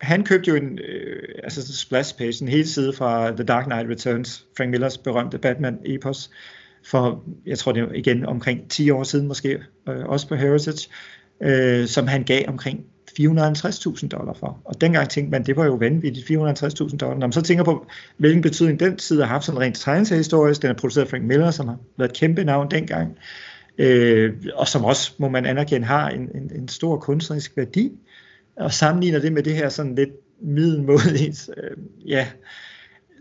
han 0.00 0.24
købte 0.24 0.48
jo 0.50 0.56
en 0.56 0.78
øh, 0.78 1.22
altså 1.42 1.76
splash 1.78 2.16
page, 2.18 2.42
en 2.42 2.48
hel 2.48 2.68
side 2.68 2.92
fra 2.92 3.30
The 3.30 3.44
Dark 3.44 3.64
Knight 3.64 3.90
Returns, 3.90 4.46
Frank 4.56 4.70
Millers 4.70 4.98
berømte 4.98 5.38
Batman-epos, 5.38 6.30
for, 6.84 7.24
jeg 7.46 7.58
tror 7.58 7.72
det 7.72 7.82
er 7.82 7.92
igen 7.92 8.26
omkring 8.26 8.70
10 8.70 8.90
år 8.90 9.02
siden 9.02 9.28
måske, 9.28 9.62
øh, 9.88 10.04
også 10.04 10.28
på 10.28 10.34
Heritage, 10.34 10.90
øh, 11.42 11.86
som 11.86 12.06
han 12.06 12.22
gav 12.24 12.44
omkring 12.48 12.86
450.000 13.20 14.08
dollar 14.08 14.32
for. 14.32 14.60
Og 14.64 14.80
dengang 14.80 15.08
tænkte 15.08 15.30
man, 15.30 15.46
det 15.46 15.56
var 15.56 15.64
jo 15.64 15.74
vanvittigt, 15.74 16.30
450.000 16.30 16.96
dollar. 16.96 17.14
Når 17.14 17.26
man 17.26 17.32
så 17.32 17.42
tænker 17.42 17.64
på, 17.64 17.86
hvilken 18.16 18.42
betydning 18.42 18.80
den 18.80 18.96
tid 18.96 19.20
har 19.20 19.28
haft 19.28 19.44
sådan 19.44 19.60
rent 19.60 19.76
tegneseriehistorisk, 19.76 20.62
den 20.62 20.70
er 20.70 20.74
produceret 20.74 21.04
af 21.04 21.10
Frank 21.10 21.24
Miller, 21.24 21.50
som 21.50 21.68
har 21.68 21.76
været 21.96 22.10
et 22.10 22.16
kæmpe 22.16 22.44
navn 22.44 22.70
dengang, 22.70 23.18
øh, 23.78 24.32
og 24.54 24.68
som 24.68 24.84
også, 24.84 25.12
må 25.18 25.28
man 25.28 25.46
anerkende, 25.46 25.86
har 25.86 26.08
en, 26.08 26.20
en, 26.20 26.50
en 26.54 26.68
stor 26.68 26.98
kunstnerisk 26.98 27.56
værdi, 27.56 27.92
og 28.56 28.72
sammenligner 28.72 29.18
det 29.18 29.32
med 29.32 29.42
det 29.42 29.54
her 29.54 29.68
sådan 29.68 29.94
lidt 29.94 30.10
middelmodigt, 30.42 31.50
øh, 31.56 31.76
ja, 32.06 32.26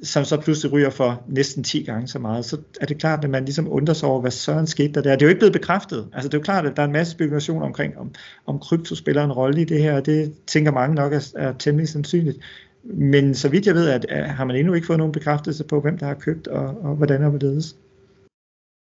som 0.04 0.26
så 0.26 0.38
pludselig 0.38 0.74
ryger 0.74 0.90
for 0.90 1.24
næsten 1.28 1.64
10 1.64 1.84
gange 1.84 2.08
så 2.08 2.20
meget, 2.20 2.46
så 2.46 2.58
er 2.82 2.86
det 2.86 2.98
klart, 2.98 3.24
at 3.24 3.30
man 3.30 3.46
ligesom 3.46 3.72
undrer 3.72 3.94
sig 3.94 4.10
over, 4.10 4.22
hvad 4.22 4.32
søren 4.32 4.68
skete 4.68 4.94
der 4.94 5.02
der. 5.02 5.12
Det 5.12 5.22
er 5.22 5.26
jo 5.26 5.30
ikke 5.30 5.40
blevet 5.40 5.54
bekræftet. 5.54 6.08
Altså 6.14 6.30
det 6.30 6.34
er 6.34 6.40
jo 6.40 6.44
klart, 6.44 6.66
at 6.66 6.76
der 6.76 6.82
er 6.82 6.88
en 6.88 6.94
masse 6.94 7.12
spekulation 7.12 7.62
omkring, 7.62 7.98
om, 7.98 8.12
om 8.46 8.60
krypto 8.60 8.96
spiller 8.96 9.24
en 9.24 9.32
rolle 9.32 9.62
i 9.62 9.66
det 9.66 9.82
her, 9.82 9.96
og 9.96 10.06
det 10.06 10.34
tænker 10.48 10.72
mange 10.72 10.96
nok 10.96 11.14
er, 11.14 11.32
er 11.36 11.54
temmelig 11.60 11.90
sandsynligt. 11.90 12.38
Men 12.84 13.36
så 13.36 13.50
vidt 13.50 13.68
jeg 13.68 13.76
ved, 13.76 13.90
at, 13.90 14.06
at 14.10 14.30
har 14.30 14.46
man 14.46 14.56
endnu 14.56 14.74
ikke 14.74 14.88
fået 14.88 14.98
nogen 14.98 15.14
bekræftelse 15.14 15.64
på, 15.64 15.82
hvem 15.82 15.98
der 15.98 16.06
har 16.06 16.14
købt, 16.14 16.48
og, 16.48 16.84
og 16.84 16.96
hvordan 16.96 17.24
og 17.24 17.30
hvorledes. 17.30 17.76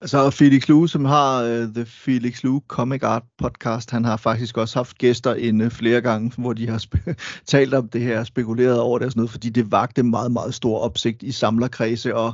Altså, 0.01 0.31
Så 0.31 0.37
Felix 0.37 0.69
Lue, 0.69 0.89
som 0.89 1.05
har 1.05 1.43
uh, 1.45 1.75
The 1.75 1.87
Felix 1.87 2.43
Lue 2.43 2.61
Comic 2.69 3.03
Art 3.03 3.23
Podcast, 3.39 3.91
han 3.91 4.05
har 4.05 4.17
faktisk 4.17 4.57
også 4.57 4.79
haft 4.79 4.99
gæster 4.99 5.35
inde 5.35 5.71
flere 5.71 6.01
gange, 6.01 6.33
hvor 6.37 6.53
de 6.53 6.69
har 6.69 6.85
talt 7.47 7.75
om 7.75 7.89
det 7.89 8.01
her, 8.01 8.25
spekuleret 8.25 8.81
over 8.81 8.99
det 8.99 9.07
og 9.07 9.13
sådan 9.13 9.21
noget, 9.21 9.31
fordi 9.31 9.49
det 9.49 9.73
vagte 9.73 10.03
meget, 10.03 10.33
meget 10.33 10.55
stor 10.55 10.79
opsigt 10.79 11.23
i 11.23 11.33
samlerkredse, 11.33 12.15
og, 12.15 12.33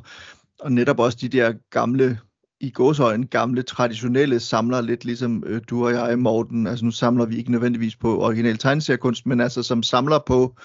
og 0.61 0.73
netop 0.73 0.99
også 0.99 1.19
de 1.21 1.29
der 1.29 1.53
gamle, 1.71 2.19
i 2.61 2.71
gåsøjne, 2.71 3.27
gamle 3.27 3.63
traditionelle 3.63 4.41
samler, 4.41 4.81
lidt 4.81 5.05
ligesom 5.05 5.43
øh, 5.47 5.61
du 5.71 5.85
og 5.85 5.93
jeg, 5.93 6.19
Morten, 6.19 6.67
altså 6.67 6.85
nu 6.85 6.91
samler 6.91 7.25
vi 7.25 7.37
ikke 7.37 7.51
nødvendigvis 7.51 7.97
på 7.97 8.23
original 8.23 8.59
tegneseriekunst, 8.59 9.27
men 9.27 9.41
altså 9.41 9.63
som 9.63 9.83
samler 9.83 10.19
på, 10.27 10.57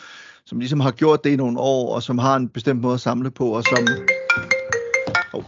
som 0.45 0.59
ligesom 0.59 0.79
har 0.79 0.91
gjort 0.91 1.23
det 1.23 1.29
i 1.29 1.35
nogle 1.35 1.59
år, 1.59 1.95
og 1.95 2.03
som 2.03 2.17
har 2.17 2.35
en 2.35 2.49
bestemt 2.49 2.81
måde 2.81 2.93
at 2.93 2.99
samle 2.99 3.31
på, 3.31 3.49
og 3.49 3.63
som... 3.63 3.87
Oh 5.33 5.43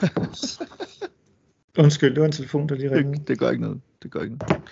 Undskyld, 1.78 2.10
det 2.10 2.20
var 2.20 2.26
en 2.26 2.32
telefon, 2.32 2.68
der 2.68 2.74
lige 2.74 2.96
ringede. 2.96 3.18
Det, 3.18 3.28
det 3.28 3.38
gør 3.38 3.50
ikke 3.50 3.62
noget. 3.62 3.80
Det 4.02 4.10
gør 4.10 4.20
ikke 4.20 4.36
noget. 4.36 4.62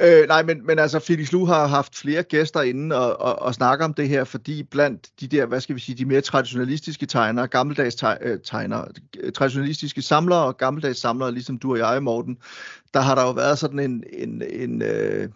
Øh, 0.00 0.28
nej, 0.28 0.42
men, 0.42 0.66
men 0.66 0.78
altså, 0.78 0.98
Felix 0.98 1.32
Lu 1.32 1.44
har 1.44 1.66
haft 1.66 1.96
flere 1.96 2.22
gæster 2.22 2.62
inde 2.62 2.96
og, 2.96 3.20
og, 3.20 3.42
og 3.42 3.54
snakke 3.54 3.84
om 3.84 3.94
det 3.94 4.08
her, 4.08 4.24
fordi 4.24 4.62
blandt 4.62 5.08
de 5.20 5.28
der, 5.28 5.46
hvad 5.46 5.60
skal 5.60 5.74
vi 5.74 5.80
sige, 5.80 5.96
de 5.96 6.04
mere 6.04 6.20
traditionalistiske 6.20 7.06
tegnere, 7.06 7.46
gammeldags 7.46 7.96
øh, 8.20 8.38
tegnere, 8.44 8.88
traditionalistiske 9.34 10.02
samlere 10.02 10.44
og 10.44 10.56
gammeldags 10.56 11.00
samlere, 11.00 11.32
ligesom 11.32 11.58
du 11.58 11.72
og 11.72 11.78
jeg, 11.78 12.02
Morten, 12.02 12.38
der 12.94 13.00
har 13.00 13.14
der 13.14 13.22
jo 13.22 13.30
været 13.30 13.58
sådan 13.58 13.78
en, 13.78 14.04
en, 14.12 14.42
en, 14.50 14.82
øh, 14.82 15.28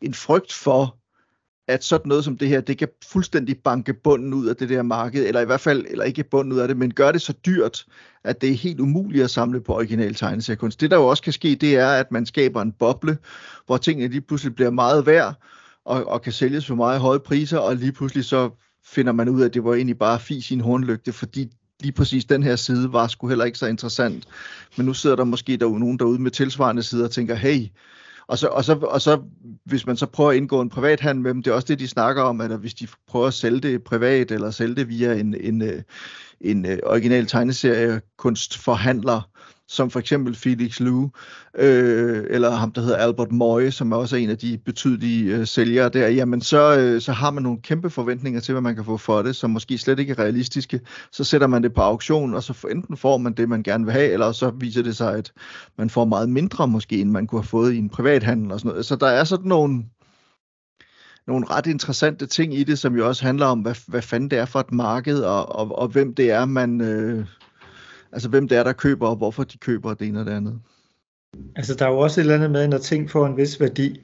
en 0.00 0.14
frygt 0.14 0.52
for, 0.52 0.96
at 1.68 1.84
sådan 1.84 2.08
noget 2.08 2.24
som 2.24 2.38
det 2.38 2.48
her, 2.48 2.60
det 2.60 2.78
kan 2.78 2.88
fuldstændig 3.06 3.58
banke 3.58 3.94
bunden 3.94 4.34
ud 4.34 4.46
af 4.46 4.56
det 4.56 4.68
der 4.68 4.82
marked, 4.82 5.26
eller 5.26 5.40
i 5.40 5.44
hvert 5.44 5.60
fald, 5.60 5.84
eller 5.88 6.04
ikke 6.04 6.24
bunden 6.24 6.52
ud 6.52 6.58
af 6.58 6.68
det, 6.68 6.76
men 6.76 6.94
gør 6.94 7.12
det 7.12 7.22
så 7.22 7.32
dyrt, 7.46 7.86
at 8.24 8.40
det 8.40 8.50
er 8.50 8.54
helt 8.54 8.80
umuligt 8.80 9.24
at 9.24 9.30
samle 9.30 9.60
på 9.60 9.74
original 9.74 10.14
tegneseriekunst. 10.14 10.80
Det 10.80 10.90
der 10.90 10.96
jo 10.96 11.06
også 11.06 11.22
kan 11.22 11.32
ske, 11.32 11.54
det 11.54 11.76
er, 11.76 11.88
at 11.88 12.12
man 12.12 12.26
skaber 12.26 12.62
en 12.62 12.72
boble, 12.72 13.18
hvor 13.66 13.76
tingene 13.76 14.08
lige 14.08 14.20
pludselig 14.20 14.54
bliver 14.54 14.70
meget 14.70 15.06
værd, 15.06 15.34
og, 15.84 16.04
og 16.08 16.22
kan 16.22 16.32
sælges 16.32 16.66
for 16.66 16.74
meget 16.74 17.00
høje 17.00 17.20
priser, 17.20 17.58
og 17.58 17.76
lige 17.76 17.92
pludselig 17.92 18.24
så 18.24 18.50
finder 18.84 19.12
man 19.12 19.28
ud 19.28 19.40
af, 19.40 19.44
at 19.44 19.54
det 19.54 19.64
var 19.64 19.74
egentlig 19.74 19.98
bare 19.98 20.20
fis 20.20 20.50
i 20.50 20.54
en 20.54 20.60
hornlygte, 20.60 21.12
fordi 21.12 21.50
lige 21.80 21.92
præcis 21.92 22.24
den 22.24 22.42
her 22.42 22.56
side 22.56 22.92
var 22.92 23.06
sgu 23.06 23.28
heller 23.28 23.44
ikke 23.44 23.58
så 23.58 23.66
interessant. 23.66 24.24
Men 24.76 24.86
nu 24.86 24.94
sidder 24.94 25.16
der 25.16 25.24
måske 25.24 25.56
derude, 25.56 25.80
nogen 25.80 25.98
derude 25.98 26.22
med 26.22 26.30
tilsvarende 26.30 26.82
sider 26.82 27.04
og 27.04 27.10
tænker, 27.10 27.34
hey, 27.34 27.66
og 28.28 28.38
så, 28.38 28.46
og, 28.46 28.64
så, 28.64 28.74
og 28.74 29.02
så, 29.02 29.22
hvis 29.64 29.86
man 29.86 29.96
så 29.96 30.06
prøver 30.06 30.30
at 30.30 30.36
indgå 30.36 30.60
en 30.60 30.68
privat 30.68 31.00
handel 31.00 31.22
med 31.22 31.34
dem, 31.34 31.42
det 31.42 31.50
er 31.50 31.54
også 31.54 31.66
det, 31.66 31.78
de 31.78 31.88
snakker 31.88 32.22
om, 32.22 32.40
at 32.40 32.58
hvis 32.58 32.74
de 32.74 32.88
prøver 33.08 33.26
at 33.26 33.34
sælge 33.34 33.60
det 33.60 33.84
privat, 33.84 34.30
eller 34.30 34.50
sælge 34.50 34.74
det 34.74 34.88
via 34.88 35.14
en, 35.14 35.34
en, 35.40 35.62
øh, 35.62 35.82
en, 36.40 36.66
original 36.66 36.82
tegneserie 36.82 36.86
original 36.86 37.26
tegneseriekunstforhandler, 37.26 39.30
som 39.68 39.90
for 39.90 40.00
eksempel 40.00 40.34
Felix 40.34 40.80
Liu, 40.80 41.10
øh, 41.58 42.24
eller 42.30 42.50
ham, 42.50 42.72
der 42.72 42.80
hedder 42.80 42.96
Albert 42.96 43.32
Moye, 43.32 43.70
som 43.70 43.92
er 43.92 43.96
også 43.96 44.16
en 44.16 44.30
af 44.30 44.38
de 44.38 44.58
betydelige 44.64 45.36
øh, 45.36 45.46
sælgere 45.46 45.88
der, 45.88 46.08
jamen 46.08 46.40
så, 46.40 46.78
øh, 46.78 47.00
så 47.00 47.12
har 47.12 47.30
man 47.30 47.42
nogle 47.42 47.58
kæmpe 47.62 47.90
forventninger 47.90 48.40
til, 48.40 48.52
hvad 48.52 48.62
man 48.62 48.74
kan 48.74 48.84
få 48.84 48.96
for 48.96 49.22
det, 49.22 49.36
som 49.36 49.50
måske 49.50 49.78
slet 49.78 49.98
ikke 49.98 50.10
er 50.10 50.18
realistiske. 50.18 50.80
Så 51.12 51.24
sætter 51.24 51.46
man 51.46 51.62
det 51.62 51.74
på 51.74 51.80
auktion, 51.80 52.34
og 52.34 52.42
så 52.42 52.66
enten 52.70 52.96
får 52.96 53.16
man 53.16 53.32
det, 53.32 53.48
man 53.48 53.62
gerne 53.62 53.84
vil 53.84 53.92
have, 53.92 54.10
eller 54.10 54.32
så 54.32 54.50
viser 54.50 54.82
det 54.82 54.96
sig, 54.96 55.14
at 55.14 55.32
man 55.78 55.90
får 55.90 56.04
meget 56.04 56.28
mindre 56.28 56.68
måske, 56.68 57.00
end 57.00 57.10
man 57.10 57.26
kunne 57.26 57.40
have 57.40 57.48
fået 57.48 57.72
i 57.72 57.78
en 57.78 57.88
privathandel 57.88 58.52
og 58.52 58.60
sådan 58.60 58.68
noget. 58.68 58.86
Så 58.86 58.96
der 58.96 59.06
er 59.08 59.24
sådan 59.24 59.48
nogle, 59.48 59.84
nogle 61.26 61.46
ret 61.50 61.66
interessante 61.66 62.26
ting 62.26 62.54
i 62.54 62.64
det, 62.64 62.78
som 62.78 62.96
jo 62.96 63.08
også 63.08 63.24
handler 63.24 63.46
om, 63.46 63.60
hvad, 63.60 63.74
hvad 63.86 64.02
fanden 64.02 64.30
det 64.30 64.38
er 64.38 64.44
for 64.44 64.60
et 64.60 64.72
marked, 64.72 65.18
og, 65.18 65.56
og, 65.56 65.78
og 65.78 65.88
hvem 65.88 66.14
det 66.14 66.30
er, 66.30 66.44
man, 66.44 66.80
øh, 66.80 67.26
altså 68.12 68.28
hvem 68.28 68.48
det 68.48 68.58
er, 68.58 68.62
der 68.62 68.72
køber, 68.72 69.08
og 69.08 69.16
hvorfor 69.16 69.44
de 69.44 69.58
køber 69.58 69.94
det 69.94 70.08
ene 70.08 70.20
og 70.20 70.26
det 70.26 70.32
andet. 70.32 70.60
Altså 71.56 71.74
der 71.74 71.86
er 71.86 71.90
jo 71.90 71.98
også 71.98 72.20
et 72.20 72.22
eller 72.22 72.34
andet 72.34 72.50
med, 72.50 72.68
når 72.68 72.78
ting 72.78 73.10
får 73.10 73.26
en 73.26 73.36
vis 73.36 73.60
værdi, 73.60 74.00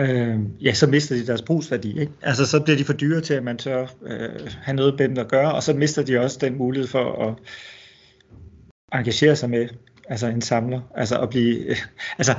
øh, 0.00 0.38
ja, 0.60 0.74
så 0.74 0.86
mister 0.86 1.16
de 1.16 1.26
deres 1.26 1.42
brugsværdi. 1.42 2.00
Ikke? 2.00 2.12
Altså 2.22 2.46
så 2.46 2.60
bliver 2.60 2.76
de 2.76 2.84
for 2.84 2.92
dyre 2.92 3.20
til, 3.20 3.34
at 3.34 3.42
man 3.42 3.58
tør 3.58 3.86
øh, 4.02 4.50
have 4.62 4.76
noget 4.76 4.94
med 4.98 5.08
dem 5.08 5.18
at 5.18 5.28
gøre, 5.28 5.54
og 5.54 5.62
så 5.62 5.74
mister 5.74 6.02
de 6.02 6.18
også 6.18 6.38
den 6.40 6.58
mulighed 6.58 6.88
for 6.88 7.28
at 7.28 7.34
engagere 8.92 9.36
sig 9.36 9.50
med 9.50 9.68
altså 10.08 10.26
en 10.26 10.42
samler, 10.42 10.80
altså 10.94 11.20
at 11.20 11.30
blive, 11.30 11.56
øh, 11.56 11.76
altså 12.18 12.34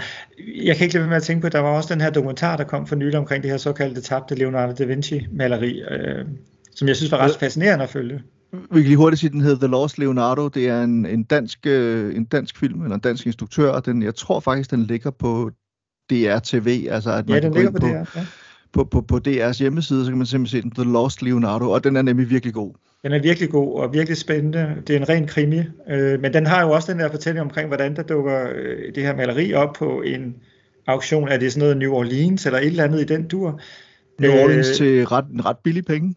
jeg 0.63 0.75
kan 0.75 0.83
ikke 0.83 0.93
lade 0.93 1.01
være 1.01 1.09
med 1.09 1.17
at 1.17 1.23
tænke 1.23 1.41
på, 1.41 1.47
at 1.47 1.53
der 1.53 1.59
var 1.59 1.69
også 1.77 1.93
den 1.93 2.01
her 2.01 2.09
dokumentar, 2.09 2.57
der 2.57 2.63
kom 2.63 2.87
for 2.87 2.95
nylig 2.95 3.19
omkring 3.19 3.43
det 3.43 3.51
her 3.51 3.57
såkaldte 3.57 4.01
tabte 4.01 4.35
Leonardo 4.35 4.73
da 4.73 4.83
Vinci 4.83 5.27
maleri, 5.31 5.81
øh, 5.81 6.25
som 6.75 6.87
jeg 6.87 6.95
synes 6.95 7.11
var 7.11 7.17
ret 7.17 7.35
fascinerende 7.39 7.83
at 7.83 7.89
følge. 7.89 8.21
Vi 8.51 8.81
kan 8.81 8.83
lige 8.83 8.97
hurtigt 8.97 9.19
sige, 9.19 9.29
den 9.29 9.41
hedder 9.41 9.57
The 9.57 9.67
Lost 9.67 9.97
Leonardo. 9.97 10.47
Det 10.47 10.69
er 10.69 10.83
en, 10.83 11.05
en, 11.05 11.23
dansk, 11.23 11.59
øh, 11.67 12.15
en 12.15 12.25
dansk 12.25 12.57
film, 12.57 12.81
eller 12.81 12.95
en 12.95 13.01
dansk 13.01 13.25
instruktør, 13.25 13.69
og 13.69 13.85
den, 13.85 14.03
jeg 14.03 14.15
tror 14.15 14.39
faktisk, 14.39 14.71
den 14.71 14.83
ligger 14.83 15.11
på 15.11 15.51
DR-TV. 16.09 16.87
Altså, 16.91 17.11
at 17.11 17.29
man 17.29 17.35
ja, 17.35 17.47
den 17.47 17.53
ligger 17.53 17.71
på, 17.71 17.77
på 17.79 17.87
DR, 17.87 17.91
ja. 17.91 18.25
På, 18.73 18.83
på, 18.83 19.01
på 19.01 19.19
DR's 19.27 19.59
hjemmeside, 19.59 20.05
så 20.05 20.11
kan 20.11 20.17
man 20.17 20.27
simpelthen 20.27 20.61
se 20.61 20.63
den, 20.63 20.71
The 20.71 20.93
Lost 20.93 21.21
Leonardo, 21.21 21.71
og 21.71 21.83
den 21.83 21.95
er 21.95 22.01
nemlig 22.01 22.29
virkelig 22.29 22.53
god. 22.53 22.73
Den 23.03 23.11
er 23.11 23.21
virkelig 23.21 23.49
god 23.49 23.79
og 23.79 23.93
virkelig 23.93 24.17
spændende. 24.17 24.75
Det 24.87 24.95
er 24.95 24.99
en 24.99 25.09
ren 25.09 25.27
krimi, 25.27 25.61
øh, 25.89 26.21
men 26.21 26.33
den 26.33 26.45
har 26.45 26.61
jo 26.61 26.71
også 26.71 26.91
den 26.91 26.99
der 26.99 27.11
fortælling 27.11 27.41
omkring, 27.41 27.67
hvordan 27.67 27.95
der 27.95 28.03
dukker 28.03 28.47
øh, 28.55 28.95
det 28.95 29.03
her 29.03 29.15
maleri 29.15 29.53
op 29.53 29.73
på 29.79 30.01
en 30.01 30.35
auktion. 30.87 31.27
Er 31.27 31.37
det 31.37 31.53
sådan 31.53 31.65
noget 31.65 31.77
New 31.77 31.91
Orleans 31.91 32.45
eller 32.45 32.59
et 32.59 32.65
eller 32.65 32.83
andet 32.83 33.01
i 33.01 33.03
den 33.03 33.27
dur? 33.27 33.61
New 34.19 34.31
Orleans 34.31 34.69
øh, 34.69 34.75
til 34.75 35.05
ret, 35.05 35.25
en 35.33 35.45
ret 35.45 35.57
billig 35.63 35.85
penge. 35.85 36.15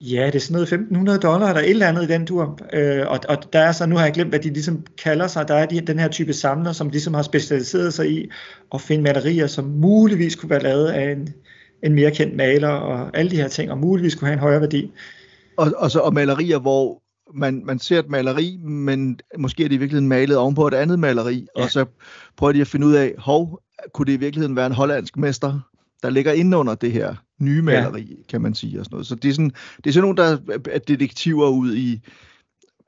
Ja, 0.00 0.26
det 0.26 0.34
er 0.34 0.38
sådan 0.38 0.52
noget 0.52 0.72
1500 0.72 1.18
dollar, 1.18 1.48
eller 1.48 1.60
et 1.60 1.70
eller 1.70 1.86
andet 1.86 2.02
i 2.02 2.12
den 2.12 2.26
tur. 2.26 2.58
Øh, 2.72 3.06
og, 3.08 3.18
og 3.28 3.52
der 3.52 3.58
er 3.58 3.72
så, 3.72 3.86
nu 3.86 3.96
har 3.96 4.04
jeg 4.04 4.12
glemt, 4.12 4.30
hvad 4.30 4.38
de 4.38 4.48
ligesom 4.48 4.86
kalder 5.02 5.26
sig, 5.26 5.48
der 5.48 5.54
er 5.54 5.66
de, 5.66 5.80
den 5.80 5.98
her 5.98 6.08
type 6.08 6.32
samler, 6.32 6.72
som 6.72 6.88
ligesom 6.88 7.14
har 7.14 7.22
specialiseret 7.22 7.94
sig 7.94 8.10
i 8.10 8.30
at 8.74 8.80
finde 8.80 9.02
malerier, 9.02 9.46
som 9.46 9.64
muligvis 9.64 10.36
kunne 10.36 10.50
være 10.50 10.62
lavet 10.62 10.86
af 10.86 11.12
en, 11.12 11.28
en 11.82 11.94
mere 11.94 12.10
kendt 12.10 12.36
maler, 12.36 12.68
og 12.68 13.10
alle 13.14 13.30
de 13.30 13.36
her 13.36 13.48
ting, 13.48 13.70
og 13.70 13.78
muligvis 13.78 14.14
kunne 14.14 14.28
have 14.28 14.32
en 14.34 14.40
højere 14.40 14.60
værdi. 14.60 14.90
Og, 15.56 15.72
og, 15.76 15.90
så, 15.90 16.00
og 16.00 16.14
malerier, 16.14 16.58
hvor 16.58 17.02
man, 17.34 17.62
man 17.64 17.78
ser 17.78 17.98
et 17.98 18.08
maleri, 18.08 18.56
men 18.62 19.20
måske 19.38 19.64
er 19.64 19.68
det 19.68 19.74
i 19.74 19.78
virkeligheden 19.78 20.08
malet 20.08 20.36
ovenpå 20.36 20.66
et 20.66 20.74
andet 20.74 20.98
maleri, 20.98 21.46
ja. 21.56 21.62
og 21.62 21.70
så 21.70 21.84
prøver 22.36 22.52
de 22.52 22.60
at 22.60 22.66
finde 22.66 22.86
ud 22.86 22.94
af, 22.94 23.14
hov, 23.18 23.60
kunne 23.94 24.06
det 24.06 24.12
i 24.12 24.16
virkeligheden 24.16 24.56
være 24.56 24.66
en 24.66 24.72
hollandsk 24.72 25.16
mester, 25.16 25.60
der 26.02 26.10
ligger 26.10 26.32
inde 26.32 26.56
under 26.56 26.74
det 26.74 26.92
her 26.92 27.14
nye 27.38 27.62
maleri, 27.62 28.02
ja. 28.02 28.22
kan 28.28 28.40
man 28.40 28.54
sige. 28.54 28.80
Og 28.80 28.84
sådan 28.84 28.94
noget. 28.94 29.06
Så 29.06 29.14
det 29.14 29.28
er, 29.28 29.32
sådan, 29.32 29.52
det 29.76 29.86
er 29.86 29.92
sådan 29.92 30.02
nogle, 30.02 30.16
der 30.16 30.58
er 30.70 30.78
detektiver 30.78 31.48
ud 31.48 31.74
i, 31.74 32.00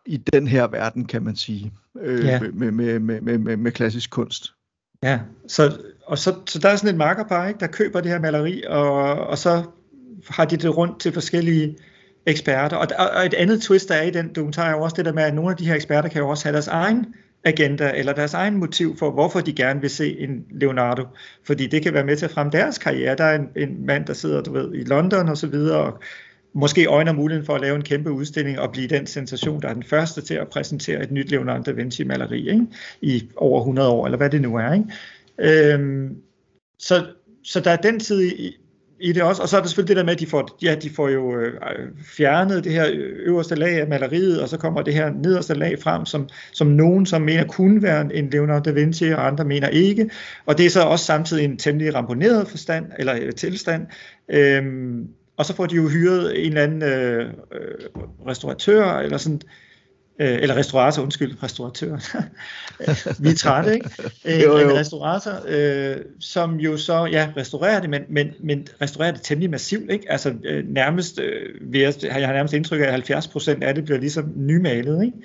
i 0.06 0.16
den 0.16 0.46
her 0.46 0.66
verden, 0.66 1.04
kan 1.04 1.22
man 1.22 1.36
sige, 1.36 1.72
øh, 2.00 2.24
ja. 2.24 2.40
med, 2.40 2.70
med, 2.72 2.98
med, 2.98 3.20
med, 3.20 3.38
med, 3.38 3.56
med 3.56 3.72
klassisk 3.72 4.10
kunst. 4.10 4.52
Ja, 5.02 5.20
så, 5.46 5.78
og 6.06 6.18
så, 6.18 6.34
så 6.46 6.58
der 6.58 6.68
er 6.68 6.76
sådan 6.76 6.90
et 6.90 6.98
markerpar, 6.98 7.48
ikke, 7.48 7.60
der 7.60 7.66
køber 7.66 8.00
det 8.00 8.10
her 8.10 8.20
maleri, 8.20 8.62
og, 8.68 9.02
og 9.16 9.38
så 9.38 9.62
har 10.28 10.44
de 10.44 10.56
det 10.56 10.76
rundt 10.76 11.00
til 11.00 11.12
forskellige 11.12 11.76
eksperter. 12.26 12.76
Og, 12.76 12.86
og 13.16 13.26
et 13.26 13.34
andet 13.34 13.62
twist, 13.62 13.88
der 13.88 13.94
er 13.94 14.02
i 14.02 14.10
den 14.10 14.34
dokumentar, 14.34 14.64
er 14.64 14.70
jo 14.70 14.82
også 14.82 14.96
det 14.96 15.04
der 15.04 15.12
med, 15.12 15.22
at 15.22 15.34
nogle 15.34 15.50
af 15.50 15.56
de 15.56 15.66
her 15.66 15.74
eksperter 15.74 16.08
kan 16.08 16.22
jo 16.22 16.28
også 16.28 16.44
have 16.44 16.52
deres 16.52 16.68
egen 16.68 17.14
agenda 17.44 17.92
eller 17.96 18.12
deres 18.12 18.34
egen 18.34 18.56
motiv 18.56 18.96
for, 18.96 19.10
hvorfor 19.10 19.40
de 19.40 19.52
gerne 19.52 19.80
vil 19.80 19.90
se 19.90 20.18
en 20.18 20.44
Leonardo. 20.50 21.04
Fordi 21.44 21.66
det 21.66 21.82
kan 21.82 21.94
være 21.94 22.04
med 22.04 22.16
til 22.16 22.24
at 22.24 22.30
fremme 22.30 22.52
deres 22.52 22.78
karriere. 22.78 23.16
Der 23.16 23.24
er 23.24 23.38
en, 23.38 23.48
en 23.56 23.86
mand, 23.86 24.06
der 24.06 24.12
sidder 24.12 24.42
du 24.42 24.52
ved, 24.52 24.74
i 24.74 24.84
London 24.84 25.28
og 25.28 25.36
så 25.36 25.46
videre, 25.46 25.78
og 25.78 26.00
måske 26.52 26.86
øjner 26.86 27.12
muligheden 27.12 27.46
for 27.46 27.54
at 27.54 27.60
lave 27.60 27.76
en 27.76 27.82
kæmpe 27.82 28.10
udstilling 28.10 28.58
og 28.58 28.72
blive 28.72 28.88
den 28.88 29.06
sensation, 29.06 29.62
der 29.62 29.68
er 29.68 29.74
den 29.74 29.82
første 29.82 30.22
til 30.22 30.34
at 30.34 30.48
præsentere 30.48 31.02
et 31.02 31.10
nyt 31.10 31.30
Leonardo 31.30 31.62
da 31.62 31.70
Vinci-maleri 31.70 32.50
ikke? 32.50 32.66
i 33.00 33.28
over 33.36 33.60
100 33.60 33.88
år, 33.88 34.04
eller 34.04 34.16
hvad 34.16 34.30
det 34.30 34.42
nu 34.42 34.56
er. 34.56 34.72
Ikke? 34.72 35.74
Øhm, 35.74 36.16
så, 36.78 37.06
så 37.44 37.60
der 37.60 37.70
er 37.70 37.76
den 37.76 38.00
tid 38.00 38.22
i, 38.22 38.56
i 39.00 39.12
det 39.12 39.22
også. 39.22 39.42
Og 39.42 39.48
så 39.48 39.56
er 39.56 39.60
der 39.60 39.68
selvfølgelig 39.68 39.88
det 39.88 39.96
der 39.96 40.04
med, 40.04 40.12
at 40.12 40.20
de 40.20 40.26
får, 40.26 40.58
ja, 40.62 40.74
de 40.74 40.90
får 40.90 41.08
jo 41.08 41.36
øh, 41.36 41.52
fjernet 42.02 42.64
det 42.64 42.72
her 42.72 42.86
øverste 43.26 43.54
lag 43.54 43.80
af 43.80 43.88
maleriet, 43.88 44.42
og 44.42 44.48
så 44.48 44.56
kommer 44.56 44.82
det 44.82 44.94
her 44.94 45.12
nederste 45.12 45.54
lag 45.54 45.82
frem, 45.82 46.06
som, 46.06 46.28
som 46.52 46.66
nogen 46.66 47.06
som 47.06 47.22
mener 47.22 47.44
kunne 47.44 47.82
være 47.82 48.14
en 48.14 48.30
Leonardo 48.30 48.70
da 48.70 48.70
Vinci, 48.70 49.08
og 49.08 49.26
andre 49.26 49.44
mener 49.44 49.68
ikke. 49.68 50.10
Og 50.46 50.58
det 50.58 50.66
er 50.66 50.70
så 50.70 50.82
også 50.82 51.04
samtidig 51.04 51.44
en 51.44 51.56
temmelig 51.56 51.94
ramponeret 51.94 52.48
forstand, 52.48 52.86
eller 52.98 53.14
øh, 53.20 53.32
tilstand. 53.32 53.86
Øhm, 54.28 55.08
og 55.36 55.46
så 55.46 55.54
får 55.54 55.66
de 55.66 55.76
jo 55.76 55.88
hyret 55.88 56.46
en 56.46 56.48
eller 56.48 56.62
anden 56.62 56.82
øh, 56.82 57.26
øh 57.52 57.74
restauratør, 58.26 58.98
eller 58.98 59.18
sådan, 59.18 59.40
øh, 59.44 59.50
eller 60.24 60.56
restaurator, 60.56 61.02
undskyld, 61.02 61.42
restauratør. 61.42 61.96
vi 63.22 63.28
er 63.28 63.34
trætte, 63.34 63.74
ikke? 63.74 63.90
Øh, 64.24 64.42
jo, 64.42 64.58
jo. 64.58 64.68
En 64.68 64.76
restaurator, 64.76 65.32
øh, 65.48 65.96
som 66.20 66.54
jo 66.54 66.76
så, 66.76 67.06
ja, 67.06 67.28
restaurerer 67.36 67.80
det, 67.80 67.90
men, 67.90 68.02
men, 68.08 68.30
men 68.40 68.68
restaurerer 68.82 69.12
det 69.12 69.22
temmelig 69.22 69.50
massivt, 69.50 69.90
ikke? 69.90 70.12
Altså 70.12 70.34
øh, 70.44 70.64
nærmest, 70.68 71.20
øh, 71.20 71.80
jeg, 71.80 71.94
jeg 72.02 72.26
har 72.26 72.32
nærmest 72.32 72.54
indtryk 72.54 72.80
af, 72.80 72.84
at 72.84 72.90
70 72.90 73.28
procent 73.28 73.64
af 73.64 73.74
det 73.74 73.84
bliver 73.84 73.98
ligesom 73.98 74.32
nymalet, 74.36 75.04
ikke? 75.04 75.16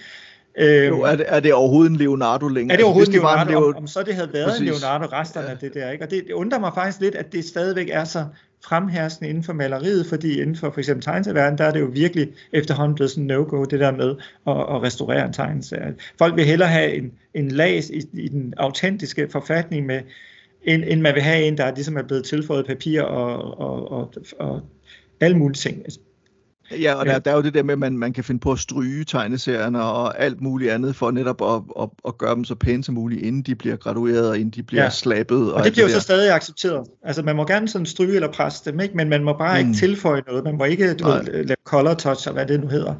Øh, 0.58 0.88
jo, 0.88 1.02
er 1.02 1.16
det, 1.16 1.26
er 1.28 1.40
det 1.40 1.54
overhovedet 1.54 1.92
en 1.92 1.98
Leonardo 1.98 2.48
længere? 2.48 2.74
Er 2.74 2.78
det 2.78 2.86
overhovedet 2.86 3.14
altså, 3.14 3.22
Leonardo? 3.22 3.52
Leo... 3.52 3.68
Om, 3.68 3.76
om 3.76 3.88
så 3.88 4.04
det 4.04 4.16
havde 4.16 4.34
været 4.34 4.48
Præcis. 4.48 4.62
en 4.62 4.68
Leonardo 4.68 5.06
resterne 5.06 5.46
ja. 5.46 5.52
af 5.52 5.58
det 5.58 5.74
der, 5.74 5.92
ikke? 5.92 6.04
Og 6.04 6.12
det, 6.12 6.24
det 6.28 6.34
undrer 6.34 6.60
mig 6.60 6.72
faktisk 6.76 7.02
lidt, 7.02 7.16
at 7.16 7.34
det 7.34 7.46
stadigvæk 7.46 7.90
er 7.92 8.04
så 8.04 8.26
fremherskende 8.68 9.30
inden 9.30 9.44
for 9.44 9.54
maleriet, 9.54 10.06
fordi 10.06 10.42
inden 10.42 10.56
for 10.56 10.70
for 10.70 10.80
eksempel 10.80 11.04
tegneserieverdenen, 11.04 11.58
der 11.58 11.64
er 11.64 11.72
det 11.72 11.80
jo 11.80 11.90
virkelig 11.94 12.28
efterhånden 12.52 12.96
blevet 12.96 13.12
sådan 13.12 13.24
no-go, 13.24 13.64
det 13.64 13.80
der 13.80 13.92
med 13.92 14.16
at, 14.48 14.76
at 14.76 14.82
restaurere 14.84 15.26
en 15.26 15.34
tegneserie. 15.34 15.96
Folk 16.18 16.36
vil 16.36 16.46
hellere 16.46 16.70
have 16.70 16.94
en, 16.94 17.12
en 17.34 17.52
lag 17.52 17.78
i, 17.78 18.02
i 18.14 18.28
den 18.28 18.54
autentiske 18.58 19.28
forfatning 19.32 19.86
med, 19.86 20.02
end, 20.64 20.84
end 20.88 21.02
man 21.02 21.14
vil 21.14 21.24
have 21.24 21.44
en, 21.44 21.58
der 21.58 21.76
ligesom 21.76 21.98
er 21.98 22.04
blevet 22.04 22.26
tilføjet 22.26 22.66
papir 22.66 23.02
og, 23.02 23.60
og, 23.60 23.92
og, 23.92 24.14
og 24.40 24.62
alle 25.20 25.38
mulige 25.38 25.56
ting. 25.56 25.86
Ja, 26.72 26.94
og 26.94 27.06
der, 27.06 27.20
der 27.20 27.32
er 27.32 27.36
jo 27.36 27.42
det 27.42 27.54
der 27.54 27.64
med, 27.64 27.74
at 27.74 27.80
man, 27.80 27.98
man 27.98 28.14
kan 28.14 28.24
finde 28.24 28.40
på 28.40 28.52
at 28.52 28.60
stryge 28.60 29.04
tegneserierne 29.04 29.82
og 29.82 30.20
alt 30.20 30.42
muligt 30.42 30.72
andet, 30.72 30.96
for 30.96 31.12
netop 31.12 31.42
at, 31.42 31.84
at, 31.84 31.90
at 32.08 32.18
gøre 32.18 32.36
dem 32.36 32.44
så 32.44 32.56
pæne 32.56 32.84
som 32.84 32.96
muligt, 32.96 33.22
inden 33.22 33.42
de 33.42 33.56
bliver 33.56 33.76
gradueret, 33.76 34.30
og 34.30 34.38
inden 34.38 34.50
de 34.50 34.64
bliver 34.64 34.84
ja. 34.84 34.90
slappet. 34.90 35.52
Og, 35.52 35.54
og 35.54 35.64
det 35.64 35.74
bliver 35.74 35.88
jo 35.88 35.94
så 35.94 36.00
stadig 36.00 36.34
accepteret. 36.34 36.88
Altså 37.04 37.22
man 37.22 37.36
må 37.36 37.46
gerne 37.46 37.68
sådan 37.68 37.86
stryge 37.86 38.16
eller 38.16 38.32
presse 38.32 38.72
dem, 38.72 38.80
ikke? 38.80 38.98
men 38.98 39.10
man 39.10 39.24
må 39.24 39.34
bare 39.38 39.62
mm. 39.62 39.68
ikke 39.68 39.80
tilføje 39.80 40.22
noget. 40.28 40.44
Man 40.44 40.58
må 40.58 40.64
ikke 40.64 40.94
du 40.94 41.08
ved, 41.08 41.24
lave 41.24 41.56
color 41.66 41.94
touch, 41.94 42.28
og 42.28 42.34
hvad 42.34 42.46
det 42.46 42.60
nu 42.62 42.68
hedder 42.68 42.94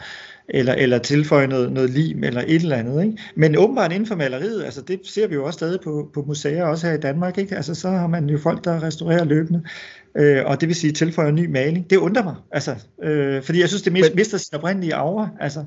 eller, 0.50 0.74
eller 0.74 0.98
tilføje 0.98 1.48
noget, 1.48 1.72
noget 1.72 1.90
lim 1.90 2.24
eller 2.24 2.44
et 2.48 2.62
eller 2.62 2.76
andet. 2.76 3.04
Ikke? 3.04 3.18
Men 3.36 3.58
åbenbart 3.58 3.92
inden 3.92 4.08
for 4.08 4.16
maleriet, 4.16 4.64
altså 4.64 4.82
det 4.82 5.00
ser 5.04 5.28
vi 5.28 5.36
jo 5.36 5.46
også 5.46 5.58
stadig 5.58 5.80
på, 5.84 6.10
på 6.14 6.24
museer, 6.28 6.66
også 6.66 6.88
her 6.88 6.94
i 6.94 7.00
Danmark, 7.00 7.38
ikke? 7.38 7.56
Altså, 7.56 7.76
så 7.76 7.90
har 7.90 8.08
man 8.08 8.30
jo 8.30 8.38
folk, 8.38 8.64
der 8.64 8.84
restaurerer 8.84 9.24
løbende, 9.24 9.64
øh, 10.18 10.46
og 10.46 10.62
det 10.62 10.68
vil 10.68 10.76
sige 10.76 10.94
tilføjer 10.94 11.32
ny 11.32 11.46
maling. 11.46 11.90
Det 11.90 11.98
undrer 11.98 12.24
mig, 12.24 12.36
altså, 12.52 12.76
øh, 13.04 13.44
fordi 13.44 13.60
jeg 13.60 13.68
synes, 13.68 13.82
det 13.82 13.94
mest, 13.94 14.16
mister 14.16 14.38
sin 14.38 14.56
oprindelige 14.56 14.96
aura. 14.96 15.30
Altså, 15.40 15.66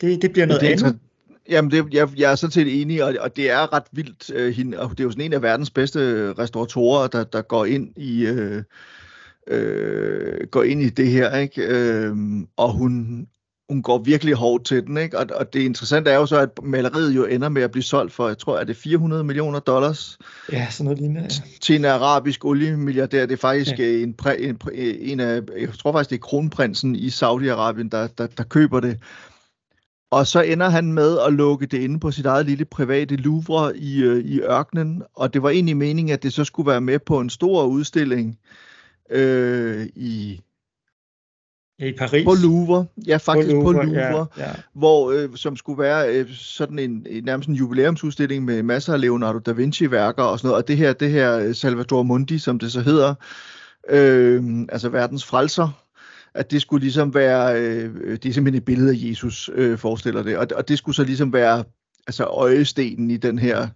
det, 0.00 0.22
det 0.22 0.32
bliver 0.32 0.46
noget 0.46 0.60
det 0.60 0.68
andet. 0.68 0.98
Jamen, 1.48 1.70
det, 1.70 1.84
jeg, 1.92 2.08
jeg 2.16 2.30
er 2.30 2.34
sådan 2.34 2.52
set 2.52 2.80
enig, 2.80 3.04
og, 3.04 3.14
og 3.20 3.36
det 3.36 3.50
er 3.50 3.72
ret 3.72 3.84
vildt. 3.92 4.30
Øh, 4.34 4.54
hende, 4.54 4.80
og 4.80 4.90
det 4.90 5.00
er 5.00 5.04
jo 5.04 5.10
sådan 5.10 5.24
en 5.24 5.32
af 5.32 5.42
verdens 5.42 5.70
bedste 5.70 6.32
restauratorer, 6.32 7.06
der, 7.06 7.24
der 7.24 7.42
går 7.42 7.64
ind 7.64 7.92
i... 7.96 8.26
Øh, 8.26 8.62
øh, 9.50 10.46
går 10.50 10.62
ind 10.62 10.82
i 10.82 10.88
det 10.88 11.08
her, 11.08 11.36
ikke? 11.36 11.62
Øh, 11.62 12.16
og 12.56 12.72
hun, 12.72 13.26
hun 13.68 13.82
går 13.82 13.98
virkelig 13.98 14.34
hårdt 14.34 14.64
til 14.64 14.86
den, 14.86 14.96
ikke? 14.96 15.18
Og, 15.18 15.26
og 15.34 15.52
det 15.52 15.60
interessante 15.60 16.10
er 16.10 16.16
jo 16.16 16.26
så, 16.26 16.38
at 16.40 16.50
maleriet 16.62 17.16
jo 17.16 17.24
ender 17.24 17.48
med 17.48 17.62
at 17.62 17.70
blive 17.70 17.82
solgt 17.82 18.12
for, 18.12 18.28
jeg 18.28 18.38
tror, 18.38 18.58
er 18.58 18.64
det 18.64 18.76
400 18.76 19.24
millioner 19.24 19.60
dollars? 19.60 20.18
Ja, 20.52 20.66
sådan 20.70 20.84
noget 20.84 20.98
lignende. 20.98 21.22
Ja. 21.22 21.28
Til 21.60 21.76
en 21.76 21.84
arabisk 21.84 22.44
oliemilliardær. 22.44 23.26
Det 23.26 23.32
er 23.32 23.38
faktisk 23.38 23.78
ja. 23.78 23.84
en, 23.84 24.14
præ, 24.14 24.36
en, 24.38 24.60
en 24.74 25.20
af, 25.20 25.42
jeg 25.58 25.68
tror 25.78 25.92
faktisk, 25.92 26.10
det 26.10 26.16
er 26.16 26.20
kronprinsen 26.20 26.96
i 26.96 27.08
Saudi-Arabien, 27.08 27.88
der, 27.88 28.08
der, 28.18 28.26
der 28.26 28.44
køber 28.44 28.80
det. 28.80 28.98
Og 30.10 30.26
så 30.26 30.40
ender 30.40 30.68
han 30.68 30.92
med 30.92 31.18
at 31.26 31.32
lukke 31.32 31.66
det 31.66 31.78
inde 31.78 32.00
på 32.00 32.10
sit 32.10 32.26
eget 32.26 32.46
lille 32.46 32.64
private 32.64 33.16
Louvre 33.16 33.76
i, 33.76 34.02
øh, 34.02 34.24
i 34.24 34.40
ørkenen, 34.40 35.02
og 35.14 35.34
det 35.34 35.42
var 35.42 35.50
egentlig 35.50 35.76
meningen, 35.76 36.12
at 36.12 36.22
det 36.22 36.32
så 36.32 36.44
skulle 36.44 36.70
være 36.70 36.80
med 36.80 36.98
på 36.98 37.20
en 37.20 37.30
stor 37.30 37.64
udstilling 37.64 38.38
øh, 39.10 39.86
i 39.94 40.40
i 41.78 41.92
Paris? 41.92 42.24
På 42.24 42.34
Louvre, 42.42 42.86
ja 43.06 43.16
faktisk 43.16 43.48
på 43.48 43.54
Louvre, 43.54 43.74
på 43.74 43.82
Louvre 43.82 44.26
ja, 44.36 44.48
ja. 44.48 44.54
hvor 44.74 45.10
øh, 45.10 45.28
som 45.34 45.56
skulle 45.56 45.82
være 45.82 46.14
øh, 46.14 46.26
sådan 46.34 46.78
en, 46.78 47.06
nærmest 47.24 47.48
en 47.48 47.54
jubilæumsudstilling 47.54 48.44
med 48.44 48.62
masser 48.62 48.92
af 48.92 49.00
Leonardo 49.00 49.38
da 49.38 49.52
Vinci 49.52 49.90
værker 49.90 50.22
og 50.22 50.38
sådan 50.38 50.48
noget, 50.48 50.62
og 50.62 50.68
det 50.68 50.76
her, 50.76 50.92
det 50.92 51.10
her 51.10 51.38
øh, 51.38 51.54
Salvador 51.54 52.02
Mundi, 52.02 52.38
som 52.38 52.58
det 52.58 52.72
så 52.72 52.80
hedder, 52.80 53.14
øh, 53.90 54.42
altså 54.68 54.88
verdens 54.88 55.24
frelser, 55.24 55.84
at 56.34 56.50
det 56.50 56.62
skulle 56.62 56.82
ligesom 56.82 57.14
være, 57.14 57.60
øh, 57.60 57.94
det 58.10 58.26
er 58.26 58.32
simpelthen 58.32 58.54
et 58.54 58.64
billede 58.64 58.90
af 58.90 58.96
Jesus, 58.98 59.50
øh, 59.54 59.78
forestiller 59.78 60.22
det, 60.22 60.36
og, 60.36 60.46
og 60.56 60.68
det 60.68 60.78
skulle 60.78 60.96
så 60.96 61.04
ligesom 61.04 61.32
være 61.32 61.64
altså 62.06 62.24
øjestenen 62.24 63.10
i 63.10 63.16
den 63.16 63.38
her 63.38 63.68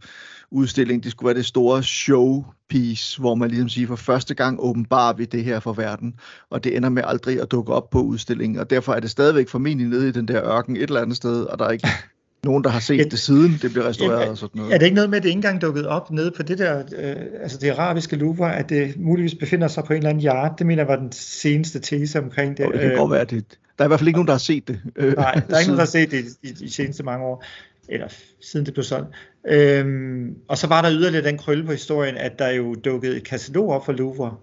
udstilling. 0.52 1.04
Det 1.04 1.10
skulle 1.10 1.26
være 1.26 1.38
det 1.38 1.46
store 1.46 1.82
showpiece, 1.82 3.20
hvor 3.20 3.34
man 3.34 3.50
ligesom 3.50 3.68
siger, 3.68 3.86
for 3.86 3.96
første 3.96 4.34
gang 4.34 4.58
åbenbarer 4.60 5.12
vi 5.12 5.24
det 5.24 5.44
her 5.44 5.60
for 5.60 5.72
verden, 5.72 6.14
og 6.50 6.64
det 6.64 6.76
ender 6.76 6.88
med 6.88 7.02
aldrig 7.06 7.40
at 7.40 7.50
dukke 7.50 7.72
op 7.72 7.90
på 7.90 8.00
udstillingen, 8.00 8.58
og 8.58 8.70
derfor 8.70 8.92
er 8.92 9.00
det 9.00 9.10
stadigvæk 9.10 9.48
formentlig 9.48 9.88
nede 9.88 10.08
i 10.08 10.12
den 10.12 10.28
der 10.28 10.44
ørken 10.44 10.76
et 10.76 10.82
eller 10.82 11.00
andet 11.00 11.16
sted, 11.16 11.44
og 11.44 11.58
der 11.58 11.64
er 11.64 11.70
ikke 11.70 11.88
nogen, 12.44 12.64
der 12.64 12.70
har 12.70 12.80
set 12.80 13.10
det 13.10 13.18
siden, 13.18 13.58
det 13.62 13.70
bliver 13.70 13.88
restaureret 13.88 14.28
og 14.28 14.38
sådan 14.38 14.58
noget. 14.58 14.74
Er 14.74 14.78
det 14.78 14.84
ikke 14.86 14.94
noget 14.94 15.10
med, 15.10 15.16
at 15.16 15.22
det 15.22 15.28
ikke 15.28 15.36
engang 15.36 15.62
dukket 15.62 15.86
op 15.86 16.10
nede 16.10 16.30
på 16.36 16.42
det 16.42 16.58
der, 16.58 16.78
øh, 16.78 17.16
altså 17.42 17.58
det 17.58 17.70
arabiske 17.70 18.16
Louvre, 18.16 18.56
at 18.56 18.68
det 18.68 18.94
muligvis 18.96 19.34
befinder 19.34 19.68
sig 19.68 19.84
på 19.84 19.92
en 19.92 19.96
eller 19.96 20.10
anden 20.10 20.24
yard? 20.24 20.58
Det 20.58 20.66
mener 20.66 20.82
jeg 20.82 20.88
var 20.88 20.96
den 20.96 21.12
seneste 21.12 21.78
tese 21.78 22.18
omkring 22.18 22.56
det. 22.56 22.66
Oh, 22.66 22.72
det 22.72 22.80
kan 22.80 22.90
øh, 22.90 22.98
godt 22.98 23.10
være, 23.10 23.24
det, 23.24 23.44
der 23.78 23.84
er 23.84 23.84
i 23.84 23.88
hvert 23.88 24.00
fald 24.00 24.08
ikke 24.08 24.16
nogen, 24.16 24.26
der 24.26 24.32
har 24.32 24.38
set 24.38 24.68
det. 24.68 24.80
Øh, 24.96 25.16
nej, 25.16 25.32
der 25.48 25.54
er 25.54 25.58
ikke 25.58 25.70
nogen, 25.70 25.70
der 25.70 25.76
har 25.76 25.84
set 25.84 26.10
det 26.10 26.24
i, 26.42 26.48
i 26.48 26.52
de 26.52 26.72
seneste 26.72 27.02
mange 27.02 27.26
år 27.26 27.44
eller 27.88 28.08
siden 28.40 28.66
det 28.66 28.74
blev 28.74 28.84
solgt. 28.84 29.08
Øhm, 29.48 30.36
og 30.48 30.58
så 30.58 30.66
var 30.66 30.82
der 30.82 30.92
yderligere 30.92 31.24
den 31.24 31.38
krølle 31.38 31.64
på 31.64 31.72
historien, 31.72 32.16
at 32.16 32.38
der 32.38 32.50
jo 32.50 32.74
dukkede 32.74 33.16
et 33.16 33.24
katalog 33.24 33.68
op 33.68 33.84
for 33.84 33.92
Louvre 33.92 34.36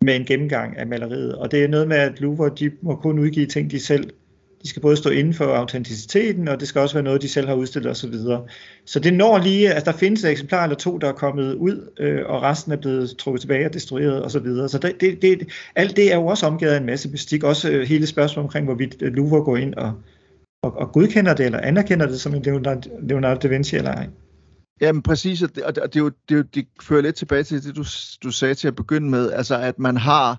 med 0.00 0.16
en 0.16 0.24
gennemgang 0.24 0.78
af 0.78 0.86
maleriet. 0.86 1.34
Og 1.34 1.50
det 1.50 1.64
er 1.64 1.68
noget 1.68 1.88
med, 1.88 1.96
at 1.96 2.20
Louvre 2.20 2.50
de 2.58 2.70
må 2.82 2.96
kun 2.96 3.18
udgive 3.18 3.46
ting, 3.46 3.70
de 3.70 3.80
selv 3.80 4.10
de 4.62 4.68
skal 4.68 4.82
både 4.82 4.96
stå 4.96 5.10
inden 5.10 5.34
for 5.34 5.44
autenticiteten, 5.44 6.48
og 6.48 6.60
det 6.60 6.68
skal 6.68 6.80
også 6.80 6.94
være 6.94 7.02
noget, 7.02 7.22
de 7.22 7.28
selv 7.28 7.48
har 7.48 7.54
udstillet 7.54 7.90
osv. 7.90 8.00
Så, 8.00 8.08
videre. 8.08 8.42
så 8.84 9.00
det 9.00 9.14
når 9.14 9.38
lige, 9.38 9.72
at 9.72 9.86
der 9.86 9.92
findes 9.92 10.24
et 10.24 10.30
eksemplar 10.30 10.62
eller 10.62 10.76
to, 10.76 10.98
der 10.98 11.08
er 11.08 11.12
kommet 11.12 11.54
ud, 11.54 11.90
øh, 11.98 12.20
og 12.26 12.42
resten 12.42 12.72
er 12.72 12.76
blevet 12.76 13.16
trukket 13.18 13.40
tilbage 13.40 13.66
og 13.66 13.74
destrueret 13.74 14.24
osv. 14.24 14.30
Så, 14.30 14.38
videre. 14.40 14.68
så 14.68 14.78
det, 14.78 15.00
det, 15.00 15.22
det, 15.22 15.48
alt 15.76 15.96
det 15.96 16.12
er 16.12 16.16
jo 16.16 16.26
også 16.26 16.46
omgivet 16.46 16.72
af 16.72 16.76
en 16.76 16.86
masse 16.86 17.08
mystik. 17.08 17.44
Også 17.44 17.70
øh, 17.70 17.82
hele 17.88 18.06
spørgsmålet 18.06 18.44
omkring, 18.44 18.64
hvorvidt 18.66 18.96
Louvre 19.00 19.44
går 19.44 19.56
ind 19.56 19.74
og 19.74 19.92
og, 20.62 20.76
og 20.76 20.92
godkender 20.92 21.34
det, 21.34 21.46
eller 21.46 21.58
anerkender 21.58 22.06
det 22.06 22.20
som 22.20 22.34
en 22.34 22.42
Leonardo, 22.42 22.90
Leonardo 23.02 23.40
da 23.40 23.48
Vinci, 23.48 23.76
eller 23.76 23.92
ej. 23.92 24.08
Jamen 24.80 25.02
præcis, 25.02 25.42
og 25.42 25.54
det, 25.56 25.62
og 25.64 25.74
det, 25.76 25.84
det, 25.94 26.04
det, 26.04 26.14
det, 26.28 26.54
det 26.54 26.66
fører 26.82 27.02
lidt 27.02 27.16
tilbage 27.16 27.42
til 27.42 27.64
det, 27.64 27.76
du, 27.76 27.84
du 28.22 28.30
sagde 28.30 28.54
til 28.54 28.68
at 28.68 28.74
begynde 28.74 29.10
med, 29.10 29.32
altså 29.32 29.58
at 29.58 29.78
man 29.78 29.96
har 29.96 30.38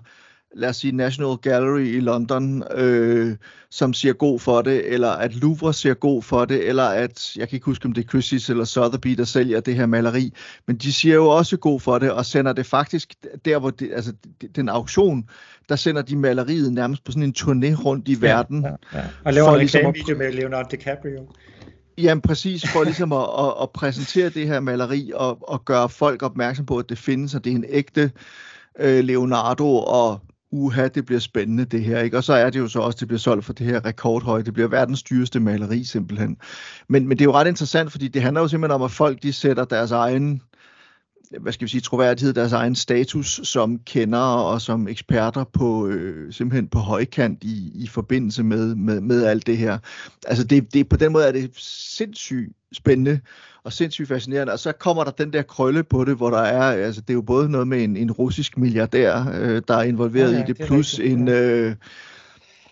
lad 0.56 0.68
os 0.68 0.76
sige, 0.76 0.92
National 0.92 1.36
Gallery 1.36 1.86
i 1.86 2.00
London, 2.00 2.64
øh, 2.74 3.36
som 3.70 3.94
siger 3.94 4.14
god 4.14 4.40
for 4.40 4.62
det, 4.62 4.92
eller 4.92 5.10
at 5.10 5.34
Louvre 5.34 5.72
siger 5.72 5.94
god 5.94 6.22
for 6.22 6.44
det, 6.44 6.68
eller 6.68 6.84
at, 6.84 7.36
jeg 7.36 7.48
kan 7.48 7.56
ikke 7.56 7.66
huske, 7.66 7.86
om 7.86 7.92
det 7.92 8.04
er 8.04 8.18
Christie's 8.18 8.50
eller 8.50 8.64
Sotheby's, 8.64 9.16
der 9.16 9.24
sælger 9.24 9.60
det 9.60 9.74
her 9.74 9.86
maleri, 9.86 10.32
men 10.66 10.76
de 10.76 10.92
siger 10.92 11.14
jo 11.14 11.26
også 11.28 11.56
god 11.56 11.80
for 11.80 11.98
det, 11.98 12.10
og 12.12 12.26
sender 12.26 12.52
det 12.52 12.66
faktisk 12.66 13.14
der, 13.44 13.58
hvor 13.58 13.70
det, 13.70 13.90
altså 13.92 14.12
den 14.56 14.68
auktion, 14.68 15.28
der 15.68 15.76
sender 15.76 16.02
de 16.02 16.16
maleriet 16.16 16.72
nærmest 16.72 17.04
på 17.04 17.12
sådan 17.12 17.22
en 17.22 17.34
turné 17.38 17.84
rundt 17.84 18.08
i 18.08 18.20
verden. 18.20 18.62
Ja, 18.62 18.68
ja, 18.68 18.98
ja. 18.98 19.04
Og 19.24 19.32
laver 19.32 19.52
en 19.52 19.58
ligesom 19.58 19.78
reklamevideo 19.78 20.16
med 20.18 20.32
Leonardo 20.32 20.68
DiCaprio. 20.70 21.28
Jamen 21.98 22.22
præcis, 22.22 22.68
for 22.68 22.84
ligesom 22.84 23.12
at, 23.12 23.26
at, 23.38 23.54
at 23.62 23.70
præsentere 23.70 24.28
det 24.28 24.46
her 24.46 24.60
maleri 24.60 25.12
og, 25.14 25.50
og 25.50 25.64
gøre 25.64 25.88
folk 25.88 26.22
opmærksom 26.22 26.66
på, 26.66 26.78
at 26.78 26.88
det 26.88 26.98
findes, 26.98 27.34
og 27.34 27.44
det 27.44 27.52
er 27.52 27.56
en 27.56 27.64
ægte 27.68 28.10
øh, 28.80 29.04
Leonardo, 29.04 29.76
og 29.76 30.20
uha, 30.52 30.88
det 30.88 31.06
bliver 31.06 31.20
spændende 31.20 31.64
det 31.64 31.84
her, 31.84 32.00
ikke? 32.00 32.16
Og 32.16 32.24
så 32.24 32.32
er 32.32 32.50
det 32.50 32.58
jo 32.58 32.68
så 32.68 32.80
også, 32.80 32.96
det 33.00 33.08
bliver 33.08 33.18
solgt 33.18 33.44
for 33.44 33.52
det 33.52 33.66
her 33.66 33.84
rekordhøje, 33.84 34.42
det 34.42 34.54
bliver 34.54 34.68
verdens 34.68 35.02
dyreste 35.02 35.40
maleri 35.40 35.84
simpelthen. 35.84 36.36
Men, 36.88 37.08
men 37.08 37.18
det 37.18 37.24
er 37.24 37.28
jo 37.28 37.32
ret 37.32 37.48
interessant, 37.48 37.92
fordi 37.92 38.08
det 38.08 38.22
handler 38.22 38.40
jo 38.40 38.48
simpelthen 38.48 38.74
om, 38.74 38.82
at 38.82 38.90
folk 38.90 39.22
de 39.22 39.32
sætter 39.32 39.64
deres 39.64 39.90
egen 39.90 40.42
hvad 41.40 41.52
skal 41.52 41.64
vi 41.64 41.70
sige, 41.70 41.80
troværdighed, 41.80 42.34
deres 42.34 42.52
egen 42.52 42.74
status 42.74 43.40
som 43.44 43.78
kendere 43.78 44.44
og 44.44 44.60
som 44.60 44.88
eksperter 44.88 45.44
på 45.44 45.86
øh, 45.86 46.32
simpelthen 46.32 46.68
på 46.68 46.78
højkant 46.78 47.44
i, 47.44 47.72
i 47.74 47.86
forbindelse 47.86 48.42
med, 48.42 48.74
med, 48.74 49.00
med 49.00 49.24
alt 49.24 49.46
det 49.46 49.58
her. 49.58 49.78
Altså 50.26 50.44
det, 50.44 50.74
det, 50.74 50.88
på 50.88 50.96
den 50.96 51.12
måde 51.12 51.24
er 51.24 51.32
det 51.32 51.50
sindssygt 51.56 52.52
spændende 52.72 53.20
og 53.64 53.72
sindssygt 53.72 54.08
fascinerende. 54.08 54.52
Og 54.52 54.58
så 54.58 54.72
kommer 54.72 55.04
der 55.04 55.10
den 55.10 55.32
der 55.32 55.42
krølle 55.42 55.82
på 55.82 56.04
det, 56.04 56.16
hvor 56.16 56.30
der 56.30 56.38
er, 56.38 56.84
altså 56.86 57.00
det 57.00 57.10
er 57.10 57.14
jo 57.14 57.22
både 57.22 57.50
noget 57.50 57.68
med 57.68 57.84
en, 57.84 57.96
en 57.96 58.10
russisk 58.10 58.58
milliardær, 58.58 59.32
øh, 59.40 59.62
der 59.68 59.74
er 59.74 59.82
involveret 59.82 60.32
ja, 60.32 60.36
ja, 60.36 60.44
i 60.44 60.46
det, 60.46 60.58
det 60.58 60.66
plus 60.66 60.98
rigtigt, 60.98 61.18
en... 61.18 61.28
Øh, 61.28 61.74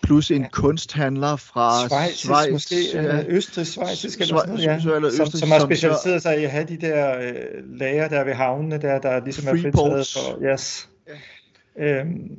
plus 0.03 0.31
en 0.31 0.41
ja. 0.41 0.47
kunsthandler 0.51 1.35
fra 1.35 1.87
Schweiz, 1.87 2.15
Schweiz 2.15 2.51
måske, 2.51 2.75
ja. 2.93 3.23
Østrig, 3.27 3.67
Schweiz, 3.67 4.03
eller 4.03 4.25
sådan 4.25 4.47
noget, 4.49 4.63
ja. 4.63 4.95
eller 4.95 5.09
Østrig, 5.09 5.27
som, 5.27 5.39
som 5.39 5.51
har 5.51 5.59
specialiseret 5.59 6.21
sig 6.21 6.41
i 6.41 6.43
at 6.43 6.51
have 6.51 6.65
de 6.65 6.77
der 6.77 7.17
øh, 7.19 7.79
lager 7.79 8.07
der 8.07 8.23
ved 8.23 8.33
havnene, 8.33 8.81
der, 8.81 8.99
der 8.99 9.23
ligesom 9.23 9.47
er 9.47 9.51
fritaget 9.61 10.07
for, 10.13 10.53
yes. 10.53 10.89
Ja. 11.77 11.99
Øhm, 11.99 12.31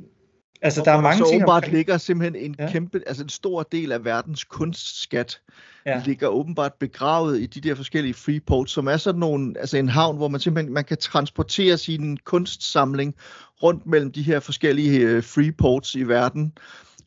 Altså, 0.61 0.81
der 0.85 0.91
er 0.91 1.01
mange 1.01 1.17
så 1.17 1.29
ting 1.29 1.41
åbenbart 1.41 1.63
omkring. 1.63 1.75
ligger 1.77 1.97
simpelthen 1.97 2.43
en 2.45 2.55
Ja. 2.59 2.71
kæmpe, 2.71 3.01
altså 3.07 3.23
en 3.23 3.29
stor 3.29 3.63
del 3.63 3.91
af 3.91 4.05
verdens 4.05 4.43
kunstskat, 4.43 5.39
Ja. 5.85 5.91
ja. 5.91 6.01
ligger 6.05 6.27
åbenbart 6.27 6.73
begravet 6.79 7.41
i 7.41 7.45
de 7.45 7.61
der 7.61 7.75
forskellige 7.75 8.13
freeports, 8.13 8.71
som 8.71 8.87
er 8.87 8.97
sådan 8.97 9.19
nogle, 9.19 9.53
altså 9.59 9.77
en 9.77 9.89
havn, 9.89 10.17
hvor 10.17 10.27
man 10.27 10.39
simpelthen 10.39 10.73
man 10.73 10.83
kan 10.83 10.97
transportere 10.97 11.77
sin 11.77 12.17
kunstsamling 12.17 13.15
rundt 13.63 13.85
mellem 13.85 14.11
de 14.11 14.21
her 14.23 14.39
forskellige 14.39 14.99
øh, 14.99 15.23
freeports 15.23 15.95
i 15.95 16.03
verden, 16.03 16.53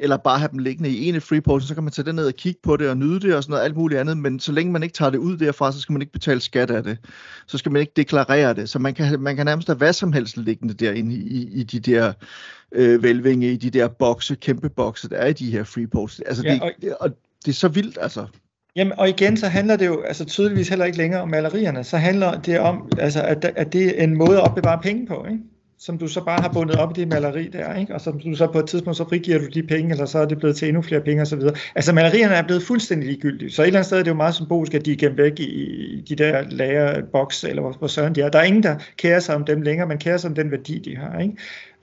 eller 0.00 0.16
bare 0.16 0.38
have 0.38 0.48
dem 0.52 0.58
liggende 0.58 0.90
i 0.90 1.08
en 1.08 1.14
af 1.14 1.22
freeports, 1.22 1.68
så 1.68 1.74
kan 1.74 1.82
man 1.82 1.92
tage 1.92 2.06
det 2.06 2.14
ned 2.14 2.26
og 2.26 2.34
kigge 2.34 2.60
på 2.62 2.76
det 2.76 2.90
og 2.90 2.96
nyde 2.96 3.20
det 3.20 3.34
og 3.34 3.42
sådan 3.42 3.52
noget, 3.52 3.64
alt 3.64 3.76
muligt 3.76 4.00
andet, 4.00 4.18
men 4.18 4.40
så 4.40 4.52
længe 4.52 4.72
man 4.72 4.82
ikke 4.82 4.92
tager 4.92 5.10
det 5.10 5.18
ud 5.18 5.36
derfra, 5.36 5.72
så 5.72 5.80
skal 5.80 5.92
man 5.92 6.02
ikke 6.02 6.12
betale 6.12 6.40
skat 6.40 6.70
af 6.70 6.82
det. 6.82 6.98
Så 7.46 7.58
skal 7.58 7.72
man 7.72 7.80
ikke 7.80 7.92
deklarere 7.96 8.54
det. 8.54 8.68
Så 8.68 8.78
man 8.78 8.94
kan, 8.94 9.20
man 9.20 9.36
kan 9.36 9.46
nærmest 9.46 9.68
have 9.68 9.76
hvad 9.76 9.92
som 9.92 10.12
helst 10.12 10.36
liggende 10.36 10.74
derinde 10.74 11.14
i, 11.14 11.18
i, 11.20 11.60
i 11.60 11.62
de 11.62 11.80
der 11.80 12.12
øh, 12.72 13.02
velvinge, 13.02 13.52
i 13.52 13.56
de 13.56 13.70
der 13.70 13.88
bokse, 13.88 14.34
kæmpe 14.34 14.68
bokse, 14.68 15.08
der 15.08 15.16
er 15.16 15.26
i 15.26 15.32
de 15.32 15.50
her 15.50 15.64
freeports. 15.64 16.20
Altså, 16.20 16.42
Ja, 16.46 16.52
det, 16.52 16.62
og- 16.62 16.72
det, 16.82 16.94
og 17.00 17.10
det 17.44 17.50
er 17.52 17.56
så 17.56 17.68
vildt, 17.68 17.98
altså. 18.00 18.26
Jamen, 18.76 18.92
og 18.98 19.08
igen, 19.08 19.36
så 19.36 19.46
handler 19.48 19.76
det 19.76 19.86
jo 19.86 20.02
altså 20.02 20.24
tydeligvis 20.24 20.68
heller 20.68 20.84
ikke 20.84 20.98
længere 20.98 21.22
om 21.22 21.28
malerierne. 21.28 21.84
Så 21.84 21.96
handler 21.96 22.40
det 22.40 22.58
om, 22.60 22.88
altså, 22.98 23.22
at, 23.22 23.44
at 23.56 23.72
det 23.72 24.00
er 24.00 24.04
en 24.04 24.16
måde 24.16 24.36
at 24.38 24.40
opbevare 24.48 24.78
penge 24.82 25.06
på, 25.06 25.26
ikke? 25.30 25.42
Som 25.78 25.98
du 25.98 26.08
så 26.08 26.24
bare 26.24 26.40
har 26.42 26.52
bundet 26.52 26.76
op 26.76 26.98
i 26.98 27.00
det 27.00 27.08
maleri 27.08 27.48
der, 27.48 27.74
ikke? 27.74 27.94
og 27.94 28.00
som 28.00 28.20
du 28.20 28.34
så 28.34 28.46
på 28.46 28.58
et 28.58 28.66
tidspunkt, 28.66 28.96
så 28.96 29.08
frigiver 29.08 29.38
du 29.38 29.46
de 29.46 29.62
penge, 29.62 29.90
eller 29.90 30.06
så 30.06 30.18
er 30.18 30.26
det 30.26 30.38
blevet 30.38 30.56
til 30.56 30.68
endnu 30.68 30.82
flere 30.82 31.00
penge 31.00 31.22
osv. 31.22 31.40
Altså 31.74 31.92
malerierne 31.92 32.34
er 32.34 32.42
blevet 32.42 32.62
fuldstændig 32.62 33.08
ligegyldige, 33.08 33.50
så 33.50 33.62
et 33.62 33.66
eller 33.66 33.78
andet 33.78 33.86
sted 33.86 33.98
er 33.98 34.02
det 34.02 34.10
jo 34.10 34.16
meget 34.16 34.34
symbolisk, 34.34 34.74
at 34.74 34.86
de 34.86 34.92
er 34.92 34.96
gemt 34.96 35.16
væk 35.16 35.40
i, 35.40 35.44
i 35.44 36.00
de 36.00 36.14
der 36.14 36.42
lagerboks, 36.50 37.44
eller 37.44 37.62
hvor, 37.62 37.72
hvor 37.72 37.88
søren 37.88 38.14
de 38.14 38.20
er. 38.20 38.28
Der 38.28 38.38
er 38.38 38.44
ingen, 38.44 38.62
der 38.62 38.76
kærer 38.96 39.20
sig 39.20 39.34
om 39.34 39.44
dem 39.44 39.62
længere, 39.62 39.88
man 39.88 39.98
kærer 39.98 40.16
sig 40.16 40.28
om 40.28 40.34
den 40.34 40.50
værdi, 40.50 40.78
de 40.78 40.96
har. 40.96 41.18
Ikke? 41.18 41.34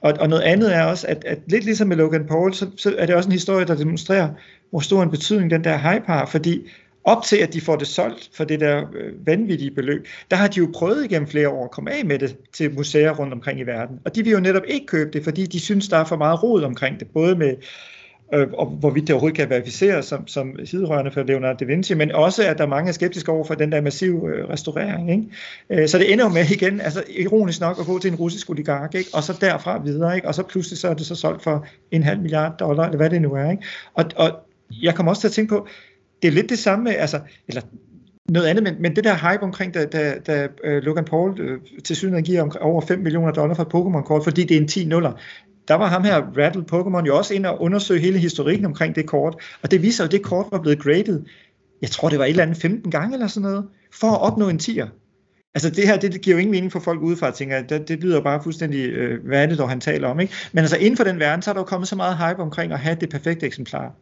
Og, 0.01 0.13
og 0.19 0.29
noget 0.29 0.43
andet 0.43 0.75
er 0.75 0.83
også, 0.83 1.07
at, 1.07 1.23
at 1.25 1.39
lidt 1.47 1.65
ligesom 1.65 1.87
med 1.87 1.97
Logan 1.97 2.25
Paul, 2.27 2.53
så, 2.53 2.67
så 2.77 2.95
er 2.97 3.05
det 3.05 3.15
også 3.15 3.27
en 3.27 3.33
historie, 3.33 3.65
der 3.65 3.75
demonstrerer, 3.75 4.29
hvor 4.69 4.79
stor 4.79 5.03
en 5.03 5.09
betydning 5.09 5.51
den 5.51 5.63
der 5.63 5.77
hype 5.77 6.05
har, 6.05 6.25
fordi 6.25 6.71
op 7.05 7.23
til 7.23 7.37
at 7.37 7.53
de 7.53 7.61
får 7.61 7.75
det 7.75 7.87
solgt 7.87 8.29
for 8.33 8.43
det 8.43 8.59
der 8.59 8.85
øh, 8.95 9.27
vanvittige 9.27 9.71
beløb, 9.71 10.07
der 10.31 10.37
har 10.37 10.47
de 10.47 10.59
jo 10.59 10.69
prøvet 10.73 11.05
igennem 11.05 11.27
flere 11.27 11.49
år 11.49 11.63
at 11.63 11.71
komme 11.71 11.91
af 11.91 12.05
med 12.05 12.19
det 12.19 12.37
til 12.53 12.73
museer 12.73 13.11
rundt 13.11 13.33
omkring 13.33 13.59
i 13.59 13.63
verden. 13.63 13.99
Og 14.05 14.15
de 14.15 14.23
vil 14.23 14.31
jo 14.31 14.39
netop 14.39 14.63
ikke 14.67 14.85
købe 14.85 15.11
det, 15.11 15.23
fordi 15.23 15.45
de 15.45 15.59
synes, 15.59 15.87
der 15.87 15.97
er 15.97 16.05
for 16.05 16.17
meget 16.17 16.43
rod 16.43 16.63
omkring 16.63 16.99
det, 16.99 17.07
både 17.13 17.35
med 17.35 17.55
øh, 18.33 18.47
og 18.53 18.65
hvorvidt 18.65 19.07
det 19.07 19.13
overhovedet 19.13 19.37
kan 19.37 19.49
verificeres 19.49 20.05
som, 20.05 20.27
som 20.27 20.65
siderørende 20.65 21.11
for 21.11 21.23
Leonardo 21.23 21.57
da 21.59 21.65
Vinci, 21.65 21.93
men 21.93 22.11
også 22.11 22.43
at 22.47 22.57
der 22.57 22.63
er 22.63 22.67
mange 22.67 22.89
er 22.89 22.93
skeptiske 22.93 23.31
over 23.31 23.43
for 23.43 23.53
den 23.53 23.71
der 23.71 23.81
massive 23.81 24.29
øh, 24.29 24.49
restaurering. 24.49 25.11
Ikke? 25.11 25.81
Øh, 25.83 25.87
så 25.87 25.97
det 25.97 26.13
ender 26.13 26.25
jo 26.25 26.29
med 26.29 26.51
igen, 26.51 26.81
altså 26.81 27.03
ironisk 27.09 27.61
nok, 27.61 27.79
at 27.79 27.85
gå 27.85 27.99
til 27.99 28.11
en 28.11 28.17
russisk 28.17 28.49
oligark, 28.49 28.95
ikke? 28.95 29.09
og 29.13 29.23
så 29.23 29.37
derfra 29.41 29.81
videre, 29.83 30.15
ikke? 30.15 30.27
og 30.27 30.35
så 30.35 30.43
pludselig 30.43 30.77
så 30.77 30.87
er 30.87 30.93
det 30.93 31.05
så 31.05 31.15
solgt 31.15 31.43
for 31.43 31.67
en 31.91 32.03
halv 32.03 32.19
milliard 32.19 32.57
dollar, 32.59 32.85
eller 32.85 32.97
hvad 32.97 33.09
det 33.09 33.21
nu 33.21 33.33
er. 33.33 33.51
Ikke? 33.51 33.63
Og, 33.93 34.05
og 34.15 34.31
jeg 34.81 34.95
kommer 34.95 35.11
også 35.11 35.21
til 35.21 35.27
at 35.27 35.33
tænke 35.33 35.49
på, 35.49 35.67
det 36.25 36.31
er 36.31 36.35
lidt 36.35 36.49
det 36.49 36.59
samme 36.59 36.83
med, 36.83 36.95
altså, 36.95 37.19
eller 37.47 37.61
noget 38.29 38.47
andet, 38.47 38.63
men, 38.63 38.75
men 38.79 38.95
det 38.95 39.03
der 39.03 39.31
hype 39.31 39.43
omkring, 39.43 39.73
da, 39.73 39.85
da, 39.85 40.15
da 40.27 40.47
uh, 40.67 40.83
Logan 40.83 41.05
Paul 41.05 41.41
uh, 41.41 41.57
til 41.83 41.95
synligheden 41.95 42.25
giver 42.25 42.41
om, 42.41 42.51
over 42.61 42.81
5 42.81 42.99
millioner 42.99 43.31
dollar 43.31 43.55
for 43.55 43.63
et 43.63 43.67
Pokémon-kort, 43.67 44.23
fordi 44.23 44.43
det 44.43 44.57
er 44.57 44.61
en 44.61 44.67
10 44.67 44.85
nuller, 44.85 45.11
der 45.67 45.75
var 45.75 45.87
ham 45.87 46.03
her, 46.03 46.21
Rattle 46.37 46.65
Pokémon, 46.73 47.05
jo 47.05 47.17
også 47.17 47.33
ind 47.33 47.45
og 47.45 47.61
undersøge 47.61 47.99
hele 47.99 48.19
historikken 48.19 48.65
omkring 48.65 48.95
det 48.95 49.05
kort, 49.05 49.35
og 49.61 49.71
det 49.71 49.81
viser 49.81 50.03
jo, 50.03 50.05
at 50.05 50.11
det 50.11 50.23
kort 50.23 50.45
var 50.51 50.61
blevet 50.61 50.79
graded, 50.79 51.21
jeg 51.81 51.89
tror 51.89 52.09
det 52.09 52.19
var 52.19 52.25
et 52.25 52.29
eller 52.29 52.43
andet 52.43 52.57
15 52.57 52.91
gange 52.91 53.13
eller 53.13 53.27
sådan 53.27 53.49
noget, 53.49 53.65
for 53.93 54.07
at 54.07 54.21
opnå 54.21 54.49
en 54.49 54.59
10'er. 54.61 54.87
Altså 55.55 55.69
det 55.69 55.87
her, 55.87 55.97
det, 55.97 56.13
det 56.13 56.21
giver 56.21 56.35
jo 56.35 56.39
ingen 56.39 56.51
mening 56.51 56.71
for 56.71 56.79
folk 56.79 57.01
udefra, 57.01 57.31
tænker 57.31 57.61
det, 57.61 57.87
det 57.87 57.99
lyder 57.99 58.21
bare 58.21 58.43
fuldstændig, 58.43 58.89
øh, 58.89 59.25
hvad 59.25 59.43
er 59.43 59.45
det 59.45 59.57
dog, 59.57 59.69
han 59.69 59.79
taler 59.79 60.07
om, 60.07 60.19
ikke? 60.19 60.33
Men 60.51 60.59
altså 60.59 60.77
inden 60.77 60.97
for 60.97 61.03
den 61.03 61.19
verden, 61.19 61.41
så 61.41 61.49
er 61.49 61.53
der 61.53 61.61
jo 61.61 61.65
kommet 61.65 61.87
så 61.87 61.95
meget 61.95 62.17
hype 62.17 62.41
omkring 62.41 62.71
at 62.71 62.79
have 62.79 62.97
det 63.01 63.09
perfekte 63.09 63.45
eksemplar. 63.45 63.95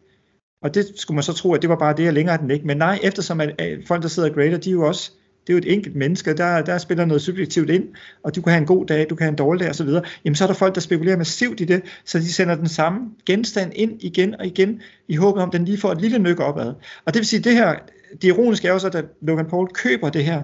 Og 0.63 0.75
det 0.75 0.91
skulle 0.95 1.15
man 1.15 1.23
så 1.23 1.33
tro, 1.33 1.53
at 1.53 1.61
det 1.61 1.69
var 1.69 1.75
bare 1.75 1.93
det, 1.97 2.07
og 2.07 2.13
længere 2.13 2.37
den 2.37 2.51
ikke. 2.51 2.67
Men 2.67 2.77
nej, 2.77 2.99
eftersom 3.03 3.41
at, 3.41 3.55
folk, 3.87 4.01
der 4.01 4.07
sidder 4.07 4.29
og 4.29 4.35
grader, 4.35 4.57
de 4.57 4.69
er 4.69 4.73
jo 4.73 4.87
også, 4.87 5.11
det 5.47 5.49
er 5.49 5.53
jo 5.53 5.57
et 5.57 5.73
enkelt 5.73 5.95
menneske, 5.95 6.33
der, 6.33 6.61
der 6.61 6.77
spiller 6.77 7.05
noget 7.05 7.21
subjektivt 7.21 7.69
ind, 7.69 7.83
og 8.23 8.35
du 8.35 8.41
kan 8.41 8.51
have 8.51 8.61
en 8.61 8.65
god 8.67 8.85
dag, 8.85 9.09
du 9.09 9.15
kan 9.15 9.23
have 9.23 9.29
en 9.29 9.35
dårlig 9.35 9.59
dag 9.59 9.69
osv., 9.69 9.89
jamen 10.25 10.35
så 10.35 10.43
er 10.43 10.47
der 10.47 10.53
folk, 10.53 10.75
der 10.75 10.81
spekulerer 10.81 11.17
massivt 11.17 11.61
i 11.61 11.65
det, 11.65 11.81
så 12.05 12.19
de 12.19 12.33
sender 12.33 12.55
den 12.55 12.67
samme 12.67 12.99
genstand 13.25 13.71
ind 13.75 14.03
igen 14.03 14.35
og 14.39 14.45
igen, 14.45 14.81
i 15.07 15.15
håbet 15.15 15.43
om, 15.43 15.49
at 15.49 15.53
den 15.53 15.65
lige 15.65 15.77
får 15.77 15.91
et 15.91 16.01
lille 16.01 16.19
nyk 16.19 16.39
opad. 16.39 16.73
Og 17.05 17.13
det 17.13 17.19
vil 17.19 17.25
sige, 17.25 17.43
det 17.43 17.53
her, 17.53 17.75
det 18.21 18.27
ironiske 18.27 18.67
er 18.67 18.71
jo 18.71 18.79
så, 18.79 18.87
at 18.87 19.05
Logan 19.21 19.45
Paul 19.45 19.67
køber 19.73 20.09
det 20.09 20.25
her 20.25 20.43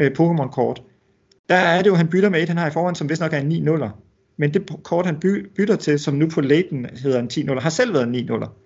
øh, 0.00 0.10
Pokémon-kort, 0.20 0.82
der 1.48 1.54
er 1.54 1.82
det 1.82 1.90
jo, 1.90 1.94
han 1.94 2.08
bytter 2.08 2.28
med 2.28 2.42
et, 2.42 2.48
han 2.48 2.58
har 2.58 2.68
i 2.68 2.70
forhånd, 2.70 2.96
som 2.96 3.08
vist 3.08 3.20
nok 3.20 3.32
er 3.32 3.38
en 3.38 3.68
9-0'er. 3.68 3.88
Men 4.36 4.54
det 4.54 4.70
kort, 4.82 5.06
han 5.06 5.20
by, 5.20 5.46
bytter 5.56 5.76
til, 5.76 5.98
som 5.98 6.14
nu 6.14 6.28
på 6.28 6.40
Leighton 6.40 6.86
hedder 7.02 7.20
en 7.20 7.28
10 7.28 7.42
0 7.42 7.60
har 7.60 7.70
selv 7.70 7.94
været 7.94 8.08
en 8.08 8.14
9-0'er. 8.14 8.61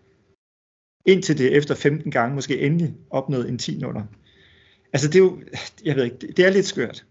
Indtil 1.06 1.38
det 1.38 1.56
efter 1.56 1.74
15 1.74 2.10
gange 2.10 2.34
måske 2.34 2.60
endelig 2.60 2.94
opnået 3.10 3.48
en 3.48 3.58
10 3.58 3.78
0 3.78 3.96
Altså 4.92 5.08
det 5.08 5.14
er 5.14 5.18
jo, 5.18 5.38
jeg 5.84 5.96
ved 5.96 6.04
ikke, 6.04 6.16
det, 6.36 6.46
er 6.46 6.50
lidt 6.50 6.66
skørt. 6.66 7.04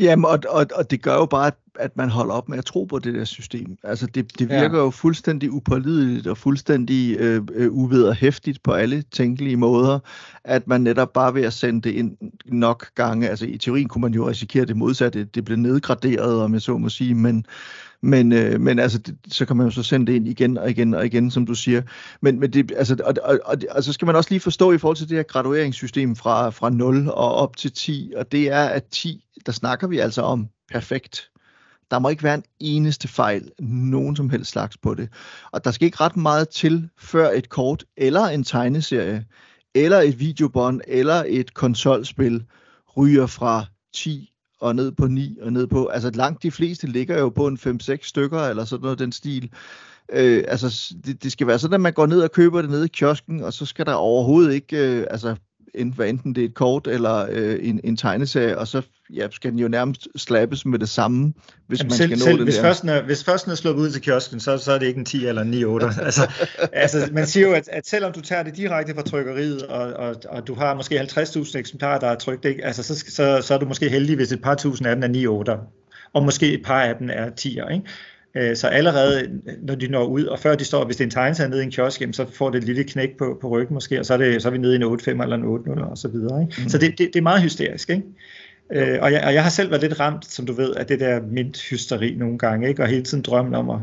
Jamen, 0.00 0.24
og, 0.24 0.38
og, 0.48 0.66
og 0.74 0.90
det 0.90 1.02
gør 1.02 1.14
jo 1.14 1.26
bare, 1.26 1.46
at, 1.46 1.54
at 1.74 1.96
man 1.96 2.08
holder 2.08 2.34
op 2.34 2.48
med 2.48 2.58
at 2.58 2.64
tro 2.64 2.84
på 2.84 2.98
det 2.98 3.14
der 3.14 3.24
system. 3.24 3.76
Altså, 3.82 4.06
det, 4.06 4.38
det 4.38 4.48
virker 4.48 4.76
ja. 4.78 4.84
jo 4.84 4.90
fuldstændig 4.90 5.52
upålideligt 5.52 6.26
og 6.26 6.38
fuldstændig 6.38 7.16
øh, 7.18 7.42
øh, 7.54 7.72
uvederhæftigt 7.72 8.62
på 8.62 8.72
alle 8.72 9.02
tænkelige 9.02 9.56
måder, 9.56 9.98
at 10.44 10.68
man 10.68 10.80
netop 10.80 11.12
bare 11.12 11.34
ved 11.34 11.42
at 11.42 11.52
sende 11.52 11.80
det 11.80 11.90
ind 11.90 12.16
nok 12.44 12.86
gange, 12.94 13.28
altså 13.28 13.46
i 13.46 13.58
teorien 13.58 13.88
kunne 13.88 14.02
man 14.02 14.14
jo 14.14 14.28
risikere 14.28 14.64
det 14.64 14.76
modsatte, 14.76 15.24
det 15.24 15.44
blev 15.44 15.58
nedgraderet, 15.58 16.42
om 16.42 16.52
jeg 16.52 16.62
så 16.62 16.78
må 16.78 16.88
sige, 16.88 17.14
men, 17.14 17.46
men, 18.02 18.32
øh, 18.32 18.60
men 18.60 18.78
altså, 18.78 18.98
det, 18.98 19.16
så 19.28 19.46
kan 19.46 19.56
man 19.56 19.66
jo 19.66 19.70
så 19.70 19.82
sende 19.82 20.06
det 20.06 20.16
ind 20.16 20.28
igen 20.28 20.58
og 20.58 20.70
igen 20.70 20.94
og 20.94 21.06
igen, 21.06 21.30
som 21.30 21.46
du 21.46 21.54
siger. 21.54 21.82
Men, 22.20 22.40
men 22.40 22.52
det, 22.52 22.72
altså, 22.76 22.96
og, 23.04 23.14
og, 23.22 23.40
og, 23.44 23.56
og 23.70 23.84
så 23.84 23.92
skal 23.92 24.06
man 24.06 24.16
også 24.16 24.30
lige 24.30 24.40
forstå 24.40 24.72
i 24.72 24.78
forhold 24.78 24.96
til 24.96 25.08
det 25.08 25.16
her 25.16 25.22
gradueringssystem 25.22 26.16
fra, 26.16 26.50
fra 26.50 26.70
0 26.70 27.08
og 27.08 27.34
op 27.34 27.56
til 27.56 27.72
10, 27.72 28.12
og 28.16 28.32
det 28.32 28.50
er, 28.50 28.64
at 28.64 28.84
10, 28.84 29.24
der 29.46 29.52
snakker 29.52 29.86
vi 29.86 29.98
altså 29.98 30.22
om 30.22 30.48
perfekt. 30.72 31.28
Der 31.90 31.98
må 31.98 32.08
ikke 32.08 32.22
være 32.22 32.34
en 32.34 32.44
eneste 32.60 33.08
fejl, 33.08 33.50
nogen 33.58 34.16
som 34.16 34.30
helst 34.30 34.50
slags 34.50 34.76
på 34.76 34.94
det. 34.94 35.08
Og 35.52 35.64
der 35.64 35.70
skal 35.70 35.86
ikke 35.86 36.00
ret 36.00 36.16
meget 36.16 36.48
til, 36.48 36.88
før 36.98 37.30
et 37.30 37.48
kort 37.48 37.84
eller 37.96 38.24
en 38.24 38.44
tegneserie, 38.44 39.24
eller 39.74 40.00
et 40.00 40.20
videobånd, 40.20 40.80
eller 40.88 41.24
et 41.26 41.54
konsolspil 41.54 42.44
ryger 42.96 43.26
fra 43.26 43.64
10 43.94 44.31
og 44.62 44.76
ned 44.76 44.92
på 44.92 45.06
9 45.06 45.38
og 45.42 45.52
ned 45.52 45.66
på, 45.66 45.86
altså 45.86 46.10
langt 46.10 46.42
de 46.42 46.50
fleste 46.50 46.86
ligger 46.86 47.18
jo 47.18 47.28
på 47.28 47.46
en 47.46 47.58
5-6 47.66 47.96
stykker 48.02 48.40
eller 48.40 48.64
sådan 48.64 48.82
noget 48.82 48.98
den 48.98 49.12
stil. 49.12 49.50
Øh, 50.12 50.44
altså 50.48 50.94
det, 51.06 51.22
det 51.22 51.32
skal 51.32 51.46
være 51.46 51.58
sådan, 51.58 51.74
at 51.74 51.80
man 51.80 51.92
går 51.92 52.06
ned 52.06 52.20
og 52.20 52.32
køber 52.32 52.62
det 52.62 52.70
nede 52.70 52.84
i 52.84 52.88
kiosken, 52.88 53.40
og 53.40 53.52
så 53.52 53.66
skal 53.66 53.86
der 53.86 53.94
overhovedet 53.94 54.54
ikke, 54.54 54.76
øh, 54.76 55.06
altså 55.10 55.36
enten, 55.74 55.94
hvad 55.94 56.08
enten 56.08 56.34
det 56.34 56.40
er 56.40 56.48
et 56.48 56.54
kort 56.54 56.86
eller 56.86 57.26
øh, 57.30 57.58
en, 57.62 57.80
en 57.84 57.96
tegneserie, 57.96 58.58
og 58.58 58.68
så 58.68 58.82
ja, 59.16 59.26
skal 59.30 59.50
den 59.50 59.58
jo 59.58 59.68
nærmest 59.68 60.08
slappes 60.16 60.66
med 60.66 60.78
det 60.78 60.88
samme, 60.88 61.32
hvis 61.66 61.78
Jamen 61.78 61.88
man 61.88 61.96
selv, 61.96 62.08
skal 62.08 62.18
nå 62.18 62.24
selv, 62.24 62.36
den 62.36 62.44
hvis, 62.44 62.54
der. 62.54 62.62
først 62.62 62.82
den 62.82 62.88
er, 62.88 63.02
hvis 63.02 63.24
først 63.24 63.44
den 63.44 63.50
er 63.52 63.56
sluppet 63.56 63.82
ud 63.82 63.90
til 63.90 64.02
kiosken, 64.02 64.40
så, 64.40 64.58
så 64.58 64.72
er 64.72 64.78
det 64.78 64.86
ikke 64.86 64.98
en 64.98 65.04
10 65.04 65.26
eller 65.26 65.42
en 65.42 65.50
9 65.50 65.64
8. 65.64 65.86
altså, 66.02 66.30
altså, 66.72 67.08
man 67.12 67.26
siger 67.26 67.46
jo, 67.48 67.52
at, 67.54 67.68
at 67.72 67.86
selvom 67.86 68.12
du 68.12 68.20
tager 68.20 68.42
det 68.42 68.56
direkte 68.56 68.94
fra 68.94 69.02
trykkeriet, 69.02 69.62
og, 69.62 69.92
og, 69.92 70.16
og 70.28 70.46
du 70.46 70.54
har 70.54 70.74
måske 70.74 71.00
50.000 71.00 71.58
eksemplarer, 71.58 71.98
der 72.00 72.06
er 72.06 72.14
trykt, 72.14 72.44
ikke? 72.44 72.64
Altså, 72.64 72.82
så, 72.82 73.04
så, 73.08 73.38
så 73.42 73.54
er 73.54 73.58
du 73.58 73.66
måske 73.66 73.88
heldig, 73.88 74.16
hvis 74.16 74.32
et 74.32 74.42
par 74.42 74.54
tusind 74.54 74.88
af 74.88 74.96
dem 74.96 75.02
er 75.02 75.08
9 75.08 75.26
8. 75.26 75.52
Og 76.12 76.24
måske 76.24 76.52
et 76.52 76.62
par 76.64 76.82
af 76.82 76.94
dem 76.96 77.10
er 77.12 77.26
10'er, 77.40 77.72
ikke? 77.72 77.84
Øh, 78.36 78.56
Så 78.56 78.68
allerede, 78.68 79.40
når 79.62 79.74
de 79.74 79.88
når 79.88 80.04
ud, 80.04 80.24
og 80.24 80.38
før 80.38 80.54
de 80.54 80.64
står, 80.64 80.84
hvis 80.84 80.96
det 80.96 81.04
er 81.04 81.06
en 81.06 81.10
tegneserie 81.10 81.50
nede 81.50 81.60
i 81.60 81.64
en 81.64 81.70
kiosk, 81.70 82.00
jamen, 82.00 82.12
så 82.12 82.26
får 82.32 82.50
det 82.50 82.58
et 82.58 82.64
lille 82.64 82.84
knæk 82.84 83.08
på, 83.18 83.38
på 83.40 83.48
ryggen 83.48 83.74
måske, 83.74 84.00
og 84.00 84.06
så 84.06 84.12
er, 84.12 84.18
det, 84.18 84.42
så 84.42 84.48
er 84.48 84.52
vi 84.52 84.58
nede 84.58 84.72
i 84.72 84.76
en 84.76 84.82
8-5 84.82 85.22
eller 85.22 85.36
en 85.36 85.44
8-0 85.80 85.90
og 85.90 85.98
så 85.98 86.08
videre. 86.08 86.42
Ikke? 86.42 86.62
Mm. 86.62 86.68
Så 86.68 86.78
det, 86.78 86.98
det, 86.98 87.10
det 87.12 87.16
er 87.16 87.22
meget 87.22 87.42
hysterisk, 87.42 87.90
ikke? 87.90 88.02
Øh, 88.72 88.98
og, 89.02 89.12
jeg, 89.12 89.24
og 89.24 89.34
jeg 89.34 89.42
har 89.42 89.50
selv 89.50 89.70
været 89.70 89.82
lidt 89.82 90.00
ramt, 90.00 90.26
som 90.26 90.46
du 90.46 90.52
ved, 90.52 90.74
af 90.74 90.86
det 90.86 91.00
der 91.00 91.20
mint-hysteri 91.20 92.14
nogle 92.14 92.38
gange, 92.38 92.68
ikke? 92.68 92.82
og 92.82 92.88
hele 92.88 93.02
tiden 93.02 93.22
drømmen 93.22 93.54
om 93.54 93.70
at, 93.70 93.78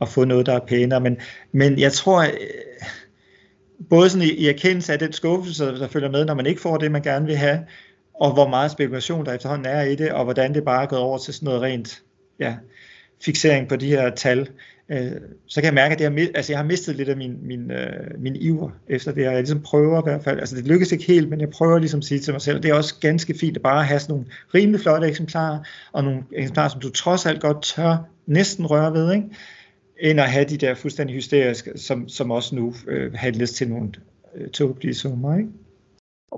at 0.00 0.08
få 0.08 0.24
noget, 0.24 0.46
der 0.46 0.52
er 0.52 0.66
pænere. 0.66 1.00
Men, 1.00 1.16
men 1.52 1.78
jeg 1.78 1.92
tror, 1.92 2.22
øh, 2.22 2.28
både 3.90 4.10
sådan 4.10 4.26
i, 4.26 4.30
i 4.30 4.48
erkendelse 4.48 4.92
af 4.92 4.98
den 4.98 5.12
skuffelse, 5.12 5.64
der 5.64 5.88
følger 5.88 6.10
med, 6.10 6.24
når 6.24 6.34
man 6.34 6.46
ikke 6.46 6.60
får 6.60 6.76
det, 6.76 6.92
man 6.92 7.02
gerne 7.02 7.26
vil 7.26 7.36
have, 7.36 7.58
og 8.14 8.32
hvor 8.32 8.48
meget 8.48 8.70
spekulation 8.70 9.26
der 9.26 9.32
efterhånden 9.32 9.66
er 9.66 9.82
i 9.82 9.94
det, 9.94 10.12
og 10.12 10.24
hvordan 10.24 10.54
det 10.54 10.64
bare 10.64 10.82
er 10.82 10.86
gået 10.86 11.02
over 11.02 11.18
til 11.18 11.34
sådan 11.34 11.44
noget 11.44 11.62
rent 11.62 12.02
ja, 12.38 12.56
fixering 13.24 13.68
på 13.68 13.76
de 13.76 13.86
her 13.86 14.10
tal, 14.10 14.48
øh, 14.88 15.12
så 15.46 15.60
kan 15.60 15.64
jeg 15.64 15.74
mærke, 15.74 15.92
at 15.92 15.98
det 15.98 16.12
har, 16.12 16.28
altså 16.34 16.52
jeg 16.52 16.58
har 16.58 16.66
mistet 16.66 16.96
lidt 16.96 17.08
af 17.08 17.16
min, 17.16 17.38
min, 17.42 17.70
øh, 17.70 18.20
min 18.20 18.36
iver 18.36 18.70
efter 18.88 19.12
det 19.12 19.22
her. 19.22 19.30
Jeg 19.30 19.40
ligesom 19.40 19.60
prøver 19.60 19.98
i 19.98 20.10
hvert 20.10 20.24
fald, 20.24 20.38
altså 20.38 20.56
det 20.56 20.66
lykkes 20.66 20.92
ikke 20.92 21.04
helt, 21.04 21.28
men 21.28 21.40
jeg 21.40 21.50
prøver 21.50 21.78
ligesom 21.78 21.98
at 21.98 22.04
sige 22.04 22.20
til 22.20 22.32
mig 22.32 22.40
selv, 22.40 22.62
det 22.62 22.70
er 22.70 22.74
også 22.74 22.94
ganske 23.00 23.34
fint 23.40 23.56
at 23.56 23.62
bare 23.62 23.84
have 23.84 24.00
sådan 24.00 24.12
nogle 24.12 24.26
rimelig 24.54 24.80
flotte 24.80 25.06
eksemplarer, 25.06 25.58
og 25.92 26.04
nogle 26.04 26.22
eksemplarer, 26.32 26.68
som 26.68 26.80
du 26.80 26.90
trods 26.90 27.26
alt 27.26 27.40
godt 27.40 27.62
tør 27.62 27.96
næsten 28.26 28.66
røre 28.66 28.92
ved, 28.92 29.14
ikke? 29.14 29.26
end 30.00 30.20
at 30.20 30.30
have 30.30 30.44
de 30.44 30.56
der 30.56 30.74
fuldstændig 30.74 31.16
hysteriske, 31.16 31.72
som, 31.76 32.08
som 32.08 32.30
også 32.30 32.54
nu 32.54 32.74
øh, 32.88 33.12
handles 33.14 33.52
til 33.52 33.68
nogle 33.68 33.92
øh, 34.36 34.50
tåbelige 34.50 34.94
summer. 34.94 35.36
Ikke? 35.36 35.48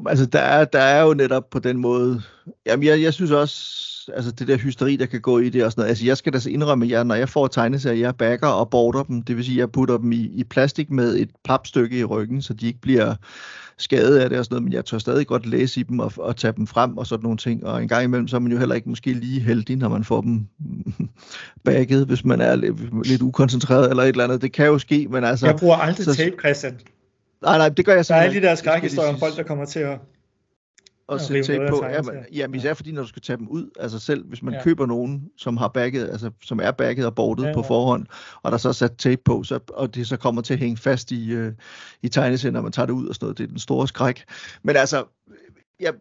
Altså, 0.06 0.26
der 0.26 0.38
er, 0.38 0.64
der 0.64 0.78
er 0.78 1.02
jo 1.02 1.14
netop 1.14 1.50
på 1.50 1.58
den 1.58 1.78
måde... 1.78 2.22
Jamen, 2.66 2.86
jeg, 2.86 3.02
jeg 3.02 3.14
synes 3.14 3.30
også, 3.30 3.86
altså 4.14 4.30
det 4.30 4.48
der 4.48 4.56
hysteri, 4.56 4.96
der 4.96 5.06
kan 5.06 5.20
gå 5.20 5.38
i 5.38 5.48
det 5.48 5.64
og 5.64 5.72
sådan 5.72 5.80
noget. 5.80 5.88
Altså, 5.88 6.04
jeg 6.04 6.16
skal 6.16 6.32
da 6.32 6.38
så 6.38 6.50
indrømme, 6.50 6.84
at 6.84 6.90
jeg, 6.90 7.04
når 7.04 7.14
jeg 7.14 7.28
får 7.28 7.46
tegneserier, 7.46 8.00
jeg 8.00 8.16
backer 8.16 8.48
og 8.48 8.70
border 8.70 9.02
dem. 9.02 9.22
Det 9.22 9.36
vil 9.36 9.44
sige, 9.44 9.54
at 9.54 9.58
jeg 9.58 9.70
putter 9.70 9.98
dem 9.98 10.12
i, 10.12 10.30
i 10.34 10.44
plastik 10.44 10.90
med 10.90 11.16
et 11.16 11.30
papstykke 11.44 11.98
i 11.98 12.04
ryggen, 12.04 12.42
så 12.42 12.54
de 12.54 12.66
ikke 12.66 12.80
bliver 12.80 13.14
skadet 13.78 14.18
af 14.18 14.28
det 14.28 14.38
og 14.38 14.44
sådan 14.44 14.54
noget, 14.54 14.64
men 14.64 14.72
jeg 14.72 14.84
tør 14.84 14.98
stadig 14.98 15.26
godt 15.26 15.46
læse 15.46 15.80
i 15.80 15.82
dem 15.82 15.98
og, 15.98 16.12
og 16.16 16.36
tage 16.36 16.52
dem 16.56 16.66
frem 16.66 16.98
og 16.98 17.06
sådan 17.06 17.22
nogle 17.22 17.38
ting. 17.38 17.66
Og 17.66 17.82
en 17.82 17.88
gang 17.88 18.04
imellem, 18.04 18.28
så 18.28 18.36
er 18.36 18.40
man 18.40 18.52
jo 18.52 18.58
heller 18.58 18.74
ikke 18.74 18.88
måske 18.88 19.12
lige 19.12 19.40
heldig, 19.40 19.76
når 19.76 19.88
man 19.88 20.04
får 20.04 20.20
dem 20.20 20.46
bagget, 21.64 22.06
hvis 22.06 22.24
man 22.24 22.40
er 22.40 22.56
lidt, 22.56 23.06
lidt 23.08 23.22
ukoncentreret 23.22 23.90
eller 23.90 24.02
et 24.02 24.08
eller 24.08 24.24
andet. 24.24 24.42
Det 24.42 24.52
kan 24.52 24.66
jo 24.66 24.78
ske, 24.78 25.06
men 25.10 25.24
altså... 25.24 25.46
Jeg 25.46 25.56
bruger 25.56 25.76
aldrig 25.76 26.04
så, 26.04 26.14
tape, 26.14 26.36
Christian. 26.38 26.78
Nej, 27.42 27.58
nej, 27.58 27.68
det 27.68 27.84
gør 27.84 27.94
jeg 27.94 28.04
så. 28.06 28.14
Der 28.14 28.20
er 28.20 28.24
alle 28.24 28.40
de 28.40 28.46
der 28.46 28.54
skrækhistorier 28.54 29.12
om 29.12 29.18
folk, 29.18 29.36
der 29.36 29.42
kommer 29.42 29.64
til 29.64 29.80
at 29.80 29.98
og 31.08 31.20
sætte 31.20 31.42
tape 31.42 31.68
på. 31.70 31.84
Jamen, 31.84 32.14
jamen, 32.32 32.56
især 32.56 32.74
fordi, 32.74 32.92
når 32.92 33.02
du 33.02 33.08
skal 33.08 33.22
tage 33.22 33.36
dem 33.36 33.48
ud, 33.48 33.70
altså 33.80 33.98
selv 33.98 34.28
hvis 34.28 34.42
man 34.42 34.54
ja. 34.54 34.62
køber 34.62 34.86
nogen, 34.86 35.30
som 35.36 35.56
har 35.56 35.68
bagget, 35.68 36.10
altså 36.10 36.30
som 36.42 36.60
er 36.62 36.70
bagget 36.70 37.06
og 37.06 37.14
bordet 37.14 37.42
ja, 37.42 37.48
ja. 37.48 37.54
på 37.54 37.62
forhånd, 37.62 38.06
og 38.42 38.52
der 38.52 38.58
så 38.58 38.68
er 38.68 38.72
sat 38.72 38.96
tape 38.96 39.22
på, 39.24 39.42
så, 39.42 39.58
og 39.68 39.94
det 39.94 40.06
så 40.06 40.16
kommer 40.16 40.42
til 40.42 40.54
at 40.54 40.60
hænge 40.60 40.76
fast 40.76 41.12
i, 41.12 41.32
øh, 41.32 41.52
i 42.02 42.08
tegneserien, 42.08 42.52
når 42.52 42.62
man 42.62 42.72
tager 42.72 42.86
det 42.86 42.92
ud 42.92 43.06
og 43.06 43.14
sådan 43.14 43.24
noget. 43.24 43.38
Det 43.38 43.44
er 43.44 43.48
den 43.48 43.58
store 43.58 43.88
skræk. 43.88 44.24
Men 44.62 44.76
altså, 44.76 45.04
jeg 45.80 45.92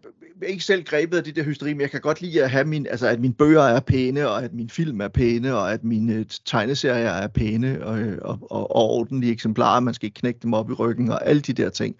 er 0.42 0.48
ikke 0.48 0.64
selv 0.64 0.84
grebet 0.84 1.18
af 1.18 1.24
det 1.24 1.36
der 1.36 1.44
hysteri, 1.44 1.74
men 1.74 1.82
jeg 1.82 1.92
kan 1.92 2.02
godt 2.02 2.22
lide 2.22 2.44
at 2.44 2.52
have 2.52 2.66
min, 2.66 2.88
altså 2.88 3.08
at 3.08 3.20
mine 3.20 3.34
bøger 3.34 3.62
er 3.62 3.80
pæne, 3.80 4.30
og 4.30 4.44
at 4.44 4.54
min 4.54 4.70
film 4.70 5.02
er 5.02 5.08
pæne, 5.08 5.56
og 5.56 5.74
at 5.74 5.84
mine 5.84 6.14
øh, 6.14 6.26
tegneserier 6.46 7.10
er 7.10 7.28
pæne, 7.28 7.86
og, 7.86 8.00
øh, 8.00 8.18
og, 8.22 8.40
og, 8.42 8.76
og 8.76 8.90
ordentlige 8.90 9.34
eksemplarer, 9.34 9.80
man 9.80 9.94
skal 9.94 10.06
ikke 10.06 10.20
knække 10.20 10.40
dem 10.44 10.54
op 10.54 10.70
i 10.70 10.74
ryggen, 10.74 11.10
og 11.10 11.28
alle 11.28 11.42
de 11.42 11.54
der 11.54 11.70
ting. 11.70 11.96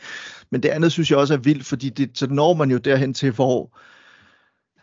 Men 0.50 0.64
det 0.64 0.70
andet 0.70 0.92
synes 0.92 1.12
jeg 1.12 1.20
også 1.20 1.34
er 1.34 1.38
vildt, 1.38 1.66
fordi 1.66 1.90
det, 1.90 2.12
så 2.14 2.28
når 2.28 2.54
man 2.54 2.72
jo 2.72 2.78
derhen 2.78 3.14
til, 3.14 3.32
hvor 3.32 3.78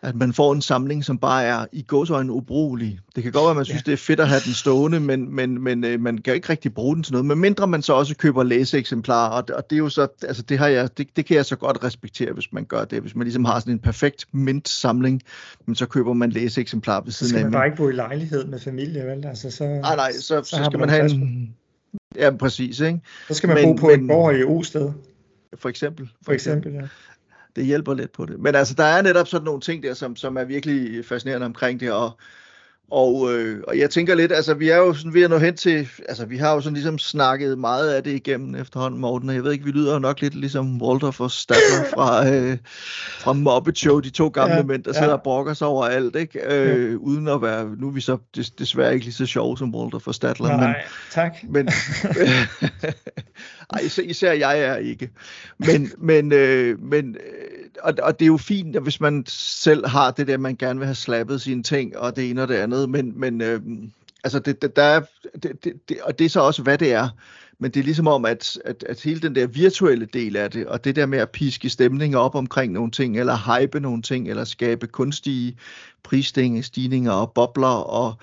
at 0.03 0.15
man 0.15 0.33
får 0.33 0.53
en 0.53 0.61
samling, 0.61 1.05
som 1.05 1.17
bare 1.17 1.43
er 1.43 1.65
i 1.71 1.85
godsøjne 1.87 2.31
ubrugelig. 2.31 2.99
Det 3.15 3.23
kan 3.23 3.31
godt 3.31 3.43
være, 3.43 3.49
at 3.49 3.55
man 3.55 3.65
synes, 3.65 3.83
ja. 3.87 3.91
det 3.91 3.93
er 3.93 3.97
fedt 3.97 4.19
at 4.19 4.27
have 4.27 4.41
den 4.45 4.53
stående, 4.53 4.99
men, 4.99 5.35
men, 5.35 5.63
men 5.63 5.83
øh, 5.83 5.99
man 5.99 6.17
kan 6.17 6.33
ikke 6.33 6.49
rigtig 6.49 6.73
bruge 6.73 6.95
den 6.95 7.03
til 7.03 7.13
noget, 7.13 7.25
medmindre 7.25 7.67
man 7.67 7.81
så 7.81 7.93
også 7.93 8.15
køber 8.15 8.43
læseeksemplarer, 8.43 9.29
og, 9.29 9.43
og 9.53 9.69
det 9.69 9.75
er 9.75 9.79
jo 9.79 9.89
så, 9.89 10.07
altså 10.23 10.43
det, 10.43 10.57
har 10.57 10.67
jeg, 10.67 10.97
det, 10.97 11.07
det 11.15 11.25
kan 11.25 11.37
jeg 11.37 11.45
så 11.45 11.55
godt 11.55 11.83
respektere, 11.83 12.33
hvis 12.33 12.53
man 12.53 12.65
gør 12.65 12.85
det. 12.85 13.01
Hvis 13.01 13.15
man 13.15 13.23
ligesom 13.23 13.45
har 13.45 13.59
sådan 13.59 13.73
en 13.73 13.79
perfekt 13.79 14.25
mint-samling, 14.31 15.21
men 15.65 15.75
så 15.75 15.85
køber 15.85 16.13
man 16.13 16.29
læseeksemplarer 16.29 17.01
ved 17.03 17.11
siden 17.11 17.35
af. 17.35 17.39
Så 17.39 17.39
skal 17.39 17.45
man 17.45 17.51
bare 17.51 17.65
ikke 17.65 17.77
bo 17.77 17.89
i 17.89 17.91
lejlighed 17.91 18.45
med 18.45 18.59
familie, 18.59 19.05
vel? 19.05 19.25
Altså, 19.25 19.51
så, 19.51 19.63
nej, 19.63 19.95
nej, 19.95 20.11
så, 20.11 20.21
så, 20.21 20.41
så 20.43 20.63
skal 20.65 20.79
man 20.79 20.89
have 20.89 21.11
en... 21.11 21.55
Ja, 22.15 22.31
præcis, 22.31 22.79
ikke? 22.79 22.99
Så 23.27 23.33
skal 23.33 23.47
man 23.47 23.57
men, 23.57 23.65
bo 23.65 23.79
på 23.79 23.87
men, 23.87 24.01
et 24.01 24.07
borg 24.07 24.39
i 24.39 24.43
O-sted. 24.43 24.91
For 25.57 25.69
eksempel. 25.69 26.07
For, 26.07 26.13
for 26.25 26.31
eksempel, 26.31 26.67
eksempel, 26.67 26.81
ja 26.81 27.12
det 27.55 27.65
hjælper 27.65 27.93
lidt 27.93 28.11
på 28.11 28.25
det. 28.25 28.39
Men 28.39 28.55
altså, 28.55 28.73
der 28.73 28.83
er 28.83 29.01
netop 29.01 29.27
sådan 29.27 29.45
nogle 29.45 29.61
ting 29.61 29.83
der, 29.83 29.93
som, 29.93 30.15
som 30.15 30.37
er 30.37 30.43
virkelig 30.43 31.05
fascinerende 31.05 31.45
omkring 31.45 31.79
det, 31.79 31.91
og, 31.91 32.19
og, 32.91 33.33
øh, 33.33 33.63
og 33.67 33.77
jeg 33.77 33.89
tænker 33.89 34.15
lidt, 34.15 34.31
altså 34.31 34.53
vi 34.53 34.69
er 34.69 34.77
jo 34.77 34.93
sådan 34.93 35.13
ved 35.13 35.23
at 35.23 35.29
nå 35.29 35.37
hen 35.37 35.55
til, 35.55 35.89
altså 36.09 36.25
vi 36.25 36.37
har 36.37 36.53
jo 36.53 36.61
sådan 36.61 36.73
ligesom 36.73 36.97
snakket 36.97 37.57
meget 37.59 37.93
af 37.93 38.03
det 38.03 38.11
igennem 38.11 38.55
efterhånden, 38.55 39.01
Morten, 39.01 39.29
og 39.29 39.35
jeg 39.35 39.43
ved 39.43 39.51
ikke, 39.51 39.65
vi 39.65 39.71
lyder 39.71 39.93
jo 39.93 39.99
nok 39.99 40.21
lidt 40.21 40.35
ligesom 40.35 40.81
Walter 40.81 41.11
for 41.11 41.27
Stadler 41.27 41.85
fra, 41.95 42.29
øh, 42.29 42.57
fra 43.19 43.33
Muppet 43.33 43.77
Show, 43.77 43.99
de 43.99 44.09
to 44.09 44.27
gamle 44.27 44.55
ja, 44.55 44.63
mænd, 44.63 44.83
der 44.83 44.91
ja. 44.95 44.99
sidder 44.99 45.13
og 45.13 45.21
brokker 45.21 45.53
sig 45.53 45.67
over 45.67 45.85
alt, 45.85 46.15
ikke? 46.15 46.39
Øh, 46.53 46.91
ja. 46.91 46.95
uden 46.95 47.27
at 47.27 47.41
være, 47.41 47.75
nu 47.77 47.87
er 47.87 47.91
vi 47.91 48.01
så 48.01 48.17
des, 48.35 48.51
desværre 48.51 48.93
ikke 48.93 49.05
lige 49.05 49.13
så 49.13 49.25
sjove 49.25 49.57
som 49.57 49.75
Walter 49.75 49.99
for 49.99 50.11
Stadler. 50.11 50.47
Nej, 50.47 50.67
men, 50.67 50.75
tak. 51.11 51.37
Men, 51.43 51.69
ej, 53.73 53.79
især 54.03 54.31
jeg 54.31 54.59
er 54.59 54.75
ikke. 54.75 55.09
Men, 55.57 55.91
men, 55.97 56.31
øh, 56.31 56.79
men 56.79 57.15
øh, 57.15 57.52
og, 57.81 57.93
og 58.03 58.19
det 58.19 58.25
er 58.25 58.27
jo 58.27 58.37
fint, 58.37 58.75
at 58.75 58.83
hvis 58.83 59.01
man 59.01 59.23
selv 59.27 59.87
har 59.87 60.11
det 60.11 60.27
der, 60.27 60.37
man 60.37 60.55
gerne 60.55 60.79
vil 60.79 60.85
have 60.85 60.95
slappet 60.95 61.41
sine 61.41 61.63
ting, 61.63 61.97
og 61.97 62.15
det 62.15 62.29
ene 62.29 62.41
og 62.41 62.47
det 62.47 62.55
andet, 62.55 62.89
men, 62.89 63.19
men 63.19 63.41
øh, 63.41 63.61
altså 64.23 64.39
det, 64.39 64.61
det, 64.61 64.75
der 64.75 64.83
er, 64.83 65.01
det, 65.43 65.63
det, 65.63 65.73
det, 65.89 66.01
og 66.01 66.19
det 66.19 66.25
er 66.25 66.29
så 66.29 66.41
også, 66.41 66.63
hvad 66.63 66.77
det 66.77 66.93
er. 66.93 67.09
Men 67.59 67.71
det 67.71 67.79
er 67.79 67.83
ligesom 67.83 68.07
om, 68.07 68.25
at, 68.25 68.59
at, 68.65 68.83
at 68.89 69.01
hele 69.01 69.19
den 69.19 69.35
der 69.35 69.47
virtuelle 69.47 70.05
del 70.05 70.35
af 70.35 70.51
det, 70.51 70.67
og 70.67 70.83
det 70.83 70.95
der 70.95 71.05
med 71.05 71.19
at 71.19 71.29
piske 71.29 71.69
stemninger 71.69 72.17
op 72.17 72.35
omkring 72.35 72.73
nogle 72.73 72.91
ting, 72.91 73.19
eller 73.19 73.59
hype 73.59 73.79
nogle 73.79 74.01
ting, 74.01 74.29
eller 74.29 74.43
skabe 74.43 74.87
kunstige 74.87 75.57
prisstigninger 76.03 77.11
og 77.11 77.31
bobler, 77.33 77.67
og 77.67 78.13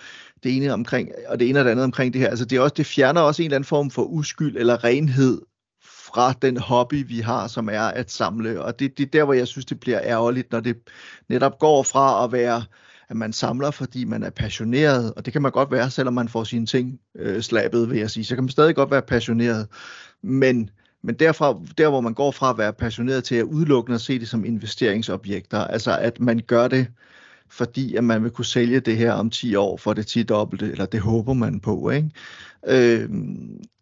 det 0.43 0.57
ene 0.57 0.73
omkring, 0.73 1.11
og 1.29 1.41
det 1.41 1.49
ene 1.49 1.59
og 1.59 1.65
det 1.65 1.71
andet 1.71 1.85
omkring 1.85 2.13
det 2.13 2.21
her. 2.21 2.29
Altså 2.29 2.45
det, 2.45 2.57
er 2.57 2.61
også, 2.61 2.75
det 2.75 2.87
fjerner 2.87 3.21
også 3.21 3.43
en 3.43 3.47
eller 3.47 3.57
anden 3.57 3.67
form 3.67 3.91
for 3.91 4.03
uskyld 4.03 4.57
eller 4.57 4.85
renhed 4.85 5.43
fra 6.15 6.33
den 6.43 6.57
hobby, 6.57 7.09
vi 7.09 7.21
har, 7.21 7.47
som 7.47 7.69
er 7.69 7.83
at 7.83 8.11
samle. 8.11 8.63
Og 8.63 8.79
det, 8.79 8.99
det 8.99 9.07
er 9.07 9.11
der, 9.11 9.25
hvor 9.25 9.35
jeg 9.35 9.49
synes, 9.49 9.65
det 9.65 9.81
bliver 9.81 10.01
ærgerligt, 10.03 10.53
når 10.53 10.61
det 10.61 10.77
netop 11.29 11.59
går 11.59 11.83
fra 11.83 12.25
at 12.25 12.33
være, 12.33 12.65
at 13.09 13.17
man 13.17 13.33
samler, 13.33 13.71
fordi 13.71 14.05
man 14.05 14.23
er 14.23 14.31
passioneret, 14.31 15.15
og 15.15 15.25
det 15.25 15.33
kan 15.33 15.43
man 15.43 15.53
godt 15.53 15.71
være, 15.71 15.91
selvom 15.91 16.15
man 16.15 16.29
får 16.29 16.45
sine 16.45 16.67
ting 16.67 17.01
øh, 17.17 17.43
slappet, 17.43 17.91
vil 17.91 17.99
jeg 17.99 18.11
sige. 18.11 18.25
Så 18.25 18.35
kan 18.35 18.45
man 18.45 18.51
stadig 18.51 18.75
godt 18.75 18.91
være 18.91 19.03
passioneret, 19.03 19.69
men 20.23 20.71
men 21.03 21.15
derfra, 21.15 21.59
der, 21.79 21.89
hvor 21.89 22.01
man 22.01 22.15
går 22.15 22.31
fra 22.31 22.51
at 22.51 22.59
være 22.59 22.73
passioneret 22.73 23.25
til 23.25 23.35
at 23.35 23.43
udelukkende 23.43 23.95
at 23.95 24.01
se 24.01 24.19
det 24.19 24.29
som 24.29 24.45
investeringsobjekter, 24.45 25.59
altså 25.59 25.99
at 25.99 26.21
man 26.21 26.41
gør 26.47 26.69
det, 26.69 26.87
fordi 27.51 27.97
at 27.97 28.05
man 28.05 28.23
vil 28.23 28.31
kunne 28.31 28.45
sælge 28.45 28.81
det 28.81 28.97
her 28.97 29.13
om 29.13 29.31
10 29.31 29.55
år 29.55 29.77
for 29.77 29.93
det 29.93 30.07
10 30.07 30.23
dobbelte, 30.23 30.71
eller 30.71 30.87
det 30.87 31.01
håber 31.01 31.33
man 31.33 31.61
på. 31.61 31.91
Ikke? 31.91 32.11
Øh, 32.67 33.09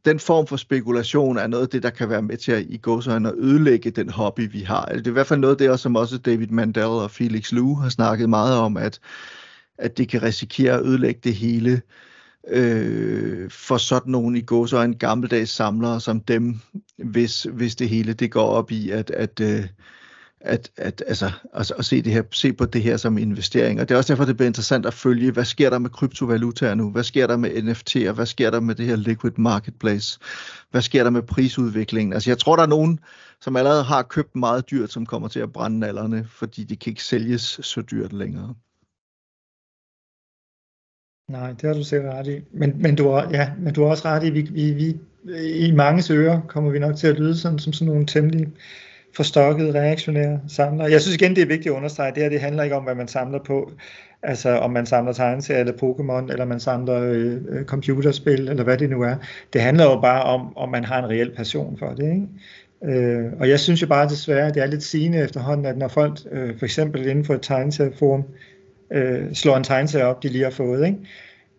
den 0.05 0.19
form 0.21 0.47
for 0.47 0.57
spekulation 0.57 1.37
er 1.39 1.47
noget 1.47 1.63
af 1.63 1.69
det, 1.69 1.83
der 1.83 1.91
kan 1.91 2.09
være 2.09 2.23
med 2.23 2.37
til 2.37 2.53
at 2.53 2.67
i 2.69 2.77
gåsøjne 2.77 3.29
at 3.29 3.35
ødelægge 3.39 3.91
den 3.91 4.11
hobby, 4.11 4.53
vi 4.53 4.61
har. 4.61 4.85
Det 4.85 5.07
er 5.07 5.11
i 5.11 5.13
hvert 5.13 5.27
fald 5.27 5.41
noget 5.41 5.61
af 5.61 5.71
det, 5.71 5.81
som 5.81 5.97
også 5.97 6.19
David 6.19 6.47
Mandel 6.47 6.85
og 6.85 7.11
Felix 7.11 7.53
Lu 7.53 7.75
har 7.75 7.89
snakket 7.89 8.29
meget 8.29 8.59
om, 8.59 8.77
at, 8.77 9.01
at 9.79 9.99
det 9.99 10.09
kan 10.09 10.23
risikere 10.23 10.73
at 10.73 10.87
ødelægge 10.87 11.21
det 11.25 11.35
hele 11.35 11.83
øh, 12.49 13.51
for 13.51 13.77
sådan 13.77 14.13
nogle 14.13 14.39
i 14.39 14.43
gåsøjne 14.43 14.95
gammeldags 14.95 15.51
samlere 15.51 16.01
som 16.01 16.21
dem, 16.21 16.61
hvis, 16.97 17.43
hvis 17.43 17.77
det 17.77 17.89
hele 17.89 18.13
det 18.13 18.31
går 18.31 18.47
op 18.47 18.71
i, 18.71 18.91
at, 18.91 19.11
at 19.11 19.41
øh, 19.41 19.65
at, 20.41 20.71
at, 20.77 21.05
altså, 21.07 21.31
altså, 21.55 21.75
at 21.75 21.85
se, 21.85 22.03
det 22.03 22.13
her, 22.13 22.23
se 22.33 22.53
på 22.53 22.65
det 22.65 22.83
her 22.83 22.97
som 22.97 23.19
investering. 23.19 23.81
Og 23.81 23.89
det 23.89 23.95
er 23.95 23.99
også 23.99 24.13
derfor, 24.13 24.25
det 24.25 24.37
bliver 24.37 24.47
interessant 24.47 24.87
at 24.87 24.95
følge, 24.95 25.31
hvad 25.33 25.45
sker 25.45 25.71
der 25.71 25.79
med 25.79 25.91
kryptovalutaer 25.91 26.75
nu? 26.75 26.91
Hvad 26.91 27.03
sker 27.03 27.27
der 27.27 27.37
med 27.37 27.51
NFT'er? 27.51 28.13
Hvad 28.13 28.27
sker 28.27 28.51
der 28.51 28.61
med 28.61 28.75
det 28.75 28.87
her 28.87 28.97
liquid 28.97 29.33
marketplace? 29.37 30.19
Hvad 30.71 30.83
sker 30.83 31.03
der 31.03 31.11
med 31.11 31.23
prisudviklingen? 31.23 32.13
Altså 32.13 32.31
jeg 32.31 32.39
tror, 32.39 32.57
der 32.57 32.63
er 32.63 32.67
nogen, 32.67 33.01
som 33.41 33.57
allerede 33.57 33.85
har 33.85 34.03
købt 34.03 34.37
meget 34.37 34.71
dyrt, 34.71 34.93
som 34.93 35.07
kommer 35.07 35.29
til 35.29 35.41
at 35.41 35.53
brænde 35.53 35.79
nallerne, 35.79 36.27
fordi 36.31 36.65
de 36.65 36.77
kan 36.77 36.91
ikke 36.91 37.05
sælges 37.05 37.61
så 37.63 37.83
dyrt 37.83 38.13
længere. 38.13 38.55
Nej, 41.29 41.53
det 41.53 41.63
har 41.63 41.75
du 41.75 41.85
sikkert 41.85 42.15
ret 42.15 42.27
i. 42.27 42.41
Men, 42.53 42.83
men, 42.83 42.97
du, 42.97 43.09
har, 43.09 43.31
ja, 43.31 43.53
men 43.59 43.75
du 43.75 43.83
har 43.83 43.91
også 43.91 44.09
ret 44.09 44.25
i, 44.25 44.31
vi, 44.31 44.41
vi, 44.41 44.73
vi, 44.73 44.97
i 45.67 45.71
mange 45.71 46.15
ører 46.15 46.41
kommer 46.41 46.71
vi 46.71 46.79
nok 46.79 46.97
til 46.97 47.07
at 47.07 47.19
lyde 47.19 47.37
sådan, 47.37 47.59
som 47.59 47.73
sådan 47.73 47.93
nogle 47.93 48.07
temmelig 48.07 48.49
forstokket, 49.19 49.75
reaktionære 49.75 50.41
samler. 50.49 50.89
Jeg 50.89 51.01
synes 51.01 51.15
igen, 51.15 51.37
det 51.37 51.43
er 51.43 51.47
vigtigt 51.47 51.73
at 51.73 51.77
understrege, 51.77 52.15
det 52.15 52.23
her 52.23 52.31
det 52.31 52.41
handler 52.41 52.63
ikke 52.63 52.77
om, 52.77 52.85
hvad 52.85 52.95
man 52.95 53.09
samler 53.09 53.39
på. 53.47 53.73
Altså 54.23 54.51
om 54.59 54.71
man 54.71 54.87
samler 54.87 55.13
tegneserier 55.13 55.61
eller 55.61 55.73
Pokémon, 55.73 56.33
eller 56.33 56.45
man 56.45 56.61
samler 56.61 57.03
øh, 57.03 57.37
øh, 57.49 57.65
computerspil, 57.65 58.49
eller 58.49 58.65
hvad 58.65 58.79
det 58.79 58.91
nu 58.91 59.03
er. 59.03 59.15
Det 59.53 59.61
handler 59.61 59.85
jo 59.85 60.01
bare 60.01 60.23
om, 60.23 60.57
om 60.57 60.69
man 60.69 60.85
har 60.85 60.99
en 60.99 61.11
reel 61.11 61.31
passion 61.37 61.79
for 61.79 61.87
det. 61.87 62.13
Ikke? 62.15 62.99
Øh, 62.99 63.33
og 63.41 63.49
jeg 63.49 63.61
synes 63.61 63.83
jo 63.83 63.87
bare 63.87 64.09
desværre, 64.09 64.47
at 64.49 64.55
det 64.55 64.63
er 64.63 64.67
lidt 64.67 64.83
sigende 64.83 65.19
efterhånden, 65.19 65.67
at 65.67 65.79
når 65.79 65.89
folk 65.89 66.19
øh, 66.33 66.59
for 66.59 66.65
eksempel 66.65 67.07
inden 67.07 67.25
for 67.25 67.35
et 67.35 67.43
tegneserieforum 67.43 68.25
øh, 68.93 69.35
slår 69.35 69.57
en 69.57 69.65
tegneserie 69.65 70.07
op, 70.07 70.23
de 70.23 70.29
lige 70.29 70.45
har 70.45 70.51
fået, 70.51 70.87
ikke? 70.87 70.99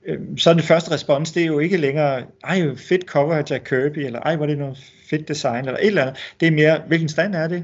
øh, 0.05 0.19
så 0.37 0.49
er 0.49 0.53
det 0.53 0.63
første 0.63 0.91
respons, 0.91 1.31
det 1.31 1.43
er 1.43 1.47
jo 1.47 1.59
ikke 1.59 1.77
længere, 1.77 2.23
ej, 2.43 2.61
fedt 2.75 3.03
cover 3.05 3.33
af 3.33 3.43
Jack 3.51 3.63
Kirby, 3.63 3.99
eller 3.99 4.19
ej, 4.19 4.35
hvor 4.35 4.45
er 4.45 4.49
det 4.49 4.57
noget 4.57 4.77
fedt 5.09 5.27
design, 5.27 5.65
eller 5.65 5.79
et 5.79 5.87
eller 5.87 6.01
andet. 6.01 6.17
Det 6.39 6.47
er 6.47 6.51
mere, 6.51 6.81
hvilken 6.87 7.09
stand 7.09 7.35
er 7.35 7.47
det, 7.47 7.63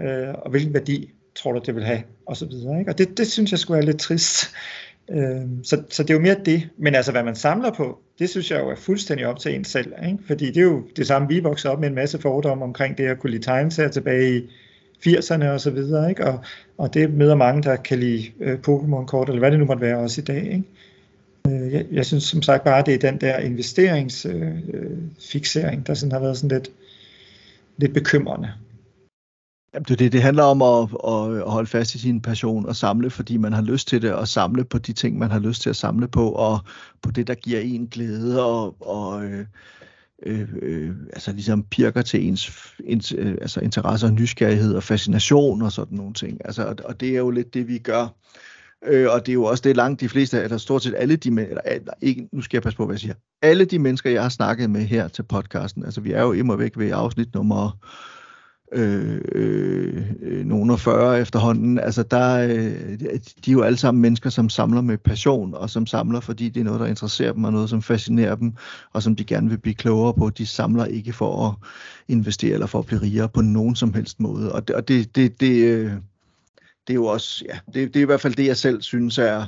øh, 0.00 0.34
og 0.34 0.50
hvilken 0.50 0.74
værdi 0.74 1.10
tror 1.34 1.52
du, 1.52 1.60
det 1.66 1.74
vil 1.74 1.84
have, 1.84 2.02
og 2.26 2.36
så 2.36 2.46
videre. 2.46 2.78
Ikke? 2.78 2.90
Og 2.90 2.98
det, 2.98 3.18
det 3.18 3.26
synes 3.26 3.50
jeg 3.50 3.58
skulle 3.58 3.76
være 3.76 3.86
lidt 3.86 3.98
trist. 3.98 4.50
Øh, 5.10 5.42
så, 5.62 5.82
så 5.90 6.02
det 6.02 6.10
er 6.10 6.14
jo 6.14 6.20
mere 6.20 6.36
det. 6.44 6.68
Men 6.78 6.94
altså, 6.94 7.12
hvad 7.12 7.22
man 7.22 7.34
samler 7.34 7.70
på, 7.70 7.98
det 8.18 8.30
synes 8.30 8.50
jeg 8.50 8.60
jo 8.60 8.70
er 8.70 8.76
fuldstændig 8.76 9.26
op 9.26 9.38
til 9.38 9.54
en 9.54 9.64
selv. 9.64 9.92
Ikke? 10.06 10.18
Fordi 10.26 10.46
det 10.46 10.56
er 10.56 10.62
jo 10.62 10.82
det 10.96 11.06
samme, 11.06 11.28
vi 11.28 11.40
voksede 11.40 11.72
op 11.72 11.80
med 11.80 11.88
en 11.88 11.94
masse 11.94 12.18
fordomme 12.18 12.64
omkring 12.64 12.98
det 12.98 13.06
at 13.06 13.18
kunne 13.18 13.30
lide 13.30 13.42
tegneserier 13.42 13.90
tilbage 13.90 14.36
i 14.36 14.50
80'erne 15.06 15.46
og 15.46 15.60
så 15.60 15.70
videre. 15.70 16.10
Ikke? 16.10 16.26
Og, 16.26 16.44
og 16.78 16.94
det 16.94 17.14
møder 17.14 17.34
mange, 17.34 17.62
der 17.62 17.76
kan 17.76 17.98
lide 17.98 18.24
øh, 18.40 18.58
Pokémon-kort, 18.68 19.28
eller 19.28 19.38
hvad 19.38 19.50
det 19.50 19.58
nu 19.58 19.64
måtte 19.64 19.82
være 19.82 19.98
også 19.98 20.20
i 20.20 20.24
dag. 20.24 20.42
Ikke? 20.42 20.64
Øh, 21.48 21.72
jeg, 21.72 21.86
jeg 21.92 22.06
synes 22.06 22.24
som 22.24 22.42
sagt 22.42 22.64
bare, 22.64 22.82
det 22.86 22.94
er 22.94 23.10
den 23.10 23.20
der 23.20 23.38
investeringsfixering, 23.38 25.74
øh, 25.74 25.80
øh 25.80 25.86
der 25.86 25.94
sådan 25.94 26.12
har 26.12 26.20
været 26.20 26.36
sådan 26.36 26.58
lidt, 26.58 26.70
lidt 27.78 27.94
bekymrende. 27.94 28.52
Jamen, 29.74 29.84
det, 29.88 29.98
det, 29.98 30.12
det 30.12 30.22
handler 30.22 30.42
om 30.42 30.62
at, 30.62 30.82
at 31.04 31.50
holde 31.50 31.66
fast 31.66 31.94
i 31.94 31.98
sin 31.98 32.20
passion 32.20 32.66
og 32.66 32.76
samle, 32.76 33.10
fordi 33.10 33.36
man 33.36 33.52
har 33.52 33.62
lyst 33.62 33.88
til 33.88 34.02
det, 34.02 34.12
og 34.12 34.28
samle 34.28 34.64
på 34.64 34.78
de 34.78 34.92
ting, 34.92 35.18
man 35.18 35.30
har 35.30 35.38
lyst 35.38 35.62
til 35.62 35.70
at 35.70 35.76
samle 35.76 36.08
på, 36.08 36.30
og 36.30 36.58
på 37.02 37.10
det, 37.10 37.26
der 37.26 37.34
giver 37.34 37.60
en 37.60 37.86
glæde, 37.86 38.44
og, 38.44 38.76
og 38.80 39.24
øh, 39.24 39.46
øh, 40.22 40.48
øh, 40.62 40.96
altså 41.12 41.32
ligesom 41.32 41.62
pirker 41.62 42.02
til 42.02 42.28
ens, 42.28 42.74
ens 42.84 43.12
øh, 43.18 43.36
altså 43.40 43.60
interesse 43.60 44.06
og 44.06 44.12
nysgerrighed 44.12 44.74
og 44.74 44.82
fascination 44.82 45.62
og 45.62 45.72
sådan 45.72 45.98
nogle 45.98 46.14
ting. 46.14 46.40
Altså, 46.44 46.66
og, 46.66 46.76
og 46.84 47.00
det 47.00 47.08
er 47.08 47.18
jo 47.18 47.30
lidt 47.30 47.54
det, 47.54 47.68
vi 47.68 47.78
gør. 47.78 48.14
Øh, 48.84 49.06
og 49.10 49.26
det 49.26 49.32
er 49.32 49.34
jo 49.34 49.44
også 49.44 49.62
det 49.62 49.76
langt 49.76 50.00
de 50.00 50.08
fleste, 50.08 50.42
eller 50.42 50.58
stort 50.58 50.82
set 50.82 50.94
alle 50.96 51.16
de, 51.16 51.28
eller, 51.28 51.60
eller 51.66 51.92
ikke, 52.00 52.28
nu 52.32 52.40
skal 52.40 52.56
jeg 52.56 52.62
passe 52.62 52.76
på, 52.76 52.86
hvad 52.86 52.94
jeg 52.94 53.00
siger, 53.00 53.14
alle 53.42 53.64
de 53.64 53.78
mennesker, 53.78 54.10
jeg 54.10 54.22
har 54.22 54.28
snakket 54.28 54.70
med 54.70 54.80
her 54.80 55.08
til 55.08 55.22
podcasten, 55.22 55.84
altså 55.84 56.00
vi 56.00 56.12
er 56.12 56.22
jo 56.22 56.32
imod 56.32 56.56
væk 56.56 56.78
ved 56.78 56.90
afsnit 56.90 57.34
nummer 57.34 57.78
øh, 58.72 59.20
øh, 59.32 60.46
nogen 60.46 60.70
og 60.70 60.80
40 60.80 61.20
efterhånden, 61.20 61.78
altså 61.78 62.02
der, 62.02 62.38
øh, 62.38 62.98
de 63.44 63.50
er 63.50 63.52
jo 63.52 63.62
alle 63.62 63.78
sammen 63.78 64.02
mennesker, 64.02 64.30
som 64.30 64.48
samler 64.48 64.80
med 64.80 64.98
passion, 64.98 65.54
og 65.54 65.70
som 65.70 65.86
samler, 65.86 66.20
fordi 66.20 66.48
det 66.48 66.60
er 66.60 66.64
noget, 66.64 66.80
der 66.80 66.86
interesserer 66.86 67.32
dem, 67.32 67.44
og 67.44 67.52
noget, 67.52 67.70
som 67.70 67.82
fascinerer 67.82 68.34
dem, 68.34 68.52
og 68.92 69.02
som 69.02 69.16
de 69.16 69.24
gerne 69.24 69.48
vil 69.48 69.58
blive 69.58 69.74
klogere 69.74 70.14
på. 70.14 70.30
De 70.30 70.46
samler 70.46 70.84
ikke 70.84 71.12
for 71.12 71.48
at 71.48 71.54
investere 72.08 72.52
eller 72.52 72.66
for 72.66 72.78
at 72.78 72.86
blive 72.86 73.02
rigere 73.02 73.28
på 73.28 73.40
nogen 73.40 73.74
som 73.74 73.94
helst 73.94 74.20
måde, 74.20 74.52
og 74.52 74.68
det, 74.68 74.76
og 74.76 74.88
det, 74.88 75.16
det, 75.16 75.40
det, 75.40 75.64
øh, 75.64 75.92
det 76.86 76.92
er 76.92 76.94
jo 76.94 77.06
også, 77.06 77.44
ja, 77.48 77.58
det, 77.74 77.94
det 77.94 77.96
er 77.96 78.02
i 78.02 78.06
hvert 78.06 78.20
fald 78.20 78.34
det, 78.34 78.46
jeg 78.46 78.56
selv 78.56 78.82
synes 78.82 79.18
er, 79.18 79.44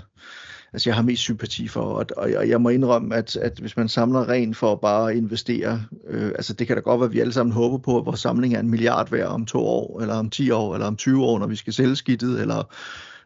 altså 0.73 0.91
jeg 0.91 0.95
har 0.97 1.03
mest 1.03 1.23
sympati 1.23 1.69
for, 1.69 1.81
og, 1.81 2.07
og 2.17 2.49
jeg 2.49 2.61
må 2.61 2.69
indrømme, 2.69 3.17
at, 3.17 3.37
at 3.37 3.59
hvis 3.59 3.77
man 3.77 3.89
samler 3.89 4.29
ren 4.29 4.55
for 4.55 4.73
at 4.73 4.81
bare 4.81 5.17
investere, 5.17 5.83
øh, 6.09 6.29
altså 6.29 6.53
det 6.53 6.67
kan 6.67 6.77
da 6.77 6.81
godt 6.81 7.01
være, 7.01 7.09
at 7.09 7.13
vi 7.13 7.21
alle 7.21 7.33
sammen 7.33 7.53
håber 7.53 7.79
på, 7.79 7.99
at 7.99 8.07
vores 8.07 8.21
samling 8.21 8.55
er 8.55 8.61
en 8.61 8.71
milliard 8.71 9.11
værd 9.11 9.29
om 9.29 9.47
to 9.47 9.59
år, 9.67 10.01
eller 10.01 10.15
om 10.15 10.31
10 10.31 10.51
år, 10.51 10.75
eller 10.75 10.87
om 10.87 10.97
20 10.97 11.25
år, 11.25 11.39
når 11.39 11.47
vi 11.47 11.57
skal 11.57 11.73
sælge 11.73 11.97
skidtet, 11.97 12.41
eller 12.41 12.63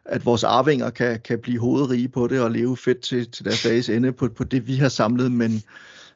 at 0.05 0.25
vores 0.25 0.43
arvinger 0.43 0.89
kan, 0.89 1.19
kan 1.19 1.39
blive 1.39 1.59
hovedrige 1.59 2.07
på 2.07 2.27
det 2.27 2.41
og 2.41 2.51
leve 2.51 2.77
fedt 2.77 3.01
til, 3.01 3.31
til 3.31 3.45
deres 3.45 3.63
dages 3.63 3.89
ende 3.89 4.11
på, 4.11 4.27
på 4.27 4.43
det, 4.43 4.67
vi 4.67 4.75
har 4.75 4.89
samlet, 4.89 5.31
men, 5.31 5.63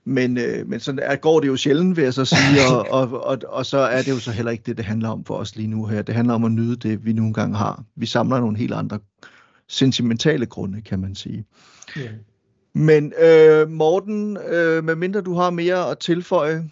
men, 0.08 0.38
øh, 0.38 0.70
men 0.70 0.80
sådan 0.80 1.00
er, 1.04 1.16
går 1.16 1.40
det 1.40 1.48
jo 1.48 1.56
sjældent, 1.56 1.98
vil 1.98 2.04
jeg 2.04 2.14
så 2.14 2.26
sige, 2.26 2.62
og, 2.72 2.88
og, 2.90 3.24
og, 3.24 3.38
og 3.48 3.66
så 3.66 3.78
er 3.78 4.02
det 4.02 4.12
jo 4.12 4.20
så 4.20 4.32
heller 4.32 4.52
ikke 4.52 4.64
det, 4.66 4.78
det 4.78 4.86
handler 4.86 5.10
om 5.10 5.26
for 5.26 5.36
os 5.36 5.56
lige 5.56 5.68
nu 5.68 5.86
her. 5.86 6.02
Det 6.02 6.16
handler 6.16 6.34
om 6.34 6.44
at 6.44 6.52
nyde 6.52 6.76
det, 6.76 7.06
vi 7.06 7.14
nogle 7.14 7.34
gange 7.34 7.56
har. 7.56 7.84
Vi 7.96 8.06
samler 8.06 8.40
nogle 8.40 8.58
helt 8.58 8.74
andre 8.74 9.00
sentimentale 9.68 10.46
grunde, 10.46 10.82
kan 10.82 11.00
man 11.00 11.16
sige. 11.16 11.46
Yeah. 11.98 12.10
Men 12.74 13.14
øh, 13.22 13.70
Morten, 13.70 14.38
øh, 14.50 14.84
medmindre 14.84 15.22
du 15.22 15.34
har 15.34 15.50
mere 15.50 15.92
at 15.92 15.98
tilføje, 15.98 16.64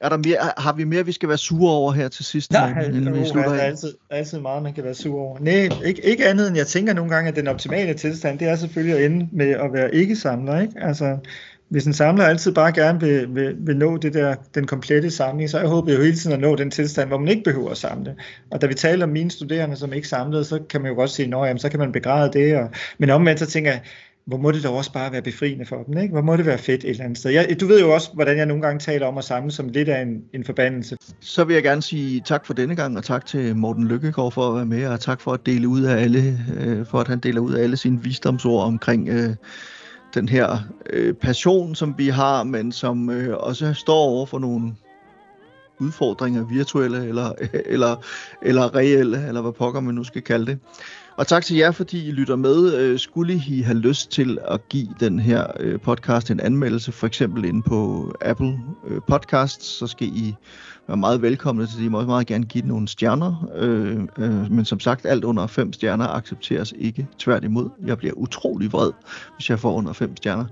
er 0.00 0.08
der 0.08 0.16
mere, 0.16 0.52
har 0.58 0.72
vi 0.72 0.84
mere, 0.84 1.06
vi 1.06 1.12
skal 1.12 1.28
være 1.28 1.38
sure 1.38 1.72
over 1.72 1.92
her 1.92 2.08
til 2.08 2.24
sidst? 2.24 2.52
Nej, 2.52 2.82
inden 2.82 3.14
vi 3.14 3.26
slutter 3.26 3.50
der 3.50 3.58
er 3.58 3.62
altid, 3.62 3.94
altid 4.10 4.40
meget, 4.40 4.62
man 4.62 4.74
kan 4.74 4.84
være 4.84 4.94
sur 4.94 5.20
over. 5.20 5.38
Nej, 5.38 5.68
ikke, 5.84 6.04
ikke 6.04 6.26
andet 6.26 6.48
end 6.48 6.56
jeg 6.56 6.66
tænker 6.66 6.92
nogle 6.92 7.14
gange, 7.14 7.28
at 7.28 7.36
den 7.36 7.48
optimale 7.48 7.94
tilstand, 7.94 8.38
det 8.38 8.48
er 8.48 8.56
selvfølgelig 8.56 8.98
at 8.98 9.04
ende 9.04 9.28
med 9.32 9.50
at 9.50 9.72
være 9.72 9.94
ikke-samler. 9.94 10.60
Ikke? 10.60 10.74
Altså, 10.80 11.18
hvis 11.68 11.86
en 11.86 11.92
samler 11.92 12.24
altid 12.24 12.52
bare 12.52 12.72
gerne 12.72 13.00
vil, 13.00 13.34
vil, 13.34 13.56
vil 13.58 13.76
nå 13.76 13.96
det 13.96 14.14
der, 14.14 14.34
den 14.54 14.66
komplette 14.66 15.10
samling, 15.10 15.50
så 15.50 15.58
jeg 15.58 15.68
håber 15.68 15.92
jo 15.92 16.00
hele 16.00 16.16
tiden 16.16 16.32
at 16.32 16.40
nå 16.40 16.56
den 16.56 16.70
tilstand, 16.70 17.08
hvor 17.08 17.18
man 17.18 17.28
ikke 17.28 17.44
behøver 17.44 17.70
at 17.70 17.76
samle. 17.76 18.16
Og 18.50 18.60
da 18.60 18.66
vi 18.66 18.74
taler 18.74 19.04
om 19.04 19.10
mine 19.10 19.30
studerende, 19.30 19.76
som 19.76 19.92
ikke 19.92 20.08
samlede, 20.08 20.44
så 20.44 20.60
kan 20.70 20.82
man 20.82 20.90
jo 20.90 20.96
godt 20.96 21.10
sige, 21.10 21.36
at 21.36 21.60
så 21.60 21.68
kan 21.68 21.78
man 21.78 21.92
begræde 21.92 22.32
det. 22.32 22.56
Og, 22.56 22.70
men 22.98 23.10
omvendt 23.10 23.40
så 23.40 23.46
tænker 23.46 23.70
jeg, 23.70 23.80
hvor 24.28 24.36
må 24.36 24.50
det 24.50 24.62
da 24.62 24.68
også 24.68 24.92
bare 24.92 25.12
være 25.12 25.22
befriende 25.22 25.66
for 25.66 25.82
dem, 25.82 25.98
ikke? 25.98 26.12
Hvor 26.12 26.22
må 26.22 26.36
det 26.36 26.46
være 26.46 26.58
fedt 26.58 26.84
et 26.84 26.90
eller 26.90 27.04
andet 27.04 27.18
sted. 27.18 27.30
Jeg, 27.30 27.56
du 27.60 27.66
ved 27.66 27.80
jo 27.80 27.94
også, 27.94 28.10
hvordan 28.14 28.36
jeg 28.36 28.46
nogle 28.46 28.62
gange 28.62 28.78
taler 28.78 29.06
om 29.06 29.18
at 29.18 29.24
samle 29.24 29.50
som 29.50 29.68
lidt 29.68 29.88
af 29.88 30.02
en, 30.02 30.22
en 30.32 30.44
forbandelse. 30.44 30.96
Så 31.20 31.44
vil 31.44 31.54
jeg 31.54 31.62
gerne 31.62 31.82
sige 31.82 32.22
tak 32.24 32.46
for 32.46 32.54
denne 32.54 32.76
gang, 32.76 32.96
og 32.96 33.04
tak 33.04 33.26
til 33.26 33.56
Morten 33.56 33.88
Lykkegaard 33.88 34.32
for 34.32 34.48
at 34.48 34.56
være 34.56 34.66
med, 34.66 34.86
og 34.86 35.00
tak 35.00 35.20
for 35.20 35.32
at 35.32 35.46
dele 35.46 35.68
ud 35.68 35.82
af 35.82 36.02
alle, 36.02 36.38
øh, 36.60 36.86
for 36.86 37.00
at 37.00 37.08
han 37.08 37.18
deler 37.18 37.40
ud 37.40 37.54
af 37.54 37.62
alle 37.62 37.76
sine 37.76 38.02
visdomsord 38.02 38.66
omkring 38.66 39.08
øh, 39.08 39.30
den 40.14 40.28
her 40.28 40.58
øh, 40.90 41.14
passion, 41.14 41.74
som 41.74 41.94
vi 41.98 42.08
har, 42.08 42.44
men 42.44 42.72
som 42.72 43.10
øh, 43.10 43.36
også 43.36 43.74
står 43.74 43.98
over 43.98 44.26
for 44.26 44.38
nogle 44.38 44.74
udfordringer, 45.78 46.44
virtuelle 46.44 47.06
eller, 47.08 47.32
eller, 47.74 47.96
eller 48.42 48.74
reelle, 48.74 49.26
eller 49.28 49.40
hvad 49.40 49.52
pokker 49.52 49.80
man 49.80 49.94
nu 49.94 50.04
skal 50.04 50.22
kalde 50.22 50.46
det. 50.46 50.58
Og 51.16 51.26
tak 51.26 51.44
til 51.44 51.56
jer, 51.56 51.70
fordi 51.70 52.08
I 52.08 52.10
lytter 52.10 52.36
med. 52.36 52.74
Øh, 52.74 52.98
skulle 52.98 53.34
I 53.34 53.60
have 53.62 53.78
lyst 53.78 54.10
til 54.10 54.38
at 54.48 54.68
give 54.68 54.88
den 55.00 55.18
her 55.18 55.46
øh, 55.60 55.80
podcast 55.80 56.30
en 56.30 56.40
anmeldelse, 56.40 56.92
for 56.92 57.06
eksempel 57.06 57.44
inde 57.44 57.62
på 57.62 58.12
Apple 58.20 58.60
øh, 58.86 59.00
Podcasts, 59.08 59.66
så 59.66 59.86
skal 59.86 60.06
I 60.06 60.34
være 60.88 60.96
meget 60.96 61.22
velkomne 61.22 61.66
til 61.66 61.78
det. 61.78 61.84
I 61.84 61.88
må 61.88 61.98
også 61.98 62.08
meget 62.08 62.26
gerne 62.26 62.44
give 62.44 62.62
den 62.62 62.68
nogle 62.68 62.88
stjerner. 62.88 63.50
Øh, 63.54 64.00
øh, 64.18 64.50
men 64.50 64.64
som 64.64 64.80
sagt, 64.80 65.06
alt 65.06 65.24
under 65.24 65.46
fem 65.46 65.72
stjerner 65.72 66.08
accepteres 66.08 66.74
ikke. 66.78 67.06
Tværtimod, 67.18 67.70
jeg 67.86 67.98
bliver 67.98 68.14
utrolig 68.14 68.72
vred, 68.72 68.92
hvis 69.36 69.50
jeg 69.50 69.58
får 69.58 69.74
under 69.74 69.92
fem 69.92 70.16
stjerner. 70.16 70.44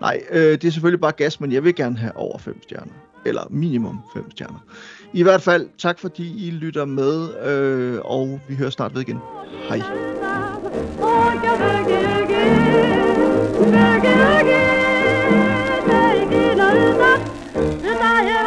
Nej, 0.00 0.20
øh, 0.30 0.52
det 0.52 0.64
er 0.64 0.70
selvfølgelig 0.70 1.00
bare 1.00 1.12
gas, 1.12 1.40
men 1.40 1.52
jeg 1.52 1.64
vil 1.64 1.74
gerne 1.74 1.98
have 1.98 2.16
over 2.16 2.38
fem 2.38 2.62
stjerner. 2.62 2.92
Eller 3.26 3.42
minimum 3.50 4.00
fem 4.14 4.30
stjerner. 4.30 4.64
I 5.12 5.22
hvert 5.22 5.42
fald, 5.42 5.68
tak 5.78 5.98
fordi 5.98 6.46
I 6.46 6.50
lytter 6.50 6.84
med, 6.84 7.28
og 8.04 8.40
vi 8.48 8.54
hører 8.54 8.70
snart 8.70 8.94
ved 8.94 9.00
igen. 9.00 9.18
Hej. 9.68 9.82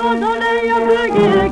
Adana 0.09 0.49
yapı 0.49 1.48